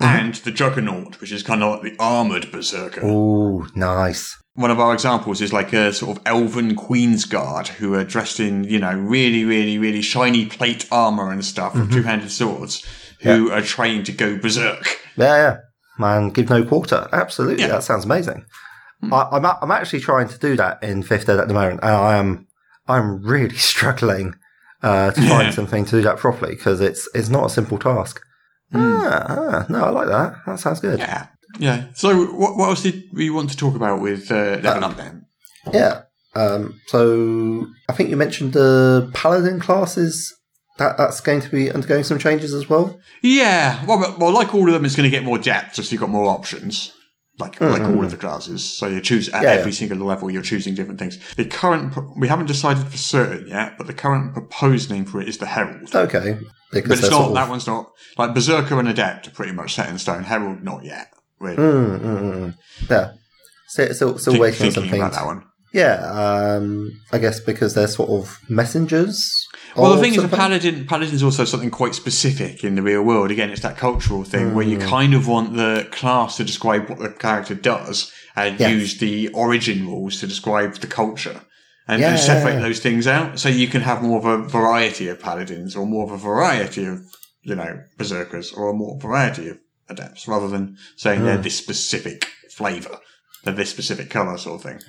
Mm-hmm. 0.00 0.18
and 0.18 0.34
the 0.36 0.50
juggernaut, 0.50 1.20
which 1.20 1.30
is 1.30 1.42
kind 1.42 1.62
of 1.62 1.70
like 1.74 1.82
the 1.82 1.96
armored 2.02 2.50
berserker. 2.50 3.02
Oh, 3.04 3.66
nice. 3.76 4.36
One 4.54 4.70
of 4.70 4.80
our 4.80 4.94
examples 4.94 5.40
is 5.42 5.52
like 5.52 5.72
a 5.74 5.92
sort 5.92 6.16
of 6.16 6.22
elven 6.26 6.74
queen's 6.74 7.24
guard 7.26 7.68
who 7.68 7.94
are 7.94 8.02
dressed 8.02 8.40
in, 8.40 8.64
you 8.64 8.78
know, 8.80 8.92
really, 8.94 9.44
really, 9.44 9.78
really 9.78 10.00
shiny 10.02 10.46
plate 10.46 10.86
armor 10.90 11.30
and 11.30 11.44
stuff 11.44 11.72
Mm-hmm. 11.74 11.80
with 11.82 11.92
two-handed 11.92 12.30
swords, 12.30 12.82
who 13.20 13.50
are 13.52 13.60
trained 13.60 14.06
to 14.06 14.12
go 14.12 14.38
berserk. 14.38 14.98
Yeah, 15.16 15.36
yeah. 15.36 15.56
Man, 15.98 16.30
give 16.30 16.48
no 16.48 16.64
quarter. 16.64 17.06
Absolutely. 17.12 17.62
Yeah. 17.62 17.68
That 17.72 17.84
sounds 17.84 18.06
amazing. 18.06 18.46
I, 19.12 19.28
I'm, 19.30 19.44
a- 19.44 19.58
I'm 19.60 19.70
actually 19.70 20.00
trying 20.00 20.28
to 20.28 20.38
do 20.38 20.56
that 20.56 20.82
in 20.82 21.02
fifth 21.02 21.28
ed 21.28 21.38
at 21.38 21.48
the 21.48 21.54
moment, 21.54 21.80
and 21.82 21.92
I 21.94 22.16
am, 22.16 22.46
I'm 22.92 23.22
really 23.22 23.56
struggling 23.72 24.34
uh, 24.82 25.12
to 25.12 25.28
find 25.28 25.54
something 25.54 25.84
to 25.86 25.90
do 25.92 26.02
that 26.02 26.18
properly 26.18 26.54
because 26.54 26.80
it's 26.80 27.08
it's 27.14 27.28
not 27.28 27.46
a 27.46 27.50
simple 27.50 27.78
task. 27.78 28.20
Ah, 28.74 29.26
ah, 29.28 29.66
no, 29.68 29.84
I 29.84 29.90
like 29.90 30.08
that. 30.08 30.34
That 30.46 30.58
sounds 30.58 30.80
good. 30.80 30.98
Yeah. 30.98 31.26
Yeah. 31.58 31.86
So 31.94 32.24
what, 32.32 32.56
what 32.56 32.70
else 32.70 32.82
did 32.82 33.04
we 33.12 33.28
want 33.30 33.50
to 33.50 33.56
talk 33.56 33.74
about 33.74 34.00
with 34.00 34.30
uh, 34.30 34.58
level 34.62 34.84
up 34.84 34.96
then? 34.96 35.26
Yeah. 35.72 36.02
Um, 36.34 36.80
so 36.86 37.66
I 37.88 37.92
think 37.92 38.10
you 38.10 38.16
mentioned 38.16 38.54
the 38.54 39.10
paladin 39.14 39.60
classes. 39.60 40.34
That 40.78 40.96
that's 40.96 41.20
going 41.20 41.42
to 41.42 41.50
be 41.50 41.70
undergoing 41.70 42.02
some 42.02 42.18
changes 42.18 42.54
as 42.54 42.68
well. 42.68 42.98
Yeah, 43.22 43.84
well, 43.84 44.16
well, 44.18 44.32
like 44.32 44.54
all 44.54 44.66
of 44.66 44.72
them, 44.72 44.86
it's 44.86 44.96
going 44.96 45.08
to 45.08 45.14
get 45.14 45.22
more 45.22 45.36
depth, 45.36 45.74
just 45.74 45.92
you've 45.92 46.00
got 46.00 46.08
more 46.08 46.26
options. 46.30 46.94
Like 47.42 47.60
like 47.60 47.82
all 47.82 48.04
of 48.04 48.10
the 48.10 48.16
classes, 48.16 48.64
so 48.64 48.86
you 48.86 49.00
choose 49.00 49.28
at 49.28 49.34
Mm-hmm. 49.34 49.44
Yeah, 49.44 49.50
every 49.50 49.72
yeah. 49.72 49.76
single 49.78 50.06
level. 50.06 50.30
You're 50.30 50.42
choosing 50.42 50.74
different 50.74 50.98
things. 50.98 51.18
The 51.36 51.44
current 51.44 51.94
we 52.16 52.28
haven't 52.28 52.46
decided 52.46 52.86
for 52.86 52.96
certain 52.96 53.48
yet, 53.48 53.76
but 53.78 53.86
the 53.86 53.94
current 53.94 54.32
proposed 54.34 54.90
name 54.90 55.04
for 55.04 55.20
it 55.20 55.28
is 55.28 55.38
the 55.38 55.46
Herald. 55.46 55.94
Okay, 55.94 56.38
because 56.72 56.88
but 56.88 56.98
it's 56.98 57.10
not 57.10 57.28
of- 57.28 57.34
that 57.34 57.48
one's 57.48 57.66
not 57.66 57.90
like 58.18 58.34
Berserker 58.34 58.78
and 58.78 58.88
Adept 58.88 59.28
are 59.28 59.32
pretty 59.32 59.52
much 59.52 59.74
set 59.74 59.88
in 59.88 59.98
stone. 59.98 60.24
Herald 60.24 60.62
not 60.62 60.84
yet. 60.84 61.08
Really 61.40 61.56
Mm, 61.56 61.98
mm, 62.00 62.20
mm, 62.20 62.34
mm. 62.34 62.54
Yeah, 62.88 63.12
so, 63.68 63.92
still, 63.92 64.18
Think- 64.18 64.38
waiting 64.40 64.66
on 64.66 64.72
thinking 64.72 64.90
some 64.90 65.00
about 65.00 65.12
that 65.14 65.26
one. 65.26 65.42
Yeah, 65.74 65.96
um, 66.12 66.92
I 67.12 67.18
guess 67.18 67.40
because 67.40 67.72
they're 67.74 67.88
sort 67.88 68.10
of 68.10 68.38
messengers. 68.48 69.41
Well, 69.76 69.90
the 69.90 69.96
of 69.96 70.00
thing 70.02 70.12
is, 70.12 70.18
a 70.18 70.20
something. 70.22 70.38
paladin 70.38 70.86
paladin's 70.86 71.22
also 71.22 71.44
something 71.44 71.70
quite 71.70 71.94
specific 71.94 72.62
in 72.64 72.74
the 72.74 72.82
real 72.82 73.02
world. 73.02 73.30
Again, 73.30 73.50
it's 73.50 73.62
that 73.62 73.76
cultural 73.76 74.24
thing 74.24 74.54
where 74.54 74.66
you 74.66 74.78
Mm. 74.78 74.86
kind 74.88 75.14
of 75.14 75.26
want 75.26 75.56
the 75.56 75.86
class 75.90 76.36
to 76.36 76.44
describe 76.44 76.88
what 76.88 76.98
the 76.98 77.08
character 77.10 77.54
does 77.54 78.10
and 78.36 78.58
Yes. 78.60 78.70
use 78.70 78.98
the 78.98 79.28
origin 79.28 79.86
rules 79.86 80.20
to 80.20 80.26
describe 80.26 80.74
the 80.76 80.86
culture. 80.86 81.42
And 81.88 82.00
Yeah, 82.00 82.10
yeah, 82.12 82.16
separate 82.16 82.54
yeah. 82.54 82.60
those 82.60 82.78
things 82.80 83.06
out, 83.06 83.38
so 83.40 83.48
you 83.48 83.66
can 83.66 83.82
have 83.82 84.02
more 84.02 84.18
of 84.18 84.24
a 84.24 84.38
variety 84.48 85.08
of 85.08 85.18
paladins, 85.20 85.74
or 85.74 85.84
more 85.86 86.04
of 86.04 86.12
a 86.12 86.16
variety 86.16 86.84
of, 86.86 87.00
you 87.42 87.54
know, 87.56 87.80
berserkers, 87.98 88.52
or 88.52 88.70
a 88.70 88.72
more 88.72 88.98
variety 89.00 89.48
of 89.48 89.58
adepts, 89.88 90.28
rather 90.28 90.48
than 90.48 90.76
saying 90.96 91.24
they're 91.24 91.36
this 91.38 91.56
specific 91.58 92.28
flavour, 92.50 92.98
they're 93.42 93.52
this 93.54 93.70
specific 93.70 94.10
colour, 94.10 94.38
sort 94.38 94.56
of 94.60 94.62
thing. 94.70 94.80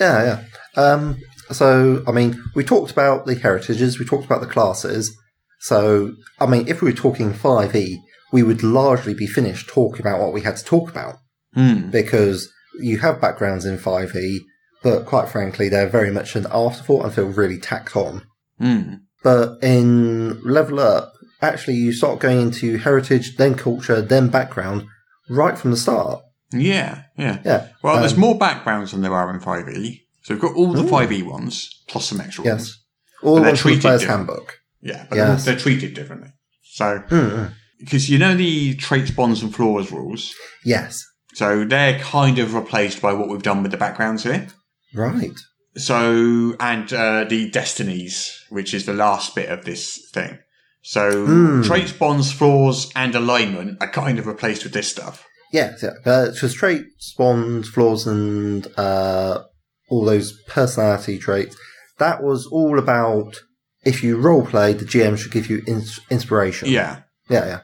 Yeah, 0.00 0.40
yeah. 0.76 0.82
Um, 0.82 1.18
so, 1.52 2.02
I 2.06 2.12
mean, 2.12 2.42
we 2.54 2.64
talked 2.64 2.90
about 2.90 3.26
the 3.26 3.34
heritages, 3.34 3.98
we 3.98 4.04
talked 4.06 4.24
about 4.24 4.40
the 4.40 4.46
classes. 4.46 5.16
So, 5.60 6.14
I 6.40 6.46
mean, 6.46 6.66
if 6.68 6.80
we 6.80 6.90
were 6.90 6.96
talking 6.96 7.32
5e, 7.34 7.96
we 8.32 8.42
would 8.42 8.62
largely 8.62 9.12
be 9.14 9.26
finished 9.26 9.68
talking 9.68 10.00
about 10.00 10.20
what 10.20 10.32
we 10.32 10.40
had 10.42 10.56
to 10.56 10.64
talk 10.64 10.88
about 10.90 11.16
Hmm. 11.54 11.90
because 11.90 12.48
you 12.78 12.98
have 12.98 13.20
backgrounds 13.20 13.64
in 13.64 13.76
5e, 13.76 14.38
but 14.82 15.04
quite 15.04 15.28
frankly, 15.28 15.68
they're 15.68 15.88
very 15.88 16.10
much 16.10 16.36
an 16.36 16.46
afterthought 16.52 17.04
and 17.04 17.12
feel 17.12 17.26
really 17.26 17.58
tacked 17.58 17.96
on. 17.96 18.22
Hmm. 18.58 18.94
But 19.22 19.58
in 19.62 20.40
Level 20.42 20.78
Up, 20.80 21.12
actually, 21.42 21.74
you 21.74 21.92
start 21.92 22.20
going 22.20 22.40
into 22.40 22.78
heritage, 22.78 23.36
then 23.36 23.54
culture, 23.54 24.00
then 24.00 24.28
background 24.28 24.86
right 25.28 25.58
from 25.58 25.72
the 25.72 25.76
start. 25.76 26.22
Yeah, 26.52 27.02
yeah. 27.18 27.38
Yeah. 27.44 27.68
Well, 27.82 27.98
there's 28.00 28.14
Um, 28.14 28.20
more 28.20 28.38
backgrounds 28.38 28.92
than 28.92 29.02
there 29.02 29.14
are 29.14 29.32
in 29.34 29.40
5e. 29.40 30.00
So 30.22 30.34
we've 30.34 30.40
got 30.42 30.54
all 30.54 30.72
the 30.72 30.82
5e 30.82 31.22
ones, 31.22 31.82
plus 31.88 32.06
some 32.08 32.20
extra 32.20 32.44
Yes. 32.44 32.54
ones. 32.58 32.84
All 33.22 33.34
But 33.36 33.40
the 33.40 33.46
they're 33.46 33.56
treated 33.56 33.80
player's 33.82 34.00
different. 34.00 34.28
handbook. 34.28 34.58
Yeah, 34.82 35.06
but 35.08 35.16
Yes. 35.16 35.44
they're, 35.44 35.54
they're 35.54 35.62
treated 35.62 35.94
differently. 35.94 36.30
So, 36.62 37.02
Mm, 37.10 37.52
because 37.78 38.08
you 38.10 38.18
know 38.18 38.34
the 38.36 38.74
traits, 38.76 39.10
bonds, 39.10 39.42
and 39.42 39.54
flaws 39.54 39.90
rules? 39.90 40.34
yes. 40.64 41.02
So 41.34 41.64
they're 41.64 41.98
kind 42.00 42.38
of 42.40 42.54
replaced 42.54 43.00
by 43.00 43.12
what 43.12 43.28
we've 43.28 43.42
done 43.42 43.62
with 43.62 43.70
the 43.70 43.76
backgrounds 43.78 44.24
here. 44.24 44.48
Right. 44.94 45.38
So, 45.76 46.56
and 46.58 46.92
uh, 46.92 47.24
the 47.28 47.48
destinies, 47.50 48.36
which 48.50 48.74
is 48.74 48.84
the 48.86 48.92
last 48.94 49.34
bit 49.36 49.48
of 49.48 49.64
this 49.64 50.10
thing. 50.12 50.38
So, 50.82 51.26
Hmm. 51.26 51.62
traits, 51.62 51.92
bonds, 51.92 52.32
flaws, 52.32 52.90
and 52.96 53.14
alignment 53.14 53.78
are 53.80 53.90
kind 53.90 54.18
of 54.18 54.26
replaced 54.26 54.64
with 54.64 54.72
this 54.72 54.88
stuff. 54.88 55.24
Yes, 55.52 55.82
yeah. 55.82 55.90
Uh, 56.10 56.32
so 56.32 56.48
traits, 56.48 57.14
bonds, 57.16 57.68
flaws, 57.68 58.06
and 58.06 58.66
uh, 58.76 59.44
all 59.90 60.04
those 60.04 60.40
personality 60.48 61.18
traits. 61.18 61.56
That 61.98 62.22
was 62.22 62.46
all 62.46 62.78
about 62.78 63.36
if 63.84 64.02
you 64.02 64.16
roleplay, 64.16 64.78
the 64.78 64.84
GM 64.84 65.18
should 65.18 65.32
give 65.32 65.48
you 65.50 65.62
ins- 65.66 66.00
inspiration. 66.10 66.68
Yeah, 66.68 67.00
Yeah, 67.28 67.46
yeah. 67.46 67.60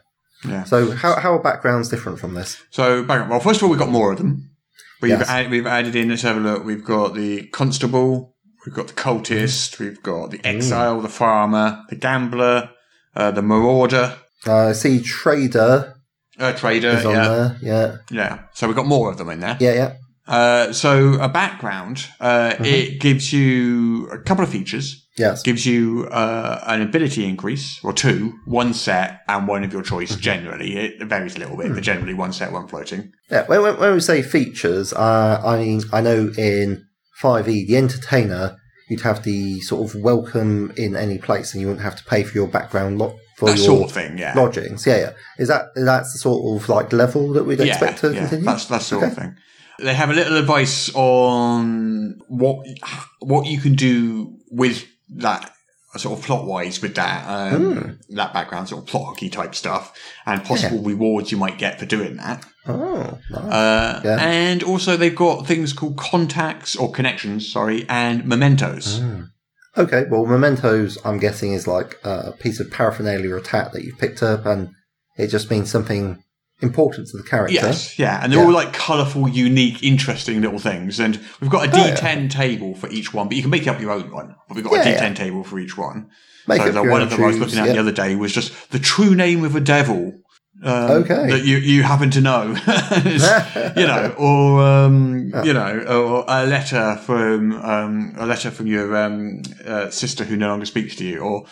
yeah. 0.50 0.64
So 0.64 0.90
how, 0.92 1.16
how 1.16 1.32
are 1.34 1.42
backgrounds 1.42 1.88
different 1.88 2.18
from 2.18 2.34
this? 2.34 2.60
So, 2.70 3.02
back 3.02 3.28
well, 3.30 3.40
first 3.40 3.60
of 3.60 3.64
all, 3.64 3.70
we've 3.70 3.78
got 3.78 3.90
more 3.90 4.12
of 4.12 4.18
them. 4.18 4.50
We've, 5.02 5.10
Yes. 5.10 5.28
add, 5.28 5.50
we've 5.50 5.66
added 5.66 5.94
in, 5.94 6.08
let's 6.08 6.22
have 6.22 6.36
a 6.38 6.40
look. 6.40 6.64
We've 6.64 6.84
got 6.84 7.14
the 7.14 7.46
constable, 7.48 8.34
we've 8.64 8.74
got 8.74 8.88
the 8.88 8.94
cultist, 8.94 9.78
we've 9.78 10.02
got 10.02 10.30
the 10.30 10.40
exile, 10.44 11.00
the 11.02 11.08
farmer, 11.10 11.82
the 11.90 11.96
gambler, 11.96 12.70
uh, 13.14 13.30
the 13.30 13.42
marauder, 13.42 14.16
Uh, 14.46 14.68
I 14.68 14.72
see 14.72 15.02
trader 15.02 15.94
uh, 16.38 16.52
trader. 16.52 16.88
is 16.90 17.04
on 17.04 17.14
Yeah, 17.14 17.28
there. 17.28 17.56
Yeah, 17.62 17.96
yeah. 18.10 18.38
So 18.54 18.66
we've 18.66 18.76
got 18.76 18.86
more 18.86 19.10
of 19.10 19.18
them 19.18 19.28
in 19.30 19.40
there. 19.40 19.56
yeah, 19.60 19.74
yeah. 19.74 19.92
Uh, 20.26 20.72
so 20.72 21.14
a 21.20 21.28
background, 21.28 22.06
uh, 22.20 22.50
Mm-hmm. 22.54 22.64
it 22.64 23.00
gives 23.00 23.32
you 23.32 24.08
a 24.10 24.18
couple 24.18 24.42
of 24.44 24.50
features. 24.50 25.02
Yes. 25.18 25.42
Gives 25.42 25.64
you 25.64 26.06
uh, 26.10 26.62
an 26.66 26.82
ability 26.82 27.24
increase, 27.24 27.80
or 27.82 27.92
two, 27.94 28.34
one 28.44 28.74
set 28.74 29.22
and 29.28 29.48
one 29.48 29.64
of 29.64 29.72
your 29.72 29.82
choice. 29.82 30.12
Mm-hmm. 30.12 30.20
Generally, 30.20 30.76
it 30.76 31.02
varies 31.06 31.36
a 31.36 31.38
little 31.38 31.56
bit, 31.56 31.72
but 31.72 31.82
generally 31.82 32.12
one 32.12 32.32
set, 32.34 32.52
one 32.52 32.68
floating. 32.68 33.12
Yeah, 33.30 33.46
when, 33.46 33.62
when, 33.62 33.78
when 33.78 33.94
we 33.94 34.00
say 34.00 34.20
features, 34.20 34.92
uh, 34.92 35.40
I 35.44 35.56
mean, 35.58 35.80
I 35.92 36.02
know 36.02 36.30
in 36.36 36.84
5e, 37.22 37.66
the 37.66 37.76
entertainer, 37.78 38.58
you'd 38.90 39.00
have 39.02 39.22
the 39.24 39.60
sort 39.62 39.88
of 39.88 40.00
welcome 40.02 40.70
in 40.76 40.94
any 40.94 41.16
place 41.16 41.54
and 41.54 41.62
you 41.62 41.68
wouldn't 41.68 41.84
have 41.84 41.96
to 41.96 42.04
pay 42.04 42.22
for 42.22 42.34
your 42.36 42.46
background 42.48 42.98
lo- 42.98 43.16
for 43.38 43.46
that 43.50 43.56
your 43.56 43.64
sort 43.66 43.84
of 43.84 43.92
thing. 43.92 44.18
Yeah, 44.18 44.34
lodgings. 44.36 44.86
Yeah, 44.86 44.96
yeah. 44.98 45.12
Is 45.38 45.48
that 45.48 45.68
that's 45.76 46.12
the 46.12 46.18
sort 46.18 46.60
of 46.62 46.68
like 46.68 46.92
level 46.92 47.32
that 47.32 47.44
we'd 47.44 47.60
expect 47.60 48.00
to 48.00 48.12
continue? 48.12 48.44
That's 48.44 48.66
that 48.66 48.82
sort 48.82 49.02
Okay. 49.02 49.12
of 49.12 49.16
thing. 49.18 49.36
They 49.78 49.94
have 49.94 50.10
a 50.10 50.14
little 50.14 50.36
advice 50.38 50.90
on 50.94 52.20
what 52.28 52.66
what 53.20 53.46
you 53.46 53.58
can 53.58 53.74
do 53.74 54.36
with 54.50 54.84
that 55.16 55.52
sort 55.96 56.18
of 56.18 56.24
plot 56.26 56.44
wise 56.46 56.82
with 56.82 56.94
that 56.96 57.24
um, 57.26 57.74
Hmm. 57.76 58.14
that 58.16 58.34
background 58.34 58.68
sort 58.68 58.82
of 58.82 58.86
plot 58.88 59.06
hockey 59.06 59.30
type 59.30 59.54
stuff 59.54 59.98
and 60.26 60.44
possible 60.44 60.82
rewards 60.82 61.32
you 61.32 61.38
might 61.38 61.56
get 61.58 61.78
for 61.78 61.86
doing 61.86 62.16
that. 62.16 62.44
Oh, 62.68 63.18
nice. 63.30 63.40
Uh, 63.42 64.00
Yeah. 64.04 64.16
And 64.20 64.62
also 64.62 64.96
they've 64.98 65.14
got 65.14 65.46
things 65.46 65.72
called 65.72 65.96
contacts 65.96 66.76
or 66.76 66.90
connections, 66.92 67.50
sorry, 67.50 67.86
and 67.88 68.26
mementos. 68.26 69.00
Okay, 69.78 70.04
well, 70.10 70.24
mementos, 70.26 70.98
I'm 71.04 71.18
guessing, 71.18 71.52
is 71.54 71.66
like 71.66 71.98
a 72.04 72.32
piece 72.32 72.60
of 72.60 72.70
paraphernalia 72.70 73.34
or 73.34 73.40
tat 73.40 73.72
that 73.72 73.84
you've 73.84 73.98
picked 73.98 74.22
up, 74.22 74.44
and 74.46 74.70
it 75.18 75.28
just 75.28 75.50
means 75.50 75.70
something 75.70 76.22
important 76.60 77.08
to 77.08 77.16
the 77.16 77.22
character. 77.22 77.54
Yes, 77.54 77.98
yeah, 77.98 78.20
and 78.22 78.32
they're 78.32 78.40
Yeah. 78.40 78.46
all 78.46 78.52
like 78.52 78.72
colourful, 78.72 79.28
unique, 79.28 79.82
interesting 79.82 80.40
little 80.40 80.58
things. 80.58 80.98
And 80.98 81.20
we've 81.40 81.50
got 81.50 81.68
a 81.68 81.70
Oh, 81.80 81.86
yeah. 81.86 81.94
D10 81.96 82.30
table 82.30 82.74
for 82.74 82.88
each 82.90 83.12
one, 83.12 83.28
but 83.28 83.36
you 83.36 83.42
can 83.42 83.50
make 83.50 83.66
up 83.68 83.80
your 83.80 83.90
own 83.92 84.10
one. 84.10 84.34
But 84.48 84.56
we've 84.56 84.64
got 84.64 84.74
Yeah, 84.74 84.88
a 84.88 84.90
yeah. 84.92 85.08
D10 85.10 85.16
table 85.16 85.44
for 85.44 85.58
each 85.58 85.76
one. 85.76 86.06
Make 86.48 86.62
so 86.62 86.68
your 86.70 86.90
one 86.90 87.02
of 87.02 87.10
them 87.10 87.22
I 87.24 87.26
was 87.26 87.38
looking 87.38 87.58
at 87.58 87.68
the 87.68 87.78
other 87.78 87.92
day 87.92 88.14
was 88.14 88.32
just 88.32 88.70
the 88.70 88.78
true 88.78 89.14
name 89.14 89.44
of 89.44 89.54
a 89.56 89.60
devil. 89.60 90.12
Um, 90.62 90.90
Okay. 91.02 91.28
That 91.28 91.44
you, 91.44 91.58
you 91.58 91.82
happen 91.82 92.10
to 92.12 92.20
know, 92.22 92.56
you 93.76 93.86
know, 93.86 94.14
or 94.18 94.62
um, 94.62 95.30
you 95.44 95.52
know, 95.52 95.84
or 95.86 96.24
a 96.26 96.46
letter 96.46 96.96
from 97.04 97.52
um, 97.62 98.14
a 98.16 98.24
letter 98.24 98.50
from 98.50 98.66
your 98.66 98.96
um, 98.96 99.42
uh, 99.66 99.90
sister 99.90 100.24
who 100.24 100.36
no 100.36 100.48
longer 100.48 100.64
speaks 100.66 100.96
to 100.96 101.04
you, 101.04 101.18
or 101.20 101.42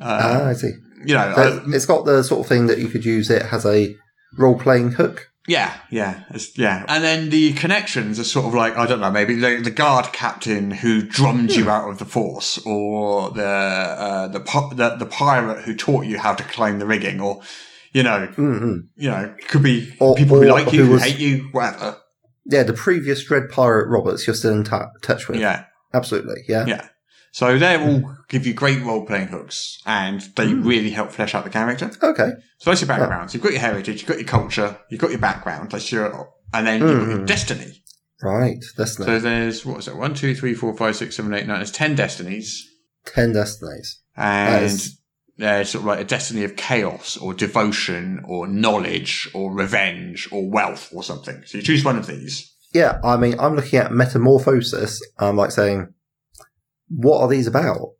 uh, 0.00 0.18
Ah, 0.22 0.48
I 0.48 0.52
see. 0.54 0.72
you 1.04 1.14
know, 1.14 1.32
So 1.36 1.42
uh, 1.42 1.60
it's 1.68 1.84
got 1.84 2.06
the 2.06 2.22
sort 2.24 2.40
of 2.40 2.46
thing 2.46 2.66
that 2.68 2.78
you 2.78 2.88
could 2.88 3.04
use 3.04 3.28
it 3.28 3.42
has 3.42 3.66
a 3.66 3.94
role 4.36 4.58
playing 4.58 4.92
hook. 4.92 5.30
Yeah, 5.46 5.74
yeah, 5.90 6.22
it's, 6.30 6.56
yeah. 6.56 6.86
And 6.88 7.04
then 7.04 7.28
the 7.28 7.52
connections 7.52 8.18
are 8.18 8.24
sort 8.24 8.46
of 8.46 8.54
like 8.54 8.78
I 8.78 8.86
don't 8.86 9.00
know, 9.00 9.10
maybe 9.10 9.34
the, 9.34 9.60
the 9.62 9.70
guard 9.70 10.06
captain 10.14 10.70
who 10.70 11.02
drummed 11.02 11.52
Hmm. 11.52 11.58
you 11.60 11.70
out 11.70 11.90
of 11.90 11.98
the 11.98 12.06
force, 12.06 12.58
or 12.64 13.30
the 13.30 13.44
uh, 13.44 14.28
the, 14.28 14.38
the 14.74 14.96
the 15.00 15.06
pirate 15.06 15.64
who 15.64 15.74
taught 15.76 16.06
you 16.06 16.18
how 16.18 16.34
to 16.34 16.42
climb 16.44 16.78
the 16.78 16.86
rigging, 16.86 17.20
or 17.20 17.42
you 17.92 18.02
know, 18.02 18.26
hmm 18.34 18.78
you 18.96 19.10
know, 19.10 19.34
it 19.38 19.46
could 19.48 19.62
be 19.62 19.94
Or- 20.00 20.14
people 20.14 20.40
who 20.40 20.48
like 20.48 20.72
you, 20.72 20.80
who 20.80 20.86
who 20.86 20.92
was- 20.94 21.02
hate 21.02 21.18
you, 21.18 21.48
whatever. 21.52 21.98
Yeah, 22.46 22.62
the 22.62 22.72
previous 22.74 23.24
Dread 23.24 23.48
Pirate 23.50 23.88
Roberts 23.88 24.26
you're 24.26 24.34
still 24.34 24.52
in 24.54 24.64
ta- 24.64 24.90
touch 25.02 25.28
with. 25.28 25.40
Yeah, 25.40 25.64
Absolutely, 25.92 26.42
yeah. 26.48 26.64
yeah. 26.66 26.88
So 27.34 27.58
they 27.58 27.76
all 27.76 28.14
give 28.28 28.46
you 28.46 28.54
great 28.54 28.80
role 28.84 29.04
playing 29.04 29.26
hooks, 29.26 29.80
and 29.84 30.20
they 30.36 30.46
Hmm. 30.50 30.64
really 30.64 30.90
help 30.90 31.10
flesh 31.10 31.34
out 31.34 31.42
the 31.42 31.50
character. 31.50 31.90
Okay. 32.00 32.30
So 32.58 32.70
that's 32.70 32.80
your 32.80 32.86
background. 32.86 33.28
So 33.30 33.34
you've 33.34 33.42
got 33.42 33.50
your 33.50 33.60
heritage, 33.60 34.00
you've 34.00 34.08
got 34.08 34.18
your 34.18 34.26
culture, 34.28 34.76
you've 34.88 35.00
got 35.00 35.10
your 35.10 35.18
background. 35.18 35.72
That's 35.72 35.90
your, 35.90 36.28
and 36.52 36.64
then 36.64 36.80
you've 36.80 37.00
got 37.00 37.08
your 37.08 37.18
Mhm. 37.18 37.26
destiny. 37.26 37.82
Right, 38.22 38.58
Destiny. 38.76 39.06
So 39.06 39.18
there's 39.18 39.66
what 39.66 39.76
was 39.78 39.88
it? 39.88 39.96
One, 39.96 40.14
two, 40.14 40.36
three, 40.36 40.54
four, 40.54 40.76
five, 40.76 40.94
six, 40.94 41.16
seven, 41.16 41.34
eight, 41.34 41.46
nine. 41.48 41.58
There's 41.58 41.72
ten 41.72 41.96
destinies, 41.96 42.64
Ten 43.04 43.32
Destinies. 43.32 43.98
and 44.16 44.64
is- 44.66 44.96
there's 45.36 45.70
sort 45.70 45.82
of 45.82 45.86
like 45.86 45.98
a 45.98 46.04
destiny 46.04 46.44
of 46.44 46.54
chaos, 46.54 47.16
or 47.16 47.34
devotion, 47.34 48.20
or 48.24 48.46
knowledge, 48.46 49.28
or 49.34 49.52
revenge, 49.52 50.28
or 50.30 50.48
wealth, 50.48 50.88
or 50.92 51.02
something. 51.02 51.42
So 51.46 51.58
you 51.58 51.64
choose 51.64 51.84
one 51.84 51.98
of 51.98 52.06
these. 52.06 52.52
Yeah, 52.72 53.00
I 53.02 53.16
mean, 53.16 53.34
I'm 53.40 53.56
looking 53.56 53.80
at 53.80 53.90
Metamorphosis. 53.92 55.00
I'm 55.18 55.36
like 55.36 55.50
saying, 55.50 55.88
what 56.96 57.20
are 57.20 57.28
these 57.28 57.46
about? 57.46 57.90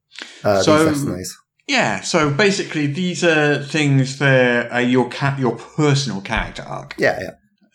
Uh, 0.42 0.62
So- 0.62 0.84
these 0.84 0.99
Destinies. 0.99 1.36
Yeah. 1.66 2.03
So 2.03 2.30
basically, 2.30 2.86
these 2.88 3.24
are 3.24 3.62
things 3.62 4.18
that 4.18 4.70
are 4.70 4.82
your 4.82 5.09
ca- 5.09 5.36
your 5.38 5.57
personal 5.57 6.20
character 6.20 6.62
arc. 6.62 6.95
Yeah, 6.99 7.18
yeah. 7.20 7.30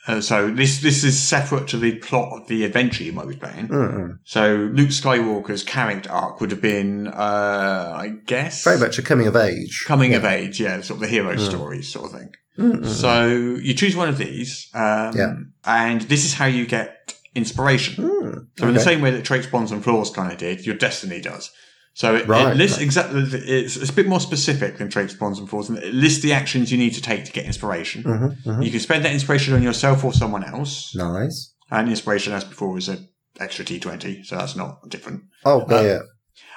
Uh, 0.08 0.22
so 0.22 0.50
this 0.50 0.82
this 0.82 1.04
is 1.04 1.20
separate 1.22 1.68
to 1.68 1.78
the 1.78 1.94
plot 1.96 2.30
of 2.42 2.48
the 2.48 2.64
adventure 2.66 3.04
you 3.04 3.12
might 3.14 3.28
be 3.28 3.36
playing. 3.36 3.68
Mm-mm. 3.68 4.18
So 4.24 4.70
Luke 4.74 4.90
Skywalker's 4.90 5.64
character 5.64 6.10
arc 6.12 6.40
would 6.40 6.52
have 6.52 6.62
been, 6.62 7.08
uh, 7.08 7.94
I 7.96 8.14
guess, 8.26 8.64
Very 8.64 8.80
much 8.80 8.98
a 9.00 9.02
coming 9.02 9.28
of 9.28 9.36
age. 9.36 9.84
coming 9.88 10.12
yeah. 10.12 10.18
of 10.18 10.26
age. 10.26 10.60
Yeah, 10.60 10.82
sort 10.82 10.98
of 10.98 11.02
the 11.02 11.08
hero 11.08 11.36
story 11.38 11.82
sort 11.82 12.06
of 12.14 12.20
thing. 12.20 12.30
Mm-mm. 12.58 12.86
So 12.86 13.28
you 13.62 13.74
choose 13.74 13.96
one 13.96 14.10
of 14.10 14.18
these, 14.18 14.68
um, 14.74 15.16
Yeah. 15.16 15.34
and 15.66 16.02
this 16.04 16.26
is 16.26 16.34
how 16.34 16.46
you 16.46 16.66
get 16.66 17.14
inspiration. 17.36 18.04
Mm, 18.04 18.48
So 18.58 18.68
in 18.68 18.74
the 18.74 18.80
same 18.80 19.02
way 19.02 19.12
that 19.12 19.24
traits, 19.24 19.48
bonds, 19.48 19.72
and 19.72 19.84
flaws 19.84 20.10
kind 20.12 20.32
of 20.32 20.38
did, 20.38 20.66
your 20.66 20.76
destiny 20.76 21.22
does. 21.22 21.52
So 21.94 22.16
it, 22.16 22.28
Right, 22.28 22.52
it 22.54 22.58
lists 22.58 22.78
right. 22.78 22.86
exactly. 22.86 23.22
It's, 23.24 23.76
it's 23.76 23.90
a 23.90 23.94
bit 23.94 24.08
more 24.08 24.20
specific 24.20 24.78
than 24.78 24.90
traits, 24.90 25.14
bonds, 25.14 25.40
and 25.40 25.50
flaws, 25.50 25.70
and 25.70 25.78
it 25.80 25.94
lists 25.94 26.22
the 26.22 26.34
actions 26.34 26.72
you 26.72 26.78
need 26.78 26.94
to 26.94 27.02
take 27.02 27.26
to 27.26 27.32
get 27.32 27.46
inspiration. 27.46 28.04
Mhm, 28.04 28.44
mhm. 28.46 28.64
You 28.66 28.72
can 28.72 28.80
spend 28.80 29.04
that 29.06 29.12
inspiration 29.14 29.54
on 29.54 29.64
yourself 29.64 30.04
or 30.04 30.14
someone 30.14 30.44
else. 30.44 30.94
Nice. 30.96 31.54
And 31.72 31.90
inspiration, 31.90 32.34
as 32.34 32.44
before, 32.44 32.78
is 32.78 32.88
an 32.90 33.08
extra 33.40 33.66
D20, 33.66 34.24
so 34.26 34.38
that's 34.38 34.56
not 34.56 34.88
different. 34.90 35.24
Oh, 35.46 35.62
Uh, 35.62 35.82
yeah. 35.82 36.00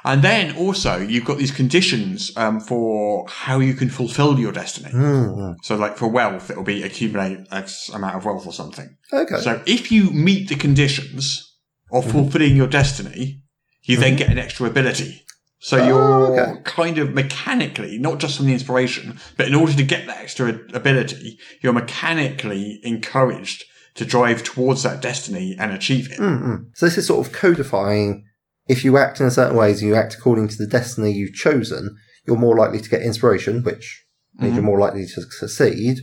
And 0.04 0.22
then 0.22 0.56
also 0.56 0.96
you've 0.98 1.24
got 1.24 1.38
these 1.38 1.52
conditions 1.52 2.32
um, 2.36 2.58
for 2.60 3.26
how 3.28 3.60
you 3.60 3.74
can 3.74 3.88
fulfill 3.88 4.38
your 4.38 4.52
destiny. 4.52 4.90
Mm, 4.92 5.56
So, 5.62 5.76
like 5.76 5.96
for 5.96 6.08
wealth, 6.08 6.50
it'll 6.50 6.64
be 6.64 6.82
accumulate 6.82 7.38
X 7.52 7.88
amount 7.88 8.16
of 8.16 8.24
wealth 8.24 8.46
or 8.46 8.52
something. 8.52 8.96
okay. 9.12 9.40
So 9.40 9.62
if 9.66 9.92
you 9.92 10.10
meet 10.10 10.48
the 10.48 10.56
conditions 10.56 11.48
of 11.92 12.04
Mm-hmm. 12.04 12.12
fulfilling 12.12 12.56
your 12.56 12.66
destiny, 12.68 13.42
you 13.84 13.96
then 13.98 14.16
get 14.16 14.30
an 14.30 14.38
extra 14.38 14.66
ability. 14.66 15.22
So 15.58 15.76
Oh, 15.78 15.86
you're 15.86 16.40
okay. 16.40 16.60
kind 16.64 16.98
of 16.98 17.14
mechanically, 17.14 17.98
not 17.98 18.18
just 18.18 18.36
from 18.38 18.46
the 18.46 18.52
inspiration, 18.52 19.18
but 19.36 19.46
in 19.46 19.54
order 19.54 19.74
to 19.74 19.82
get 19.84 20.06
that 20.06 20.18
extra 20.18 20.58
ability, 20.74 21.38
you're 21.60 21.72
mechanically 21.72 22.80
encouraged 22.82 23.64
to 23.94 24.04
drive 24.04 24.42
towards 24.42 24.82
that 24.82 25.00
destiny 25.02 25.54
and 25.58 25.70
achieve 25.72 26.10
it. 26.10 26.18
Mm-mm. 26.18 26.64
So 26.74 26.86
this 26.86 26.98
is 26.98 27.06
sort 27.06 27.24
of 27.26 27.32
codifying. 27.32 28.24
If 28.68 28.84
you 28.84 28.96
act 28.96 29.20
in 29.20 29.26
a 29.26 29.30
certain 29.30 29.56
ways 29.56 29.80
and 29.80 29.88
you 29.90 29.96
act 29.96 30.14
according 30.14 30.48
to 30.48 30.56
the 30.56 30.66
destiny 30.66 31.10
you've 31.12 31.34
chosen, 31.34 31.96
you're 32.26 32.36
more 32.38 32.56
likely 32.56 32.80
to 32.80 32.88
get 32.88 33.02
inspiration, 33.02 33.62
which 33.62 34.04
means 34.38 34.48
Mm-hmm. 34.52 34.54
you're 34.56 34.64
more 34.64 34.78
likely 34.78 35.04
to 35.06 35.22
succeed. 35.30 35.98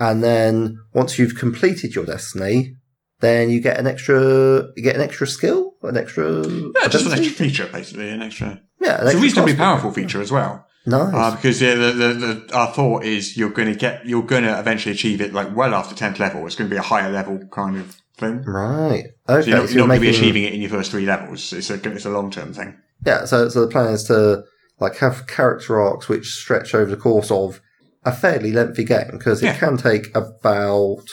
And 0.00 0.22
then 0.22 0.78
once 0.94 1.18
you've 1.18 1.36
completed 1.36 1.94
your 1.94 2.06
destiny, 2.06 2.74
then 3.20 3.50
you 3.50 3.60
get 3.60 3.78
an 3.78 3.86
extra, 3.86 4.68
you 4.76 4.82
get 4.82 4.94
an 4.96 5.02
extra 5.02 5.26
skill, 5.26 5.74
an 5.82 5.96
extra, 5.96 6.46
Yeah, 6.46 6.88
just 6.88 7.06
an 7.06 7.12
extra 7.12 7.32
feature, 7.32 7.66
basically, 7.72 8.08
an 8.10 8.22
extra. 8.22 8.60
yeah, 8.80 9.00
an 9.00 9.06
It's 9.08 9.16
a 9.16 9.20
reasonably 9.20 9.54
powerful 9.56 9.92
feature 9.92 10.20
as 10.22 10.30
well. 10.32 10.64
Nice. 10.86 11.12
Uh, 11.12 11.30
because 11.36 11.60
yeah, 11.60 11.74
the, 11.74 11.92
the, 11.92 12.14
the, 12.14 12.54
our 12.56 12.72
thought 12.72 13.04
is 13.04 13.36
you're 13.36 13.50
going 13.50 13.70
to 13.72 13.78
get, 13.78 14.06
you're 14.06 14.22
going 14.22 14.44
to 14.44 14.58
eventually 14.58 14.94
achieve 14.94 15.20
it 15.20 15.34
like 15.34 15.54
well 15.54 15.74
after 15.74 15.94
10th 15.94 16.18
level. 16.18 16.46
It's 16.46 16.54
going 16.56 16.70
to 16.70 16.74
be 16.74 16.78
a 16.78 16.82
higher 16.82 17.10
level 17.10 17.38
kind 17.52 17.76
of 17.76 17.96
thing. 18.18 18.42
right. 18.44 19.04
Okay. 19.28 19.42
So 19.42 19.48
you're 19.48 19.58
not, 19.58 19.68
so 19.68 19.74
you're 19.74 19.86
not 19.86 19.94
going 19.94 20.00
to 20.00 20.06
be 20.06 20.16
achieving 20.16 20.44
it 20.44 20.52
in 20.54 20.60
your 20.60 20.70
first 20.70 20.90
three 20.90 21.06
levels. 21.06 21.52
It's 21.52 21.70
a, 21.70 21.74
it's 21.74 22.04
a 22.04 22.10
long 22.10 22.30
term 22.30 22.52
thing. 22.52 22.76
Yeah, 23.06 23.24
so 23.24 23.48
so 23.48 23.60
the 23.62 23.68
plan 23.68 23.92
is 23.92 24.04
to 24.04 24.42
like 24.80 24.96
have 24.98 25.26
character 25.26 25.80
arcs 25.80 26.08
which 26.08 26.26
stretch 26.34 26.74
over 26.74 26.90
the 26.90 26.96
course 26.96 27.30
of 27.30 27.60
a 28.04 28.12
fairly 28.12 28.52
lengthy 28.52 28.84
game 28.84 29.10
because 29.12 29.42
it 29.42 29.46
Yeah. 29.46 29.56
can 29.58 29.76
take 29.76 30.14
about 30.16 31.04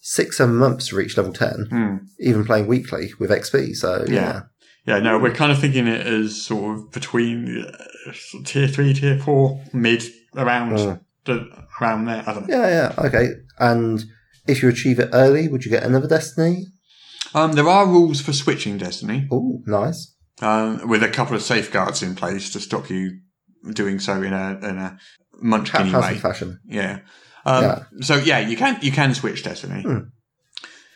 six 0.00 0.38
seven 0.38 0.56
months 0.56 0.88
to 0.88 0.96
reach 0.96 1.16
level 1.16 1.32
ten, 1.32 1.66
Hmm. 1.70 1.96
even 2.20 2.44
playing 2.44 2.66
weekly 2.66 3.12
with 3.18 3.30
XP. 3.30 3.74
So 3.74 4.04
yeah, 4.08 4.14
Yeah. 4.14 4.40
Yeah, 4.86 4.98
no, 5.00 5.18
we're 5.18 5.34
kind 5.34 5.50
of 5.50 5.58
thinking 5.58 5.88
it 5.88 6.06
as 6.06 6.40
sort 6.40 6.76
of 6.78 6.92
between 6.92 7.64
uh, 7.66 8.12
tier 8.44 8.68
three, 8.68 8.94
tier 8.94 9.18
four, 9.18 9.60
mid, 9.72 10.04
around, 10.36 10.72
Mm. 10.78 11.00
the, 11.24 11.48
around 11.80 12.04
there. 12.04 12.22
I 12.24 12.32
don't 12.34 12.46
know. 12.48 12.56
yeah, 12.56 12.68
yeah, 12.96 13.04
okay. 13.06 13.30
And 13.58 14.04
if 14.46 14.62
you 14.62 14.68
achieve 14.68 14.98
it 14.98 15.10
early, 15.12 15.48
would 15.48 15.64
you 15.64 15.70
get 15.70 15.82
another 15.82 16.08
destiny? 16.08 16.66
Um, 17.34 17.52
there 17.52 17.68
are 17.68 17.86
rules 17.86 18.20
for 18.20 18.32
switching 18.32 18.78
Destiny, 18.78 19.26
Oh, 19.30 19.60
nice. 19.66 20.14
um, 20.40 20.88
with 20.88 21.02
a 21.02 21.08
couple 21.08 21.34
of 21.36 21.42
safeguards 21.42 22.02
in 22.02 22.14
place 22.14 22.50
to 22.52 22.60
stop 22.60 22.88
you 22.88 23.18
doing 23.74 23.98
so 23.98 24.22
in 24.22 24.32
a 24.32 24.58
in 24.62 24.78
a 24.78 24.98
munchkin 25.42 25.92
way. 25.92 26.16
fashion. 26.18 26.60
Yeah. 26.66 27.00
Um, 27.44 27.62
Yeah. 27.64 27.82
So 28.02 28.16
yeah, 28.16 28.38
you 28.38 28.56
can 28.56 28.78
you 28.80 28.92
can 28.92 29.14
switch 29.14 29.42
Destiny. 29.42 29.82
Hmm. 29.82 29.98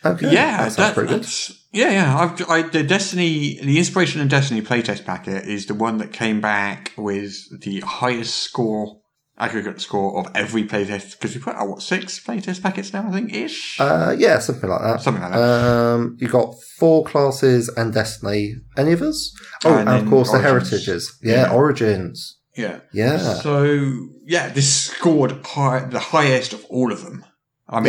Okay, 0.03 0.31
Yeah, 0.33 0.63
that 0.67 0.77
that- 0.77 0.93
pretty 0.95 1.09
good. 1.09 1.19
that's- 1.19 1.53
yeah, 1.73 1.91
yeah. 1.91 2.17
I've, 2.17 2.49
I, 2.49 2.63
the 2.63 2.83
Destiny, 2.83 3.59
the 3.63 3.77
Inspiration 3.77 4.19
and 4.19 4.29
Destiny 4.29 4.61
playtest 4.61 5.05
packet 5.05 5.45
is 5.47 5.67
the 5.67 5.73
one 5.75 5.99
that 5.99 6.11
came 6.11 6.41
back 6.41 6.91
with 6.97 7.61
the 7.61 7.79
highest 7.81 8.35
score, 8.37 9.00
aggregate 9.37 9.81
score 9.81 10.19
of 10.19 10.31
every 10.35 10.63
playtest. 10.65 11.11
Because 11.13 11.35
we 11.35 11.41
put 11.41 11.55
out 11.55 11.67
what 11.67 11.81
six 11.81 12.19
playtest 12.23 12.61
packets 12.61 12.93
now, 12.93 13.07
I 13.07 13.11
think 13.11 13.33
ish, 13.33 13.79
Uh, 13.79 14.15
yeah, 14.17 14.39
something 14.39 14.69
like 14.69 14.81
that. 14.81 15.01
something 15.01 15.23
like 15.23 15.31
that. 15.33 15.39
Um, 15.39 16.17
you 16.19 16.27
got 16.27 16.55
four 16.77 17.03
classes 17.05 17.69
and 17.69 17.93
Destiny. 17.93 18.55
Any 18.77 18.91
of 18.93 19.01
us? 19.01 19.33
Oh, 19.65 19.75
And 19.77 19.89
and, 19.89 20.03
of 20.03 20.09
course 20.09 20.31
the 20.31 20.39
heritages. 20.39 21.17
Yeah, 21.23 21.47
Yeah. 21.47 21.51
Origins. 21.53 22.37
yeah. 22.55 22.79
Yeah. 22.93 23.17
So 23.17 24.07
yeah, 24.25 24.49
this 24.49 24.71
scored 24.73 25.31
high, 25.45 25.85
the 25.85 25.99
highest 25.99 26.53
of 26.53 26.63
all 26.65 26.91
of 26.91 27.03
them. 27.03 27.25
I 27.67 27.79
mean, 27.79 27.85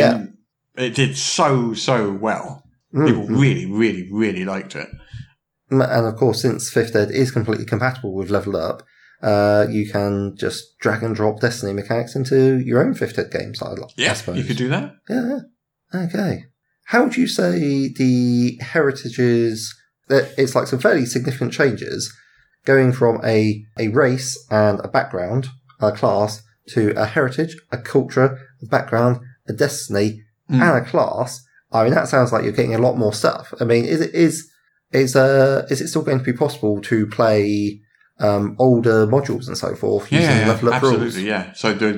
Yeah. 0.77 0.85
it 0.85 0.95
did 0.95 1.17
so 1.17 1.73
so 1.73 2.11
well. 2.11 2.63
Mm, 2.95 3.07
People 3.07 3.25
really, 3.27 3.65
really, 3.65 4.07
really 4.11 4.45
liked 4.45 4.75
it. 4.75 4.87
And 5.69 5.81
of 6.07 6.15
course, 6.15 6.41
since 6.41 6.69
Fifth 6.69 6.95
Ed 6.95 7.09
is 7.11 7.31
completely 7.31 7.65
compatible 7.65 8.13
with 8.13 8.29
Level 8.29 8.55
Up, 8.55 8.83
uh, 9.23 9.65
you 9.69 9.89
can 9.89 10.35
just 10.37 10.77
drag 10.79 11.01
and 11.01 11.15
drop 11.15 11.39
Destiny 11.39 11.73
mechanics 11.73 12.15
into 12.15 12.59
your 12.59 12.83
own 12.85 12.93
fifth 12.93 13.17
ed 13.17 13.31
games. 13.31 13.61
I, 13.61 13.71
I 13.71 13.75
Yeah, 13.97 14.13
suppose. 14.13 14.37
you 14.37 14.43
could 14.43 14.57
do 14.57 14.69
that. 14.69 14.93
Yeah. 15.09 15.39
Okay. 15.95 16.45
How 16.85 17.03
would 17.03 17.15
you 17.17 17.27
say 17.27 17.87
the 17.97 18.57
heritages? 18.61 19.73
That 20.09 20.33
it's 20.37 20.53
like 20.53 20.67
some 20.67 20.79
fairly 20.79 21.05
significant 21.05 21.53
changes, 21.53 22.13
going 22.65 22.91
from 22.91 23.21
a 23.23 23.63
a 23.79 23.87
race 23.87 24.37
and 24.51 24.79
a 24.83 24.89
background, 24.89 25.47
a 25.79 25.93
class, 25.93 26.43
to 26.69 26.91
a 27.01 27.05
heritage, 27.05 27.55
a 27.71 27.77
culture, 27.77 28.37
a 28.61 28.65
background, 28.65 29.19
a 29.47 29.53
destiny, 29.53 30.21
Mm. 30.51 30.61
and 30.61 30.85
a 30.85 30.89
class. 30.89 31.41
I 31.71 31.85
mean, 31.85 31.93
that 31.93 32.09
sounds 32.09 32.33
like 32.33 32.43
you're 32.43 32.51
getting 32.51 32.75
a 32.75 32.79
lot 32.87 32.97
more 32.97 33.13
stuff. 33.13 33.53
I 33.61 33.63
mean, 33.63 33.85
is 33.85 34.01
it 34.01 34.13
is 34.13 34.49
is 34.91 35.15
uh 35.15 35.65
is 35.69 35.79
it 35.79 35.87
still 35.87 36.01
going 36.03 36.19
to 36.19 36.23
be 36.31 36.33
possible 36.33 36.81
to 36.81 37.07
play 37.07 37.79
um 38.19 38.55
older 38.59 39.07
modules 39.07 39.47
and 39.47 39.57
so 39.57 39.75
forth 39.75 40.11
using 40.11 40.29
Yeah, 40.37 40.47
level 40.47 40.69
up 40.69 40.75
absolutely. 40.75 41.05
rules? 41.05 41.17
Yeah. 41.23 41.53
So 41.53 41.73
the 41.73 41.93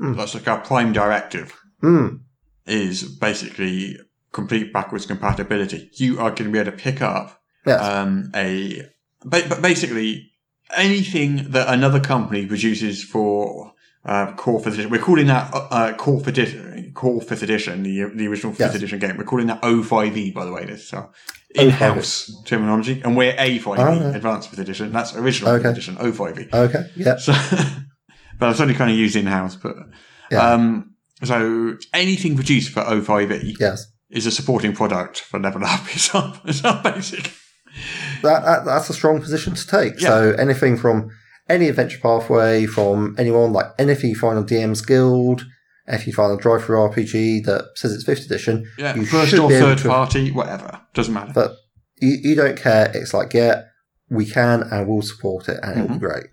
Mm. 0.00 0.16
that's 0.16 0.34
like 0.34 0.48
our 0.48 0.58
prime 0.60 0.92
directive 0.92 1.52
Mm. 1.82 2.20
is 2.66 3.02
basically 3.04 3.98
complete 4.32 4.72
backwards 4.72 5.06
compatibility. 5.06 5.90
You 5.94 6.18
are 6.20 6.30
going 6.30 6.44
to 6.44 6.50
be 6.50 6.58
able 6.58 6.70
to 6.72 6.76
pick 6.76 7.00
up 7.02 7.40
Yes. 7.66 7.80
um, 7.80 8.30
a 8.34 8.88
but 9.24 9.62
basically 9.62 10.32
anything 10.74 11.50
that 11.50 11.68
another 11.68 12.00
company 12.00 12.46
produces 12.46 13.04
for 13.04 13.72
uh, 14.04 14.32
core 14.32 14.58
fifth 14.58 14.74
edition. 14.74 14.90
We're 14.90 15.00
calling 15.00 15.28
that 15.28 15.54
uh, 15.54 15.68
uh, 15.70 15.92
core 15.94 16.18
fifth 16.18 16.28
edition, 16.28 16.90
core 16.92 17.20
fifth 17.20 17.42
edition, 17.44 17.84
the 17.84 18.10
the 18.14 18.26
original 18.26 18.52
fifth 18.52 18.60
Yes. 18.72 18.74
edition 18.74 18.98
game. 18.98 19.16
We're 19.16 19.22
calling 19.24 19.46
that 19.46 19.62
O5e, 19.62 20.34
by 20.34 20.44
the 20.44 20.52
way. 20.52 20.64
This 20.64 20.82
is 20.92 20.92
in-house 21.54 22.32
terminology, 22.44 23.00
and 23.04 23.16
we're 23.16 23.32
A5e, 23.34 23.78
Oh, 23.78 23.92
yeah. 23.94 24.14
advanced 24.16 24.48
fifth 24.50 24.58
edition. 24.60 24.92
That's 24.92 25.14
original 25.16 25.52
Okay. 25.52 25.62
fifth 25.62 25.72
edition, 25.72 25.96
O5e. 25.96 26.52
Okay. 26.52 26.90
Yeah. 26.96 27.16
So, 27.16 27.32
but 28.38 28.50
it's 28.50 28.60
only 28.60 28.74
kind 28.74 28.90
of 28.90 28.96
used 28.96 29.16
in-house. 29.16 29.56
But 29.56 29.76
Yeah. 30.30 30.52
um, 30.52 30.94
so 31.24 31.76
anything 31.92 32.34
produced 32.36 32.70
for 32.72 32.80
O5e 32.82 33.56
Yes. 33.60 33.86
is 34.10 34.26
a 34.26 34.30
supporting 34.30 34.74
product 34.74 35.20
for 35.20 35.38
Level 35.38 35.64
Up. 35.64 35.80
It's 35.94 36.14
our, 36.14 36.40
it's 36.44 36.64
our 36.64 36.82
basic. 36.82 37.32
that, 38.22 38.44
that 38.44 38.64
that's 38.64 38.90
a 38.90 38.94
strong 38.94 39.20
position 39.20 39.54
to 39.54 39.66
take. 39.66 39.98
So 40.00 40.34
anything 40.38 40.76
from 40.76 41.10
any 41.48 41.68
adventure 41.68 41.98
pathway 42.02 42.66
from 42.66 43.14
anyone 43.18 43.52
like 43.52 43.66
anything 43.78 44.14
Final 44.14 44.44
DM's 44.44 44.82
Guild, 44.82 45.44
if 45.86 46.06
you 46.06 46.12
find 46.12 46.32
a 46.38 46.42
DriveThruRPG 46.42 47.44
that 47.44 47.70
says 47.76 47.92
it's 47.92 48.04
fifth 48.04 48.26
edition, 48.26 48.66
Yeah, 48.78 48.94
you 48.94 49.04
first 49.06 49.34
or 49.34 49.50
third 49.50 49.78
to- 49.78 49.88
party, 49.88 50.30
whatever. 50.30 50.80
Doesn't 50.94 51.14
matter. 51.14 51.32
But 51.34 51.52
you, 52.00 52.18
you 52.22 52.34
don't 52.34 52.56
care. 52.58 52.90
It's 52.94 53.14
like 53.14 53.32
yeah, 53.34 53.62
we 54.10 54.26
can 54.26 54.62
and 54.62 54.88
we'll 54.88 55.02
support 55.02 55.48
it, 55.48 55.58
and 55.62 55.80
it'll 55.84 55.94
be 55.94 55.98
great. 56.00 56.24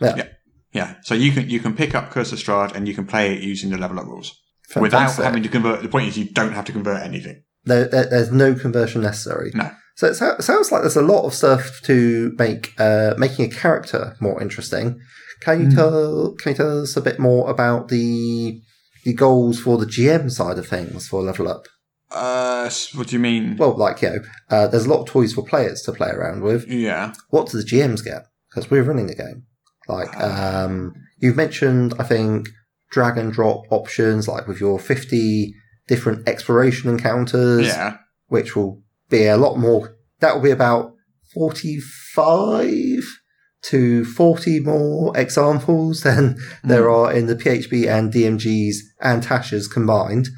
Yeah, 0.00 0.08
Mm-hmm. 0.10 0.18
Yeah. 0.18 0.28
yeah. 0.72 0.94
So 1.02 1.14
you 1.14 1.32
can 1.32 1.48
you 1.50 1.60
can 1.60 1.74
pick 1.74 1.94
up 1.94 2.10
Curse 2.10 2.32
of 2.32 2.38
Strahd 2.38 2.74
and 2.74 2.86
you 2.88 2.94
can 2.94 3.06
play 3.06 3.34
it 3.34 3.42
using 3.42 3.70
the 3.70 3.78
level 3.78 3.98
up 3.98 4.06
rules 4.06 4.34
without 4.76 5.14
having 5.16 5.42
to 5.42 5.48
convert. 5.48 5.82
The 5.82 5.88
point 5.88 6.08
is 6.08 6.18
you 6.18 6.26
don't 6.30 6.52
have 6.52 6.64
to 6.66 6.72
convert 6.72 7.02
anything. 7.02 7.42
There, 7.64 7.86
there, 7.86 8.06
there's 8.08 8.30
no 8.32 8.54
conversion 8.54 9.02
necessary. 9.02 9.50
No. 9.54 9.70
So 9.96 10.06
it, 10.06 10.14
sounds 10.14 10.70
like 10.70 10.82
there's 10.82 10.96
a 10.96 11.02
lot 11.02 11.24
of 11.24 11.34
stuff 11.34 11.80
to 11.84 12.32
make 12.38 12.72
uh, 12.78 13.14
making 13.18 13.46
a 13.46 13.48
character 13.54 14.16
more 14.20 14.40
interesting. 14.40 15.00
Can 15.42 15.60
you 15.60 15.66
Hmm. 15.68 15.74
tell 15.76 16.34
Can 16.40 16.52
you 16.52 16.56
tell 16.56 16.82
us 16.82 16.96
a 16.96 17.00
bit 17.00 17.18
more 17.18 17.50
about 17.50 17.88
the 17.88 18.60
the 19.04 19.14
goals 19.14 19.60
for 19.60 19.78
the 19.78 19.86
GM 19.86 20.30
side 20.30 20.58
of 20.58 20.66
things 20.66 21.08
for 21.08 21.22
Level 21.22 21.48
Up? 21.48 21.66
Uh, 22.10 22.70
what 22.94 23.08
do 23.08 23.16
you 23.16 23.20
mean? 23.20 23.56
Well, 23.56 23.76
like 23.76 24.00
you 24.02 24.10
know, 24.10 24.18
uh, 24.50 24.66
there's 24.68 24.86
a 24.86 24.90
lot 24.90 25.00
of 25.02 25.06
toys 25.08 25.34
for 25.34 25.42
players 25.44 25.82
to 25.82 25.92
play 25.92 26.08
around 26.08 26.42
with. 26.42 26.66
yeah. 26.66 27.12
What 27.30 27.48
do 27.50 27.58
the 27.58 27.64
GMs 27.64 28.02
get? 28.04 28.22
Because 28.48 28.70
we're 28.70 28.82
running 28.82 29.06
the 29.08 29.14
game. 29.14 29.44
Like 29.88 30.14
um, 30.20 30.94
you've 31.18 31.36
mentioned, 31.36 31.94
I 31.98 32.04
think 32.04 32.48
drag 32.90 33.18
and 33.18 33.32
drop 33.32 33.62
options, 33.70 34.26
like 34.28 34.46
with 34.46 34.58
your 34.60 34.78
50 34.78 35.54
different 35.86 36.26
exploration 36.28 36.90
encounters 36.90 37.66
Yeah. 37.66 37.96
which 38.28 38.54
will 38.56 38.82
be 39.10 39.26
a 39.26 39.36
lot 39.36 39.56
more. 39.58 39.96
That 40.20 40.34
will 40.34 40.42
be 40.42 40.50
about 40.50 40.92
45 41.34 43.02
to 43.68 44.04
40 44.04 44.60
more 44.60 45.16
examples 45.16 46.00
than 46.04 46.36
there 46.62 46.90
are 46.90 47.12
in 47.12 47.26
the 47.26 47.36
PHB 47.36 47.88
and 47.88 48.12
DMGs 48.12 48.76
and 49.00 49.22
Tasha's 49.22 49.68
combined. 49.68 50.28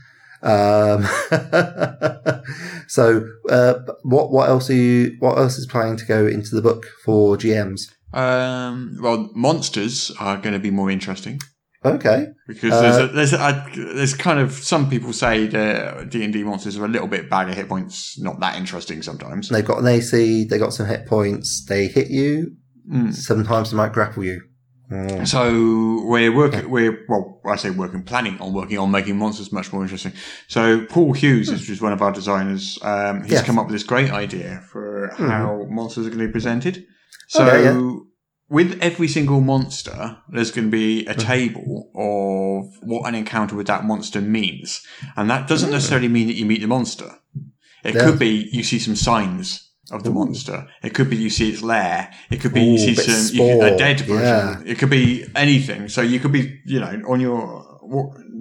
Um, 0.42 1.04
so, 2.88 3.26
uh, 3.48 3.74
what, 4.02 4.30
what 4.30 4.48
else 4.48 4.70
are 4.70 4.74
you, 4.74 5.16
what 5.18 5.36
else 5.36 5.58
is 5.58 5.66
planning 5.66 5.96
to 5.98 6.06
go 6.06 6.26
into 6.26 6.54
the 6.54 6.62
book 6.62 6.86
for 7.04 7.36
GMs? 7.36 7.82
Um, 8.12 8.98
well, 9.00 9.30
monsters 9.34 10.10
are 10.18 10.36
going 10.36 10.54
to 10.54 10.58
be 10.58 10.70
more 10.70 10.90
interesting 10.90 11.40
Okay. 11.84 12.26
because 12.46 12.72
Uh, 12.72 12.82
there's 12.82 12.98
a, 12.98 13.06
there's 13.14 13.32
a, 13.32 13.94
there's 13.94 14.14
kind 14.14 14.38
of 14.38 14.52
some 14.52 14.90
people 14.90 15.12
say 15.12 15.46
the 15.46 16.06
D 16.08 16.22
and 16.24 16.32
D 16.32 16.42
monsters 16.42 16.76
are 16.76 16.84
a 16.84 16.88
little 16.88 17.08
bit 17.08 17.30
bag 17.30 17.48
of 17.48 17.54
hit 17.54 17.68
points, 17.68 18.18
not 18.18 18.40
that 18.40 18.56
interesting 18.56 19.02
sometimes. 19.02 19.48
They've 19.48 19.64
got 19.64 19.78
an 19.78 19.86
AC, 19.86 20.44
They've 20.44 20.60
got 20.60 20.74
some 20.74 20.86
hit 20.86 21.06
points, 21.06 21.64
they 21.64 21.86
hit 21.86 22.10
you, 22.10 22.56
Mm. 22.90 23.14
sometimes 23.14 23.70
they 23.70 23.76
might 23.76 23.92
grapple 23.92 24.24
you. 24.24 24.42
Mm. 24.90 25.26
So 25.28 26.04
we're 26.04 26.34
working, 26.34 26.68
we're, 26.68 27.04
well, 27.08 27.40
I 27.46 27.54
say 27.56 27.70
working, 27.70 28.02
planning 28.02 28.36
on 28.40 28.52
working 28.52 28.78
on 28.78 28.90
making 28.90 29.16
monsters 29.16 29.52
much 29.52 29.72
more 29.72 29.82
interesting. 29.82 30.12
So 30.48 30.84
Paul 30.86 31.12
Hughes, 31.12 31.48
which 31.50 31.70
is 31.70 31.80
one 31.80 31.92
of 31.92 32.02
our 32.02 32.10
designers, 32.10 32.78
um, 32.82 33.22
he's 33.22 33.32
Yes. 33.32 33.46
come 33.46 33.58
up 33.58 33.66
with 33.66 33.74
this 33.74 33.84
great 33.84 34.10
idea 34.10 34.62
for 34.72 35.12
how 35.16 35.66
monsters 35.70 36.06
are 36.06 36.10
going 36.10 36.18
to 36.22 36.26
be 36.26 36.32
presented. 36.32 36.84
So 37.28 37.46
Okay, 37.46 37.62
yeah. 37.64 37.98
with 38.48 38.76
every 38.82 39.06
single 39.06 39.40
monster, 39.40 40.16
there's 40.28 40.50
going 40.50 40.66
to 40.66 40.72
be 40.72 41.06
a 41.06 41.14
table 41.14 41.88
of 41.94 42.74
what 42.82 43.06
an 43.08 43.14
encounter 43.14 43.54
with 43.54 43.68
that 43.68 43.84
monster 43.84 44.20
means. 44.20 44.82
And 45.16 45.30
that 45.30 45.44
Mm. 45.44 45.48
doesn't 45.48 45.70
necessarily 45.70 46.08
mean 46.08 46.26
that 46.26 46.34
you 46.34 46.46
meet 46.46 46.60
the 46.62 46.66
monster. 46.66 47.12
It 47.84 47.94
Yeah. 47.94 48.04
could 48.06 48.18
be 48.18 48.48
you 48.52 48.64
see 48.64 48.80
some 48.80 48.96
signs 48.96 49.69
of 49.90 50.02
the 50.04 50.10
monster. 50.10 50.66
It 50.82 50.94
could 50.94 51.10
be 51.10 51.16
you 51.16 51.30
see 51.30 51.50
its 51.50 51.62
lair. 51.62 52.12
It 52.30 52.40
could 52.40 52.54
be 52.54 52.60
Ooh, 52.60 52.72
you 52.72 52.78
see 52.78 52.94
some 52.94 53.36
you, 53.36 53.62
a 53.62 53.76
dead 53.76 54.00
version. 54.00 54.18
yeah. 54.22 54.60
It 54.64 54.78
could 54.78 54.90
be 54.90 55.26
anything. 55.34 55.88
So 55.88 56.00
you 56.02 56.20
could 56.20 56.32
be, 56.32 56.60
you 56.64 56.80
know, 56.80 57.02
on 57.08 57.20
your 57.20 57.66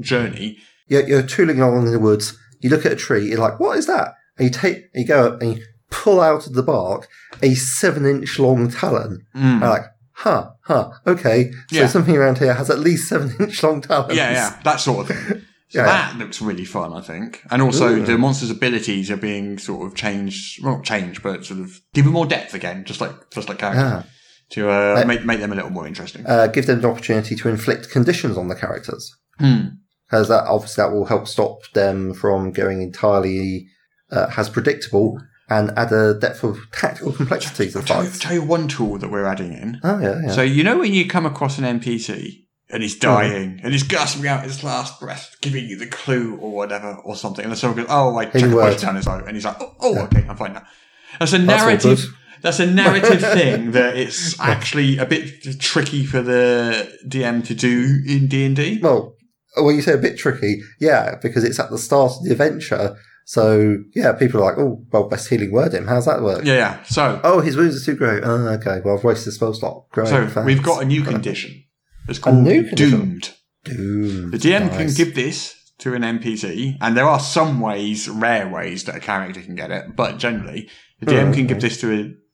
journey. 0.02 0.58
you're, 0.88 1.08
you're 1.08 1.24
tooling 1.24 1.60
along 1.62 1.88
in 1.88 1.92
the 1.94 2.00
woods. 2.00 2.38
You 2.62 2.70
look 2.70 2.86
at 2.86 2.92
a 2.92 2.96
tree. 2.96 3.30
You're 3.30 3.40
like, 3.40 3.60
"What 3.60 3.78
is 3.78 3.88
that?" 3.88 4.14
And 4.38 4.46
you 4.48 4.52
take, 4.52 4.76
and 4.94 5.02
you 5.02 5.06
go 5.08 5.28
up 5.28 5.42
and 5.42 5.56
you 5.58 5.64
pull 5.90 6.20
out 6.22 6.46
of 6.46 6.54
the 6.54 6.64
bark 6.64 7.08
a 7.42 7.56
seven-inch 7.56 8.38
long 8.38 8.70
talon. 8.70 9.26
Mm. 9.36 9.62
Like, 9.62 9.84
"Huh, 10.12 10.52
huh, 10.64 10.92
okay." 11.08 11.52
So 11.72 11.78
Yeah. 11.78 11.88
something 11.88 12.16
around 12.16 12.38
here 12.40 12.54
has 12.54 12.70
at 12.70 12.80
least 12.80 13.08
seven-inch 13.10 13.64
long 13.64 13.82
talons. 13.82 14.14
Yeah, 14.16 14.32
yeah, 14.32 14.60
that 14.64 14.80
sort 14.82 15.10
of 15.10 15.16
thing. 15.18 15.46
So 15.70 15.80
Yeah. 15.80 15.86
that 15.86 16.18
looks 16.18 16.42
really 16.42 16.66
fun, 16.66 16.94
I 16.94 17.02
think. 17.02 17.44
And 17.52 17.62
also, 17.62 17.90
Ooh. 17.90 18.04
the 18.06 18.18
monster's 18.18 18.50
abilities 18.50 19.12
are 19.12 19.18
being 19.18 19.58
sort 19.60 19.86
of 19.86 19.96
changed, 19.96 20.64
well, 20.64 20.78
not 20.78 20.84
changed, 20.86 21.22
but 21.22 21.46
sort 21.46 21.60
of 21.60 21.80
given 21.94 22.12
more 22.12 22.26
depth 22.26 22.54
again, 22.56 22.84
just 22.86 23.00
like 23.02 23.12
just 23.32 23.50
like 23.50 23.60
characters, 23.60 24.04
Ah. 24.04 24.04
to 24.52 24.70
uh, 24.70 25.02
Uh, 25.02 25.06
make 25.06 25.24
make 25.26 25.40
them 25.40 25.52
a 25.52 25.56
little 25.56 25.70
more 25.70 25.88
interesting. 25.88 26.26
Uh, 26.26 26.48
give 26.48 26.66
them 26.66 26.80
an 26.80 26.86
opportunity 26.86 27.36
to 27.36 27.50
inflict 27.50 27.92
conditions 27.92 28.36
on 28.36 28.48
the 28.48 28.56
characters, 28.56 29.16
Hmm. 29.40 29.62
because 30.08 30.28
that 30.30 30.46
obviously 30.46 30.82
that 30.84 30.92
will 30.92 31.06
help 31.06 31.28
stop 31.28 31.60
them 31.76 32.14
from 32.16 32.52
going 32.52 32.82
entirely 32.82 33.68
uh, 34.12 34.26
as 34.38 34.50
predictable 34.50 35.22
and 35.52 35.72
add 35.78 35.92
a 35.92 36.16
depth 36.16 36.44
of 36.44 36.58
tactical 36.72 37.12
complexity 37.12 37.68
to 37.68 37.74
the 37.74 37.80
I'll 37.80 37.86
tell, 37.86 38.04
you, 38.04 38.10
tell 38.10 38.34
you 38.34 38.42
one 38.44 38.68
tool 38.68 38.98
that 38.98 39.12
we're 39.12 39.26
adding 39.26 39.54
in. 39.54 39.80
Oh 39.84 40.00
yeah, 40.00 40.20
yeah. 40.26 40.32
So 40.32 40.42
you 40.42 40.64
know 40.64 40.80
when 40.80 40.94
you 40.96 41.08
come 41.08 41.28
across 41.28 41.60
an 41.60 41.64
NPC 41.80 42.46
and 42.70 42.84
he's 42.84 42.96
hmm. 42.96 43.02
dying 43.02 43.60
and 43.64 43.74
he's 43.74 43.84
gasping 43.84 44.28
out 44.28 44.44
his 44.44 44.64
last 44.64 45.00
breath, 45.00 45.36
giving 45.42 45.66
you 45.66 45.78
the 45.78 45.88
clue 45.88 46.38
or 46.38 46.52
whatever 46.52 46.96
or 47.04 47.16
something, 47.16 47.44
and 47.44 47.52
then 47.52 47.58
someone 47.58 47.78
goes, 47.78 47.88
"Oh, 47.90 48.16
I 48.16 48.26
checked 48.26 48.36
the 48.46 48.78
down 48.82 48.96
his 48.96 49.08
eye," 49.08 49.22
and 49.26 49.36
he's 49.36 49.46
like, 49.46 49.58
"Oh, 49.60 49.76
oh 49.80 50.00
okay, 50.04 50.26
I'm 50.28 50.38
fine 50.38 50.54
now." 50.54 50.66
That's 51.20 51.34
a 51.34 51.40
narrative. 51.40 51.98
good. 51.98 52.10
That's 52.42 52.60
a 52.60 52.66
narrative 52.66 53.22
thing 53.34 53.72
that 53.72 53.98
it's 53.98 54.40
actually 54.40 54.98
a 54.98 55.06
bit 55.06 55.60
tricky 55.60 56.06
for 56.06 56.22
the 56.22 56.98
DM 57.06 57.46
to 57.48 57.56
do 57.56 58.02
in 58.08 58.28
D 58.28 58.46
and 58.46 58.56
D. 58.56 58.80
Well, 58.82 59.16
when 59.58 59.76
you 59.76 59.82
say 59.82 59.94
a 59.94 59.98
bit 59.98 60.18
tricky, 60.18 60.62
yeah, 60.80 61.16
because 61.22 61.44
it's 61.44 61.60
at 61.60 61.70
the 61.70 61.78
start 61.78 62.14
of 62.14 62.24
the 62.24 62.32
adventure. 62.32 62.96
So 63.26 63.78
yeah, 63.94 64.14
people 64.14 64.42
are 64.42 64.46
like, 64.46 64.58
"Oh, 64.58 64.84
well, 64.92 65.08
best 65.08 65.30
healing 65.30 65.52
word 65.52 65.74
him." 65.74 65.88
How's 65.88 66.06
that 66.06 66.22
work? 66.22 66.46
Yeah, 66.46 66.54
yeah. 66.54 66.84
So, 66.84 67.20
Oh, 67.24 67.42
his 67.42 67.58
wounds 67.58 67.82
are 67.82 67.86
too 67.86 67.96
great. 67.98 68.24
Oh, 68.24 68.48
okay. 68.48 68.82
Well, 68.84 68.98
I've 68.98 69.04
wasted 69.04 69.28
the 69.28 69.32
spell 69.34 69.54
slot. 69.54 69.90
Great. 69.92 70.08
so 70.08 70.28
thanks. 70.28 70.46
we've 70.46 70.64
got 70.64 70.82
a 70.82 70.86
new 70.86 71.04
condition. 71.04 71.64
It's 72.10 72.20
called 72.20 72.46
condition? 72.46 72.76
doomed. 72.76 73.34
The 73.66 74.38
DM 74.38 74.70
can 74.70 74.94
give 74.94 75.16
this 75.16 75.56
to 75.80 75.94
an 75.94 76.02
NPC, 76.02 76.78
and 76.82 76.96
there 76.98 77.06
are 77.06 77.20
some 77.20 77.60
ways, 77.60 78.10
rare 78.10 78.48
ways, 78.50 78.84
that 78.86 78.96
a 78.96 79.00
character 79.00 79.42
can 79.42 79.56
get 79.56 79.72
it, 79.72 79.96
but 79.96 80.18
generally, 80.18 80.70
the 81.00 81.06
DM 81.08 81.34
can 81.34 81.48
give 81.48 81.62
this 81.62 81.80
to 81.82 81.92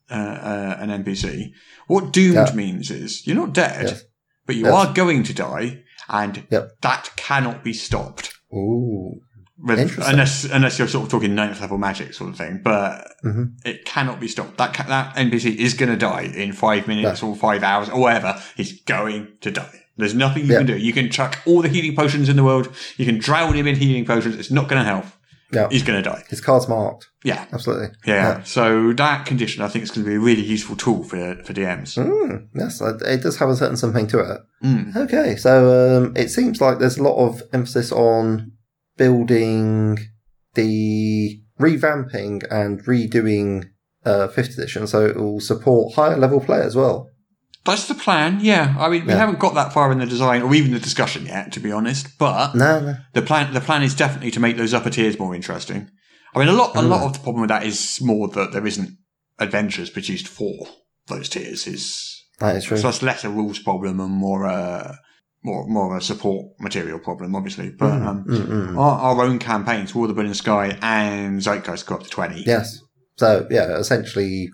a, 0.10 0.14
uh, 0.15 0.18
uh, 0.18 0.77
an 0.80 0.89
NPC. 1.03 1.52
What 1.88 2.11
doomed 2.14 2.35
Yeah. 2.49 2.53
means 2.56 2.89
is 2.89 3.26
you're 3.27 3.35
not 3.35 3.53
dead, 3.53 3.85
Yes. 3.88 4.03
but 4.45 4.56
you 4.56 4.65
Yes. 4.65 4.73
are 4.73 4.93
going 4.93 5.23
to 5.23 5.34
die, 5.34 5.84
and 6.10 6.43
Yep. 6.49 6.81
that 6.81 7.11
cannot 7.15 7.64
be 7.64 7.73
stopped. 7.73 8.34
Ooh. 8.53 9.19
With- 9.57 9.98
Unless 10.06 10.44
unless 10.45 10.77
you're 10.77 10.88
sort 10.90 11.06
of 11.06 11.11
talking 11.11 11.34
ninth 11.34 11.61
level 11.61 11.77
magic 11.77 12.14
sort 12.14 12.30
of 12.32 12.36
thing, 12.38 12.60
but 12.64 13.07
Mhm. 13.23 13.52
it 13.64 13.86
cannot 13.86 14.19
be 14.19 14.27
stopped. 14.27 14.57
That 14.57 14.73
ca- 14.73 14.88
that 14.90 15.14
NPC 15.18 15.52
is 15.57 15.73
going 15.73 15.90
to 15.90 15.95
die 15.98 16.23
in 16.36 16.52
five 16.52 16.88
minutes 16.88 17.23
or 17.23 17.36
five 17.36 17.64
hours 17.64 17.88
or 17.90 18.02
whatever. 18.02 18.38
He's 18.57 18.82
going 18.82 19.30
to 19.41 19.52
die. 19.52 19.82
There's 19.98 20.14
nothing 20.14 20.44
you 20.45 20.52
Yeah. 20.52 20.57
can 20.57 20.68
do. 20.68 20.77
You 20.77 20.91
can 20.91 21.10
chuck 21.10 21.40
all 21.45 21.61
the 21.61 21.69
healing 21.69 21.95
potions 21.95 22.27
in 22.27 22.36
the 22.36 22.44
world. 22.44 22.68
You 22.98 23.06
can 23.06 23.18
drown 23.18 23.53
him 23.53 23.65
in 23.65 23.76
healing 23.77 24.03
potions. 24.06 24.36
It's 24.36 24.52
not 24.52 24.68
going 24.68 24.82
to 24.84 24.86
help. 24.90 25.06
Yeah. 25.53 25.68
He's 25.72 25.84
going 25.84 26.03
to 26.03 26.10
die. 26.10 26.23
His 26.30 26.41
card's 26.41 26.68
marked. 26.68 27.07
Yeah. 27.23 27.45
Absolutely. 27.53 27.90
yeah, 28.06 28.41
So 28.44 28.91
that 28.94 29.26
condition, 29.26 29.64
I 29.64 29.69
think, 29.69 29.84
is 29.86 29.91
going 29.91 30.03
to 30.03 30.10
be 30.10 30.15
a 30.15 30.19
really 30.19 30.41
useful 30.44 30.76
tool 30.76 31.03
for 31.06 31.38
for 31.45 31.53
DMs. 31.53 31.95
Mm, 31.95 32.48
yes, 32.53 32.82
it 32.82 33.02
it 33.03 33.23
does 33.23 33.38
have 33.38 33.48
a 33.49 33.56
certain 33.56 33.77
something 33.77 34.07
to 34.07 34.19
it. 34.19 34.41
Mm. 34.64 34.95
Okay, 34.98 35.38
so 35.38 35.52
um, 36.03 36.14
it 36.18 36.30
seems 36.30 36.60
like 36.60 36.80
there's 36.80 36.98
a 36.98 37.03
lot 37.03 37.15
of 37.26 37.41
emphasis 37.53 37.91
on 37.94 38.52
building 38.97 39.97
the 40.55 41.39
revamping 41.59 42.41
and 42.51 42.84
redoing 42.85 43.65
uh, 44.05 44.27
fifth 44.27 44.57
edition, 44.57 44.88
so 44.88 45.05
it 45.05 45.15
will 45.15 45.39
support 45.39 45.95
higher 45.95 46.17
level 46.17 46.39
play 46.39 46.61
as 46.61 46.76
well. 46.76 47.09
That's 47.65 47.88
the 47.88 47.95
plan. 47.95 48.39
Yeah. 48.41 48.76
I 48.77 48.89
mean, 48.89 49.05
we 49.05 49.11
Yeah. 49.13 49.17
haven't 49.17 49.39
got 49.39 49.55
that 49.55 49.73
far 49.73 49.91
in 49.91 49.97
the 49.97 50.05
design 50.05 50.43
or 50.43 50.53
even 50.53 50.72
the 50.72 50.80
discussion 50.80 51.26
yet, 51.26 51.51
to 51.53 51.59
be 51.59 51.72
honest. 51.72 52.15
But 52.19 52.53
No, 52.53 52.80
no, 52.80 52.95
the 53.13 53.23
plan 53.23 53.53
the 53.53 53.61
plan 53.61 53.81
is 53.81 53.95
definitely 53.95 54.30
to 54.31 54.39
make 54.39 54.57
those 54.57 54.73
upper 54.73 54.91
tiers 54.91 55.17
more 55.17 55.34
interesting. 55.34 55.89
I 56.35 56.39
mean, 56.39 56.47
a 56.47 56.53
lot 56.53 56.76
a 56.76 56.81
lot 56.84 57.01
Mm. 57.01 57.05
of 57.07 57.13
the 57.13 57.19
problem 57.19 57.41
with 57.41 57.49
that 57.49 57.65
is 57.65 57.99
more 58.01 58.27
that 58.30 58.51
there 58.51 58.67
isn't 58.67 58.91
adventures 59.39 59.89
produced 59.89 60.27
for 60.27 60.67
those 61.07 61.27
tiers. 61.27 61.65
Is 61.65 62.22
that 62.39 62.55
is 62.57 62.65
true. 62.65 62.77
so 62.77 62.84
that's 62.84 63.01
less 63.01 63.23
a 63.23 63.30
rules 63.31 63.57
problem 63.57 63.99
and 63.99 64.11
more 64.13 64.43
a 64.45 64.99
more 65.45 65.65
more 65.67 65.95
of 65.95 66.01
a 66.01 66.05
support 66.05 66.47
material 66.59 66.99
problem, 66.99 67.35
obviously. 67.35 67.69
But 67.72 67.91
Mm, 67.93 68.05
um, 68.07 68.26
mm, 68.26 68.45
mm. 68.47 68.77
our, 68.77 68.99
our 69.17 69.26
own 69.26 69.39
campaigns, 69.39 69.93
War 69.95 70.05
of 70.05 70.09
the 70.09 70.13
Burning 70.15 70.34
Sky 70.34 70.77
and 70.81 71.39
Zeitgeist, 71.39 71.85
go 71.85 71.95
up 71.95 72.03
to 72.03 72.09
twenty. 72.09 72.43
Yes. 72.45 72.80
So 73.17 73.47
yeah, 73.49 73.77
essentially, 73.77 74.49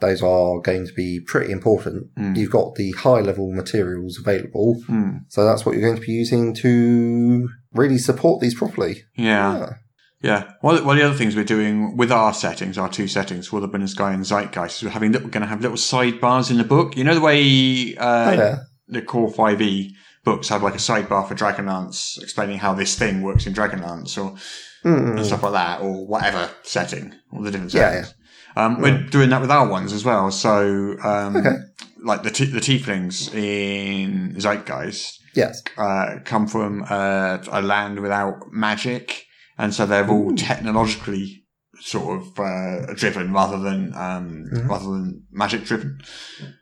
those 0.00 0.22
are 0.22 0.60
going 0.60 0.86
to 0.86 0.92
be 0.94 1.20
pretty 1.26 1.52
important. 1.52 2.06
Mm. 2.18 2.36
You've 2.36 2.50
got 2.50 2.74
the 2.74 2.90
high 2.92 3.20
level 3.20 3.52
materials 3.52 4.18
available, 4.18 4.82
Hmm. 4.86 5.10
so 5.28 5.44
that's 5.44 5.64
what 5.64 5.76
you're 5.76 5.88
going 5.88 6.00
to 6.00 6.06
be 6.06 6.12
using 6.12 6.54
to 6.54 7.48
really 7.74 7.98
support 7.98 8.40
these 8.40 8.54
properly. 8.54 9.02
Yeah. 9.16 9.66
Ah, 9.68 9.74
Yeah. 10.22 10.50
One 10.62 10.74
of, 10.76 10.84
one 10.84 10.96
of 10.96 11.02
the 11.02 11.08
other 11.08 11.16
things 11.18 11.36
we're 11.36 11.44
doing 11.44 11.96
with 11.96 12.10
our 12.10 12.34
settings, 12.34 12.76
our 12.78 12.88
two 12.88 13.06
settings, 13.08 13.52
War 13.52 13.58
of 13.58 13.62
the 13.62 13.68
Burning 13.68 13.86
Sky 13.86 14.12
and 14.12 14.24
Zeitgeist, 14.24 14.78
is 14.78 14.82
we're 14.84 14.90
having 14.90 15.12
we're 15.12 15.20
going 15.20 15.42
to 15.42 15.46
have 15.46 15.60
little 15.60 15.76
sidebars 15.76 16.50
in 16.50 16.56
the 16.58 16.64
book. 16.64 16.96
You 16.96 17.04
know 17.04 17.14
the 17.14 17.20
way 17.20 17.94
uh, 17.96 18.30
oh, 18.30 18.32
yeah. 18.32 18.56
the 18.88 19.02
Core 19.02 19.30
5e 19.30 19.90
books 20.24 20.48
have 20.48 20.62
like 20.62 20.74
a 20.74 20.78
sidebar 20.78 21.26
for 21.26 21.34
Dragonlance 21.34 22.20
explaining 22.22 22.58
how 22.58 22.74
this 22.74 22.98
thing 22.98 23.22
works 23.22 23.46
in 23.46 23.54
Dragonlance 23.54 24.16
or 24.22 24.36
Mm, 24.82 25.18
and 25.18 25.26
stuff 25.26 25.42
like 25.42 25.52
that, 25.52 25.82
or 25.82 26.06
whatever 26.06 26.48
setting, 26.62 27.14
all 27.30 27.42
the 27.42 27.50
different 27.50 27.74
Yeah, 27.74 27.90
settings. 27.90 28.14
Um, 28.56 28.80
we're 28.80 29.02
doing 29.08 29.28
that 29.28 29.42
with 29.42 29.50
our 29.50 29.68
ones 29.68 29.92
as 29.92 30.06
well. 30.06 30.30
So, 30.30 30.96
um, 31.04 31.36
Okay. 31.36 31.56
like 32.02 32.22
the 32.22 32.30
t- 32.30 32.46
the 32.46 32.60
tieflings 32.60 33.28
in 33.34 34.36
Zeitgeist 34.38 35.18
Yes. 35.34 35.62
uh, 35.76 36.20
come 36.24 36.46
from 36.46 36.82
uh, 36.88 37.38
a 37.52 37.60
land 37.60 38.00
without 38.00 38.36
magic, 38.52 39.26
and 39.58 39.74
so 39.74 39.84
they're 39.84 40.08
all 40.08 40.34
technologically 40.34 41.44
sort 41.78 42.18
of 42.22 42.40
uh, 42.40 42.94
driven 42.94 43.34
rather 43.34 43.58
than 43.58 43.94
um, 43.94 44.46
rather 44.66 44.86
than 44.86 45.24
magic 45.30 45.64
driven. 45.64 46.00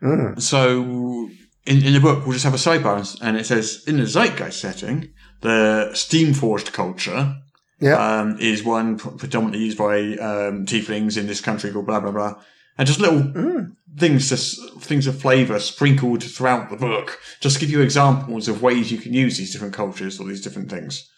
Mm. 0.02 0.42
So 0.42 1.28
in, 1.70 1.84
in 1.84 1.92
the 1.92 2.00
book, 2.00 2.24
we'll 2.24 2.32
just 2.38 2.44
have 2.44 2.54
a 2.54 2.64
sidebar 2.66 2.98
and- 3.20 3.36
it 3.36 3.46
says 3.46 3.84
in 3.86 3.96
the 3.98 4.06
zeitgeist 4.06 4.60
setting, 4.60 4.96
the 5.42 5.90
steam 5.94 6.34
forged 6.34 6.72
culture 6.72 7.36
Yeah. 7.80 7.96
um, 8.20 8.38
is 8.40 8.64
one 8.64 8.98
predominantly 8.98 9.64
used 9.66 9.78
by 9.78 9.96
um, 10.28 10.66
tieflings 10.66 11.16
in 11.16 11.26
this 11.26 11.40
country 11.40 11.70
called 11.72 11.86
blah 11.86 12.00
blah 12.00 12.10
blah, 12.18 12.34
and 12.76 12.86
just 12.88 13.00
little 13.00 13.20
Mm. 13.22 13.72
things, 13.98 14.28
just 14.28 14.58
things 14.80 15.06
of 15.06 15.20
flavour 15.20 15.58
sprinkled 15.60 16.22
throughout 16.24 16.70
the 16.70 16.76
book, 16.76 17.18
just 17.40 17.54
to 17.56 17.60
give 17.60 17.70
you 17.70 17.80
examples 17.82 18.48
of 18.48 18.62
ways 18.62 18.90
you 18.92 18.98
can 18.98 19.12
use 19.14 19.36
these 19.38 19.52
different 19.52 19.74
cultures 19.74 20.18
or 20.20 20.26
these 20.26 20.42
different 20.42 20.70
things. 20.70 21.08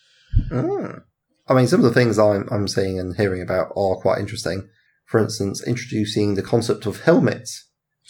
Mm. 0.51 1.03
I 1.49 1.55
mean, 1.55 1.67
some 1.67 1.81
of 1.81 1.85
the 1.85 1.93
things 2.01 2.19
I'm, 2.19 2.47
I'm 2.51 2.69
seeing 2.69 2.99
and 3.01 3.17
hearing 3.17 3.43
about 3.43 3.73
are 3.77 3.97
quite 3.97 4.19
interesting. 4.21 4.69
For 5.07 5.19
instance, 5.19 5.63
introducing 5.67 6.35
the 6.35 6.43
concept 6.43 6.87
of 6.87 7.01
helmets 7.03 7.67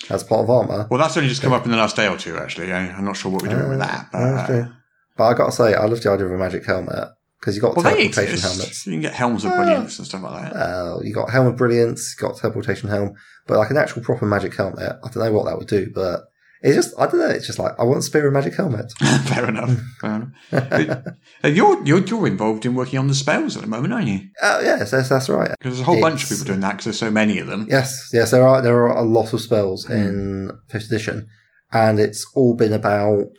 as 0.09 0.24
part 0.24 0.43
of 0.43 0.51
armor. 0.51 0.86
Well, 0.90 0.98
that's 0.98 1.16
only 1.16 1.28
just 1.28 1.43
come 1.43 1.52
up 1.52 1.64
in 1.64 1.70
the 1.70 1.77
last 1.77 1.97
day 1.97 2.09
or 2.09 2.16
two. 2.16 2.36
Actually, 2.36 2.72
I'm 2.72 3.05
not 3.05 3.16
sure 3.16 3.31
what 3.31 3.43
we're 3.43 3.48
doing 3.48 3.68
with 3.68 3.81
that, 3.81 4.09
but. 4.12 4.18
Uh, 4.18 4.52
uh. 4.55 4.68
But 5.16 5.24
I 5.24 5.35
gotta 5.35 5.52
say, 5.52 5.74
I 5.74 5.85
love 5.85 6.01
the 6.01 6.10
idea 6.10 6.24
of 6.27 6.32
a 6.32 6.39
magic 6.39 6.64
helmet 6.64 7.10
because 7.39 7.55
you 7.55 7.60
got 7.60 7.77
well, 7.77 7.85
teleportation 7.85 8.39
helmets. 8.39 8.86
You 8.86 8.93
can 8.93 9.02
get 9.02 9.12
helms 9.12 9.44
of 9.44 9.52
brilliance 9.52 9.98
and 9.98 10.06
stuff 10.06 10.22
like 10.22 10.51
that. 10.51 10.56
Uh, 10.56 11.01
you 11.02 11.12
got 11.12 11.28
helm 11.28 11.47
of 11.47 11.56
brilliance, 11.56 12.14
you 12.16 12.27
got 12.27 12.39
teleportation 12.39 12.89
helm, 12.89 13.14
but 13.47 13.59
like 13.59 13.70
an 13.70 13.77
actual 13.77 14.02
proper 14.02 14.24
magic 14.24 14.55
helmet, 14.55 14.78
I 14.81 15.09
don't 15.10 15.16
know 15.16 15.32
what 15.32 15.44
that 15.44 15.59
would 15.59 15.68
do, 15.68 15.90
but 15.94 16.22
it's 16.62 16.77
just 16.77 16.95
I 16.99 17.07
don't 17.07 17.20
know. 17.20 17.27
It's 17.28 17.47
just 17.47 17.59
like 17.59 17.73
I 17.78 17.85
want 17.85 18.05
Spear 18.05 18.24
and 18.27 18.35
magic 18.35 18.55
helmet. 18.55 18.93
Fair 19.24 19.49
enough. 19.49 19.78
Fair 20.01 20.15
enough. 20.16 21.07
Uh, 21.45 21.49
you're, 21.49 21.82
you're 21.85 22.05
you're 22.05 22.27
involved 22.27 22.66
in 22.66 22.74
working 22.74 22.99
on 22.99 23.07
the 23.09 23.15
spells 23.15 23.57
at 23.57 23.62
the 23.62 23.69
moment, 23.69 23.93
aren't 23.95 24.09
you? 24.09 24.20
Oh 24.43 24.61
yes, 24.61 24.91
that's, 24.91 25.09
that's 25.09 25.28
right. 25.28 25.51
Because 25.59 25.74
there's 25.74 25.81
a 25.81 25.85
whole 25.85 26.01
bunch 26.01 26.23
of 26.24 26.28
people 26.28 26.45
doing 26.45 26.61
that 26.61 26.73
because 26.73 26.85
there's 26.85 26.99
so 26.99 27.11
many 27.11 27.39
of 27.39 27.47
them. 27.47 27.66
Yes, 27.70 28.11
yes, 28.12 28.31
there 28.31 28.47
are 28.47 28.61
there 28.62 28.77
are 28.87 28.97
a 28.97 29.03
lot 29.03 29.32
of 29.32 29.41
spells 29.41 29.85
Hmm. 29.87 29.93
in 29.93 30.51
fifth 30.69 30.87
edition, 30.87 31.27
and 31.73 31.99
it's 31.99 32.27
all 32.35 32.55
been 32.55 32.73
about 32.73 33.31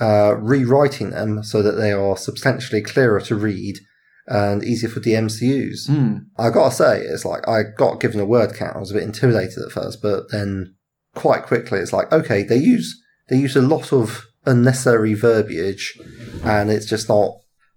uh, 0.00 0.34
rewriting 0.38 1.10
them 1.10 1.42
so 1.42 1.62
that 1.62 1.72
they 1.72 1.92
are 1.92 2.16
substantially 2.16 2.82
clearer 2.82 3.20
to 3.20 3.34
read 3.36 3.76
and 4.26 4.62
easier 4.64 4.88
for 4.88 5.00
DMs 5.00 5.38
to 5.40 5.46
use. 5.46 5.86
Hmm. 5.88 6.16
I 6.38 6.50
gotta 6.50 6.74
say, 6.74 7.00
it's 7.00 7.24
like 7.24 7.48
I 7.48 7.62
got 7.76 8.00
given 8.00 8.20
a 8.20 8.24
word 8.24 8.54
count. 8.54 8.76
I 8.76 8.78
was 8.78 8.90
a 8.90 8.94
bit 8.94 9.02
intimidated 9.02 9.58
at 9.64 9.72
first, 9.72 10.00
but 10.02 10.30
then 10.30 10.74
quite 11.14 11.44
quickly, 11.44 11.78
it's 11.80 11.92
like 11.92 12.12
okay, 12.12 12.42
they 12.42 12.56
use 12.56 13.00
they 13.28 13.36
use 13.36 13.56
a 13.56 13.62
lot 13.62 13.92
of 13.92 14.24
unnecessary 14.46 15.14
verbiage, 15.14 15.98
and 16.44 16.70
it's 16.70 16.86
just 16.86 17.08
not. 17.08 17.32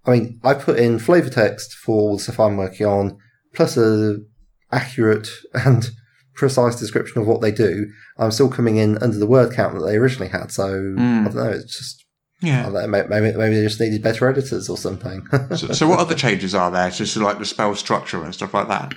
I 0.06 0.12
mean, 0.12 0.40
I 0.44 0.54
put 0.54 0.80
in 0.80 1.00
flavor 1.00 1.30
text 1.30 1.74
for 1.76 1.96
all 1.96 2.18
the 2.18 2.24
stuff 2.24 2.40
I'm 2.40 2.58
working 2.58 2.86
on, 2.86 3.18
plus 3.54 3.78
a 3.78 4.18
accurate 4.72 5.30
and 5.54 5.90
precise 6.36 6.76
description 6.80 7.22
of 7.22 7.28
what 7.28 7.42
they 7.42 7.52
do. 7.52 7.86
I'm 8.18 8.32
still 8.32 8.50
coming 8.50 8.78
in 8.78 8.98
under 9.04 9.18
the 9.18 9.28
word 9.28 9.54
count 9.54 9.76
that 9.76 9.86
they 9.86 9.96
originally 9.96 10.32
had. 10.32 10.52
So 10.52 10.68
Mm. 10.74 11.22
I 11.22 11.24
don't 11.26 11.36
know. 11.36 11.50
It's 11.52 11.78
just 11.78 12.04
Yeah. 12.42 12.68
know, 12.70 12.88
maybe 12.88 13.08
maybe 13.08 13.38
maybe 13.38 13.56
they 13.56 13.62
just 13.64 13.80
needed 13.80 14.02
better 14.02 14.28
editors 14.28 14.68
or 14.68 14.78
something. 14.78 15.26
So, 15.56 15.68
so 15.74 15.88
what 15.88 16.00
other 16.00 16.16
changes 16.16 16.56
are 16.56 16.72
there? 16.72 16.90
Just 16.90 17.16
like 17.18 17.38
the 17.40 17.46
spell 17.46 17.76
structure 17.76 18.24
and 18.24 18.34
stuff 18.34 18.54
like 18.54 18.68
that. 18.68 18.94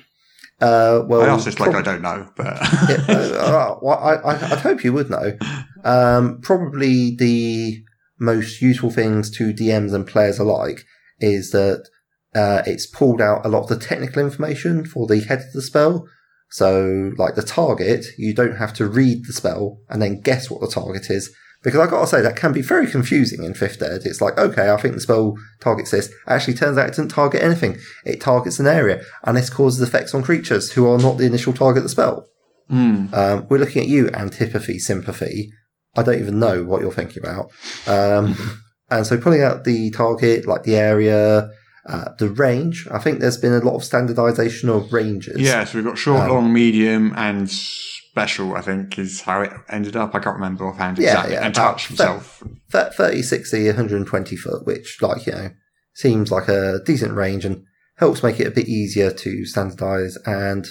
Uh, 0.60 1.02
well, 1.06 1.22
I 1.22 1.26
asked 1.26 1.44
this 1.44 1.60
like 1.60 1.74
I 1.74 1.82
don't 1.82 2.02
know, 2.02 2.28
but 2.34 2.46
yeah, 2.88 3.04
uh, 3.08 3.78
well, 3.82 3.98
I, 3.98 4.14
I, 4.14 4.52
I'd 4.52 4.60
hope 4.60 4.84
you 4.84 4.92
would 4.92 5.10
know. 5.10 5.36
Um, 5.84 6.40
probably 6.40 7.14
the 7.14 7.82
most 8.18 8.62
useful 8.62 8.90
things 8.90 9.30
to 9.36 9.52
DMs 9.52 9.92
and 9.92 10.06
players 10.06 10.38
alike 10.38 10.84
is 11.20 11.50
that 11.50 11.88
uh, 12.34 12.62
it's 12.66 12.86
pulled 12.86 13.20
out 13.20 13.44
a 13.44 13.48
lot 13.48 13.62
of 13.62 13.68
the 13.68 13.78
technical 13.78 14.22
information 14.22 14.84
for 14.84 15.06
the 15.06 15.20
head 15.20 15.40
of 15.40 15.52
the 15.52 15.62
spell. 15.62 16.06
So, 16.50 17.12
like 17.18 17.34
the 17.34 17.42
target, 17.42 18.06
you 18.16 18.32
don't 18.32 18.56
have 18.56 18.72
to 18.74 18.86
read 18.86 19.26
the 19.26 19.32
spell 19.32 19.80
and 19.88 20.00
then 20.00 20.20
guess 20.20 20.50
what 20.50 20.60
the 20.60 20.68
target 20.68 21.10
is. 21.10 21.34
Because 21.66 21.80
I've 21.80 21.90
gotta 21.90 22.06
say, 22.06 22.22
that 22.22 22.36
can 22.36 22.52
be 22.52 22.62
very 22.62 22.86
confusing 22.88 23.42
in 23.42 23.52
5th 23.52 23.82
Ed. 23.82 24.02
It's 24.04 24.20
like, 24.20 24.38
okay, 24.38 24.70
I 24.70 24.76
think 24.76 24.94
the 24.94 25.00
spell 25.00 25.34
targets 25.60 25.90
this. 25.90 26.08
Actually, 26.28 26.54
turns 26.54 26.78
out 26.78 26.84
it 26.86 26.90
doesn't 26.90 27.08
target 27.08 27.42
anything. 27.42 27.76
It 28.04 28.20
targets 28.20 28.60
an 28.60 28.68
area, 28.68 29.02
and 29.24 29.36
this 29.36 29.50
causes 29.50 29.82
effects 29.82 30.14
on 30.14 30.22
creatures 30.22 30.70
who 30.70 30.88
are 30.88 30.96
not 30.96 31.18
the 31.18 31.26
initial 31.26 31.52
target 31.52 31.78
of 31.78 31.82
the 31.82 31.88
spell. 31.88 32.28
Hmm. 32.68 33.12
Um, 33.12 33.46
we're 33.48 33.58
looking 33.58 33.82
at 33.82 33.88
you, 33.88 34.08
antipathy, 34.10 34.78
sympathy. 34.78 35.50
I 35.96 36.04
don't 36.04 36.20
even 36.20 36.38
know 36.38 36.62
what 36.62 36.82
you're 36.82 36.92
thinking 36.92 37.24
about. 37.24 37.50
Um, 37.88 38.36
and 38.90 39.04
so 39.04 39.18
pulling 39.18 39.42
out 39.42 39.64
the 39.64 39.90
target, 39.90 40.46
like 40.46 40.62
the 40.62 40.76
area, 40.76 41.50
uh, 41.88 42.10
the 42.20 42.28
range. 42.28 42.86
I 42.92 43.00
think 43.00 43.18
there's 43.18 43.38
been 43.38 43.54
a 43.54 43.58
lot 43.58 43.74
of 43.74 43.82
standardization 43.82 44.68
of 44.68 44.92
ranges. 44.92 45.40
yeah. 45.40 45.64
So 45.64 45.78
we've 45.78 45.84
got 45.84 45.98
short, 45.98 46.22
Um, 46.22 46.28
long, 46.30 46.52
medium, 46.52 47.12
and 47.16 47.50
special. 48.16 48.56
I 48.56 48.62
think 48.62 48.98
is 48.98 49.20
how 49.20 49.42
it 49.42 49.52
ended 49.68 49.94
up. 49.94 50.14
I 50.14 50.20
can't 50.20 50.36
remember 50.36 50.66
offhand 50.66 50.96
Yeah, 50.96 51.10
exactly. 51.10 51.34
yeah, 51.34 51.44
and 51.44 51.54
touch 51.54 51.88
himself. 51.88 52.42
Th- 52.72 52.92
30, 52.94 53.20
60, 53.22 53.66
120 53.66 54.36
foot, 54.36 54.66
which, 54.66 54.98
like, 55.02 55.26
you 55.26 55.32
know, 55.32 55.50
seems 55.92 56.30
like 56.30 56.48
a 56.48 56.78
decent 56.86 57.12
range 57.12 57.44
and 57.44 57.62
helps 57.98 58.22
make 58.22 58.40
it 58.40 58.46
a 58.46 58.50
bit 58.50 58.68
easier 58.68 59.10
to 59.10 59.44
standardize 59.44 60.16
and 60.24 60.66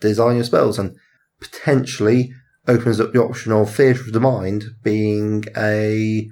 design 0.00 0.36
your 0.36 0.44
spells 0.44 0.78
and 0.78 0.96
potentially 1.38 2.30
opens 2.66 2.98
up 2.98 3.12
the 3.12 3.22
option 3.22 3.52
of 3.52 3.74
theatre 3.74 4.00
of 4.00 4.12
the 4.12 4.20
mind 4.20 4.64
being 4.82 5.44
a, 5.54 6.26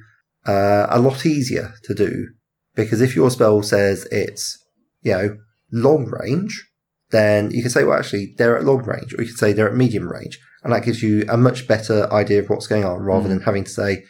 uh, 0.47 0.87
a 0.89 0.99
lot 0.99 1.27
easier 1.27 1.75
to 1.85 1.95
do. 1.95 2.29
Because 2.75 3.03
if 3.03 3.15
your 3.15 3.31
spell 3.31 3.63
says 3.63 4.07
it's, 4.11 4.59
you 5.03 5.13
know, 5.13 5.37
long 5.71 6.07
range, 6.07 6.71
then 7.11 7.51
you 7.51 7.61
can 7.61 7.71
say, 7.71 7.85
well, 7.85 7.99
actually, 7.99 8.35
they're 8.39 8.57
at 8.57 8.65
long 8.65 8.83
range, 8.85 9.13
or 9.15 9.21
you 9.23 9.29
can 9.29 9.37
say 9.37 9.53
they're 9.53 9.69
at 9.69 9.77
medium 9.77 10.09
range. 10.11 10.39
And 10.65 10.73
that 10.73 10.85
gives 10.85 11.03
you 11.03 11.25
a 11.29 11.37
much 11.37 11.69
better 11.69 12.13
idea 12.13 12.41
of 12.41 12.49
what's 12.49 12.67
going 12.67 12.85
on 12.85 13.01
rather 13.03 13.27
mm. 13.27 13.29
than 13.29 13.41
having 13.43 13.65
to 13.65 13.71
say 13.71 14.05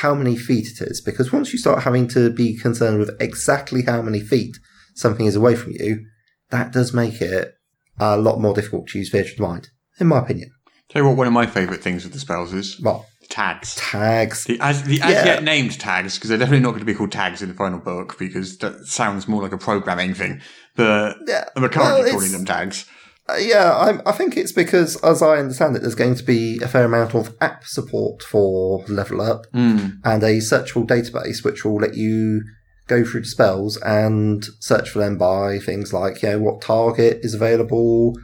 how 0.00 0.14
many 0.14 0.36
feet 0.36 0.66
it 0.66 0.88
is. 0.88 1.00
Because 1.00 1.32
once 1.32 1.52
you 1.52 1.58
start 1.58 1.84
having 1.84 2.08
to 2.08 2.30
be 2.30 2.58
concerned 2.58 2.98
with 2.98 3.10
exactly 3.20 3.82
how 3.82 4.02
many 4.02 4.20
feet 4.20 4.58
something 4.94 5.26
is 5.26 5.36
away 5.36 5.54
from 5.54 5.72
you, 5.72 6.04
that 6.50 6.72
does 6.72 6.92
make 6.92 7.22
it 7.22 7.54
a 7.98 8.16
lot 8.18 8.40
more 8.40 8.54
difficult 8.54 8.88
to 8.88 8.98
use 8.98 9.10
the 9.10 9.34
Mind, 9.38 9.68
in 9.98 10.08
my 10.08 10.18
opinion. 10.18 10.50
Tell 10.88 11.02
you 11.02 11.08
what, 11.08 11.16
one 11.16 11.26
of 11.28 11.32
my 11.32 11.46
favourite 11.46 11.82
things 11.82 12.02
with 12.02 12.12
the 12.12 12.18
spells 12.18 12.52
is 12.52 12.80
Well, 12.80 13.06
tags. 13.28 13.76
tags. 13.76 14.44
The 14.44 14.58
as, 14.60 14.82
the 14.82 15.00
as 15.02 15.12
Yeah. 15.12 15.24
yet 15.24 15.44
named 15.44 15.78
tags, 15.78 16.16
because 16.16 16.30
they're 16.30 16.38
definitely 16.38 16.64
not 16.64 16.70
going 16.70 16.80
to 16.80 16.86
be 16.86 16.94
called 16.94 17.12
tags 17.12 17.42
in 17.42 17.48
the 17.48 17.54
final 17.54 17.78
book, 17.78 18.18
because 18.18 18.58
that 18.58 18.86
sounds 18.86 19.28
more 19.28 19.42
like 19.42 19.52
a 19.52 19.58
programming 19.58 20.14
thing. 20.14 20.40
But 20.74 21.18
Yeah, 21.28 21.44
we're 21.56 21.68
currently 21.68 22.02
well, 22.02 22.12
calling 22.12 22.32
them 22.32 22.44
tags. 22.44 22.86
Uh, 23.28 23.36
yeah, 23.36 23.72
I, 23.72 24.08
I 24.08 24.12
think 24.12 24.36
it's 24.36 24.52
because, 24.52 24.96
as 25.04 25.22
I 25.22 25.38
understand 25.38 25.76
it, 25.76 25.82
there's 25.82 25.94
going 25.94 26.16
to 26.16 26.24
be 26.24 26.58
a 26.62 26.68
fair 26.68 26.84
amount 26.84 27.14
of 27.14 27.36
app 27.40 27.64
support 27.64 28.22
for 28.22 28.84
Level 28.88 29.20
Up 29.20 29.46
Mm. 29.52 29.98
and 30.04 30.22
a 30.22 30.38
searchable 30.38 30.86
database 30.86 31.44
which 31.44 31.64
will 31.64 31.76
let 31.76 31.94
you 31.94 32.42
go 32.88 33.04
through 33.04 33.20
the 33.20 33.26
spells 33.28 33.76
and 33.82 34.44
search 34.58 34.90
for 34.90 34.98
them 34.98 35.16
by 35.16 35.58
things 35.60 35.92
like, 35.92 36.22
you 36.22 36.30
know, 36.30 36.38
what 36.40 36.60
target 36.60 37.20
is 37.22 37.34
available, 37.34 38.14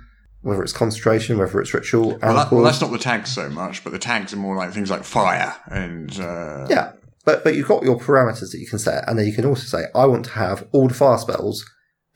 whether 0.40 0.60
it's 0.62 0.72
concentration, 0.72 1.38
whether 1.38 1.60
it's 1.60 1.72
ritual, 1.72 2.12
and 2.14 2.22
Well, 2.22 2.34
that, 2.34 2.50
well, 2.52 2.62
that's 2.64 2.80
not 2.80 2.90
the 2.90 2.98
tags 2.98 3.32
so 3.32 3.48
much, 3.48 3.84
but 3.84 3.92
the 3.92 3.98
tags 4.00 4.32
are 4.32 4.38
more 4.38 4.56
like 4.56 4.72
things 4.72 4.90
like 4.90 5.04
fire 5.04 5.54
and 5.70 6.10
uh, 6.18 6.66
Yeah, 6.68 6.92
but 7.24 7.44
but 7.44 7.54
you've 7.54 7.68
got 7.68 7.84
your 7.84 7.98
parameters 7.98 8.50
that 8.50 8.58
you 8.58 8.66
can 8.66 8.80
set, 8.80 9.08
and 9.08 9.16
then 9.18 9.26
you 9.26 9.32
can 9.32 9.44
also 9.44 9.64
say, 9.66 9.84
I 9.94 10.06
want 10.06 10.24
to 10.24 10.30
have 10.32 10.66
all 10.72 10.88
the 10.88 10.94
fire 10.94 11.18
spells 11.18 11.64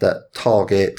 that 0.00 0.16
target 0.34 0.98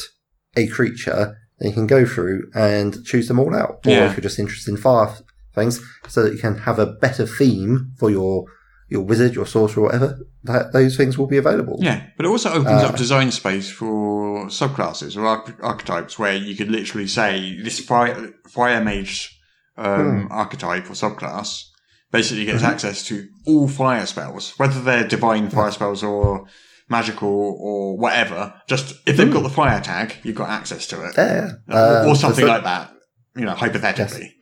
a 0.55 0.67
creature. 0.67 1.35
Then 1.61 1.69
you 1.69 1.73
can 1.75 1.87
go 1.87 2.05
through 2.05 2.49
and 2.55 3.03
choose 3.05 3.27
them 3.27 3.39
all 3.39 3.55
out. 3.55 3.85
Or 3.85 3.91
Yeah. 3.91 4.05
if 4.09 4.13
you're 4.17 4.21
just 4.21 4.39
interested 4.39 4.71
in 4.71 4.77
fire 4.77 5.13
things, 5.53 5.79
so 6.07 6.23
that 6.23 6.33
you 6.33 6.39
can 6.39 6.57
have 6.59 6.79
a 6.79 6.87
better 6.87 7.25
theme 7.25 7.91
for 7.99 8.09
your 8.09 8.45
your 8.89 9.01
wizard, 9.03 9.33
your 9.35 9.45
sorcerer, 9.45 9.83
whatever. 9.83 10.19
That 10.43 10.73
those 10.73 10.97
things 10.97 11.17
will 11.17 11.27
be 11.27 11.37
available. 11.37 11.77
Yeah, 11.79 12.01
but 12.17 12.25
it 12.25 12.29
also 12.29 12.49
opens 12.49 12.83
Uh, 12.83 12.87
up 12.87 12.97
design 12.97 13.31
space 13.31 13.69
for 13.69 14.47
subclasses 14.47 15.15
or 15.15 15.25
arch- 15.25 15.53
archetypes 15.61 16.19
where 16.19 16.35
you 16.35 16.55
could 16.57 16.69
literally 16.69 17.07
say 17.07 17.57
this 17.63 17.79
fire, 17.79 18.33
fire 18.49 18.83
mage 18.83 19.37
um, 19.77 20.23
Hmm. 20.27 20.31
archetype 20.31 20.89
or 20.89 20.93
subclass 20.93 21.63
basically 22.11 22.43
gets 22.45 22.61
Mm-hmm. 22.63 22.71
access 22.73 23.03
to 23.05 23.27
all 23.45 23.69
fire 23.69 24.05
spells, 24.05 24.53
whether 24.57 24.81
they're 24.81 25.07
divine 25.07 25.49
fire 25.49 25.71
spells 25.71 26.03
or 26.03 26.45
magical 26.91 27.29
or 27.59 27.97
whatever. 27.97 28.53
Just 28.67 28.95
if 29.07 29.17
they've 29.17 29.31
got 29.33 29.41
the 29.43 29.49
fire 29.49 29.81
tag, 29.81 30.17
you've 30.23 30.35
got 30.35 30.49
access 30.49 30.85
to 30.87 31.03
it, 31.05 31.15
Hmm. 31.15 31.21
Yeah, 31.21 31.51
Uh, 31.69 32.05
or 32.07 32.15
something 32.15 32.45
like 32.45 32.63
that. 32.63 32.91
You 33.35 33.45
know, 33.45 33.55
hypothetically. 33.55 34.35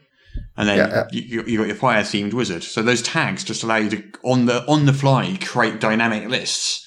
And 0.58 0.68
then 0.68 0.78
Yeah, 0.78 0.88
yeah. 0.90 1.08
you, 1.12 1.22
you, 1.22 1.44
you 1.48 1.58
got 1.60 1.68
your 1.68 1.76
fire 1.76 2.02
themed 2.04 2.34
wizard. 2.34 2.64
So 2.64 2.82
those 2.82 3.02
tags 3.02 3.44
just 3.44 3.64
allow 3.64 3.78
you 3.78 3.90
to 3.92 4.04
on 4.24 4.46
the 4.46 4.66
on 4.68 4.86
the 4.86 4.94
fly 4.94 5.38
create 5.42 5.80
dynamic 5.80 6.28
lists. 6.28 6.86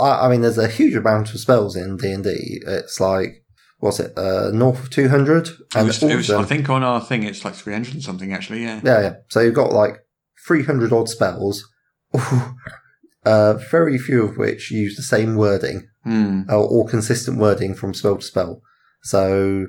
I, 0.00 0.26
I 0.26 0.28
mean, 0.30 0.40
there's 0.40 0.58
a 0.58 0.68
huge 0.68 0.94
amount 0.94 1.32
of 1.34 1.38
spells 1.40 1.76
in 1.76 1.96
D 1.98 2.10
and 2.12 2.24
D. 2.24 2.60
It's 2.66 2.98
like, 3.00 3.44
what's 3.78 4.00
it, 4.00 4.16
uh, 4.16 4.50
north 4.52 4.82
of 4.84 4.90
two 4.90 5.08
hundred, 5.08 5.48
It 5.48 5.54
and 5.76 5.86
was, 5.86 6.02
it 6.02 6.16
was, 6.16 6.30
I 6.30 6.44
think 6.44 6.68
on 6.70 6.82
our 6.82 7.00
thing 7.00 7.22
it's 7.24 7.44
like 7.44 7.54
300 7.54 7.94
and 7.94 8.02
something 8.02 8.32
actually, 8.32 8.62
yeah. 8.62 8.80
Yeah, 8.82 9.00
yeah. 9.00 9.14
So 9.28 9.40
you've 9.40 9.54
got 9.54 9.72
like 9.72 9.98
300 10.46 10.92
odd 10.92 11.08
spells, 11.08 11.64
uh, 13.24 13.54
very 13.70 13.98
few 13.98 14.24
of 14.24 14.36
which 14.36 14.70
use 14.70 14.96
the 14.96 15.02
same 15.02 15.36
wording 15.36 15.88
Hmm. 16.04 16.42
or, 16.48 16.66
or 16.66 16.88
consistent 16.88 17.38
wording 17.38 17.74
from 17.74 17.94
spell 17.94 18.16
to 18.16 18.22
spell. 18.22 18.60
So 19.04 19.66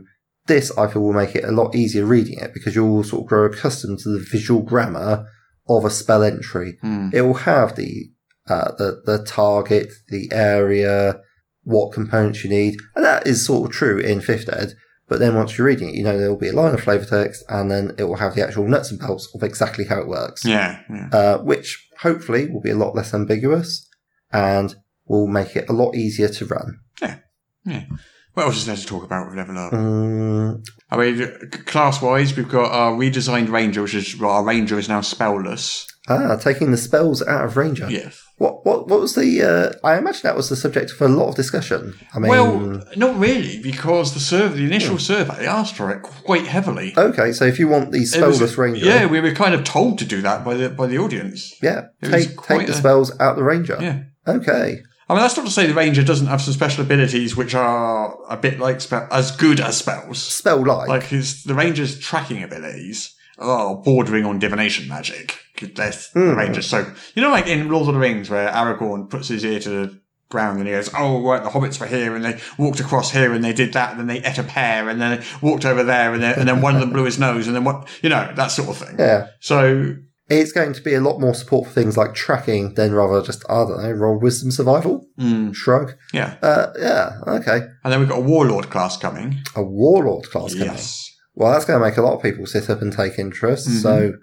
this, 0.48 0.76
I 0.78 0.88
feel, 0.88 1.04
will 1.04 1.14
make 1.14 1.36
it 1.36 1.44
a 1.44 1.52
lot 1.52 1.76
easier 1.76 2.06
reading 2.06 2.40
it 2.40 2.56
because 2.56 2.76
you'll 2.76 3.04
sort 3.04 3.22
of 3.24 3.28
grow 3.28 3.46
accustomed 3.46 4.00
to 4.00 4.10
the 4.10 4.26
visual 4.32 4.64
grammar 4.64 5.28
of 5.70 5.86
a 5.86 5.92
spell 5.92 6.24
entry. 6.24 6.78
Hmm. 6.82 7.10
It 7.14 7.22
will 7.22 7.36
have 7.36 7.76
the, 7.76 8.10
uh, 8.50 8.72
the, 8.80 9.02
the 9.06 9.24
target, 9.26 9.92
the 10.10 10.28
area, 10.32 11.20
what 11.64 11.94
components 11.94 12.44
you 12.44 12.50
need. 12.50 12.78
And 12.96 13.06
that 13.06 13.28
is 13.28 13.46
sort 13.46 13.70
of 13.70 13.76
true 13.76 14.00
in 14.00 14.20
fifth 14.20 14.50
ed. 14.50 14.74
But 15.08 15.20
then 15.20 15.36
once 15.36 15.58
you're 15.58 15.68
reading 15.68 15.90
it, 15.90 15.96
you 15.96 16.04
know 16.04 16.18
there 16.18 16.30
will 16.30 16.40
be 16.40 16.50
a 16.50 16.54
line 16.54 16.74
of 16.74 16.82
flavor 16.82 17.06
text 17.06 17.44
and 17.50 17.70
then 17.70 17.94
it 18.00 18.06
will 18.06 18.16
have 18.16 18.36
the 18.36 18.44
actual 18.44 18.68
nuts 18.68 18.90
and 18.90 19.00
bolts 19.00 19.30
of 19.36 19.44
exactly 19.44 19.86
how 19.86 20.00
it 20.00 20.08
works. 20.08 20.44
Yeah, 20.44 20.80
yeah. 20.90 21.10
Uh, 21.12 21.38
which 21.40 21.88
hopefully 22.04 22.50
will 22.50 22.62
be 22.62 22.70
a 22.70 22.76
lot 22.78 22.96
less 22.96 23.14
ambiguous 23.14 23.90
and 24.32 24.76
will 25.06 25.28
make 25.28 25.56
it 25.56 25.70
a 25.70 25.74
lot 25.74 25.96
easier 25.96 26.30
to 26.30 26.46
run. 26.46 26.80
Yeah. 27.02 27.18
Yeah. 27.66 27.86
What 28.34 28.48
else 28.48 28.58
is 28.58 28.66
there 28.66 28.76
to 28.76 28.86
talk 28.86 29.04
about 29.04 29.28
with 29.28 29.38
Level 29.38 29.58
Up? 29.58 29.72
Mm, 29.74 30.66
I 30.90 30.98
mean, 30.98 31.50
class 31.66 32.02
wise, 32.02 32.36
we've 32.36 32.50
got 32.50 32.72
our 32.72 32.94
redesigned 32.94 33.50
Ranger, 33.52 33.84
which 33.84 33.94
is, 33.94 34.18
well, 34.18 34.32
our 34.32 34.44
Ranger 34.44 34.80
is 34.80 34.90
now 34.90 35.02
spellless. 35.02 35.86
ah, 36.10 36.36
taking 36.38 36.72
the 36.72 36.78
spells 36.78 37.22
out 37.22 37.46
of 37.46 37.58
Ranger. 37.58 37.88
Yes. 37.92 38.22
What 38.38 38.66
what 38.66 38.88
what 38.88 39.00
was 39.00 39.14
the? 39.16 39.42
Uh, 39.44 39.88
I 39.88 39.98
imagine 39.98 40.22
that 40.24 40.36
was 40.36 40.50
the 40.50 40.56
subject 40.56 40.92
of 40.92 41.02
a 41.02 41.08
lot 41.08 41.30
of 41.30 41.36
discussion. 41.36 41.94
I 42.16 42.20
mean, 42.20 42.30
well, 42.32 42.84
not 42.96 43.16
really, 43.18 43.62
because 43.62 44.14
the 44.16 44.20
survey, 44.20 44.58
the 44.58 44.66
initial 44.66 44.98
survey 44.98 45.46
asked 45.46 45.76
for 45.76 45.92
it 45.92 46.02
quite 46.02 46.48
heavily. 46.48 46.94
okay, 46.98 47.32
so 47.32 47.46
if 47.46 47.60
you 47.60 47.68
want 47.68 47.92
the 47.92 48.00
spellless 48.00 48.58
Ranger, 48.58 48.86
Yeah, 48.86 49.06
we 49.06 49.22
were 49.22 49.34
kind 49.34 49.54
of 49.54 49.64
told 49.64 50.00
to 50.00 50.06
do 50.06 50.22
that 50.24 50.44
by 50.44 50.56
the 50.56 50.70
by 50.70 50.88
the 50.88 50.98
audience. 50.98 51.54
yeah, 51.62 51.84
It 52.02 52.10
take 52.10 52.42
take 52.42 52.66
the 52.68 52.74
a- 52.74 52.76
spells 52.76 53.18
out 53.20 53.36
the 53.36 53.44
Ranger. 53.44 53.78
Yeah. 53.80 54.00
Okay. 54.28 54.80
I 55.10 55.14
mean, 55.14 55.22
that's 55.22 55.36
not 55.38 55.46
to 55.46 55.52
say 55.52 55.68
the 55.68 55.74
Ranger 55.74 56.02
doesn't 56.04 56.28
have 56.28 56.42
some 56.42 56.54
special 56.54 56.84
abilities 56.84 57.36
which 57.36 57.54
are 57.54 58.18
a 58.30 58.38
bit 58.38 58.58
like 58.60 58.82
spell, 58.82 59.08
as 59.12 59.32
good 59.36 59.60
as 59.60 59.78
spells. 59.78 60.18
Spell 60.24 60.66
like. 60.66 60.88
Like 60.90 61.04
his 61.04 61.44
the 61.44 61.54
Ranger's 61.54 62.00
tracking 62.00 62.42
abilities 62.42 63.14
are 63.38 63.76
bordering 63.76 64.26
on 64.26 64.40
divination 64.40 64.88
magic. 64.88 65.38
That's 65.62 66.10
the 66.12 66.20
Hmm. 66.20 66.36
Ranger's 66.38 66.68
so 66.68 66.86
you 67.16 67.22
know, 67.22 67.32
like 67.32 67.48
in 67.48 67.70
Lord 67.70 67.88
of 67.88 67.94
the 67.94 68.00
Rings, 68.00 68.30
where 68.30 68.50
Aragorn 68.50 69.10
puts 69.10 69.28
his 69.28 69.46
ear 69.46 69.60
to 69.60 69.70
the 69.70 70.00
ground 70.30 70.58
and 70.60 70.68
he 70.68 70.74
goes, 70.74 70.90
"Oh, 70.98 71.22
right, 71.24 71.44
the 71.44 71.50
hobbits 71.50 71.80
were 71.80 71.86
here 71.86 72.16
and 72.16 72.26
they 72.26 72.40
walked 72.58 72.80
across 72.80 73.12
here 73.12 73.32
and 73.34 73.44
they 73.44 73.54
did 73.54 73.74
that, 73.74 73.92
and 73.92 74.00
then 74.00 74.08
they 74.08 74.28
ate 74.28 74.40
a 74.40 74.44
pear 74.44 74.90
and 74.90 75.00
then 75.00 75.20
they 75.20 75.26
walked 75.42 75.64
over 75.66 75.84
there 75.84 76.14
and 76.14 76.24
then 76.24 76.40
and 76.40 76.48
then 76.48 76.62
one 76.62 76.74
of 76.76 76.82
them 76.82 76.92
blew 76.92 77.04
his 77.06 77.20
nose 77.20 77.46
and 77.48 77.56
then 77.56 77.64
what 77.64 77.88
you 78.02 78.10
know 78.10 78.32
that 78.36 78.48
sort 78.48 78.70
of 78.70 78.78
thing." 78.78 78.96
yeah. 78.98 79.28
So 79.42 79.96
It's 80.30 80.54
going 80.54 80.74
to 80.74 80.82
be 80.82 80.94
a 80.96 81.02
lot 81.02 81.20
more 81.20 81.36
support 81.36 81.68
for 81.68 81.74
things 81.74 81.98
like 81.98 82.16
tracking 82.16 82.74
than 82.76 82.94
rather 82.94 83.22
just, 83.22 83.44
I 83.50 83.56
don't 83.66 83.84
know, 83.84 83.92
roll 83.92 84.18
wisdom 84.18 84.52
survival? 84.52 85.06
mm, 85.20 85.54
Shrug. 85.54 85.94
yeah, 86.14 86.36
Uh, 86.42 86.68
yeah, 86.80 87.10
okay. 87.28 87.60
and 87.84 87.92
then 87.94 88.00
we've 88.00 88.10
got 88.10 88.20
a 88.20 88.22
Warlord 88.22 88.70
class 88.72 88.96
coming. 88.98 89.40
A 89.56 89.62
warlord 89.62 90.30
class 90.32 90.54
coming. 90.54 90.70
Yes, 90.70 91.12
Well, 91.36 91.52
that's 91.52 91.66
going 91.66 91.78
to 91.80 91.86
make 91.86 91.98
a 91.98 92.02
lot 92.02 92.16
of 92.16 92.24
people 92.24 92.46
sit 92.48 92.70
up 92.70 92.82
and 92.82 92.92
take 92.94 93.20
interest. 93.20 93.68
Mhm. 93.68 93.82
So, 93.82 94.14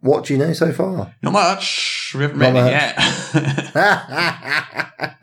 what 0.00 0.24
do 0.24 0.32
you 0.34 0.38
know 0.38 0.52
so 0.52 0.72
far? 0.72 1.14
not 1.22 1.32
much. 1.32 2.12
We 2.14 2.22
haven't 2.22 2.38
Not 2.38 2.54
read 2.54 2.66
it 2.66 2.70
yet. 2.70 2.96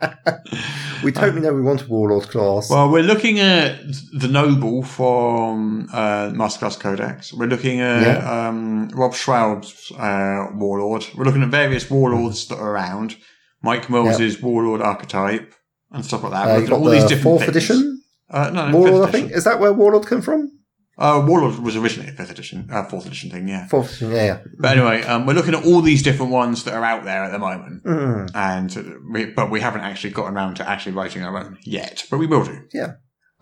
we 1.04 1.12
totally 1.12 1.40
know 1.42 1.52
we 1.52 1.60
want 1.62 1.82
a 1.82 1.86
warlord 1.86 2.28
class. 2.28 2.70
Well, 2.70 2.90
we're 2.90 3.02
looking 3.02 3.38
at 3.40 3.78
the 4.12 4.28
Noble 4.28 4.82
from 4.82 5.88
uh, 5.92 6.30
Masterclass 6.30 6.78
Codex. 6.80 7.32
We're 7.32 7.46
looking 7.46 7.80
at 7.80 8.24
um, 8.24 8.88
Rob 8.90 9.14
Schwab's 9.14 9.92
uh, 9.98 10.46
Warlord. 10.54 11.06
We're 11.14 11.24
looking 11.24 11.42
at 11.42 11.50
various 11.50 11.90
warlords 11.90 12.46
that 12.48 12.58
are 12.58 12.70
around. 12.72 13.16
Mike 13.62 13.90
Mills's 13.90 14.40
Warlord 14.40 14.80
archetype 14.80 15.52
and 15.90 16.04
stuff 16.04 16.22
like 16.22 16.32
that. 16.32 16.44
uh, 16.44 16.46
We're 16.46 16.52
looking 16.60 16.66
at 16.66 16.70
got 16.70 16.80
all 16.80 16.90
these 16.90 17.02
different 17.04 17.22
fourth 17.22 17.40
things. 17.40 17.50
edition 17.56 18.02
Uh, 18.30 18.50
no, 18.50 18.70
no, 18.70 18.78
warlord. 18.78 19.08
I 19.08 19.12
think 19.12 19.32
is 19.32 19.44
that 19.44 19.58
where 19.58 19.72
warlord 19.72 20.06
come 20.06 20.22
from? 20.22 20.52
Uh, 20.98 21.24
Warlord 21.24 21.60
was 21.60 21.76
originally 21.76 22.10
a 22.10 22.12
fifth 22.12 22.30
edition, 22.32 22.68
uh, 22.72 22.82
fourth 22.84 23.06
edition 23.06 23.30
thing, 23.30 23.46
yeah. 23.46 23.66
Fourth 23.68 23.86
edition, 23.90 24.10
yeah. 24.10 24.24
yeah. 24.24 24.38
But 24.58 24.76
anyway, 24.76 25.02
um, 25.04 25.26
we're 25.26 25.34
looking 25.34 25.54
at 25.54 25.64
all 25.64 25.80
these 25.80 26.02
different 26.02 26.32
ones 26.32 26.64
that 26.64 26.74
are 26.74 26.84
out 26.84 27.04
there 27.04 27.22
at 27.22 27.30
the 27.30 27.38
moment, 27.38 27.84
Mm, 27.84 28.30
and 28.34 28.96
we, 29.12 29.26
but 29.26 29.48
we 29.50 29.60
haven't 29.60 29.82
actually 29.82 30.10
gotten 30.10 30.34
around 30.36 30.54
to 30.56 30.68
actually 30.68 30.92
writing 30.92 31.22
our 31.22 31.36
own 31.38 31.56
yet. 31.64 32.04
But 32.10 32.18
we 32.18 32.26
will 32.26 32.44
do. 32.44 32.58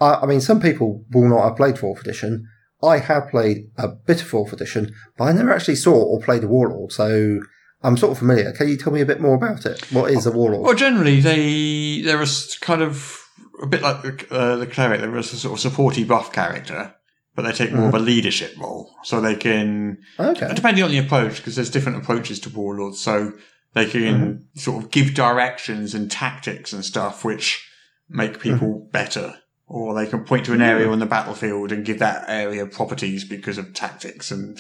I, 0.00 0.14
I 0.16 0.26
mean, 0.26 0.42
some 0.42 0.60
people 0.60 1.04
will 1.12 1.28
not 1.28 1.44
have 1.48 1.56
played 1.56 1.78
fourth 1.78 2.00
edition. 2.02 2.46
I 2.82 2.98
have 2.98 3.30
played 3.30 3.70
a 3.78 3.88
bit 3.88 4.20
of 4.20 4.28
fourth 4.28 4.52
edition, 4.52 4.94
but 5.16 5.24
I 5.24 5.32
never 5.32 5.50
actually 5.50 5.76
saw 5.76 5.94
or 5.94 6.20
played 6.20 6.44
a 6.44 6.48
warlord, 6.48 6.92
so 6.92 7.40
I'm 7.82 7.96
sort 7.96 8.12
of 8.12 8.18
familiar. 8.18 8.52
Can 8.52 8.68
you 8.68 8.76
tell 8.76 8.92
me 8.92 9.00
a 9.00 9.06
bit 9.06 9.20
more 9.20 9.34
about 9.34 9.64
it? 9.64 9.90
What 9.92 10.10
is 10.10 10.26
a 10.26 10.30
warlord? 10.30 10.62
Well, 10.66 10.74
generally, 10.74 11.20
they 11.20 12.02
they're 12.02 12.18
a 12.20 12.22
s- 12.24 12.58
kind 12.58 12.82
of 12.82 13.18
a 13.62 13.66
bit 13.66 13.80
like 13.80 14.02
the, 14.02 14.26
uh, 14.30 14.56
the 14.56 14.66
cleric. 14.66 15.00
They're 15.00 15.16
a 15.16 15.22
sort 15.22 15.58
of 15.64 15.72
supporty 15.72 16.06
buff 16.06 16.30
character, 16.32 16.94
but 17.36 17.42
they 17.42 17.52
take 17.52 17.72
more 17.72 17.88
of 17.88 17.94
a 17.94 17.98
leadership 18.00 18.54
role. 18.58 18.90
So 19.04 19.20
they 19.20 19.36
can, 19.36 19.98
Okay. 20.18 20.50
depending 20.54 20.82
on 20.82 20.90
the 20.90 20.98
approach, 20.98 21.36
because 21.36 21.54
there's 21.54 21.70
different 21.70 21.98
approaches 21.98 22.40
to 22.40 22.50
warlords. 22.50 22.98
So 22.98 23.34
they 23.74 23.86
can 23.86 24.46
sort 24.54 24.82
of 24.82 24.90
give 24.90 25.14
directions 25.14 25.94
and 25.94 26.10
tactics 26.10 26.72
and 26.72 26.84
stuff 26.84 27.24
which 27.24 27.68
make 28.08 28.40
people 28.40 28.88
better. 28.90 29.34
Or 29.68 29.94
they 29.94 30.06
can 30.06 30.24
point 30.24 30.46
to 30.46 30.52
an 30.54 30.62
area 30.62 30.88
on 30.90 30.98
the 31.00 31.06
battlefield 31.06 31.72
and 31.72 31.84
give 31.84 31.98
that 31.98 32.24
area 32.28 32.66
properties 32.66 33.24
because 33.24 33.58
of 33.58 33.74
tactics 33.74 34.30
and 34.30 34.58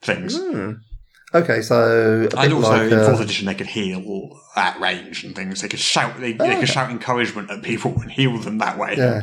things. 0.00 0.36
Hmm. 0.38 0.72
Okay, 1.34 1.62
so 1.62 2.28
And 2.36 2.52
also 2.52 2.70
like 2.70 2.92
in 2.92 2.98
uh, 2.98 3.06
fourth 3.06 3.20
edition, 3.20 3.46
they 3.46 3.54
could 3.54 3.66
heal 3.66 4.30
at 4.54 4.78
range 4.80 5.24
and 5.24 5.34
things. 5.34 5.60
They 5.62 5.68
could 5.68 5.80
shout. 5.80 6.20
They, 6.20 6.32
they 6.34 6.56
Oh. 6.56 6.60
could 6.60 6.68
shout 6.68 6.90
encouragement 6.90 7.50
at 7.50 7.62
people 7.62 8.00
and 8.00 8.10
heal 8.12 8.36
them 8.38 8.58
that 8.58 8.78
way. 8.78 8.94
Yeah. 8.96 9.22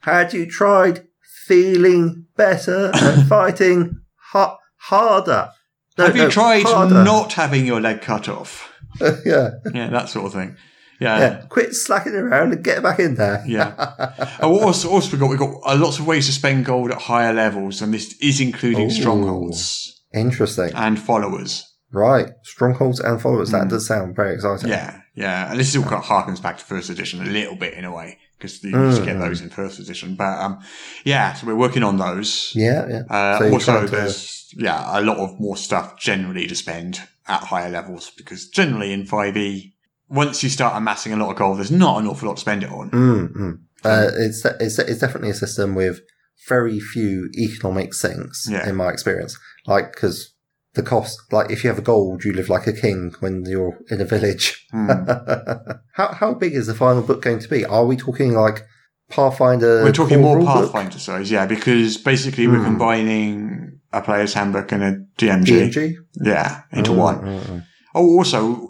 Had 0.00 0.32
you 0.32 0.46
tried 0.46 1.06
feeling 1.48 2.26
better 2.36 2.90
and 2.94 3.26
fighting 3.28 4.00
ha- 4.32 4.58
harder? 4.76 5.50
No, 5.96 6.06
Have 6.06 6.16
you 6.16 6.22
no, 6.24 6.30
tried 6.30 6.62
harder. 6.62 7.02
not 7.02 7.32
having 7.32 7.66
your 7.66 7.80
leg 7.80 8.02
cut 8.02 8.28
off? 8.28 8.72
yeah. 9.24 9.50
Yeah, 9.74 9.88
that 9.88 10.08
sort 10.08 10.26
of 10.26 10.32
thing. 10.32 10.56
Yeah. 11.00 11.18
Yeah, 11.18 11.42
quit 11.48 11.74
slacking 11.74 12.14
around 12.14 12.52
and 12.52 12.62
get 12.62 12.82
back 12.82 12.98
in 12.98 13.14
there. 13.14 13.42
Yeah. 13.46 14.36
oh, 14.40 14.60
also, 14.60 14.90
also 14.90 15.12
we 15.12 15.18
got 15.18 15.30
we 15.30 15.36
got 15.36 15.54
uh, 15.64 15.76
lots 15.76 15.98
of 15.98 16.06
ways 16.06 16.26
to 16.26 16.32
spend 16.32 16.64
gold 16.64 16.90
at 16.90 17.02
higher 17.02 17.32
levels, 17.32 17.80
and 17.82 17.94
this 17.94 18.16
is 18.20 18.40
including 18.40 18.86
Ooh. 18.86 18.90
strongholds 18.90 20.02
Interesting. 20.12 20.72
and 20.74 20.98
followers. 20.98 21.64
Right, 21.90 22.30
strongholds 22.42 23.00
and 23.00 23.22
followers. 23.22 23.50
That 23.52 23.68
does 23.68 23.86
sound 23.86 24.14
very 24.16 24.34
exciting. 24.34 24.68
Yeah, 24.68 25.00
yeah. 25.14 25.50
And 25.50 25.58
this 25.58 25.68
is 25.68 25.76
all 25.76 25.88
kind 25.88 26.02
of 26.02 26.04
harkens 26.04 26.42
back 26.42 26.58
to 26.58 26.64
first 26.64 26.90
edition 26.90 27.22
a 27.22 27.30
little 27.30 27.56
bit 27.56 27.74
in 27.74 27.84
a 27.84 27.92
way 27.94 28.18
because 28.38 28.62
you 28.62 28.70
used 28.70 29.00
to 29.00 29.04
get 29.04 29.18
those 29.18 29.40
in 29.40 29.50
first 29.50 29.78
edition. 29.80 30.14
But 30.14 30.38
um, 30.38 30.58
yeah, 31.04 31.34
so 31.34 31.46
we're 31.46 31.56
working 31.56 31.82
on 31.82 31.98
those. 31.98 32.52
yeah, 32.54 32.86
yeah. 32.88 33.02
Uh, 33.10 33.38
So 33.38 33.52
also, 33.52 33.72
trying 33.72 33.86
to- 33.86 33.92
there's 33.92 34.54
yeah 34.56 34.98
a 34.98 35.02
lot 35.02 35.18
of 35.18 35.38
more 35.40 35.56
stuff 35.56 35.98
generally 35.98 36.46
to 36.46 36.54
spend 36.54 37.00
at 37.26 37.42
higher 37.42 37.68
levels 37.68 38.10
because 38.16 38.48
generally 38.48 38.92
in 38.92 39.04
5e, 39.04 39.72
once 40.08 40.42
you 40.42 40.48
start 40.48 40.74
amassing 40.76 41.12
a 41.12 41.16
lot 41.16 41.30
of 41.30 41.36
gold, 41.36 41.58
there's 41.58 41.70
not 41.70 42.00
an 42.00 42.06
awful 42.06 42.28
lot 42.28 42.36
to 42.36 42.40
spend 42.40 42.62
it 42.62 42.70
on. 42.70 42.90
Mm, 42.90 43.32
mm. 43.36 43.58
Uh, 43.84 44.10
it's, 44.16 44.44
it's 44.60 44.78
it's 44.78 45.00
definitely 45.00 45.30
a 45.30 45.34
system 45.34 45.74
with 45.74 46.00
very 46.48 46.80
few 46.80 47.28
economic 47.36 47.92
sinks 47.92 48.46
Yeah. 48.50 48.66
in 48.68 48.74
my 48.76 48.88
experience. 48.90 49.36
Like 49.66 49.92
because 49.92 50.32
the 50.78 50.82
cost, 50.82 51.20
like 51.30 51.50
if 51.50 51.62
you 51.62 51.68
have 51.68 51.78
a 51.78 51.82
gold, 51.82 52.24
you 52.24 52.32
live 52.32 52.48
like 52.48 52.66
a 52.66 52.72
king 52.72 53.12
when 53.20 53.44
you're 53.44 53.76
in 53.90 54.00
a 54.00 54.04
village. 54.06 54.66
Hmm. 54.72 54.88
how 55.98 56.08
how 56.20 56.34
big 56.34 56.54
is 56.54 56.66
the 56.66 56.74
final 56.74 57.02
book 57.02 57.20
going 57.22 57.40
to 57.40 57.48
be? 57.48 57.64
Are 57.66 57.84
we 57.84 57.96
talking 57.96 58.32
like 58.32 58.62
Pathfinder? 59.10 59.82
We're 59.84 59.92
talking 59.92 60.20
more? 60.20 60.38
Pathfinder 60.44 60.98
size, 60.98 61.30
yeah, 61.30 61.46
because 61.46 61.96
basically 61.98 62.46
we're 62.46 62.58
Hmm. 62.58 62.64
combining 62.72 63.80
a 63.92 64.00
player's 64.02 64.34
handbook 64.34 64.72
and 64.72 64.82
a 64.82 64.92
DMG, 65.18 65.70
DMG 65.70 65.94
yeah, 66.22 66.62
into 66.72 66.90
Mm, 66.92 66.96
one. 66.96 67.18
mm, 67.20 67.40
mm. 67.40 67.62
Oh, 67.94 68.06
also, 68.18 68.68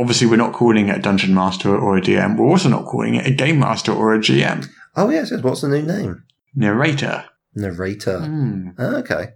obviously 0.00 0.28
we're 0.28 0.36
not 0.46 0.52
calling 0.52 0.88
it 0.88 0.96
a 0.98 1.02
dungeon 1.02 1.34
master 1.34 1.76
or 1.76 1.96
a 1.96 2.00
DM. 2.00 2.36
We're 2.38 2.46
also 2.48 2.68
not 2.68 2.84
calling 2.86 3.16
it 3.16 3.26
a 3.26 3.32
game 3.32 3.58
master 3.58 3.92
or 3.92 4.14
a 4.14 4.18
GM. 4.18 4.66
Oh 4.96 5.10
yes, 5.10 5.30
yes. 5.32 5.42
What's 5.42 5.62
the 5.62 5.68
new 5.68 5.82
name? 5.82 6.22
Narrator. 6.54 7.24
Narrator. 7.54 8.20
Hmm. 8.20 8.68
Okay. 8.78 9.30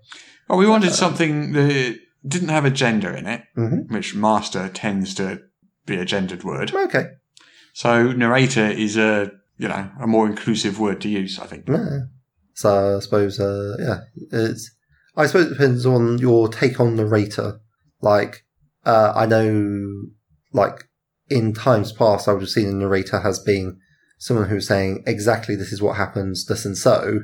Oh, 0.48 0.56
we 0.56 0.68
wanted 0.68 0.92
something 0.92 1.52
that 1.54 1.98
didn't 2.26 2.48
have 2.48 2.64
a 2.64 2.70
gender 2.70 3.10
in 3.10 3.26
it, 3.26 3.42
Mhm. 3.56 3.90
which 3.90 4.14
master 4.14 4.68
tends 4.68 5.14
to 5.14 5.40
be 5.86 5.96
a 5.96 6.04
gendered 6.04 6.44
word. 6.44 6.74
Okay. 6.74 7.06
So 7.72 8.12
narrator 8.12 8.66
is 8.66 8.96
a 8.96 9.30
you 9.58 9.68
know 9.68 9.88
a 10.00 10.06
more 10.06 10.26
inclusive 10.26 10.78
word 10.78 11.00
to 11.02 11.08
use. 11.08 11.38
I 11.38 11.46
think. 11.46 11.68
Yeah. 11.68 12.00
So 12.54 12.96
I 12.96 13.00
suppose, 13.00 13.38
uh, 13.38 13.76
yeah, 13.78 14.00
it's. 14.32 14.70
I 15.16 15.26
suppose 15.26 15.46
it 15.46 15.50
depends 15.50 15.86
on 15.86 16.18
your 16.18 16.48
take 16.48 16.78
on 16.80 16.96
narrator. 16.96 17.60
Like, 18.02 18.44
uh, 18.84 19.12
I 19.14 19.24
know, 19.26 20.02
like 20.52 20.84
in 21.28 21.54
times 21.54 21.92
past, 21.92 22.28
I 22.28 22.32
would 22.32 22.42
have 22.42 22.50
seen 22.50 22.68
a 22.68 22.72
narrator 22.72 23.20
as 23.24 23.38
being 23.38 23.78
someone 24.18 24.48
who's 24.48 24.66
saying 24.66 25.04
exactly 25.06 25.56
this 25.56 25.72
is 25.72 25.80
what 25.82 25.96
happens, 25.96 26.46
this 26.46 26.64
and 26.64 26.76
so. 26.76 27.20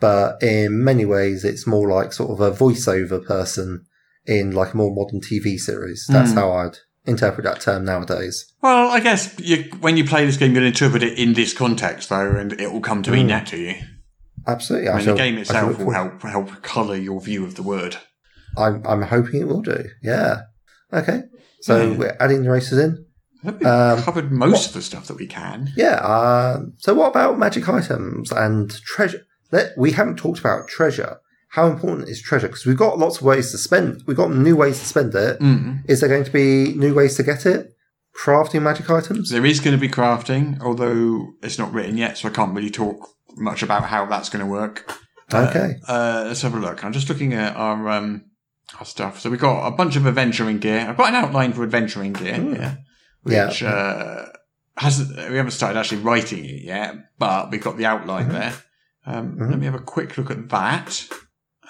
But 0.00 0.42
in 0.42 0.82
many 0.84 1.04
ways, 1.04 1.44
it's 1.44 1.66
more 1.66 1.88
like 1.88 2.12
sort 2.12 2.30
of 2.30 2.40
a 2.40 2.56
voiceover 2.56 3.24
person 3.24 3.84
in 4.26 4.52
like 4.52 4.74
a 4.74 4.76
more 4.76 4.94
modern 4.94 5.20
TV 5.20 5.58
series. 5.58 6.06
That's 6.08 6.32
Mm. 6.32 6.34
how 6.34 6.52
I'd 6.52 6.78
interpret 7.06 7.44
that 7.44 7.60
term 7.60 7.84
nowadays. 7.84 8.46
Well, 8.62 8.88
I 8.90 9.00
guess 9.00 9.34
you, 9.40 9.64
when 9.80 9.96
you 9.96 10.04
play 10.04 10.24
this 10.24 10.36
game, 10.36 10.54
you'll 10.54 10.64
interpret 10.64 11.02
it 11.02 11.18
in 11.18 11.32
this 11.34 11.52
context, 11.52 12.08
though, 12.08 12.30
and 12.30 12.52
it 12.60 12.72
will 12.72 12.80
come 12.80 13.02
to 13.02 13.10
mean 13.10 13.26
Mm. 13.26 13.30
that 13.30 13.46
to 13.48 13.56
you. 13.58 13.74
Absolutely. 14.46 14.88
I 14.88 14.92
I 14.92 14.96
mean, 14.96 15.04
shall- 15.04 15.14
the 15.14 15.18
game 15.22 15.38
itself 15.38 15.78
will 15.78 15.90
help 15.92 16.22
help 16.22 16.62
colour 16.62 16.96
your 16.96 17.20
view 17.20 17.44
of 17.44 17.54
the 17.56 17.62
word. 17.62 17.96
I'm, 18.56 18.82
I'm 18.86 19.02
hoping 19.02 19.40
it 19.40 19.48
will 19.48 19.62
do. 19.62 19.84
Yeah. 20.02 20.42
Okay. 20.92 21.22
So 21.60 21.90
Yeah. 21.92 21.96
we're 21.96 22.16
adding 22.20 22.42
the 22.42 22.50
races 22.50 22.78
in. 22.78 23.06
We've 23.44 23.64
Um, 23.66 24.00
covered 24.02 24.30
most 24.30 24.52
what- 24.52 24.66
of 24.68 24.72
the 24.74 24.82
stuff 24.82 25.06
that 25.08 25.16
we 25.16 25.26
can. 25.26 25.72
Yeah. 25.76 25.96
Um, 25.96 26.74
so 26.78 26.94
what 26.94 27.08
about 27.08 27.38
magic 27.38 27.68
items 27.68 28.30
and 28.30 28.70
treasure? 28.84 29.22
Let, 29.50 29.76
we 29.76 29.92
haven't 29.92 30.16
talked 30.16 30.38
about 30.38 30.68
treasure. 30.68 31.18
How 31.52 31.66
important 31.66 32.08
is 32.08 32.20
treasure? 32.22 32.48
Because 32.48 32.64
we've 32.64 32.78
got 32.78 32.98
lots 32.98 33.18
of 33.18 33.24
ways 33.24 33.50
to 33.52 33.58
spend. 33.58 34.02
We've 34.06 34.16
got 34.16 34.30
new 34.32 34.56
ways 34.56 34.78
to 34.80 34.86
spend 34.86 35.14
it. 35.14 35.38
Mm. 35.38 35.82
Is 35.88 36.00
there 36.00 36.08
going 36.08 36.24
to 36.24 36.30
be 36.30 36.72
new 36.74 36.94
ways 36.94 37.14
to 37.16 37.22
get 37.22 37.44
it? 37.44 37.74
Crafting 38.24 38.62
magic 38.62 38.88
items? 38.88 39.28
There 39.30 39.44
is 39.44 39.60
going 39.60 39.76
to 39.76 39.80
be 39.80 39.88
crafting, 39.88 40.60
although 40.62 41.34
it's 41.42 41.58
not 41.58 41.72
written 41.72 41.98
yet, 41.98 42.16
so 42.16 42.28
I 42.28 42.32
can't 42.32 42.54
really 42.54 42.70
talk 42.70 43.06
much 43.36 43.62
about 43.62 43.84
how 43.84 44.06
that's 44.06 44.30
going 44.30 44.44
to 44.44 44.50
work. 44.50 44.90
Okay. 45.32 45.74
Uh, 45.86 46.24
let's 46.26 46.40
have 46.42 46.54
a 46.54 46.58
look. 46.58 46.84
I'm 46.84 46.92
just 46.92 47.08
looking 47.10 47.32
at 47.34 47.54
our 47.56 47.88
um, 47.88 48.24
our 48.78 48.84
stuff. 48.86 49.20
So 49.20 49.28
we've 49.30 49.40
got 49.40 49.66
a 49.66 49.70
bunch 49.70 49.96
of 49.96 50.06
adventuring 50.06 50.58
gear. 50.58 50.86
I've 50.88 50.96
got 50.96 51.08
an 51.10 51.14
outline 51.16 51.52
for 51.52 51.62
adventuring 51.62 52.12
gear 52.14 52.36
Yeah. 52.58 52.74
which 53.22 53.62
uh, 53.62 54.26
hasn't. 54.76 55.16
We 55.30 55.36
haven't 55.36 55.52
started 55.52 55.78
actually 55.78 56.02
writing 56.02 56.44
it 56.44 56.62
yet, 56.64 56.94
but 57.18 57.50
we've 57.50 57.62
got 57.62 57.76
the 57.76 57.86
outline 57.86 58.28
Mm-hmm. 58.28 58.32
there. 58.38 58.54
Um, 59.04 59.36
Mhm. 59.36 59.50
Let 59.50 59.58
me 59.58 59.66
have 59.66 59.74
a 59.74 59.80
quick 59.80 60.16
look 60.18 60.30
at 60.30 60.48
that. 60.50 61.08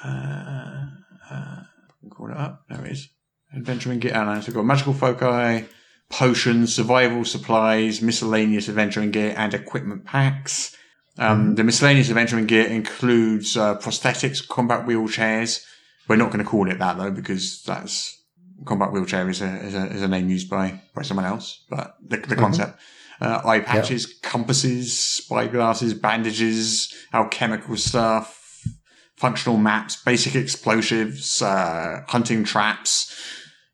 Uh, 0.04 0.86
uh, 1.30 1.62
call 2.10 2.30
it 2.30 2.36
up. 2.36 2.64
There 2.68 2.84
it 2.84 2.92
is. 2.92 3.08
Adventuring 3.54 3.98
gear 4.00 4.14
outline. 4.14 4.42
So 4.42 4.48
we've 4.48 4.56
got 4.56 4.64
magical 4.64 4.94
foci, 4.94 5.66
potions, 6.10 6.74
survival 6.74 7.24
supplies, 7.24 8.02
miscellaneous 8.02 8.68
adventuring 8.68 9.10
gear, 9.10 9.34
and 9.36 9.54
equipment 9.54 10.04
packs. 10.04 10.76
Um, 11.18 11.54
The 11.54 11.64
miscellaneous 11.64 12.08
adventuring 12.08 12.46
gear 12.46 12.66
includes 12.66 13.56
uh, 13.56 13.76
prosthetics, 13.76 14.46
combat 14.46 14.86
wheelchairs. 14.86 15.64
We're 16.08 16.16
not 16.16 16.32
going 16.32 16.44
to 16.44 16.50
call 16.50 16.70
it 16.70 16.78
that 16.78 16.96
though, 16.98 17.10
because 17.10 17.62
that's 17.62 18.18
combat 18.64 18.92
wheelchair 18.92 19.28
is 19.28 19.42
a, 19.42 19.56
is 19.64 19.74
a, 19.74 19.86
is 19.86 20.02
a 20.02 20.08
name 20.08 20.28
used 20.28 20.48
by, 20.48 20.80
by 20.94 21.02
someone 21.02 21.26
else, 21.26 21.64
but 21.68 21.96
the, 22.06 22.16
the 22.16 22.36
concept. 22.36 22.78
Uh, 23.20 23.40
eye 23.44 23.60
patches, 23.60 24.06
compasses, 24.20 24.92
spyglasses, 24.92 25.94
bandages, 25.94 26.92
alchemical 27.12 27.76
stuff, 27.76 28.41
functional 29.22 29.56
maps, 29.56 29.94
basic 30.02 30.34
explosives, 30.34 31.40
uh, 31.42 32.02
hunting 32.08 32.42
traps, 32.42 33.14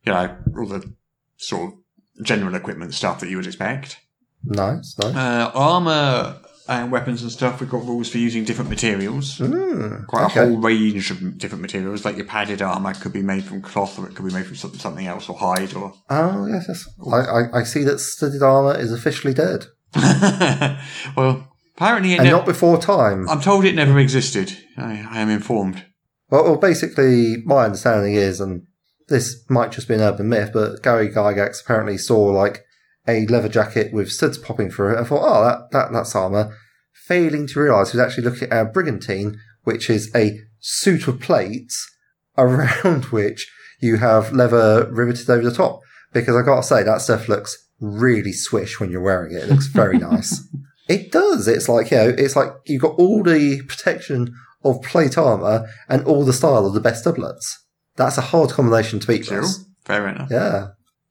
you 0.05 0.13
know, 0.13 0.37
all 0.59 0.67
the 0.67 0.93
sort 1.39 1.73
of 1.73 2.25
general 2.25 2.55
equipment 2.55 2.93
stuff 2.93 3.21
that 3.21 3.31
you 3.31 3.37
would 3.39 3.47
expect. 3.47 3.99
Nice. 4.45 4.95
Nice. 4.99 5.17
Uh, 5.17 5.51
armor 5.55 6.37
and 6.69 6.93
weapons 6.93 7.23
and 7.23 7.33
stuff, 7.33 7.61
we've 7.61 7.71
got 7.71 7.83
rules 7.87 8.11
for 8.11 8.19
using 8.19 8.45
different 8.45 8.69
materials. 8.69 9.39
Mm, 9.39 10.07
Quite 10.07 10.27
okay. 10.27 10.41
a 10.41 10.45
whole 10.45 10.59
range 10.59 11.11
of 11.11 11.39
different 11.39 11.63
materials. 11.63 12.05
Like 12.05 12.19
your 12.19 12.27
padded 12.27 12.61
armor 12.61 12.93
could 12.93 13.15
be 13.15 13.23
made 13.23 13.45
from 13.45 13.63
cloth, 13.63 13.99
or 13.99 14.07
it 14.07 14.15
could 14.15 14.27
be 14.27 14.35
made 14.35 14.45
from 14.45 14.57
something 14.57 15.07
else, 15.07 15.31
or 15.31 15.39
hide, 15.39 15.73
or. 15.73 15.95
Oh, 16.11 16.47
yes, 16.47 16.67
yes. 16.69 16.87
I, 17.11 17.17
I, 17.17 17.61
I 17.61 17.63
see 17.63 17.85
that 17.85 18.01
studded 18.01 18.43
armor 18.43 18.79
is 18.79 18.93
officially 18.93 19.33
dead. 19.33 19.65
well, 21.17 21.49
apparently 21.79 22.13
it 22.13 22.17
And 22.17 22.25
never. 22.25 22.39
not 22.39 22.47
before 22.47 22.79
time. 22.79 23.29
I'm 23.29 23.41
told 23.41 23.65
it 23.65 23.75
never 23.75 23.99
existed. 23.99 24.57
I, 24.77 25.07
I 25.11 25.21
am 25.21 25.31
informed. 25.31 25.85
Well, 26.31 26.45
well, 26.45 26.57
basically, 26.57 27.37
my 27.45 27.65
understanding 27.65 28.15
is, 28.15 28.41
and 28.41 28.67
this 29.09 29.45
might 29.49 29.73
just 29.73 29.89
be 29.89 29.95
an 29.95 30.01
urban 30.01 30.29
myth, 30.29 30.51
but 30.53 30.83
Gary 30.83 31.09
Gygax 31.09 31.63
apparently 31.63 31.97
saw 31.97 32.19
like 32.25 32.65
a 33.07 33.27
leather 33.27 33.49
jacket 33.49 33.93
with 33.93 34.11
studs 34.13 34.37
popping 34.37 34.71
through 34.71 34.93
it 34.93 34.99
and 34.99 35.07
thought, 35.07 35.25
oh, 35.25 35.45
that, 35.45 35.71
that 35.73 35.93
that's 35.93 36.15
armor. 36.15 36.55
Failing 36.93 37.47
to 37.47 37.61
realise 37.61 37.93
he 37.93 37.99
was 37.99 38.07
actually 38.07 38.25
looking 38.25 38.51
at 38.51 38.67
a 38.67 38.69
brigandine, 38.69 39.39
which 39.65 39.89
is 39.89 40.15
a 40.15 40.39
suit 40.61 41.09
of 41.09 41.21
plates 41.21 41.91
around 42.37 43.07
which 43.07 43.51
you 43.81 43.97
have 43.97 44.33
leather 44.33 44.89
riveted 44.91 45.31
over 45.31 45.49
the 45.49 45.55
top. 45.55 45.81
Because 46.13 46.37
I 46.37 46.43
gotta 46.43 46.63
say, 46.63 46.83
that 46.83 47.01
stuff 47.01 47.29
looks 47.29 47.57
really 47.81 48.33
swish 48.33 48.81
when 48.81 48.91
you're 48.91 49.01
wearing 49.01 49.35
it. 49.35 49.45
It 49.45 49.49
looks 49.49 49.67
very 49.69 49.99
nice. 50.11 50.47
It 50.89 51.13
does. 51.13 51.47
It's 51.49 51.69
like, 51.69 51.91
you 51.91 51.97
know, 51.99 52.15
it's 52.17 52.35
like 52.37 52.49
you've 52.67 52.83
got 52.83 52.95
all 52.99 53.23
the 53.23 53.63
protection 53.69 54.35
of 54.65 54.83
plate 54.83 55.17
armor 55.19 55.69
and 55.89 56.05
all 56.05 56.25
the 56.25 56.33
style 56.33 56.67
of 56.67 56.75
the 56.75 56.81
best 56.81 57.05
doublets. 57.05 57.65
That's 57.97 58.19
a 58.19 58.23
hard 58.23 58.51
combination 58.51 58.99
to 59.01 59.07
beat. 59.07 59.27
Chris. 59.27 59.65
Fair 59.85 60.09
enough. 60.09 60.29
Yeah. 60.31 60.69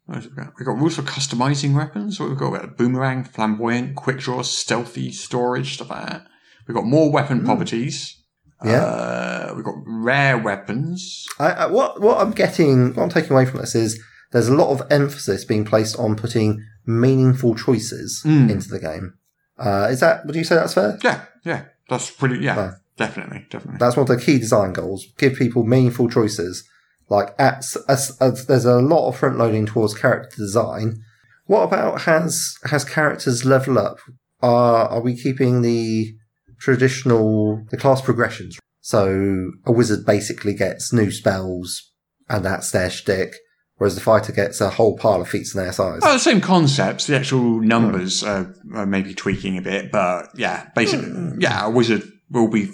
We've 0.08 0.66
got 0.66 0.78
rules 0.78 0.95
for 0.95 1.02
customizing 1.02 1.76
weapons. 1.76 2.20
What 2.20 2.30
we've 2.30 2.38
got? 2.38 2.52
We've 2.54 2.78
boomerang, 2.78 3.26
flamboyant, 3.26 3.95
quick 3.98 4.20
draw, 4.20 4.41
stealthy, 4.41 5.12
storage, 5.12 5.74
stuff 5.76 5.90
like 5.90 6.08
that. 6.08 6.26
We've 6.68 6.76
got 6.76 6.86
more 6.86 7.12
weapon 7.12 7.44
properties. 7.44 8.16
Hmm. 8.62 8.70
Yeah. 8.70 8.84
Uh, 8.84 9.54
we've 9.56 9.66
got 9.66 9.76
rare 9.86 10.38
weapons. 10.38 11.26
I, 11.40 11.52
I, 11.52 11.66
what 11.68 12.02
what 12.02 12.20
I'm 12.20 12.32
getting, 12.32 12.94
what 12.94 13.04
I'm 13.04 13.10
taking 13.10 13.34
away 13.34 13.45
from 13.45 13.60
this 13.60 13.76
is 13.76 14.02
there's 14.32 14.48
a 14.48 14.56
lot 14.56 14.70
of 14.72 14.82
emphasis 14.91 15.44
being 15.45 15.66
placed 15.66 15.98
on 15.99 16.16
putting 16.16 16.64
meaningful 16.86 17.54
choices 17.56 18.22
Mm. 18.26 18.49
into 18.49 18.70
the 18.70 18.80
game. 18.80 19.14
Uh, 19.58 19.88
is 19.90 20.00
that? 20.00 20.26
Would 20.26 20.36
you 20.36 20.44
say 20.44 20.56
that's 20.56 20.74
fair? 20.74 20.98
Yeah, 21.04 21.26
yeah. 21.44 21.66
That's 21.90 22.12
pretty, 22.12 22.40
yeah. 22.40 22.76
Definitely, 22.98 23.46
definitely. 23.50 23.78
That's 23.80 23.96
one 23.96 24.10
of 24.10 24.18
the 24.18 24.24
key 24.24 24.40
design 24.40 24.74
goals. 24.74 25.06
Give 25.18 25.36
people 25.36 25.64
meaningful 25.64 26.10
choices. 26.10 26.68
Like, 27.10 27.34
at, 27.40 27.64
as, 27.88 28.18
as, 28.20 28.48
there's 28.48 28.66
a 28.66 28.82
lot 28.82 29.08
of 29.08 29.18
front 29.18 29.38
loading 29.38 29.66
towards 29.66 29.94
character 29.94 30.36
design. 30.36 31.02
What 31.46 31.64
about 31.64 32.02
has 32.02 32.58
has 32.66 32.84
characters 32.84 33.46
level 33.46 33.80
up? 33.80 34.00
Are 34.42 34.90
are 34.90 35.02
we 35.02 35.16
keeping 35.16 35.62
the 35.62 36.14
traditional 36.60 37.64
the 37.70 37.78
class 37.78 38.02
progressions? 38.02 38.60
So 38.82 39.52
a 39.66 39.72
wizard 39.72 40.06
basically 40.06 40.54
gets 40.54 40.92
new 40.92 41.10
spells, 41.10 41.94
and 42.28 42.44
that's 42.44 42.72
their 42.72 42.90
shtick. 42.90 43.36
Whereas 43.78 43.95
the 43.95 44.02
fighter 44.02 44.32
gets 44.32 44.60
a 44.62 44.70
whole 44.70 44.98
pile 44.98 45.22
of 45.22 45.30
feats 45.30 45.54
in 45.56 45.62
their 45.64 45.72
size. 45.74 46.02
Oh, 46.04 46.14
the 46.14 46.20
same 46.20 46.41
concepts. 46.41 47.08
The 47.08 47.16
actual 47.16 47.60
numbers 47.62 48.24
are, 48.24 48.54
are 48.74 48.86
maybe 48.86 49.14
tweaking 49.14 49.58
a 49.58 49.62
bit, 49.62 49.91
but 49.91 50.30
yeah, 50.36 50.70
basically, 50.76 51.34
yeah, 51.40 51.66
a 51.66 51.70
wizard 51.70 52.04
will 52.30 52.49
be 52.49 52.70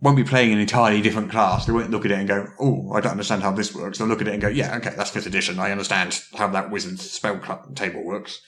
won't 0.00 0.16
be 0.16 0.24
playing 0.24 0.52
an 0.52 0.58
entirely 0.58 1.00
different 1.00 1.30
class. 1.30 1.66
They 1.66 1.72
won't 1.72 1.90
look 1.90 2.04
at 2.04 2.10
it 2.10 2.18
and 2.18 2.26
go, 2.28 2.46
"Oh, 2.60 2.92
I 2.92 3.00
don't 3.00 3.12
understand 3.12 3.42
how 3.42 3.52
this 3.52 3.74
works." 3.74 3.98
They'll 3.98 4.08
look 4.08 4.20
at 4.20 4.28
it 4.28 4.32
and 4.32 4.42
go, 4.42 4.48
"Yeah, 4.48 4.76
okay, 4.78 4.92
that's 4.96 5.10
fifth 5.10 5.26
edition. 5.26 5.58
I 5.60 5.70
understand 5.70 6.20
how 6.34 6.48
that 6.48 6.70
wizard's 6.70 7.08
spell 7.10 7.40
table 7.74 8.04
works." 8.04 8.40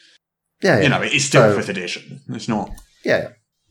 yeah, 0.63 0.77
yeah. 0.79 0.83
You 0.83 0.89
know, 0.89 1.01
it's 1.03 1.25
still 1.25 1.43
So- 1.51 1.57
fifth 1.57 1.69
edition. 1.69 2.21
It's 2.29 2.49
not. 2.49 2.71
yeah. 3.05 3.29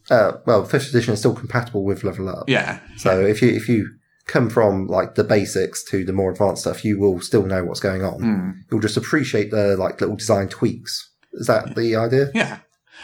Uh, 0.09 0.33
well, 0.45 0.65
fifth 0.65 0.89
edition 0.89 1.13
is 1.13 1.19
still 1.19 1.33
compatible 1.33 1.83
with 1.85 2.03
level 2.03 2.27
up. 2.27 2.43
Yeah, 2.49 2.79
So 2.97 3.21
if 3.21 3.41
you 3.41 3.49
if 3.49 3.69
you 3.69 3.87
come 4.25 4.49
from 4.49 4.87
like 4.87 5.15
the 5.15 5.23
basics 5.23 5.83
to 5.85 6.05
the 6.05 6.13
more 6.13 6.31
advanced 6.31 6.61
stuff, 6.63 6.83
you 6.85 6.99
will 6.99 7.19
still 7.21 7.45
know 7.45 7.63
what's 7.63 7.79
going 7.79 8.03
on. 8.03 8.19
Hmm. 8.21 8.51
You'll 8.71 8.79
just 8.81 8.97
appreciate 8.97 9.51
the 9.51 9.75
like 9.77 9.99
little 10.01 10.15
design 10.15 10.47
tweaks. 10.49 11.11
Is 11.33 11.47
that 11.47 11.75
the 11.75 11.95
idea? 11.95 12.31
yeah. 12.33 12.59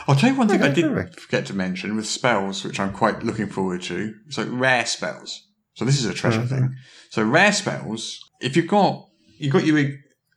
I'll 0.07 0.15
tell 0.15 0.31
you 0.31 0.37
one 0.37 0.47
thing 0.47 0.61
I 0.61 0.69
did 0.69 0.85
alright. 0.85 1.19
forget 1.19 1.45
to 1.47 1.53
mention 1.53 1.95
with 1.97 2.05
spells, 2.07 2.63
which 2.63 2.79
I'm 2.79 2.93
quite 2.93 3.23
looking 3.23 3.47
forward 3.47 3.81
to. 3.83 4.13
So 4.29 4.45
rare 4.47 4.85
spells. 4.85 5.45
So 5.73 5.83
this 5.83 5.99
is 5.99 6.05
a 6.05 6.13
treasure 6.13 6.41
Mm-hmm. 6.41 6.55
thing. 6.55 6.75
So 7.09 7.23
rare 7.23 7.51
spells. 7.51 8.19
If 8.39 8.55
you've 8.55 8.67
got 8.67 9.07
you've 9.37 9.51
got 9.51 9.65
your 9.65 9.91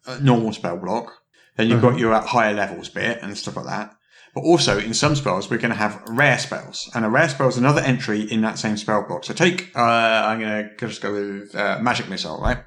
uh, 0.06 0.18
normal 0.20 0.52
spell 0.52 0.78
block, 0.78 1.12
then 1.56 1.68
you've 1.68 1.78
Mm-hmm. 1.80 1.90
got 1.90 1.98
your 1.98 2.12
uh, 2.14 2.22
higher 2.26 2.54
levels 2.54 2.88
bit 2.88 3.18
and 3.22 3.36
stuff 3.38 3.56
like 3.56 3.66
that. 3.66 3.94
But 4.34 4.44
also 4.44 4.78
in 4.78 4.94
some 4.94 5.14
spells, 5.14 5.50
we're 5.50 5.58
going 5.58 5.72
to 5.72 5.76
have 5.76 6.02
rare 6.08 6.38
spells, 6.38 6.90
and 6.94 7.04
a 7.04 7.10
rare 7.10 7.28
spell 7.28 7.48
is 7.48 7.58
another 7.58 7.82
entry 7.82 8.22
in 8.22 8.40
that 8.42 8.58
same 8.58 8.76
spell 8.78 9.04
block. 9.06 9.24
So 9.24 9.34
take 9.34 9.70
uh, 9.76 9.80
I'm 9.80 10.40
going 10.40 10.70
to 10.78 10.86
just 10.88 11.02
go 11.02 11.12
with 11.12 11.54
uh, 11.54 11.78
magic 11.82 12.08
missile, 12.08 12.40
right? 12.40 12.58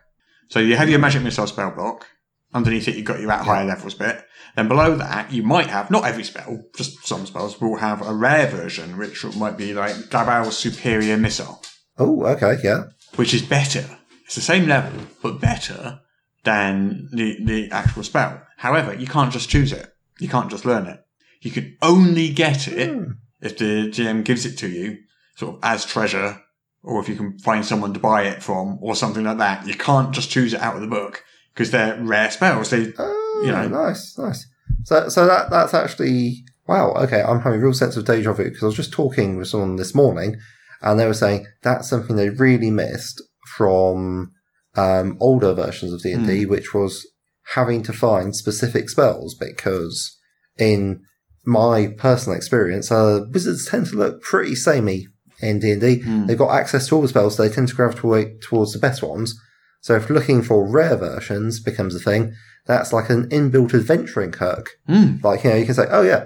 So 0.49 0.59
you 0.59 0.75
have 0.75 0.89
your 0.89 0.99
magic 0.99 1.23
missile 1.23 1.47
spell 1.47 1.71
block. 1.71 2.05
Underneath 2.53 2.87
it, 2.87 2.95
you've 2.95 3.05
got 3.05 3.19
your 3.19 3.31
at 3.31 3.43
higher 3.45 3.65
levels 3.65 3.95
bit. 3.95 4.23
Then 4.55 4.67
below 4.69 4.95
that, 4.95 5.33
you 5.33 5.43
might 5.43 5.67
have, 5.67 5.91
not 5.91 6.05
every 6.05 6.23
spell, 6.23 6.63
just 6.77 7.05
some 7.05 7.25
spells 7.25 7.59
will 7.59 7.77
have 7.77 8.05
a 8.05 8.13
rare 8.13 8.47
version, 8.47 8.97
which 8.97 9.25
might 9.35 9.57
be 9.57 9.73
like 9.73 10.09
Dabal's 10.09 10.55
Superior 10.57 11.17
Missile, 11.17 11.61
Oh, 11.97 12.23
okay, 12.27 12.57
yeah. 12.63 12.83
which 13.15 13.33
is 13.33 13.41
better. 13.41 13.83
It's 14.23 14.35
the 14.35 14.41
same 14.41 14.67
level, 14.67 15.01
but 15.21 15.41
better 15.41 15.99
than 16.43 17.09
the, 17.11 17.37
the 17.43 17.69
actual 17.71 18.03
spell. 18.03 18.41
However, 18.57 18.93
you 18.93 19.07
can't 19.07 19.33
just 19.33 19.49
choose 19.49 19.73
it. 19.73 19.91
You 20.19 20.29
can't 20.29 20.49
just 20.49 20.63
learn 20.63 20.85
it. 20.85 21.01
You 21.45 21.51
can 21.51 21.77
only 21.81 22.30
get 22.30 22.67
it 22.67 23.07
if 23.41 23.57
the 23.57 23.89
GM 23.89 24.23
gives 24.26 24.45
it 24.45 24.57
to 24.57 24.67
you, 24.67 24.97
sort 25.35 25.55
of 25.55 25.59
as 25.63 25.85
treasure, 25.85 26.41
or 26.81 26.99
if 26.99 27.07
you 27.07 27.15
can 27.15 27.38
find 27.39 27.63
someone 27.63 27.93
to 27.93 27.99
buy 27.99 28.23
it 28.23 28.41
from, 28.41 28.80
or 28.81 28.95
something 28.95 29.23
like 29.23 29.38
that. 29.38 29.67
You 29.67 29.76
can't 29.76 30.11
just 30.13 30.30
choose 30.31 30.53
it 30.53 30.59
out 30.61 30.76
of 30.76 30.81
the 30.81 30.88
book 30.88 31.23
because 31.53 31.69
they're 31.72 32.01
rare 32.01 32.31
spells. 32.31 32.72
They, 32.72 32.91
Oh, 32.97 33.41
You 33.45 33.51
know. 33.51 33.67
nice, 33.67 34.17
nice. 34.17 34.47
So, 34.84 35.09
so 35.09 35.27
that 35.27 35.49
that's 35.51 35.73
actually 35.76 36.43
wow. 36.67 36.93
Okay, 36.93 37.22
I'm 37.22 37.41
having 37.41 37.59
a 37.59 37.63
real 37.63 37.73
sense 37.73 37.95
of 37.95 38.05
deja 38.05 38.34
vu 38.34 38.45
because 38.45 38.63
I 38.63 38.67
was 38.67 38.76
just 38.76 38.91
talking 38.93 39.38
with 39.38 39.47
someone 39.47 39.76
this 39.76 39.93
morning, 39.93 40.38
and 40.81 40.99
they 40.99 41.05
were 41.05 41.13
saying 41.13 41.45
that's 41.61 41.88
something 41.89 42.15
they 42.15 42.30
really 42.30 42.72
missed 42.72 43.22
from 43.55 44.31
um, 44.76 45.15
older 45.19 45.53
versions 45.53 45.93
of 45.93 46.01
D 46.01 46.11
and 46.11 46.23
Hmm. 46.23 46.27
D, 46.31 46.45
which 46.47 46.73
was 46.73 47.05
having 47.53 47.84
to 47.84 47.93
find 47.93 48.35
specific 48.35 48.89
spells 48.89 49.35
because 49.35 50.17
in 50.57 51.03
my 51.45 51.88
personal 51.97 52.35
experience, 52.38 52.91
uh, 52.91 53.26
wizards 53.31 53.67
tend 53.67 53.88
to 53.88 53.95
look 53.95 54.22
pretty 54.22 54.55
samey 54.55 55.07
in 55.41 55.59
D 55.59 55.72
and 55.72 55.81
D. 55.81 56.01
Hmm. 56.01 56.26
They've 56.26 56.38
got 56.38 56.55
access 56.55 56.88
to 56.88 56.95
all 56.95 57.01
the 57.01 57.07
spells, 57.07 57.35
so 57.35 57.43
they 57.43 57.53
tend 57.53 57.67
to 57.69 57.76
gravitate 57.76 58.41
towards 58.41 58.73
the 58.73 58.80
best 58.80 59.03
ones. 59.03 59.39
So 59.81 59.95
if 59.95 60.09
looking 60.09 60.41
for 60.41 60.67
rare 60.67 60.97
versions 60.97 61.59
becomes 61.59 61.93
a 61.95 61.99
thing, 61.99 62.34
that's 62.65 62.91
like 62.91 63.09
an 63.09 63.30
inbuilt 63.30 63.73
adventuring 63.73 64.31
Kirk. 64.31 64.72
Mm. 64.89 65.23
Like, 65.23 65.43
you 65.43 65.51
know, 65.51 65.55
you 65.57 65.65
can 65.65 65.76
say, 65.76 65.85
oh 65.89 66.01
yeah, 66.01 66.26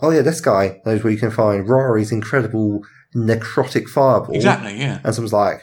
oh 0.00 0.10
yeah, 0.10 0.22
this 0.22 0.40
guy 0.40 0.80
knows 0.86 1.02
where 1.02 1.12
you 1.12 1.18
can 1.18 1.30
find 1.30 1.68
Rory's 1.68 2.12
incredible 2.12 2.84
necrotic 3.14 3.88
fireball. 3.88 4.34
exactly, 4.34 4.78
yeah. 4.78 5.00
And 5.02 5.14
someone's 5.14 5.32
like, 5.32 5.62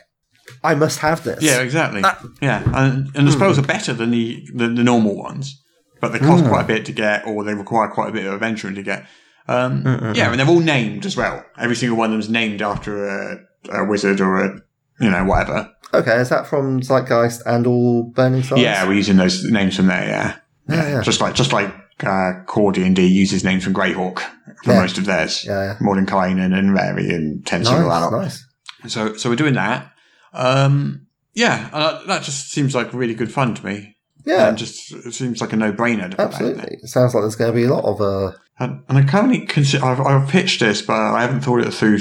I 0.64 0.76
must 0.76 1.00
have 1.00 1.24
this. 1.24 1.42
Yeah, 1.42 1.62
exactly. 1.62 2.02
yeah, 2.42 2.64
and, 2.74 3.16
and 3.16 3.28
the 3.28 3.32
spells 3.32 3.58
are 3.58 3.64
better 3.64 3.94
than 3.94 4.12
the, 4.12 4.46
the 4.54 4.68
the 4.68 4.84
normal 4.84 5.16
ones, 5.16 5.62
but 6.02 6.12
they 6.14 6.20
cost 6.20 6.46
quite 6.46 6.62
a 6.66 6.68
bit 6.68 6.86
to 6.86 6.92
get, 6.92 7.26
or 7.28 7.44
they 7.44 7.54
require 7.54 7.88
quite 7.90 8.10
a 8.10 8.12
bit 8.12 8.26
of 8.26 8.34
adventuring 8.34 8.76
to 8.76 8.84
get. 8.84 9.06
Um, 9.48 9.84
yeah, 10.16 10.30
and 10.32 10.40
they're 10.40 10.48
all 10.48 10.60
named 10.60 11.06
as 11.06 11.16
well. 11.16 11.44
Every 11.58 11.76
single 11.76 11.98
one 11.98 12.08
of 12.10 12.12
them's 12.14 12.30
named 12.30 12.62
after 12.62 13.08
a, 13.08 13.38
a 13.70 13.86
wizard 13.86 14.20
or 14.22 14.44
a 14.44 14.60
you 15.00 15.10
know 15.10 15.24
whatever. 15.26 15.72
Okay, 15.94 16.18
is 16.18 16.30
that 16.30 16.48
from 16.48 16.82
Zeitgeist 16.82 17.42
and 17.46 17.66
all 17.66 18.04
Burning 18.04 18.44
Stars? 18.44 18.60
Yeah, 18.62 18.86
we're 18.88 18.94
using 18.96 19.16
those 19.18 19.44
names 19.46 19.76
from 19.78 19.88
there. 19.88 20.06
Yeah, 20.06 20.36
Yeah, 20.70 20.90
yeah. 20.90 21.02
just 21.02 21.22
like 21.22 21.34
just 21.34 21.54
like 21.54 21.74
uh, 22.06 22.44
Core 22.46 22.72
D 22.74 22.84
and 22.84 22.96
D 22.96 23.08
uses 23.08 23.44
names 23.46 23.64
from 23.64 23.74
Greyhawk 23.74 24.20
for 24.64 24.74
Yeah. 24.74 24.82
most 24.82 24.98
of 24.98 25.06
theirs. 25.06 25.46
Yeah, 25.46 25.64
yeah. 25.64 25.78
Mordenkainen 25.80 26.54
and 26.58 26.74
Rary 26.74 27.10
and 27.10 27.46
Tenser 27.46 27.72
Nice, 27.72 27.90
Out. 28.04 28.12
nice. 28.12 28.46
So 28.88 29.16
so 29.16 29.30
we're 29.30 29.36
doing 29.38 29.54
that. 29.56 29.92
Um, 30.34 31.08
yeah, 31.34 31.70
uh, 31.72 32.06
that 32.08 32.24
just 32.24 32.52
seems 32.52 32.76
like 32.76 32.94
really 32.94 33.14
good 33.16 33.32
fun 33.32 33.56
to 33.56 33.66
me. 33.66 33.96
Yeah, 34.28 34.50
And 34.50 34.58
just 34.58 34.92
it 34.92 35.14
seems 35.14 35.42
like 35.42 35.54
a 35.54 35.56
no-brainer 35.56 36.12
to 36.12 36.18
put 36.18 36.32
that 36.32 36.42
in 36.42 36.46
there. 36.46 36.56
absolutely. 36.58 36.78
It 36.84 36.88
sounds 36.88 37.14
like 37.14 37.24
there's 37.24 37.36
going 37.36 37.52
to 37.52 37.56
be 37.56 37.64
a 37.64 37.74
lot 37.74 37.86
of 37.86 38.02
uh, 38.02 38.38
And, 38.60 38.84
and 38.90 38.98
I 38.98 39.04
currently 39.04 39.46
consider, 39.46 39.86
I've, 39.86 40.02
I've 40.02 40.30
pitched 40.30 40.60
this, 40.60 40.82
but 40.82 40.96
I 40.96 41.22
haven't 41.22 41.42
thought 41.42 41.62
it 41.62 41.74
through 41.74 42.00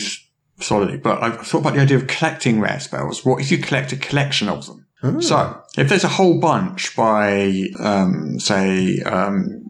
solidly. 0.61 0.97
But 0.97 1.23
I've 1.23 1.47
thought 1.47 1.61
about 1.61 1.75
the 1.75 1.81
idea 1.81 1.97
of 1.97 2.07
collecting 2.07 2.61
rare 2.61 2.81
spells. 2.81 3.25
What 3.25 3.41
if 3.41 3.51
you 3.51 3.59
collect 3.59 3.93
a 3.93 3.97
collection 3.97 4.49
of 4.49 4.67
them? 4.67 4.87
Hmm. 5.01 5.21
So 5.21 5.63
if 5.77 5.89
there's 5.89 6.05
a 6.05 6.09
whole 6.09 6.41
bunch 6.41 6.97
by, 6.97 7.69
um, 7.79 8.41
say, 8.41 9.01
um, 9.01 9.65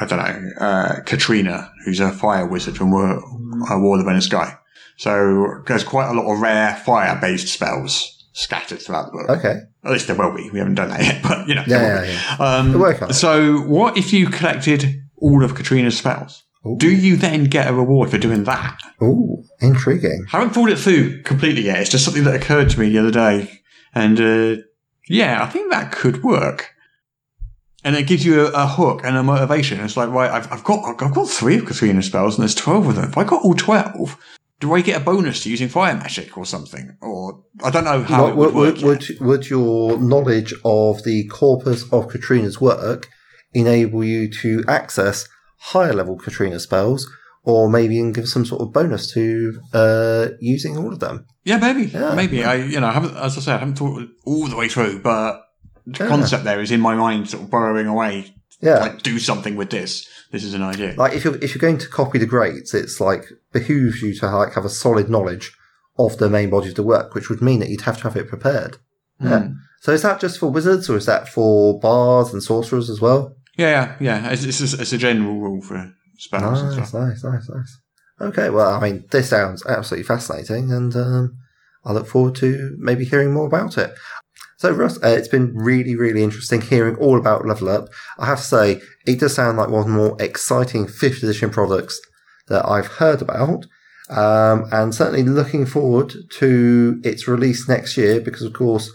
I 0.00 0.06
don't 0.06 0.18
know, 0.18 0.50
uh, 0.60 1.00
Katrina, 1.04 1.70
who's 1.84 2.00
a 2.00 2.12
fire 2.12 2.46
wizard 2.46 2.76
from 2.76 2.92
War, 2.92 3.16
uh, 3.16 3.78
War 3.80 3.98
of 3.98 4.04
the 4.04 4.04
Venom 4.04 4.20
Sky. 4.20 4.56
So 4.96 5.62
there's 5.66 5.84
quite 5.84 6.08
a 6.08 6.12
lot 6.12 6.32
of 6.32 6.40
rare 6.40 6.74
fire-based 6.76 7.48
spells 7.48 8.24
scattered 8.32 8.80
throughout 8.80 9.06
the 9.06 9.12
book. 9.12 9.30
Okay. 9.30 9.60
At 9.84 9.92
least 9.92 10.06
there 10.06 10.16
will 10.16 10.34
be. 10.34 10.50
We 10.50 10.58
haven't 10.58 10.74
done 10.74 10.90
that 10.90 11.00
yet, 11.00 11.22
but 11.22 11.48
you 11.48 11.54
know. 11.54 11.64
Yeah, 11.66 12.00
will 12.00 12.06
yeah. 12.06 12.36
Um, 12.38 12.78
work 12.78 13.02
on 13.02 13.10
it. 13.10 13.14
so 13.14 13.58
what 13.60 13.96
if 13.96 14.12
you 14.12 14.28
collected 14.28 15.02
all 15.16 15.44
of 15.44 15.54
Katrina's 15.54 15.96
spells? 15.98 16.44
Ooh. 16.66 16.76
Do 16.76 16.90
you 16.90 17.16
then 17.16 17.44
get 17.44 17.68
a 17.68 17.72
reward 17.72 18.10
for 18.10 18.18
doing 18.18 18.44
that? 18.44 18.78
Ooh, 19.02 19.44
intriguing. 19.60 20.26
haven't 20.28 20.50
thought 20.50 20.70
it 20.70 20.78
through 20.78 21.22
completely 21.22 21.62
yet. 21.62 21.78
It's 21.80 21.90
just 21.90 22.04
something 22.04 22.24
that 22.24 22.34
occurred 22.34 22.70
to 22.70 22.80
me 22.80 22.90
the 22.90 22.98
other 22.98 23.10
day. 23.12 23.60
And, 23.94 24.20
uh, 24.20 24.62
yeah, 25.08 25.42
I 25.42 25.46
think 25.46 25.70
that 25.70 25.92
could 25.92 26.22
work. 26.22 26.74
And 27.84 27.94
it 27.94 28.08
gives 28.08 28.24
you 28.24 28.46
a, 28.46 28.50
a 28.50 28.66
hook 28.66 29.02
and 29.04 29.16
a 29.16 29.22
motivation. 29.22 29.80
It's 29.80 29.96
like, 29.96 30.10
right, 30.10 30.30
I've, 30.30 30.52
I've 30.52 30.64
got, 30.64 31.00
I've 31.00 31.14
got 31.14 31.28
three 31.28 31.58
of 31.58 31.66
Katrina's 31.66 32.06
spells 32.06 32.34
and 32.34 32.42
there's 32.42 32.56
12 32.56 32.88
of 32.88 32.96
them. 32.96 33.04
If 33.10 33.16
I 33.16 33.24
got 33.24 33.44
all 33.44 33.54
12, 33.54 34.18
do 34.60 34.74
I 34.74 34.80
get 34.80 35.00
a 35.00 35.04
bonus 35.04 35.42
to 35.44 35.50
using 35.50 35.68
fire 35.68 35.94
magic 35.94 36.36
or 36.36 36.44
something? 36.44 36.96
Or, 37.00 37.44
I 37.62 37.70
don't 37.70 37.84
know 37.84 38.02
how 38.02 38.26
it 38.26 38.36
would, 38.36 38.54
would, 38.54 38.82
work. 38.82 38.82
would, 38.82 39.20
would, 39.20 39.50
your 39.50 39.98
knowledge 39.98 40.52
of 40.64 41.04
the 41.04 41.26
corpus 41.28 41.84
of 41.92 42.08
Katrina's 42.08 42.60
work 42.60 43.08
enable 43.54 44.02
you 44.04 44.30
to 44.42 44.64
access 44.68 45.28
higher 45.60 45.92
level 45.92 46.16
Katrina 46.18 46.58
spells, 46.60 47.08
or 47.44 47.68
maybe 47.70 47.96
even 47.96 48.12
give 48.12 48.28
some 48.28 48.44
sort 48.44 48.60
of 48.62 48.72
bonus 48.72 49.12
to 49.14 49.60
uh, 49.72 50.28
using 50.40 50.76
all 50.76 50.92
of 50.92 50.98
them? 51.00 51.26
Yeah, 51.44 51.58
maybe, 51.58 51.84
Yeah. 51.86 52.14
maybe. 52.14 52.44
I, 52.44 52.56
you 52.56 52.80
know, 52.80 52.88
I 52.88 52.92
haven't, 52.92 53.16
as 53.16 53.38
I 53.38 53.40
said, 53.40 53.54
I 53.54 53.58
haven't 53.58 53.76
thought 53.78 54.02
it 54.02 54.08
all 54.26 54.46
the 54.48 54.56
way 54.56 54.68
through, 54.68 55.00
but 55.02 55.40
the 55.86 56.04
Yeah. 56.04 56.08
concept 56.08 56.44
there 56.44 56.60
is 56.60 56.70
in 56.70 56.80
my 56.80 56.94
mind, 56.94 57.30
sort 57.30 57.44
of 57.44 57.50
burrowing 57.50 57.86
away. 57.86 58.34
Yeah. 58.60 58.78
Like, 58.78 59.02
do 59.02 59.18
something 59.18 59.56
with 59.56 59.70
this. 59.70 60.08
This 60.30 60.44
is 60.44 60.52
an 60.54 60.62
idea. 60.62 60.94
like 60.98 61.14
if 61.14 61.24
you're 61.24 61.36
if 61.36 61.54
you're 61.54 61.60
going 61.60 61.78
to 61.78 61.88
copy 61.88 62.18
the 62.18 62.26
greats, 62.26 62.74
it's 62.74 63.00
like 63.00 63.24
behooves 63.52 64.02
you 64.02 64.14
to 64.16 64.26
like 64.30 64.54
have 64.54 64.64
a 64.64 64.68
solid 64.68 65.08
knowledge 65.08 65.52
of 65.98 66.18
the 66.18 66.28
main 66.28 66.50
body 66.50 66.68
of 66.68 66.74
the 66.74 66.82
work, 66.82 67.14
which 67.14 67.28
would 67.30 67.40
mean 67.40 67.60
that 67.60 67.70
you'd 67.70 67.82
have 67.82 67.96
to 67.98 68.02
have 68.04 68.16
it 68.16 68.28
prepared. 68.28 68.76
Yeah. 69.20 69.30
Mm. 69.40 69.54
So 69.80 69.92
is 69.92 70.02
that 70.02 70.20
just 70.20 70.38
for 70.38 70.50
wizards, 70.50 70.90
or 70.90 70.96
is 70.96 71.06
that 71.06 71.28
for 71.28 71.78
bards 71.80 72.32
and 72.32 72.42
sorcerers 72.42 72.90
as 72.90 73.00
well? 73.00 73.34
Yeah, 73.56 73.96
yeah, 74.00 74.20
yeah. 74.22 74.30
It's, 74.30 74.44
it's, 74.44 74.74
a, 74.74 74.80
it's 74.82 74.92
a 74.92 74.98
general 74.98 75.38
rule 75.38 75.62
for 75.62 75.92
spells 76.18 76.60
and 76.60 76.76
Nice, 76.76 76.88
stuff. 76.88 77.00
nice, 77.00 77.24
nice, 77.24 77.48
nice. 77.48 77.78
Okay, 78.20 78.50
well, 78.50 78.68
I 78.74 78.80
mean, 78.80 79.04
this 79.10 79.30
sounds 79.30 79.64
absolutely 79.66 80.04
fascinating, 80.04 80.72
and 80.72 80.94
um, 80.96 81.36
I 81.84 81.92
look 81.92 82.06
forward 82.06 82.34
to 82.36 82.76
maybe 82.78 83.04
hearing 83.04 83.32
more 83.32 83.46
about 83.46 83.78
it. 83.78 83.94
So, 84.58 84.72
Russ, 84.72 84.96
uh, 84.96 85.08
it's 85.08 85.28
been 85.28 85.54
really, 85.54 85.94
really 85.94 86.22
interesting 86.22 86.60
hearing 86.60 86.96
all 86.96 87.16
about 87.16 87.46
Level 87.46 87.68
Up. 87.68 87.88
I 88.18 88.26
have 88.26 88.40
to 88.40 88.44
say, 88.44 88.80
it 89.06 89.20
does 89.20 89.34
sound 89.34 89.56
like 89.56 89.68
one 89.68 89.82
of 89.82 89.86
the 89.86 89.92
more 89.92 90.16
exciting 90.20 90.88
fifth 90.88 91.22
edition 91.22 91.50
products 91.50 92.00
that 92.48 92.68
I've 92.68 92.88
heard 92.88 93.22
about, 93.22 93.66
um, 94.10 94.64
and 94.72 94.92
certainly 94.92 95.22
looking 95.22 95.64
forward 95.64 96.12
to 96.38 97.00
its 97.04 97.28
release 97.28 97.68
next 97.68 97.96
year 97.96 98.20
because, 98.20 98.42
of 98.42 98.52
course, 98.52 98.90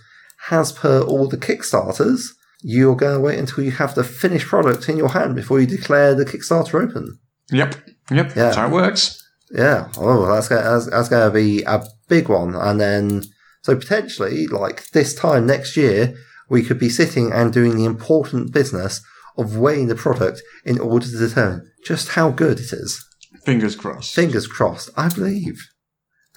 as 0.51 0.73
per 0.73 1.01
all 1.01 1.29
the 1.29 1.37
Kickstarters, 1.37 2.31
you're 2.61 2.97
going 2.97 3.15
to 3.15 3.21
wait 3.21 3.39
until 3.39 3.63
you 3.63 3.71
have 3.71 3.95
the 3.95 4.03
finished 4.03 4.47
product 4.47 4.89
in 4.89 4.97
your 4.97 5.09
hand 5.09 5.33
before 5.33 5.61
you 5.61 5.67
declare 5.67 6.13
the 6.13 6.25
Kickstarter 6.25 6.83
open. 6.83 7.19
Yep, 7.51 7.75
yep. 8.11 8.27
Yeah. 8.29 8.33
That's 8.33 8.57
how 8.57 8.67
it 8.67 8.73
works. 8.73 9.25
Yeah. 9.51 9.87
Oh, 9.97 10.25
that's 10.25 10.49
that's, 10.49 10.89
that's 10.89 11.09
going 11.09 11.29
to 11.29 11.33
be 11.33 11.63
a 11.63 11.85
big 12.09 12.27
one. 12.27 12.53
And 12.53 12.81
then, 12.81 13.23
so 13.63 13.75
potentially, 13.75 14.45
like 14.47 14.89
this 14.91 15.15
time 15.15 15.47
next 15.47 15.75
year, 15.77 16.15
we 16.49 16.63
could 16.63 16.77
be 16.77 16.89
sitting 16.89 17.31
and 17.31 17.51
doing 17.51 17.75
the 17.75 17.85
important 17.85 18.53
business 18.53 19.01
of 19.37 19.57
weighing 19.57 19.87
the 19.87 19.95
product 19.95 20.41
in 20.65 20.79
order 20.79 21.05
to 21.05 21.17
determine 21.17 21.71
just 21.85 22.09
how 22.09 22.29
good 22.29 22.59
it 22.59 22.71
is. 22.73 23.03
Fingers 23.43 23.75
crossed. 23.75 24.13
Fingers 24.13 24.47
crossed. 24.47 24.89
I 24.95 25.09
believe. 25.09 25.65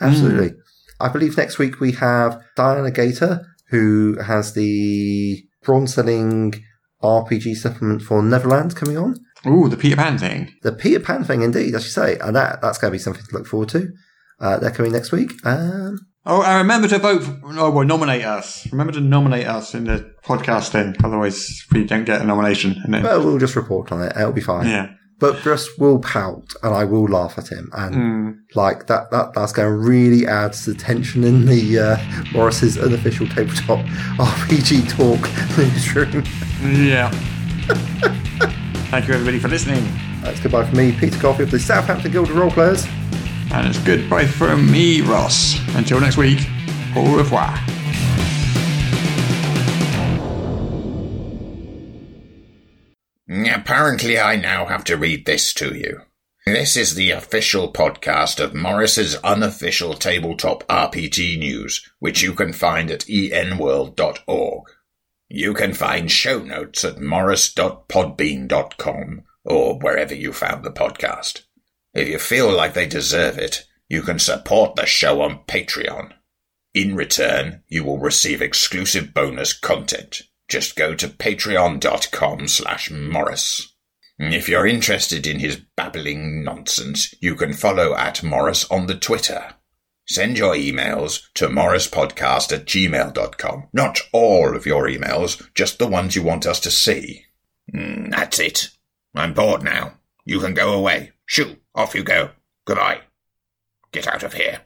Absolutely. 0.01 0.53
I 1.01 1.09
believe 1.09 1.37
next 1.37 1.59
week 1.59 1.81
we 1.81 1.93
have 1.93 2.41
Diana 2.57 2.91
Gator, 2.91 3.45
who 3.71 4.17
has 4.25 4.55
the 4.55 5.45
bronze 5.63 5.95
selling 5.95 6.55
RPG 7.03 7.57
supplement 7.57 8.03
for 8.03 8.23
Neverland 8.23 8.77
coming 8.77 8.97
on. 8.97 9.17
Ooh, 9.47 9.69
the 9.69 9.77
Peter 9.77 9.97
Pan 9.97 10.19
thing. 10.19 10.53
The 10.63 10.73
Peter 10.73 11.01
Pan 11.01 11.25
thing, 11.25 11.43
indeed, 11.43 11.75
as 11.75 11.85
you 11.85 11.91
say. 11.91 12.19
And 12.19 12.35
that, 12.37 12.63
that's 12.63 12.79
going 12.79 12.91
to 12.91 12.95
be 12.95 13.03
something 13.03 13.25
to 13.25 13.37
look 13.37 13.47
forward 13.47 13.69
to. 13.71 13.89
Uh, 14.41 14.59
they're 14.59 14.71
coming 14.71 14.93
next 14.93 15.13
week. 15.13 15.33
Um, 15.45 15.99
Oh, 16.29 16.43
and 16.43 16.59
remember 16.59 16.89
to 16.89 16.99
vote. 16.99 17.23
For, 17.23 17.39
oh, 17.59 17.71
well, 17.71 17.85
nominate 17.87 18.25
us. 18.25 18.67
Remember 18.73 18.93
to 18.95 19.01
nominate 19.01 19.47
us 19.47 19.75
in 19.75 19.85
the 19.85 20.13
podcasting. 20.25 20.97
Otherwise, 21.05 21.65
we 21.73 21.85
don't 21.85 22.05
get 22.05 22.21
a 22.21 22.25
nomination. 22.25 22.77
And 22.85 22.93
then, 22.93 23.05
well, 23.05 23.25
we'll 23.25 23.39
just 23.39 23.55
report 23.55 23.93
on 23.93 24.03
it. 24.03 24.13
It'll 24.17 24.33
be 24.33 24.41
fine. 24.41 24.67
yeah. 24.69 24.91
But 25.19 25.43
Bruce 25.43 25.79
will 25.79 25.99
pout 26.01 26.53
and 26.63 26.75
I 26.75 26.85
will 26.85 27.05
laugh 27.07 27.39
at 27.39 27.49
him. 27.49 27.71
And 27.73 27.95
Mm. 27.95 28.37
like 28.55 28.87
that, 28.89 29.11
that, 29.13 29.33
that's 29.35 29.53
going 29.53 29.67
to 29.69 29.75
really 29.75 30.27
add 30.27 30.53
to 30.55 30.73
the 30.75 30.79
tension 30.79 31.25
in 31.25 31.47
the, 31.47 31.79
uh, 31.79 31.97
Morrus's 32.35 32.77
unofficial 32.77 33.27
tabletop 33.29 33.79
RPG 34.19 34.91
talk 34.91 35.21
newsroom. 35.59 36.23
Yeah. 36.85 37.11
Thank 38.91 39.09
you, 39.09 39.15
everybody, 39.15 39.39
for 39.39 39.49
listening. 39.49 39.87
That's 40.23 40.41
goodbye 40.41 40.67
from 40.67 40.77
me, 40.77 40.93
Peter 40.93 41.19
Coffey 41.19 41.45
of 41.45 41.51
the 41.51 41.59
Southampton 41.61 42.13
Guild 42.13 42.29
of 42.29 42.37
Role 42.37 42.51
Players. 42.51 42.85
And 43.53 43.67
it's 43.67 43.79
goodbye 43.79 44.27
from 44.27 44.71
me, 44.71 45.01
Ross. 45.01 45.59
Until 45.77 46.01
next 46.01 46.17
week, 46.17 46.41
au 46.95 47.17
revoir. 47.17 47.57
Apparently, 53.29 54.19
I 54.19 54.37
now 54.37 54.67
have 54.67 54.85
to 54.85 54.97
read 54.97 55.27
this 55.27 55.53
to 55.55 55.75
you. 55.75 56.03
This 56.47 56.77
is 56.77 56.95
the 56.95 57.11
official 57.11 57.73
podcast 57.73 58.39
of 58.39 58.55
Morrus's 58.55 59.17
unofficial 59.17 59.95
tabletop 59.95 60.63
RPG 60.69 61.37
news, 61.37 61.85
which 61.99 62.23
you 62.23 62.35
can 62.35 62.53
find 62.53 62.89
at 62.93 63.01
enworld.org. 63.01 64.69
You 65.29 65.55
can 65.55 65.75
find 65.75 66.09
show 66.09 66.39
notes 66.39 66.85
at 66.85 66.99
morrus.podbean.com 66.99 69.23
or 69.45 69.79
wherever 69.81 70.15
you 70.15 70.33
found 70.33 70.65
the 70.65 70.71
podcast. 70.71 71.46
If 71.97 72.09
you 72.09 72.19
feel 72.19 72.53
like 72.55 72.75
they 72.75 72.87
deserve 72.87 73.39
it, 73.39 73.67
you 73.89 74.03
can 74.03 74.19
support 74.19 74.77
the 74.77 74.85
show 74.85 75.23
on 75.23 75.45
Patreon. 75.47 76.13
In 76.75 76.95
return, 76.95 77.63
you 77.69 77.85
will 77.85 77.97
receive 77.97 78.43
exclusive 78.43 79.15
bonus 79.15 79.55
content. 79.55 80.21
Just 80.47 80.77
go 80.77 80.95
to 80.95 81.09
patreon.com 81.09 82.49
slash 82.49 82.91
morrus. 82.91 83.63
If 84.19 84.47
you're 84.47 84.67
interested 84.67 85.27
in 85.27 85.39
his 85.39 85.63
babbling 85.75 86.45
nonsense, 86.45 87.15
you 87.21 87.35
can 87.35 87.55
follow 87.55 87.95
at 87.97 88.17
Morrus 88.17 88.71
on 88.71 88.89
the 88.89 88.95
Twitter. 88.95 89.55
Send 90.07 90.37
your 90.37 90.55
emails 90.55 91.23
to 91.35 91.49
morruspodcast 91.49 92.53
at 92.53 92.67
gmail.com. 92.67 93.69
Not 93.73 94.01
all 94.13 94.55
of 94.55 94.67
your 94.67 94.87
emails, 94.87 95.43
just 95.55 95.79
the 95.79 95.87
ones 95.87 96.15
you 96.15 96.23
want 96.23 96.47
us 96.47 96.61
to 96.61 96.71
see. 96.71 97.25
Mm, 97.75 98.11
that's 98.11 98.39
it. 98.39 98.69
I'm 99.15 99.33
bored 99.33 99.63
now. 99.63 99.95
You 100.27 100.41
can 100.41 100.53
go 100.53 100.75
away. 100.75 101.13
Shoo, 101.27 101.57
off 101.75 101.95
you 101.95 102.03
go. 102.05 102.31
Goodbye. 102.65 103.01
Get 103.93 104.07
out 104.07 104.23
of 104.23 104.35
here. 104.35 104.61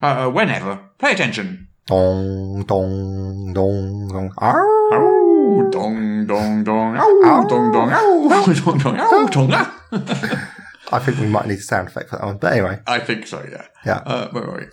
Uh, 0.00 0.30
whenever. 0.30 0.80
Pay 0.98 1.12
attention. 1.12 1.68
Dong, 1.86 2.64
dong, 2.64 3.52
dong, 3.52 4.08
dong. 4.08 4.32
Arr! 4.38 4.64
Ow, 4.92 5.68
dong, 5.70 6.26
dong, 6.26 6.64
dong. 6.64 6.96
Ow, 6.96 7.46
dong, 7.48 7.72
dong. 7.72 7.90
Ow, 7.92 8.28
ow, 8.30 8.52
dong, 8.52 8.78
dong. 8.78 8.96
Ow, 9.00 9.26
dong. 9.28 9.50
ah. 9.52 9.74
I 10.92 10.98
think 10.98 11.18
we 11.18 11.26
might 11.26 11.46
need 11.46 11.58
a 11.58 11.62
sound 11.62 11.88
effect 11.88 12.10
for 12.10 12.16
that 12.16 12.24
one. 12.24 12.38
But 12.38 12.52
anyway, 12.54 12.80
I 12.86 12.98
think 13.00 13.26
so, 13.26 13.46
yeah. 13.50 13.66
yeah. 13.84 14.02
Uh, 14.06 14.30
wait, 14.32 14.52
wait. 14.52 14.68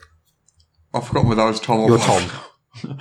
I've 0.94 1.06
forgotten 1.06 1.30
whether 1.30 1.42
I 1.42 1.48
was 1.48 1.60
Tom 1.60 1.82
or 1.82 1.90
You're 1.90 2.00
Tom. 2.00 2.30